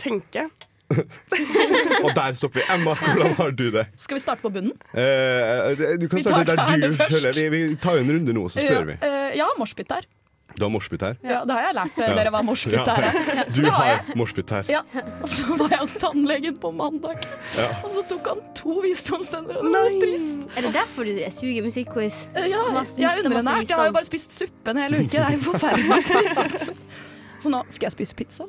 tenke. 0.00 0.48
Og 2.04 2.10
der 2.16 2.32
stopper 2.32 2.62
vi. 2.62 2.66
Emma, 2.72 2.94
hvordan 2.96 3.34
har 3.36 3.50
du 3.52 3.66
det? 3.74 3.84
Skal 4.00 4.16
vi 4.16 4.22
starte 4.24 4.44
på 4.44 4.52
bunnen? 4.54 4.72
Eh, 4.96 5.98
du 6.00 6.06
kan 6.08 6.22
starte 6.24 6.56
der 6.56 6.86
du 6.86 6.94
først. 6.96 7.12
føler 7.12 7.36
Vi, 7.36 7.48
vi 7.52 7.80
tar 7.82 8.00
en 8.00 8.14
runde 8.16 8.36
nå, 8.36 8.46
så 8.48 8.62
spør 8.62 8.88
vi. 8.88 8.96
Ja, 9.02 9.10
eh, 9.28 9.36
ja 9.42 9.50
moshpit 9.60 9.90
der. 9.92 10.08
Du 10.58 10.64
har 10.66 10.70
morsbytt 10.74 11.02
her? 11.06 11.16
Ja, 11.22 11.44
det 11.46 11.54
har 11.54 11.62
jeg 11.68 11.74
lært 11.78 11.98
eh, 12.02 12.08
Ja. 12.08 12.14
dere 12.18 12.30
hva 12.34 12.40
morsbytt 12.42 12.72
Ja. 12.74 12.84
er. 12.96 13.04
ja. 13.38 13.44
Du 13.54 13.70
har 13.70 13.84
har 13.86 14.08
morsbytt 14.18 14.50
her. 14.50 14.64
Ja, 14.68 14.80
og 15.22 15.28
så 15.30 15.56
var 15.60 15.68
jeg 15.70 15.78
hos 15.84 15.94
tannlegen 16.02 16.56
på 16.58 16.72
mandag, 16.74 17.22
Ja. 17.56 17.68
og 17.84 17.90
så 17.94 18.02
tok 18.10 18.26
han 18.26 18.40
to 18.58 18.80
visdomstenner, 18.82 19.60
og 19.60 19.68
det 19.68 19.72
var 19.78 19.94
trist. 20.02 20.48
Er 20.58 20.66
det 20.66 20.72
derfor 20.74 21.04
du 21.06 21.14
suger 21.30 21.62
musikkquiz? 21.62 22.24
Eh, 22.34 22.48
Ja, 22.50 22.64
Masse- 22.74 22.98
jeg 22.98 23.06
er 23.06 23.22
underernært. 23.24 23.68
Jeg 23.68 23.76
har 23.78 23.86
jo 23.86 23.92
bare 23.92 24.04
spist 24.10 24.32
suppe 24.34 24.70
en 24.74 24.76
hel 24.82 24.98
uke. 24.98 25.10
Det 25.14 25.20
er 25.22 25.36
jo 25.38 25.44
forferdelig 25.52 26.04
trist. 26.10 26.70
Så 27.40 27.48
nå 27.54 27.62
skal 27.70 27.86
jeg 27.86 27.92
spise 27.92 28.14
pizza. 28.18 28.44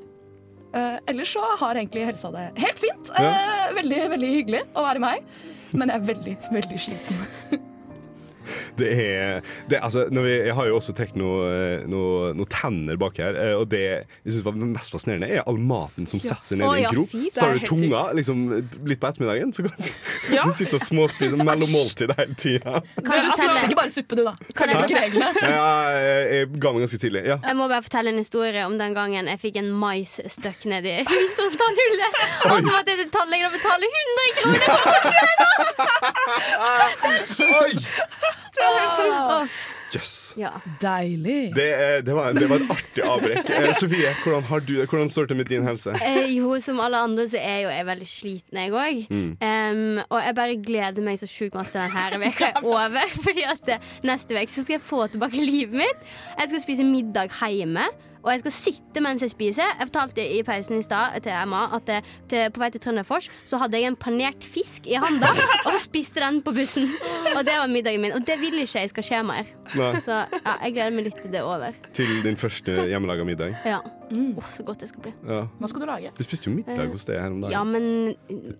Uh, 0.74 0.98
ellers 1.10 1.30
så 1.34 1.42
har 1.58 1.76
egentlig 1.76 2.06
helsa 2.06 2.30
det 2.34 2.48
helt 2.62 2.78
fint. 2.78 3.10
Eh, 3.18 3.72
veldig, 3.74 4.02
veldig 4.12 4.28
hyggelig 4.36 4.62
å 4.78 4.84
være 4.86 5.00
meg. 5.02 5.24
Men 5.74 5.90
jeg 5.90 6.02
er 6.02 6.06
veldig, 6.14 6.38
veldig 6.54 6.80
sliten. 6.82 7.26
Det 8.80 8.90
er, 8.94 9.42
det, 9.70 9.80
altså, 9.82 10.06
når 10.14 10.28
vi, 10.28 10.34
jeg 10.50 10.56
har 10.60 10.70
jo 10.70 10.78
også 10.80 10.96
trukket 10.98 11.20
noen 11.20 11.90
noe, 11.90 12.32
noe 12.38 12.50
tenner 12.52 13.00
bak 13.00 13.20
her, 13.22 13.38
eh, 13.40 13.56
og 13.58 13.68
det 13.72 13.82
jeg 13.86 14.34
synes 14.34 14.46
var 14.46 14.58
mest 14.62 14.94
fascinerende, 14.94 15.30
er 15.30 15.46
all 15.50 15.60
maten 15.62 16.08
som 16.10 16.22
setter 16.24 16.54
seg 16.54 16.62
ned 16.62 16.70
i 16.70 16.86
en 16.86 16.94
grop. 16.94 17.14
Så 17.36 17.46
har 17.46 17.58
du 17.58 17.66
tunga 17.68 18.04
liksom, 18.18 18.46
litt 18.90 19.02
på 19.02 19.10
ettermiddagen, 19.10 19.54
så 19.56 19.66
kan 19.66 19.76
du 19.76 19.90
Ja. 20.36 20.44
du 20.46 20.54
sitte 20.60 20.78
og 20.78 20.84
småspise 20.86 21.38
mellom 21.40 21.70
måltid 21.74 22.14
hele 22.18 22.36
tida. 22.40 22.82
Kan 23.00 23.26
Du 23.26 23.32
spiste 23.34 23.66
ikke 23.68 23.80
bare 23.80 23.94
suppe, 23.94 24.18
du, 24.20 24.24
da. 24.28 24.34
Kan 24.58 24.72
jeg 24.72 24.86
ikke 24.86 25.04
reglene. 25.06 25.30
Ja, 25.44 25.70
jeg, 25.98 26.50
ga 26.62 26.74
meg 26.76 26.86
ganske 26.86 27.02
tidlig. 27.02 27.24
Ja. 27.30 27.40
Jeg 27.46 27.58
må 27.60 27.70
bare 27.72 27.86
fortelle 27.86 28.14
en 28.14 28.22
historie 28.22 28.66
om 28.68 28.78
den 28.80 28.94
gangen 28.98 29.30
jeg 29.32 29.42
fikk 29.42 29.56
en 29.62 29.72
mais 29.82 30.18
støkk 30.36 30.68
ned 30.72 30.84
i 30.90 30.98
husstandshullet. 31.08 32.20
Og 32.52 32.58
så 32.60 32.70
måtte 32.70 32.94
jeg 32.94 33.00
til 33.04 33.12
tannlegen 33.16 33.50
og 33.50 33.54
betale 33.58 33.84
100 33.90 34.38
kroner 34.40 34.60
for 34.66 34.74
å 34.74 34.82
få 34.84 35.00
Oi! 37.60 37.74
Kjøle! 38.60 39.44
Yes. 39.90 40.10
Ja. 40.38 40.50
Deilig. 40.82 41.56
Det, 41.56 41.66
er- 41.74 42.02
det, 42.06 42.14
var, 42.16 42.34
det 42.38 42.46
var 42.50 42.62
et 42.62 42.72
artig 42.76 43.04
avbrekk. 43.06 43.50
Eh, 43.50 43.72
Sofie, 43.80 44.12
hvordan, 44.24 44.44
har 44.50 44.60
du, 44.62 44.74
hvordan 44.86 45.10
står 45.10 45.26
det 45.26 45.32
til 45.32 45.40
med 45.40 45.50
din 45.50 45.66
helse? 45.66 45.96
Eh, 46.06 46.28
jo, 46.36 46.52
som 46.62 46.80
alle 46.84 47.00
andre 47.08 47.26
så 47.32 47.40
er 47.42 47.64
jo 47.64 47.72
jeg 47.74 47.88
veldig 47.88 48.10
sliten, 48.10 48.60
jeg 48.62 48.76
òg. 48.76 49.00
Mm. 49.10 49.98
og 50.10 50.20
jeg 50.26 50.36
bare 50.38 50.60
gleder 50.66 51.06
meg 51.06 51.18
så 51.22 51.30
sjukt 51.30 51.58
masse 51.58 51.74
til 51.74 51.82
denne 51.82 52.30
uka 52.30 52.52
er 52.52 52.62
over. 52.62 53.16
Fordi 53.26 53.48
at 53.50 53.74
eh, 53.76 53.90
neste 54.06 54.38
uke 54.38 54.54
skal 54.54 54.76
jeg 54.78 54.86
få 54.86 55.08
tilbake 55.16 55.42
livet 55.42 55.74
mitt. 55.82 56.06
Jeg 56.38 56.54
skal 56.54 56.64
spise 56.68 56.86
middag 56.86 57.34
hjemme. 57.50 57.88
Og 58.24 58.32
jeg 58.34 58.42
skal 58.44 58.56
sitte 58.56 59.04
mens 59.04 59.24
jeg 59.24 59.34
spiser. 59.34 59.70
Jeg 59.80 59.90
fortalte 59.92 60.26
i 60.38 60.42
pausen 60.44 60.80
i 60.80 60.86
stad 60.86 61.20
til 61.24 61.34
Emma 61.36 61.66
at 61.78 61.92
jeg, 61.94 62.08
til, 62.32 62.50
på 62.56 62.64
vei 62.64 62.72
til 62.74 62.84
Trønderfors 62.84 63.30
så 63.48 63.60
hadde 63.62 63.80
jeg 63.80 63.92
en 63.92 64.00
panert 64.00 64.44
fisk 64.44 64.90
i 64.90 64.98
handa 65.00 65.32
og 65.70 65.80
spiste 65.82 66.24
den 66.24 66.42
på 66.46 66.54
bussen. 66.56 66.90
Og 67.36 67.46
det 67.48 67.56
var 67.56 67.72
middagen 67.72 68.04
min. 68.04 68.16
Og 68.18 68.26
det 68.28 68.40
vil 68.42 68.60
ikke 68.64 68.84
jeg 68.84 68.94
skal 68.94 69.08
skje 69.12 69.24
mer. 69.28 69.54
Nei. 69.78 69.94
Så 70.06 70.24
ja, 70.26 70.58
jeg 70.66 70.76
gleder 70.76 70.98
meg 70.98 71.10
litt 71.10 71.24
til 71.24 71.34
det 71.34 71.42
er 71.44 71.48
over. 71.48 71.80
Til 71.96 72.20
din 72.26 72.38
første 72.40 72.84
hjemmelaga 72.92 73.28
middag? 73.28 73.58
Ja. 73.68 73.82
Åh, 74.10 74.48
så 74.56 74.64
godt 74.66 74.80
det 74.82 74.88
skal 74.90 75.04
bli. 75.06 75.12
Ja. 75.28 75.44
Hva 75.60 75.68
skal 75.70 75.84
du 75.84 75.86
lage? 75.90 76.12
Du 76.18 76.24
spiste 76.26 76.50
jo 76.50 76.54
middag 76.56 76.90
hos 76.90 77.06
deg 77.06 77.20
her 77.22 77.30
om 77.34 77.42
dagen. 77.44 77.54
Ja, 77.54 77.62
men, 77.68 78.16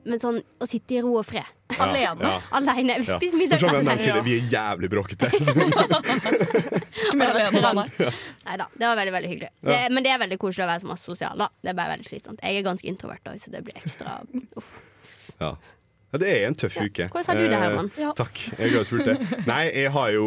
men 0.06 0.22
sånn 0.22 0.38
å 0.62 0.68
sitte 0.70 0.98
i 0.98 1.02
ro 1.02 1.16
og 1.22 1.26
fred. 1.26 1.48
Ja, 1.74 1.80
Alene? 1.88 2.22
ja. 2.30 2.36
Alene. 2.60 3.00
Vi 3.02 3.10
Ja. 3.10 3.18
spiser 3.18 3.38
middag 3.42 3.64
alene. 3.66 4.22
Vi 4.26 4.36
er 4.38 4.48
jævlig 4.54 4.90
bråkete. 4.94 5.30
nei. 7.20 8.58
Da, 8.58 8.68
det 8.74 8.86
var 8.88 8.96
veldig 9.00 9.14
veldig 9.14 9.30
hyggelig. 9.32 9.50
Det, 9.62 9.80
men 9.94 10.04
det 10.06 10.12
er 10.14 10.22
veldig 10.22 10.38
koselig 10.42 10.66
å 10.66 10.70
være 10.72 10.84
så 10.84 10.90
masse 10.92 11.06
sosial. 11.10 11.36
da 11.40 11.50
Det 11.62 11.72
er 11.74 11.78
bare 11.78 11.94
veldig 11.96 12.08
slitsomt. 12.08 12.40
Jeg 12.44 12.60
er 12.62 12.66
ganske 12.66 12.88
introvert, 12.90 13.24
da, 13.26 13.36
så 13.42 13.52
det 13.54 13.64
blir 13.68 13.78
ekstra 13.82 14.20
uff. 14.60 14.72
Ja. 15.40 15.54
ja, 16.14 16.20
det 16.22 16.32
er 16.34 16.48
en 16.50 16.58
tøff 16.60 16.76
uke. 16.82 17.08
Hvordan 17.14 17.30
har 17.30 17.40
du 17.40 17.46
det, 17.46 17.54
Eh, 17.56 17.64
Herman? 17.64 17.92
Ja. 17.98 18.12
Takk. 18.18 18.42
Jeg 18.60 18.74
har 18.76 18.84
spurt 18.88 19.06
det. 19.08 19.18
Nei, 19.48 19.62
jeg 19.84 19.92
har 19.96 20.10
jo 20.16 20.26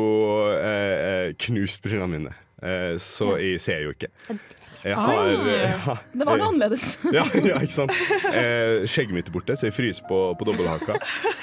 eh, 0.57 0.95
eh, 1.09 1.35
knust 1.47 1.83
brillene 1.85 2.09
mine, 2.15 2.33
eh, 2.33 2.39
så 3.03 3.37
jeg 3.43 3.63
ser 3.63 3.87
jo 3.87 3.95
ikke. 3.97 4.13
Jeg 4.83 4.99
har, 4.99 5.29
ja, 5.31 5.97
Det 6.13 6.27
var 6.27 6.39
noe 6.41 6.49
annerledes. 6.49 6.97
Ja, 7.17 7.23
ja, 7.39 7.59
ikke 7.63 7.75
sant. 7.75 7.93
Eh, 8.33 8.83
skjegget 8.91 9.15
mitt 9.15 9.29
er 9.31 9.35
borte, 9.35 9.57
så 9.59 9.69
jeg 9.69 9.77
fryser 9.77 10.07
på, 10.09 10.23
på 10.39 10.49
dobbelthaka. 10.49 10.97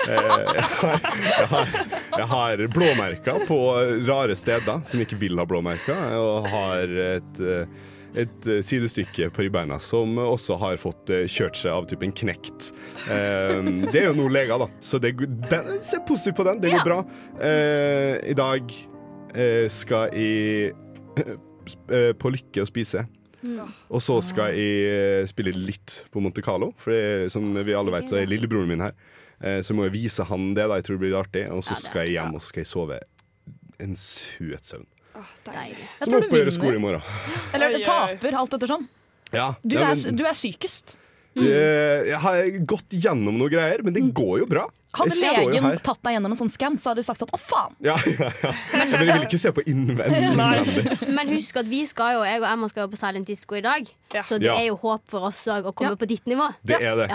Eh, 0.10 0.42
jeg, 0.58 0.66
har, 0.72 0.98
jeg, 1.06 1.46
har, 1.54 1.78
jeg 2.18 2.28
har 2.34 2.66
blåmerker 2.74 3.46
på 3.48 3.62
rare 4.10 4.36
steder 4.36 4.84
som 4.88 5.06
ikke 5.06 5.20
vil 5.22 5.40
ha 5.40 5.48
blåmerker, 5.48 6.20
og 6.20 6.50
har 6.52 7.00
et 7.14 7.42
eh, 7.44 7.80
et 8.18 8.48
eh, 8.50 8.62
sidestykke 8.66 9.30
på 9.34 9.44
ribbeina 9.46 9.80
som 9.82 10.18
også 10.18 10.58
har 10.62 10.80
fått 10.82 11.12
eh, 11.14 11.26
kjørt 11.30 11.60
seg 11.60 11.76
av 11.76 11.88
typen 11.90 12.14
knekt. 12.16 12.72
Eh, 13.06 13.60
det 13.90 14.02
er 14.02 14.10
jo 14.10 14.16
noe 14.18 14.34
leger, 14.34 14.58
da, 14.64 14.70
så 14.82 15.02
det, 15.02 15.14
den, 15.52 15.76
se 15.86 16.02
positivt 16.08 16.40
på 16.40 16.48
den. 16.50 16.62
Det 16.64 16.74
går 16.74 16.86
bra. 16.88 17.00
Eh, 17.38 18.16
I 18.32 18.38
dag 18.38 18.74
eh, 19.36 19.68
skal 19.74 20.16
jeg 20.18 20.72
eh, 20.74 20.86
på 22.20 22.32
Lykke 22.34 22.64
og 22.64 22.70
spise. 22.70 23.06
Og 23.90 24.02
så 24.04 24.18
skal 24.26 24.52
jeg 24.58 24.90
eh, 24.92 25.26
spille 25.30 25.54
litt 25.56 26.02
på 26.12 26.20
Monte 26.24 26.42
Carlo, 26.44 26.74
for 26.82 27.30
som 27.32 27.46
vi 27.64 27.76
alle 27.78 27.94
vet, 27.96 28.10
så 28.12 28.20
er 28.20 28.28
lillebroren 28.28 28.68
min 28.68 28.84
her. 28.84 28.96
Eh, 29.40 29.62
Så 29.64 29.74
må 29.78 29.86
jeg 29.88 29.94
vise 29.96 30.26
han 30.28 30.50
det, 30.58 30.66
da. 30.68 30.76
Jeg 30.80 30.84
tror 30.90 30.98
det 31.00 31.04
blir 31.06 31.16
artig. 31.20 31.46
Og 31.56 31.64
så 31.64 31.78
skal 31.80 32.08
jeg 32.08 32.18
hjem 32.18 32.36
og 32.36 32.44
skal 32.44 32.66
jeg 32.66 32.72
sove 32.72 33.00
en 33.80 33.96
søt 33.96 34.66
søvn. 34.68 34.88
Deilig. 35.48 35.86
Å 36.04 36.20
gjøre 36.36 36.52
skole 36.56 36.76
i 36.76 36.82
morgen. 36.84 37.02
Eller 37.56 37.80
taper, 37.84 38.36
alt 38.40 38.54
ettersom. 38.60 38.88
Ja, 39.32 39.54
Du, 39.64 39.78
er, 39.78 39.94
du 40.16 40.24
er 40.26 40.36
sykest. 40.36 40.98
Eh, 41.46 42.10
Jeg 42.10 42.20
har 42.24 42.44
gått 42.66 42.90
gjennom 42.90 43.38
noe 43.40 43.50
greier, 43.50 43.82
men 43.84 43.94
det 43.94 44.04
går 44.14 44.40
jo 44.44 44.46
bra. 44.50 44.68
Hadde 44.92 45.14
legen 45.22 45.68
tatt 45.86 46.00
deg 46.02 46.16
gjennom 46.16 46.32
en 46.34 46.38
sånn 46.40 46.50
skann, 46.50 46.78
så 46.82 46.90
hadde 46.90 47.04
du 47.04 47.06
sagt 47.06 47.20
sånn 47.22 47.30
å 47.30 47.38
faen. 47.38 47.76
Ja, 47.86 47.94
ja, 48.10 48.30
ja. 48.42 48.54
Men 48.74 48.92
jeg 49.06 49.06
vil 49.14 49.26
ikke 49.28 49.38
se 49.40 49.52
på 49.54 49.62
innvendig. 49.70 51.12
Men 51.14 51.30
husk 51.36 51.60
at 51.62 51.68
vi 51.70 51.84
skal 51.86 52.16
jo, 52.18 52.24
jeg 52.26 52.42
og 52.42 52.48
Emma 52.50 52.70
skal 52.72 52.88
jo 52.88 52.92
på 52.96 52.98
Silent 52.98 53.28
Disco 53.30 53.56
i 53.60 53.62
dag. 53.62 53.86
Så 54.26 54.40
det 54.42 54.48
Ja. 54.50 54.56
er 54.58 54.72
jo 54.72 54.80
håp 54.82 55.06
for 55.08 55.30
oss 55.30 55.44
òg 55.46 55.70
å 55.70 55.74
komme 55.78 55.96
på 55.96 56.08
ditt 56.10 56.26
nivå. 56.26 56.50
Det 56.66 56.82
er 56.82 56.96
det. 56.96 57.10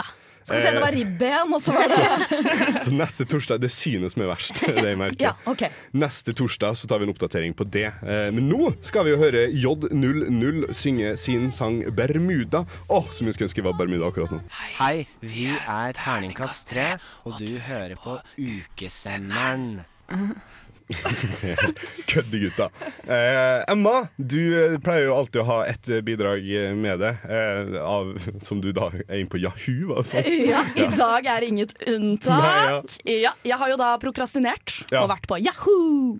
Skal 0.44 0.58
vi 0.58 0.62
se, 0.62 0.72
det 0.76 0.80
var 0.82 0.92
ribben, 0.92 1.52
og 1.56 1.60
så 1.64 1.72
var 1.72 1.88
det 1.94 2.82
Så 2.84 2.92
neste 2.92 3.24
torsdag 3.24 3.62
Det 3.62 3.70
synes 3.72 4.12
som 4.12 4.22
er 4.26 4.28
verst. 4.28 4.58
Det 4.60 4.82
jeg 4.84 4.98
merker. 5.00 5.22
Ja, 5.24 5.32
okay. 5.48 5.70
Neste 5.96 6.34
torsdag 6.36 6.76
så 6.76 6.88
tar 6.90 7.00
vi 7.00 7.08
en 7.08 7.14
oppdatering 7.14 7.54
på 7.56 7.64
det. 7.64 7.86
Eh, 8.04 8.28
Men 8.34 8.50
nå 8.50 8.74
skal 8.84 9.06
vi 9.08 9.14
jo 9.14 9.20
høre 9.22 9.46
J00 9.56 10.68
synge 10.76 11.14
sin 11.20 11.48
sang 11.52 11.80
'Bermuda'. 11.88 12.66
Å, 12.92 13.00
som 13.10 13.26
jeg 13.26 13.38
skulle 13.38 13.48
ønske 13.48 13.64
var 13.64 13.78
Bermuda 13.78 14.10
akkurat 14.12 14.34
nå. 14.36 14.42
Hei, 14.76 15.06
vi 15.24 15.48
er 15.54 15.96
Terningkast 15.96 16.68
3, 16.74 16.90
og 17.24 17.40
du 17.40 17.56
hører 17.64 17.96
på 18.04 18.18
Ukesenderen. 18.36 19.80
Køddegutta. 22.10 22.68
Eh, 23.06 23.72
Emma, 23.72 24.06
du 24.16 24.40
eh, 24.58 24.76
pleier 24.84 25.06
jo 25.08 25.14
alltid 25.16 25.40
å 25.42 25.46
ha 25.48 25.58
et 25.70 25.88
bidrag 26.06 26.44
med 26.76 27.00
deg, 27.02 27.24
eh, 27.28 27.78
av, 27.80 28.12
som 28.44 28.60
du 28.64 28.70
da 28.76 28.90
er 29.06 29.22
inne 29.22 29.30
på 29.32 29.40
Yahoo. 29.42 29.94
Altså. 29.98 30.20
Ja, 30.24 30.64
I 30.76 30.88
dag 30.94 31.26
er 31.36 31.46
inget 31.46 31.74
unntak. 31.88 32.90
Nei, 33.04 33.16
ja. 33.22 33.32
jeg 33.46 33.60
har 33.60 33.72
jo 33.72 33.80
da 33.80 33.94
prokrastinert 34.02 34.82
Ja. 34.92 35.04
og 35.04 35.10
vært 35.14 35.28
på 35.30 35.40
Yahoo! 35.40 36.18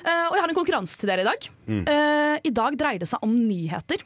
Eh, 0.00 0.26
og 0.30 0.36
jeg 0.36 0.40
har 0.44 0.48
en 0.48 0.56
konkurranse 0.56 0.96
til 1.00 1.10
dere 1.12 1.24
i 1.24 1.28
dag. 1.28 1.50
Mm. 1.68 1.82
Eh, 1.84 2.36
I 2.48 2.52
dag 2.56 2.76
dreier 2.80 3.02
det 3.02 3.10
seg 3.10 3.20
om 3.26 3.34
nyheter. 3.36 4.00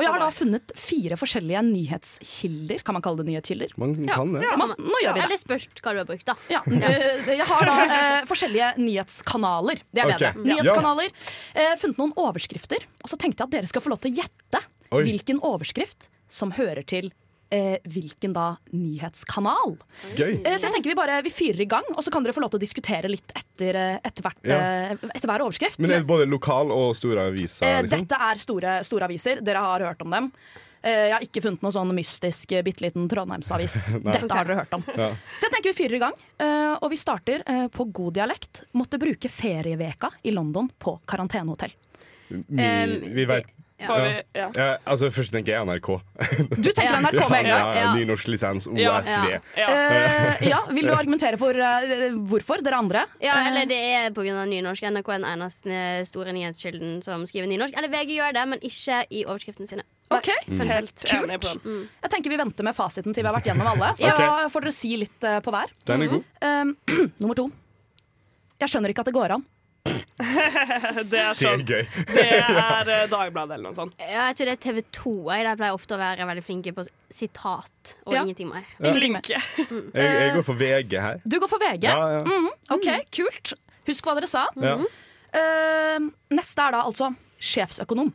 Og 0.00 0.04
jeg 0.06 0.12
har 0.14 0.22
da 0.24 0.28
funnet 0.32 0.72
fire 0.80 1.16
forskjellige 1.20 1.60
nyhetskilder. 1.68 2.80
Kan 2.86 2.96
man 2.96 3.04
kalle 3.04 3.20
det 3.20 3.26
nyhetskilder? 3.28 3.74
Man 3.80 3.92
kan 4.08 4.32
det. 4.32 4.42
Ja, 4.46 4.56
man, 4.56 4.72
nå 4.80 5.00
gjør 5.04 5.12
vi 5.14 5.20
det. 5.20 5.26
Eller 5.28 5.40
spørs 5.42 5.66
hva 5.76 5.92
du 5.92 6.00
har 6.00 6.08
brukt, 6.08 6.24
da. 6.30 6.36
Ja. 6.50 6.62
eh, 6.66 7.30
Jeg 7.36 7.46
har 7.50 7.68
da 7.68 7.76
eh, 7.84 8.24
forskjellige 8.30 8.70
nyhetskanaler. 8.80 9.82
Det 9.92 10.02
er 10.04 10.12
bedre. 10.14 10.32
Okay. 10.32 10.48
Nyhetskanaler. 10.54 11.12
Eh, 11.54 11.74
funnet 11.82 12.00
noen 12.00 12.14
overskrifter. 12.24 12.88
Og 13.04 13.12
så 13.12 13.18
tenkte 13.20 13.44
jeg 13.44 13.50
at 13.50 13.56
dere 13.58 13.70
skal 13.70 13.84
få 13.84 13.92
lov 13.92 14.00
til 14.02 14.14
å 14.14 14.22
gjette 14.22 14.64
Oi. 14.90 15.04
hvilken 15.06 15.42
overskrift 15.46 16.08
som 16.30 16.52
hører 16.56 16.82
til 16.86 17.12
eh, 17.50 17.76
hvilken 17.90 18.32
da 18.36 18.56
nyhetskanal. 18.72 19.76
Gøy. 20.16 20.40
Eh, 20.46 20.56
så 20.56 20.68
jeg 20.68 20.74
tenker 20.76 20.92
vi 20.92 20.96
bare 20.98 21.20
vi 21.26 21.32
fyrer 21.34 21.64
i 21.64 21.68
gang, 21.70 21.86
og 21.96 22.02
så 22.04 22.12
kan 22.14 22.22
dere 22.24 22.34
få 22.36 22.42
lov 22.44 22.52
til 22.54 22.60
å 22.60 22.64
diskutere 22.64 23.10
litt 23.10 23.32
etter, 23.36 23.74
eh, 23.76 23.98
etter, 24.06 24.22
hvert, 24.26 24.40
Ja. 24.46 24.58
eh, 24.92 24.96
etter 25.14 25.28
hver 25.30 25.44
overskrift. 25.46 25.78
Men 25.78 25.90
er 25.90 26.00
det 26.02 26.06
både 26.10 26.26
lokal 26.30 26.70
og 26.72 26.94
store 26.96 27.28
aviser? 27.32 27.66
Eh, 27.66 27.82
Liksom? 27.82 27.98
Dette 28.06 28.16
er 28.20 28.34
store, 28.36 28.78
store 28.84 29.04
aviser. 29.08 29.42
Dere 29.44 29.58
har 29.58 29.80
hørt 29.80 30.02
om 30.02 30.10
dem. 30.10 30.32
Eh, 30.82 31.08
jeg 31.10 31.12
har 31.12 31.20
ikke 31.20 31.42
funnet 31.44 31.60
noe 31.62 31.72
sånn 31.72 31.90
mystisk 31.92 32.48
bitte 32.64 32.80
liten 32.80 33.06
Trondheimsavis. 33.08 33.74
Dette 34.04 34.32
har 34.32 34.44
dere 34.48 34.60
hørt 34.62 34.72
om. 34.72 34.84
Ja. 34.96 35.10
Så 35.38 35.48
jeg 35.48 35.52
tenker 35.52 35.74
vi 35.74 35.82
fyrer 35.84 35.96
i 35.96 36.02
gang. 36.06 36.14
eh, 36.40 36.76
og 36.80 36.88
vi 36.90 36.96
starter 36.96 37.42
på 37.68 37.84
god 37.92 38.14
dialekt. 38.14 38.64
Måtte 38.74 38.98
bruke 38.98 39.28
ferieveka 39.28 40.08
i 40.24 40.30
London 40.32 40.70
på 40.78 40.98
karantenehotell. 41.06 41.72
Vi, 42.30 43.10
vi 43.12 43.24
vet 43.26 43.44
Får 43.44 43.59
vi- 43.88 44.22
ja. 44.36 44.50
Ja, 44.56 44.76
altså, 44.86 45.08
først 45.10 45.32
tenker 45.32 45.52
jeg 45.54 45.64
NRK. 45.66 45.88
Du 46.60 46.68
tenker 46.72 46.98
NRK 47.00 47.30
med 47.30 47.38
en 47.40 47.48
gang? 47.48 47.48
Ja, 47.48 47.74
Ja. 47.80 47.94
Nynorsk 47.96 48.26
lisens, 48.28 48.66
Ja. 48.76 48.98
OSV. 48.98 49.40
Uh, 49.56 50.48
ja, 50.48 50.60
Vil 50.70 50.86
du 50.86 50.92
argumentere 50.94 51.38
for 51.40 51.50
uh, 51.54 52.12
hvorfor, 52.28 52.62
dere 52.62 52.76
andre? 52.78 53.06
Ja, 53.20 53.34
Eh, 53.40 53.46
eller 53.48 53.66
det 53.66 53.78
er 53.78 54.10
pga. 54.10 54.44
nynorsk. 54.46 54.82
NRK 54.90 55.08
er 55.14 55.18
den 55.18 55.28
eneste 55.30 56.06
store 56.06 56.32
nyhetskilden 56.36 57.02
som 57.02 57.24
skriver 57.26 57.48
nynorsk. 57.48 57.74
Eller 57.76 57.88
VG 57.88 58.16
gjør 58.18 58.32
det, 58.36 58.44
men 58.48 58.58
ikke 58.60 59.04
i 59.10 59.24
overskriftene 59.24 59.68
sine. 59.68 59.82
Ok, 60.10 60.28
Mm. 60.48 60.60
Helt 60.66 61.04
kult. 61.06 61.62
den. 61.62 61.88
Jeg 62.02 62.10
tenker 62.10 62.30
vi 62.30 62.36
venter 62.36 62.64
med 62.64 62.74
fasiten 62.74 63.14
til 63.14 63.22
vi 63.22 63.28
har 63.30 63.36
vært 63.40 63.46
gjennom 63.46 63.66
alle. 63.70 63.94
Så 63.96 64.10
okay. 64.12 64.48
får 64.50 64.60
dere 64.66 64.72
si 64.74 64.96
litt 64.96 65.22
uh, 65.24 65.38
på 65.40 65.50
hver. 65.54 65.70
Den 65.86 66.02
er 66.02 66.08
god. 66.08 66.24
Um, 66.42 66.76
nummer 67.20 67.34
to. 67.38 67.50
Jeg 68.60 68.68
skjønner 68.68 68.90
ikke 68.92 69.00
at 69.00 69.06
det 69.06 69.14
går 69.14 69.30
an. 69.38 69.44
det 71.10 71.20
er 71.20 71.34
sånn. 71.38 71.62
gøy. 71.64 71.84
Det 72.12 72.24
er 72.36 72.90
eh, 72.92 73.04
Dagbladet 73.10 73.54
eller 73.56 73.70
noe 73.70 73.76
sånt. 73.76 73.94
Ja, 74.00 74.26
jeg 74.30 74.36
tror 74.38 74.50
det 74.50 74.54
er 74.56 74.60
TV 74.64 74.80
2. 74.92 75.12
Jeg 75.32 75.46
der 75.48 75.58
pleier 75.60 75.76
ofte 75.78 75.96
å 75.96 76.00
være 76.00 76.26
veldig 76.28 76.44
flinke 76.44 76.74
på 76.76 76.84
sitat 77.14 77.94
og 78.04 78.14
Ja. 78.14 78.22
ingenting 78.26 78.50
mer. 78.52 78.66
Ja. 78.78 78.90
Ingenting 78.90 79.14
mer. 79.16 79.24
Jeg, 79.30 79.92
jeg 79.94 80.34
går 80.36 80.44
for 80.46 80.60
VG 80.60 80.96
her. 81.00 81.22
Du 81.24 81.38
går 81.40 81.48
for 81.50 81.62
VG? 81.62 81.86
Ja, 81.88 81.96
ja. 82.18 82.22
Mhm, 82.26 82.50
OK, 82.76 82.88
kult. 83.16 83.54
Husk 83.88 84.04
hva 84.10 84.14
dere 84.20 84.28
sa. 84.30 84.44
Ja. 84.60 84.76
Eh, 85.32 85.98
neste 86.36 86.66
er 86.68 86.76
da 86.76 86.84
altså 86.84 87.12
sjefsøkonom. 87.40 88.12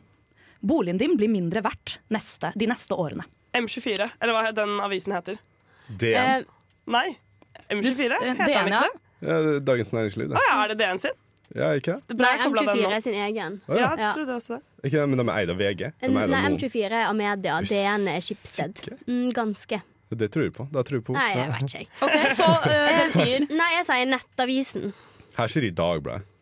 Boligen 0.66 0.98
din 1.00 1.16
blir 1.18 1.30
mindre 1.30 1.62
verdt 1.66 1.98
neste, 2.14 2.52
de 2.58 2.66
neste 2.70 2.94
årene. 2.96 3.26
M24, 3.56 4.10
eller 4.20 4.34
hva 4.36 4.54
den 4.54 4.78
avisen 4.84 5.14
heter. 5.16 5.38
DN. 5.88 6.16
Eh, 6.16 6.42
nei. 6.92 7.06
M24? 7.70 7.82
Du 7.82 7.88
s- 7.90 8.00
eh, 8.00 8.10
Heter 8.12 8.44
den 8.44 8.46
DN, 8.46 8.66
ikke 8.70 8.70
ja. 8.70 8.80
det? 8.86 9.02
Ja, 9.26 9.36
Dagens 9.64 9.92
Næringsliv, 9.96 10.26
Å 10.28 10.34
det. 10.36 10.42
ja, 10.46 10.56
er 10.64 10.68
det 10.68 10.78
DN 10.82 10.98
sin? 11.00 11.14
Ja, 11.54 11.70
ikke 11.78 11.98
det? 12.08 12.16
Nei, 12.18 12.32
M24 12.42 12.86
er 12.90 13.02
sin 13.04 13.14
egen. 13.14 13.58
Oh, 13.68 13.76
ja. 13.78 13.92
Jeg 14.00 14.14
trodde 14.16 14.34
også 14.34 14.56
det. 14.56 14.62
Ikke 14.88 14.98
det, 14.98 15.08
Men 15.12 15.20
de 15.20 15.26
er 15.26 15.36
eid 15.38 15.52
av 15.52 15.60
VG? 15.60 15.82
De 15.82 16.08
er 16.08 16.16
eid 16.22 16.32
Nei. 16.32 16.40
M24 16.52 16.86
er 16.88 17.04
av 17.04 17.18
media. 17.18 17.58
DN 17.70 18.08
er 18.10 18.24
Schibsted. 18.24 18.82
Mm, 19.06 19.28
ganske. 19.36 19.80
Det 20.16 20.30
tror 20.30 20.46
jeg 20.46 20.54
på. 20.54 20.66
Det 20.72 20.86
tror 20.86 21.00
jeg 21.00 21.04
på. 21.06 21.14
Nei, 21.16 21.28
jeg 21.34 21.52
vet 21.52 21.76
ikke. 21.80 22.00
okay, 22.06 22.32
så 22.38 22.46
uh, 22.46 22.66
dere 22.98 23.10
sier 23.14 23.46
Nei, 23.50 23.68
jeg 23.74 23.86
sier 23.88 24.10
Nettavisen. 24.10 24.90
Her 25.36 25.52
sier 25.52 25.66
de 25.66 25.72
Dagbladet. 25.76 26.32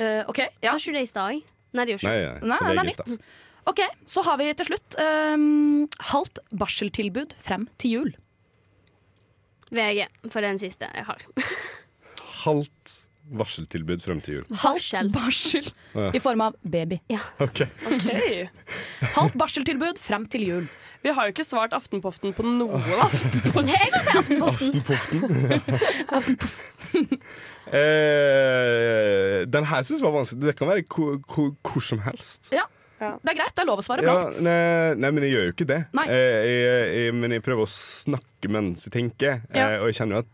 Uh, 0.00 0.22
OK. 0.30 0.40
Ja. 0.62 0.72
Sa 0.72 0.78
ikke 0.78 0.96
det 0.96 1.04
i 1.04 1.10
stad? 1.10 1.40
Nei, 1.76 1.86
det 1.86 1.94
gjør 1.94 2.02
ikke 2.02 2.14
nei, 2.14 2.50
Nei, 2.50 2.58
så 2.58 2.70
det 2.70 2.82
er 2.82 2.90
nytt. 2.90 3.30
OK, 3.70 3.82
så 4.08 4.24
har 4.26 4.38
vi 4.40 4.48
til 4.56 4.70
slutt 4.70 4.96
um, 4.98 5.84
halvt 6.10 6.40
barseltilbud 6.58 7.36
frem 7.44 7.68
til 7.82 7.96
jul. 7.96 8.10
VG, 9.70 10.06
for 10.32 10.42
den 10.42 10.58
siste 10.58 10.88
jeg 10.90 11.06
har. 11.06 11.22
Halvt 12.40 12.94
varseltilbud 13.30 14.02
frem 14.04 14.20
til 14.24 14.40
jul. 14.40 14.46
Halvt 14.62 15.12
barsel 15.14 15.66
i 16.14 16.20
form 16.22 16.40
av 16.48 16.56
baby. 16.62 17.00
Ok. 17.40 17.62
Halvt 19.16 19.36
barseltilbud 19.40 19.98
frem 20.02 20.26
til 20.32 20.46
jul. 20.48 20.68
Vi 21.00 21.08
har 21.16 21.28
jo 21.28 21.32
ikke 21.32 21.46
svart 21.48 21.72
Aftenpoften 21.72 22.34
på 22.36 22.44
noe. 22.44 22.76
Jeg 22.84 23.92
kan 23.94 24.02
si 24.04 24.36
Aftenpoften. 24.44 25.22
Aftenpoften. 26.18 27.06
eh, 27.72 29.46
den 29.48 29.64
her 29.70 29.86
syns 29.86 30.00
jeg 30.00 30.04
var 30.06 30.16
vanskelig. 30.18 30.42
Det 30.50 30.56
kan 30.58 30.68
være 30.70 30.84
hvor, 30.90 31.80
som 31.84 32.02
helst. 32.04 32.50
Ja. 32.54 32.66
Det 33.00 33.32
er 33.32 33.36
greit, 33.38 33.54
det 33.56 33.62
er 33.62 33.68
lov 33.70 33.80
å 33.80 33.84
svare 33.86 34.02
Ja, 34.04 34.12
blankt. 34.18 34.42
nei, 34.44 34.92
nei, 35.00 35.10
men 35.16 35.24
jeg 35.24 35.32
gjør 35.32 35.46
jo 35.46 35.52
ikke 35.54 35.66
det. 35.70 35.78
Eh, 36.02 36.10
jeg, 36.12 36.90
jeg, 36.98 37.14
men 37.16 37.32
jeg 37.32 37.44
prøver 37.46 37.64
å 37.64 37.70
snakke 37.72 38.50
mens 38.52 38.84
jeg 38.84 38.92
tenker, 38.98 39.38
Ja. 39.56 39.70
eh, 39.70 39.76
og 39.80 39.88
jeg 39.88 39.96
kjenner 40.02 40.18
jo 40.18 40.24
at 40.26 40.28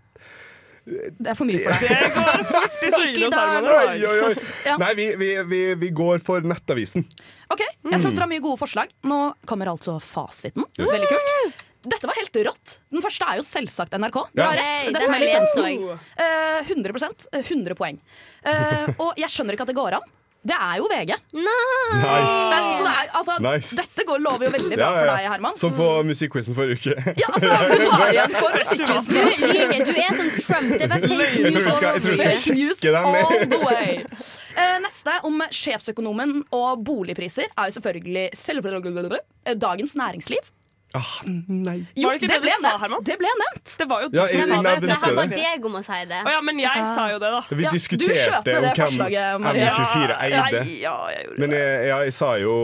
Det 0.87 1.31
er 1.33 1.35
for 1.35 1.49
mye 1.49 1.59
for 1.65 1.75
deg. 1.75 1.89
Det 1.91 2.11
går 2.15 2.43
fort 2.53 2.85
i 2.87 2.91
svingene. 2.95 4.35
Ja. 4.67 4.77
Nei, 4.79 4.91
vi, 4.99 5.07
vi, 5.19 5.31
vi, 5.51 5.61
vi 5.83 5.91
går 5.99 6.23
for 6.23 6.47
Nettavisen. 6.47 7.07
Ok, 7.51 7.63
Jeg 7.67 8.03
syns 8.03 8.15
dere 8.15 8.27
har 8.27 8.31
mye 8.31 8.45
gode 8.45 8.61
forslag. 8.61 8.93
Nå 9.07 9.21
kommer 9.51 9.73
altså 9.75 9.97
fasiten. 10.03 10.67
Yes. 10.79 10.93
Veldig 10.93 11.11
kult. 11.11 11.65
Dette 11.87 12.09
var 12.11 12.19
helt 12.19 12.39
rått. 12.49 12.77
Den 12.91 13.03
første 13.05 13.27
er 13.31 13.39
jo 13.41 13.45
selvsagt 13.47 13.95
NRK. 13.99 14.19
Ja. 14.39 14.49
Har 14.51 14.59
Hey, 14.59 14.87
rett. 14.87 14.95
Dette 14.97 15.11
med 15.11 15.23
lisensen. 15.23 15.99
Eh, 16.19 16.71
100 16.71 16.95
eh, 17.33 17.43
100 17.43 17.79
poeng. 17.79 18.01
Eh, 18.43 18.89
og 18.99 19.19
jeg 19.19 19.31
skjønner 19.31 19.55
ikke 19.59 19.67
at 19.67 19.71
det 19.75 19.79
går 19.79 19.99
an. 20.01 20.09
Det 20.47 20.57
er 20.57 20.77
jo 20.79 20.87
VG. 20.93 21.13
Nice. 21.37 22.37
Så 22.77 22.85
det 22.87 22.93
er, 22.93 23.09
altså, 23.19 23.37
Nice. 23.43 23.77
Dette 23.79 24.05
går, 24.07 24.21
lover 24.23 24.47
jo 24.47 24.53
veldig 24.55 24.77
bra 24.79 24.85
Ja, 24.85 24.91
ja, 24.93 25.01
for 25.01 25.11
deg, 25.11 25.29
Herman. 25.33 25.57
Som 25.59 25.75
på 25.77 25.87
musikkquizen 26.07 26.55
forrige 26.59 26.79
uke. 26.95 27.15
Ja, 27.23 27.31
altså, 27.33 27.53
du 27.73 27.85
tar 27.91 28.05
igjen 28.15 28.37
for 28.39 28.55
Du 28.55 28.59
musikkquizen. 28.63 29.15
lyver. 29.43 29.85
Du 29.89 29.93
er 30.07 30.19
som 30.21 30.29
Trump. 30.47 30.75
Det 30.81 30.91
var 30.93 31.07
fake 31.07 31.13
news. 31.13 31.37
Jeg 31.37 31.55
tror 31.57 31.65
vi 31.67 31.77
skal, 31.79 31.89
jeg 31.93 32.03
tror 32.03 32.11
vi 32.11 32.19
skal 32.23 32.37
sjekke 32.43 32.93
den. 32.97 33.05
med. 33.13 33.57
the. 33.57 34.37
Eh, 34.57 34.77
neste, 34.81 35.17
om 35.29 35.43
sjefsøkonomen 35.53 36.39
og 36.57 36.85
boligpriser, 36.87 37.51
er 37.53 37.69
jo 37.69 37.77
selvfølgelig 37.77 38.29
selvfølgelig 38.41 39.19
Dagens 39.61 39.97
Næringsliv. 39.99 40.53
Ah, 40.97 41.13
nei. 41.27 41.77
Jo, 41.95 42.09
Var 42.09 42.17
det 42.17 42.21
ikke 42.21 42.29
det, 42.29 42.35
det 42.35 42.41
du 42.41 42.47
ble 42.47 42.55
sa, 42.57 42.69
nevnt. 42.69 42.81
Herman? 42.85 43.05
Det 43.09 43.17
ble 43.21 43.33
nevnt. 43.43 43.75
Det 43.81 43.87
var 43.91 44.03
jo 44.05 44.09
du 44.13 44.17
Ja, 44.19 44.27
som 44.27 44.45
sa 44.49 44.61
det. 44.67 44.75
Det 44.87 44.99
var 45.21 45.33
deg 45.33 45.67
om 45.71 45.79
å 45.79 45.83
si 45.87 46.01
det. 46.13 46.21
Oh, 46.25 46.31
ja, 46.33 46.41
men 46.49 46.61
jeg 46.63 46.87
sa 46.93 47.07
jo 47.13 47.19
det, 47.23 47.31
da. 47.37 47.43
Vi 47.51 47.67
Ja, 47.67 47.71
diskuterte 47.77 48.57
om 48.59 48.69
hvem. 48.73 49.49
M24 49.53 50.21
eide. 50.27 50.63
Ja, 50.83 50.97
jeg 51.13 51.27
gjorde 51.27 51.41
Men 51.45 51.57
jeg, 51.59 51.89
ja, 51.91 51.99
jeg 52.07 52.15
sa 52.17 52.31
jo 52.41 52.55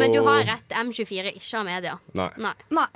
Men 0.00 0.12
du 0.12 0.20
har 0.26 0.44
rett. 0.54 0.68
M24 0.84 1.34
ikke 1.34 1.56
har 1.56 1.64
media. 1.64 1.98
Nei. 2.14 2.30
Nei. 2.36 2.54
Nei. 2.70 2.88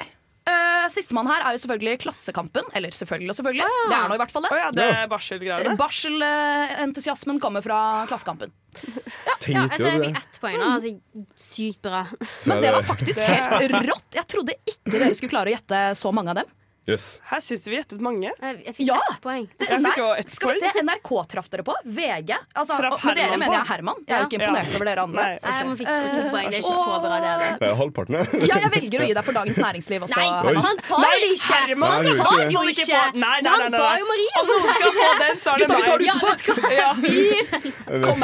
Uh, 0.43 0.89
Sistemann 0.90 1.28
her 1.31 1.44
er 1.47 1.55
jo 1.55 1.60
selvfølgelig 1.62 2.01
Klassekampen. 2.02 2.66
Eller 2.74 2.94
selvfølgelig 2.94 3.31
og 3.35 3.39
selvfølgelig. 3.39 3.69
Det 3.90 3.98
er 3.98 4.09
nå 4.10 4.16
i 4.16 4.23
hvert 4.23 4.35
fall 4.35 4.47
det. 4.47 4.52
Oh, 4.55 4.59
ja, 4.59 4.70
det 4.74 4.89
er 4.97 5.10
barselgreiene. 5.12 5.77
Barselentusiasmen 5.81 7.39
kommer 7.43 7.64
fra 7.64 7.78
Klassekampen. 8.10 8.55
Ja, 8.82 9.36
ja 9.52 9.62
altså, 9.69 9.90
jeg 9.90 10.01
fikk 10.06 10.19
ett 10.23 10.40
poeng 10.43 10.59
nå. 10.59 10.70
Altså, 10.78 11.23
sykt 11.39 11.82
bra. 11.85 12.06
Men 12.51 12.64
det 12.64 12.73
var 12.74 12.86
faktisk 12.86 13.23
helt 13.27 13.77
rått. 13.86 14.09
Jeg 14.19 14.28
trodde 14.35 14.59
ikke 14.64 14.97
dere 14.97 15.14
skulle 15.19 15.35
klare 15.35 15.52
å 15.52 15.56
gjette 15.56 15.85
så 15.98 16.12
mange 16.14 16.35
av 16.35 16.43
dem. 16.43 16.59
Yes. 16.88 17.20
Her 17.30 17.38
syns 17.38 17.62
vi 17.68 17.76
gjettet 17.76 18.00
mange. 18.02 18.26
Jeg, 18.42 18.56
jeg 18.66 18.74
fikk 18.74 18.86
Ja. 18.88 18.96
ett 19.12 19.20
poeng. 19.22 19.44
Jeg 19.62 20.24
Skal 20.32 20.48
vi 20.50 20.54
se, 20.59 20.70
NRK 20.82 21.10
traff 21.30 21.46
dere 21.52 21.62
på. 21.62 21.74
VG. 21.86 22.32
Altså, 22.59 22.74
Traff 22.74 22.96
og 22.98 23.04
med 23.06 23.16
dere 23.20 23.36
mener 23.38 23.54
jeg? 23.54 23.66
Herman. 23.68 24.00
Jeg 24.09 24.16
er 24.16 24.18
jo 24.18 24.26
ikke 24.26 24.40
Ja. 24.42 24.48
imponert 24.48 24.74
over 24.74 24.84
dere 24.90 25.02
andre. 25.04 25.22
Nei, 25.22 25.38
Nei, 25.46 25.64
man 25.68 25.76
fikk 25.78 25.86
to, 25.86 25.92
Eh, 25.92 26.30
poeng. 26.32 26.48
Det 26.50 26.59
er 26.59 26.62
ikke 26.62 26.74
så 26.74 26.96
bra, 27.04 27.20
det. 27.22 27.60
Det 27.62 27.68
er 27.70 27.76
halvparten, 27.78 28.14
ja. 28.18 28.24
Ja, 28.50 28.56
jeg 28.66 28.70
velger 28.74 28.98
å 28.98 29.06
gi 29.06 29.14
deg 29.14 29.24
for 29.24 29.32
Dagens 29.38 29.59
Næringsliv 29.62 30.00
også. 30.09 30.16
Nei, 30.18 30.26
Herman. 30.42 30.62
han 30.66 30.76
tar 30.82 30.98
Nei, 31.06 31.14
det 31.22 31.30
ikke! 31.36 31.60
Herman 31.62 31.92
Han 31.92 32.04
tar 32.18 32.36
det 32.42 32.52
jo 32.52 32.62
ikke! 32.72 33.00
Nei, 33.14 33.20
nei, 33.22 33.40
nei, 33.46 33.62
Han 33.62 33.70
ba 33.78 33.90
jo 34.02 34.06
Marie 34.10 34.32
Om 34.42 34.46
noen 34.50 34.74
skal 34.74 34.92
få 34.98 35.09
den, 35.22 35.36
så 35.38 35.48
er 35.52 35.56
det 35.59 35.66
Gutta, 35.70 35.78
vi 35.78 35.82
tar 35.86 35.98
det 36.02 36.06
utenfor. 36.10 36.70
Ja. 36.82 36.90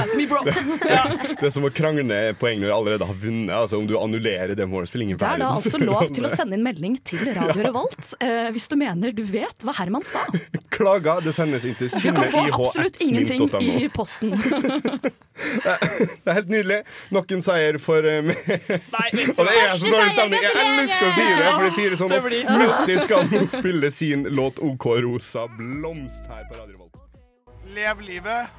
At 0.03 0.17
me, 0.17 0.27
bro. 0.27 0.43
Det 0.43 1.47
er 1.47 1.51
som 1.55 1.63
å 1.67 1.71
krangle 1.71 2.35
poeng 2.41 2.59
når 2.59 2.67
du 2.67 2.75
allerede 2.75 3.07
har 3.07 3.15
vunnet. 3.23 3.55
Altså 3.55 3.79
Om 3.79 3.87
du 3.87 3.95
annullerer 3.99 4.55
det 4.59 4.67
målet, 4.69 4.89
spiller 4.91 5.05
ingen 5.07 5.19
Det 5.21 5.27
er 5.29 5.39
da 5.39 5.51
altså 5.53 5.79
lov 5.83 6.09
til 6.15 6.27
å 6.27 6.31
sende 6.39 6.55
inn 6.59 6.65
melding 6.67 6.99
til 7.07 7.23
Radio 7.37 7.63
Revolt 7.69 8.15
eh, 8.21 8.48
hvis 8.55 8.69
du 8.71 8.77
mener 8.81 9.13
du 9.17 9.23
vet 9.27 9.65
hva 9.67 9.75
Herman 9.79 10.05
sa. 10.07 10.23
Klager. 10.75 11.23
Det 11.25 11.35
sendes 11.37 11.65
inn 11.69 11.77
til 11.79 11.91
Du 11.91 12.11
kan 12.15 12.31
få 12.33 12.45
absolutt 12.49 13.01
ingenting 13.05 13.49
i 13.65 13.89
posten. 13.93 14.35
Det 15.39 16.27
er 16.27 16.35
helt 16.35 16.49
nydelig. 16.51 16.79
Nok 17.15 17.33
en 17.37 17.43
seier 17.47 17.79
for 17.83 18.03
uh, 18.03 18.19
meg. 18.27 18.49
Nei, 18.49 19.11
Og 19.39 19.43
det 19.47 19.55
er 19.55 19.75
så 19.79 19.93
dårlig 19.93 20.15
stemning. 20.17 20.47
Jeg 20.47 20.73
elsker 20.83 21.07
å 21.07 21.13
si 21.15 21.27
det! 21.29 21.51
For 21.53 21.67
det 21.67 21.73
fire 21.77 21.99
sånn 22.01 22.13
Det 22.13 22.19
opp. 22.19 22.29
blir- 22.29 23.05
skal 23.05 23.29
nå 23.31 23.43
spille 23.53 23.91
sin 23.95 24.27
låt 24.35 24.59
OK 24.65 24.89
Rosa 25.05 25.47
Blomst 25.59 26.27
her 26.33 26.43
på 26.51 26.59
Radio 26.59 26.81
Volt. 26.81 26.99
Lev 27.77 28.03
livet, 28.03 28.51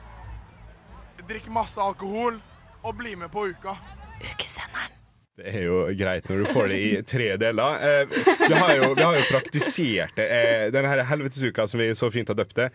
drikk 1.28 1.50
masse 1.52 1.82
alkohol 1.82 2.40
og 2.84 2.96
bli 3.02 3.18
med 3.20 3.32
på 3.34 3.50
uka. 3.52 3.76
Ukesenderen. 4.24 4.99
Det 5.40 5.54
er 5.56 5.64
jo 5.64 5.76
greit 5.96 6.26
når 6.28 6.42
du 6.44 6.48
får 6.52 6.68
det 6.72 6.78
i 6.84 6.88
tre 7.08 7.28
deler. 7.40 7.84
Eh, 7.88 8.18
vi, 8.50 8.54
har 8.60 8.72
jo, 8.76 8.90
vi 8.98 9.04
har 9.06 9.16
jo 9.16 9.22
praktisert 9.30 10.18
det. 10.20 10.26
Eh, 10.36 10.64
denne 10.76 10.90
her 10.92 11.02
helvetesuka 11.08 11.66
som 11.72 11.80
vi 11.80 11.88
så 11.96 12.10
fint 12.12 12.28
har 12.32 12.36
døpt 12.40 12.58
det, 12.60 12.66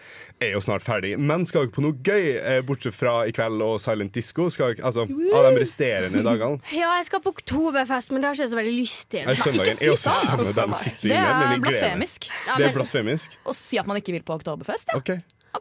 er 0.40 0.54
jo 0.54 0.62
snart 0.64 0.84
ferdig. 0.86 1.14
Men 1.20 1.44
skal 1.48 1.66
dere 1.66 1.74
på 1.76 1.84
noe 1.84 1.98
gøy, 2.00 2.30
eh, 2.40 2.62
bortsett 2.66 2.96
fra 2.96 3.18
i 3.28 3.34
kveld 3.36 3.60
og 3.64 3.76
Silent 3.84 4.16
Disco? 4.16 4.48
Skal 4.54 4.72
dere, 4.74 4.86
altså, 4.88 5.04
av 5.04 5.48
de 5.50 5.52
resterende 5.60 6.24
dagene? 6.24 6.62
Ja, 6.72 6.94
jeg 7.00 7.10
skal 7.10 7.22
på 7.24 7.34
oktoberfest, 7.36 8.14
men 8.14 8.24
det 8.24 8.30
har 8.30 8.38
ikke 8.38 8.46
jeg 8.48 8.54
så 8.56 8.60
veldig 8.62 8.74
lyst 8.80 9.04
til. 9.12 9.28
Nei, 9.28 9.36
søndagen 9.44 9.76
er 9.84 9.94
også 9.94 10.08
sånn. 10.08 10.32
samme 10.32 10.56
den 10.56 10.76
sitter 10.80 11.08
Det 11.08 11.14
inne. 11.20 11.28
Det 11.28 11.46
er 11.46 11.54
jeg 11.58 11.64
blasfemisk. 11.68 12.28
Ja, 12.48 12.56
Det 12.58 12.68
er 12.70 12.76
blasfemisk? 12.80 13.38
Å 13.44 13.54
si 13.60 13.78
at 13.84 13.86
man 13.90 14.00
ikke 14.00 14.16
vil 14.16 14.24
på 14.24 14.38
Oktoberfest, 14.40 14.94
ja. 14.94 15.00
OK. 15.00 15.14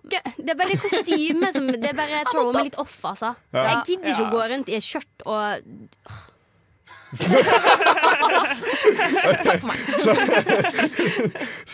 Det 0.09 0.49
er 0.49 0.55
bare 0.57 0.73
det 0.73 0.79
kostymet 0.81 1.53
som 1.53 1.67
Det 1.69 1.85
er 1.91 1.93
bare 1.93 2.23
thrower 2.31 2.55
meg 2.55 2.71
litt 2.71 2.79
off, 2.81 2.95
altså. 3.05 3.35
Ja. 3.53 3.67
Jeg 3.75 3.83
gidder 3.91 4.09
ikke 4.15 4.23
Ja. 4.23 4.29
å 4.29 4.33
gå 4.33 4.45
rundt 4.49 4.69
i 4.73 4.77
et 4.79 4.87
skjørt 4.87 5.25
og 5.29 6.23
Takk 9.43 9.59
for 9.61 9.67
meg. 9.67 9.77
Så, 9.99 10.11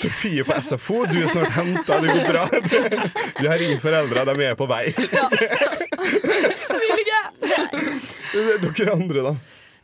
Sofie 0.01 0.43
på 0.47 0.53
SFO, 0.61 1.05
du 1.09 1.17
er 1.23 1.27
snart 1.31 1.53
henta. 1.55 1.99
Det 2.03 2.09
går 2.13 2.25
bra. 2.29 2.43
Vi 3.39 3.47
har 3.47 3.57
ringt 3.61 3.81
foreldra, 3.83 4.25
de 4.29 4.33
er 4.49 4.55
på 4.59 4.65
vei. 4.69 4.85
Vil 6.79 6.99
ikke. 7.03 7.21
Dere 8.65 8.91
andre, 8.95 9.19
da? 9.29 9.33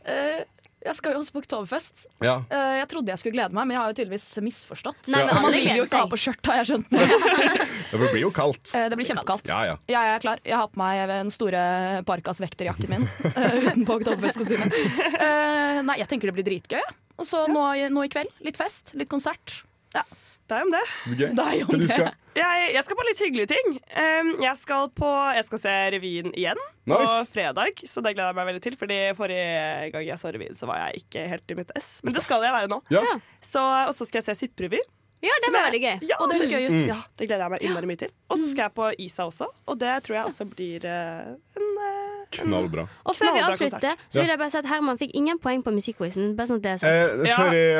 Eh, 0.06 0.40
jeg 0.86 0.98
skal 0.98 1.16
jo 1.16 1.22
også 1.22 1.34
på 1.34 1.42
Oktoberfest. 1.42 2.04
Ja. 2.24 2.36
Uh, 2.50 2.74
jeg 2.80 2.88
trodde 2.90 3.12
jeg 3.12 3.22
skulle 3.22 3.36
glede 3.36 3.56
meg, 3.56 3.66
men 3.68 3.76
jeg 3.76 3.82
har 3.82 3.92
jo 3.92 3.96
tydeligvis 4.00 4.26
misforstått. 4.46 5.10
Nei, 5.12 5.22
men 5.26 5.40
man 5.42 5.54
vil 5.54 5.68
jo 5.80 5.86
ikke 5.86 6.02
ha 6.02 6.10
på 6.10 6.20
skjørt, 6.20 6.50
har 6.50 6.60
jeg 6.62 6.68
skjønt. 6.72 6.92
nå. 6.94 7.06
Det 7.90 8.00
blir 8.02 8.20
jo 8.20 8.32
kaldt. 8.34 8.72
Uh, 8.74 8.86
det 8.90 8.98
blir 8.98 9.06
kjempekaldt. 9.08 9.48
Ja, 9.50 9.60
ja. 9.68 9.76
Jeg 9.90 10.12
er 10.16 10.22
klar. 10.22 10.40
Jeg 10.46 10.56
har 10.58 10.70
på 10.72 10.80
meg 10.80 11.02
den 11.10 11.30
store 11.34 11.62
Parkas 12.08 12.40
vekterjakken 12.42 12.92
min 12.92 13.06
uh, 13.06 13.56
utenpå 13.68 14.00
Oktoberfestkostyme. 14.00 14.68
Uh, 15.16 15.82
nei, 15.86 16.00
jeg 16.02 16.10
tenker 16.10 16.30
det 16.30 16.36
blir 16.38 16.48
dritgøy. 16.48 16.82
Og 17.16 17.28
så 17.28 17.46
nå, 17.48 17.62
nå 17.94 18.04
i 18.04 18.12
kveld, 18.12 18.32
litt 18.44 18.58
fest, 18.60 18.92
litt 18.98 19.10
konsert. 19.12 19.60
Ja. 19.94 20.02
Deg 20.46 20.62
om 20.62 20.70
det. 20.70 20.82
Det 20.86 21.14
blir. 21.16 21.30
Deg 21.34 21.62
om 21.66 21.80
det. 21.80 21.88
skal? 21.90 22.10
Jeg, 22.36 22.66
jeg 22.74 22.82
skal 22.86 22.98
på 22.98 23.06
litt 23.08 23.22
hyggelige 23.24 23.50
ting. 23.50 23.78
Um, 23.96 24.28
jeg, 24.44 24.52
skal 24.60 24.90
på, 24.94 25.08
jeg 25.34 25.46
skal 25.48 25.62
se 25.62 25.72
revyen 25.96 26.34
igjen 26.36 26.60
på 26.86 26.98
fredag, 27.32 27.80
så 27.82 28.02
det 28.04 28.12
gleder 28.14 28.30
jeg 28.30 28.38
meg 28.38 28.50
veldig 28.52 28.62
til. 28.66 28.76
Fordi 28.78 28.98
Forrige 29.18 29.88
gang 29.94 30.06
jeg 30.06 30.20
så 30.22 30.30
revyen, 30.34 30.54
så 30.58 30.68
var 30.70 30.84
jeg 30.84 31.02
ikke 31.02 31.24
helt 31.32 31.50
i 31.50 31.58
mitt 31.58 31.72
ess. 31.78 31.96
Men 32.06 32.14
det 32.14 32.22
skal 32.26 32.44
jeg 32.46 32.54
være 32.54 32.70
nå. 32.70 32.78
Ja. 32.94 33.02
Så, 33.40 33.64
og 33.64 33.94
så 33.96 34.06
skal 34.06 34.22
jeg 34.22 34.28
se 34.30 34.46
supperevy. 34.46 34.82
Ja, 35.24 35.34
det 35.42 35.50
var 35.50 35.66
veldig 35.70 35.80
gøy. 35.80 35.94
Ja, 36.06 36.16
Og 36.20 36.30
det. 36.30 36.70
Mm. 36.70 36.82
Ja, 36.86 36.98
det 37.18 37.26
gleder 37.26 37.46
jeg 37.46 37.54
meg 37.56 37.64
innmari 37.64 37.88
mye 37.90 38.00
til. 38.04 38.12
Og 38.28 38.38
så 38.38 38.50
skal 38.50 38.68
jeg 38.68 38.74
på 38.76 38.90
Isa 39.02 39.26
også, 39.26 39.48
og 39.66 39.78
det 39.80 39.94
tror 40.06 40.18
jeg 40.20 40.30
også 40.30 40.46
blir 40.50 40.84
uh, 40.86 41.32
en 41.56 41.70
eh, 41.88 41.95
Knallbra. 42.32 42.86
Og 43.06 43.14
før 43.16 43.32
vi 43.36 43.40
avslutter, 43.46 43.94
så 44.10 44.20
vil 44.20 44.28
jeg 44.32 44.38
bare 44.40 44.50
si 44.50 44.58
at 44.58 44.66
Herman 44.66 44.98
fikk 44.98 45.12
ingen 45.14 45.38
poeng 45.38 45.62
på 45.64 45.70
musikkquizen. 45.72 46.32
Bare 46.36 46.50
sånn 46.50 46.58
at 46.58 46.64
det 46.66 46.72
er 46.72 46.74
Eh, 46.74 47.04
sagt. 47.06 47.22
Eh, 47.22 47.36
før 47.36 47.52
jeg 47.54 47.76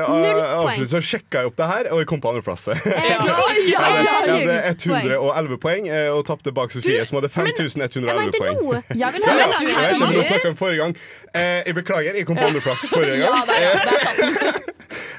avslutter, 0.47 0.91
så 0.93 1.01
sjekka 1.03 1.43
jeg 1.43 1.51
opp 1.51 1.57
det 1.59 1.67
her, 1.73 1.89
og 1.93 1.99
jeg 2.03 2.07
kom 2.13 2.21
på 2.23 2.31
andreplass. 2.31 2.67
Jeg 2.71 2.77
Eh, 2.77 3.11
jeg 3.67 3.77
hadde 3.77 4.79
poeng. 4.87 5.05
111 5.11 5.59
poeng 5.61 5.89
eh, 5.89 6.09
og 6.15 6.25
tapte 6.27 6.53
bak 6.55 6.73
Sofie, 6.73 7.05
som 7.09 7.19
hadde 7.19 7.29
5111 7.33 8.39
poeng. 8.39 8.85
Jeg 9.03 9.13
vil 9.13 9.27
høre 9.27 9.37
ja, 9.37 9.59
du 9.59 10.23
jeg 10.23 10.47
om 10.51 10.57
forrige 10.57 10.81
gang. 10.83 10.97
Eh, 11.35 11.63
jeg 11.67 11.75
beklager, 11.75 12.15
jeg 12.15 12.27
kom 12.27 12.37
på 12.39 12.47
andreplass 12.49 12.89
forrige 12.89 13.19
Ja, 13.21 13.31
gang. 13.35 13.47
det 13.47 13.57
er, 13.63 13.73
det 13.85 14.49
er. 14.49 14.75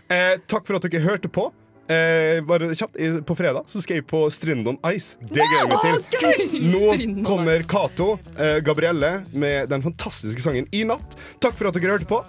Eh, 0.10 0.38
takk 0.48 0.68
for 0.68 0.80
at 0.80 0.88
dere 0.88 1.04
hørte 1.04 1.28
på. 1.30 1.50
Eh, 1.88 2.42
bare 2.44 2.76
kjapt, 2.76 2.98
På 3.26 3.36
fredag 3.36 3.64
så 3.72 3.80
skal 3.82 4.02
jeg 4.02 4.08
på 4.08 4.26
Strindon 4.34 4.78
Ice. 4.92 5.16
Det 5.22 5.40
gleder 5.40 5.62
jeg 5.62 5.70
meg 5.72 5.80
til. 5.86 6.66
Nå 6.74 7.24
kommer. 7.28 7.64
Cato, 7.68 8.20
eh, 8.38 8.60
Gabrielle, 8.66 9.24
med 9.32 9.70
den 9.72 9.84
fantastiske 9.86 10.44
sangen 10.44 10.68
I 10.76 10.84
natt. 10.88 11.16
Takk 11.44 11.56
for 11.56 11.70
at 11.70 11.78
dere 11.80 11.96
hørte 11.96 12.10
på. 12.10 12.20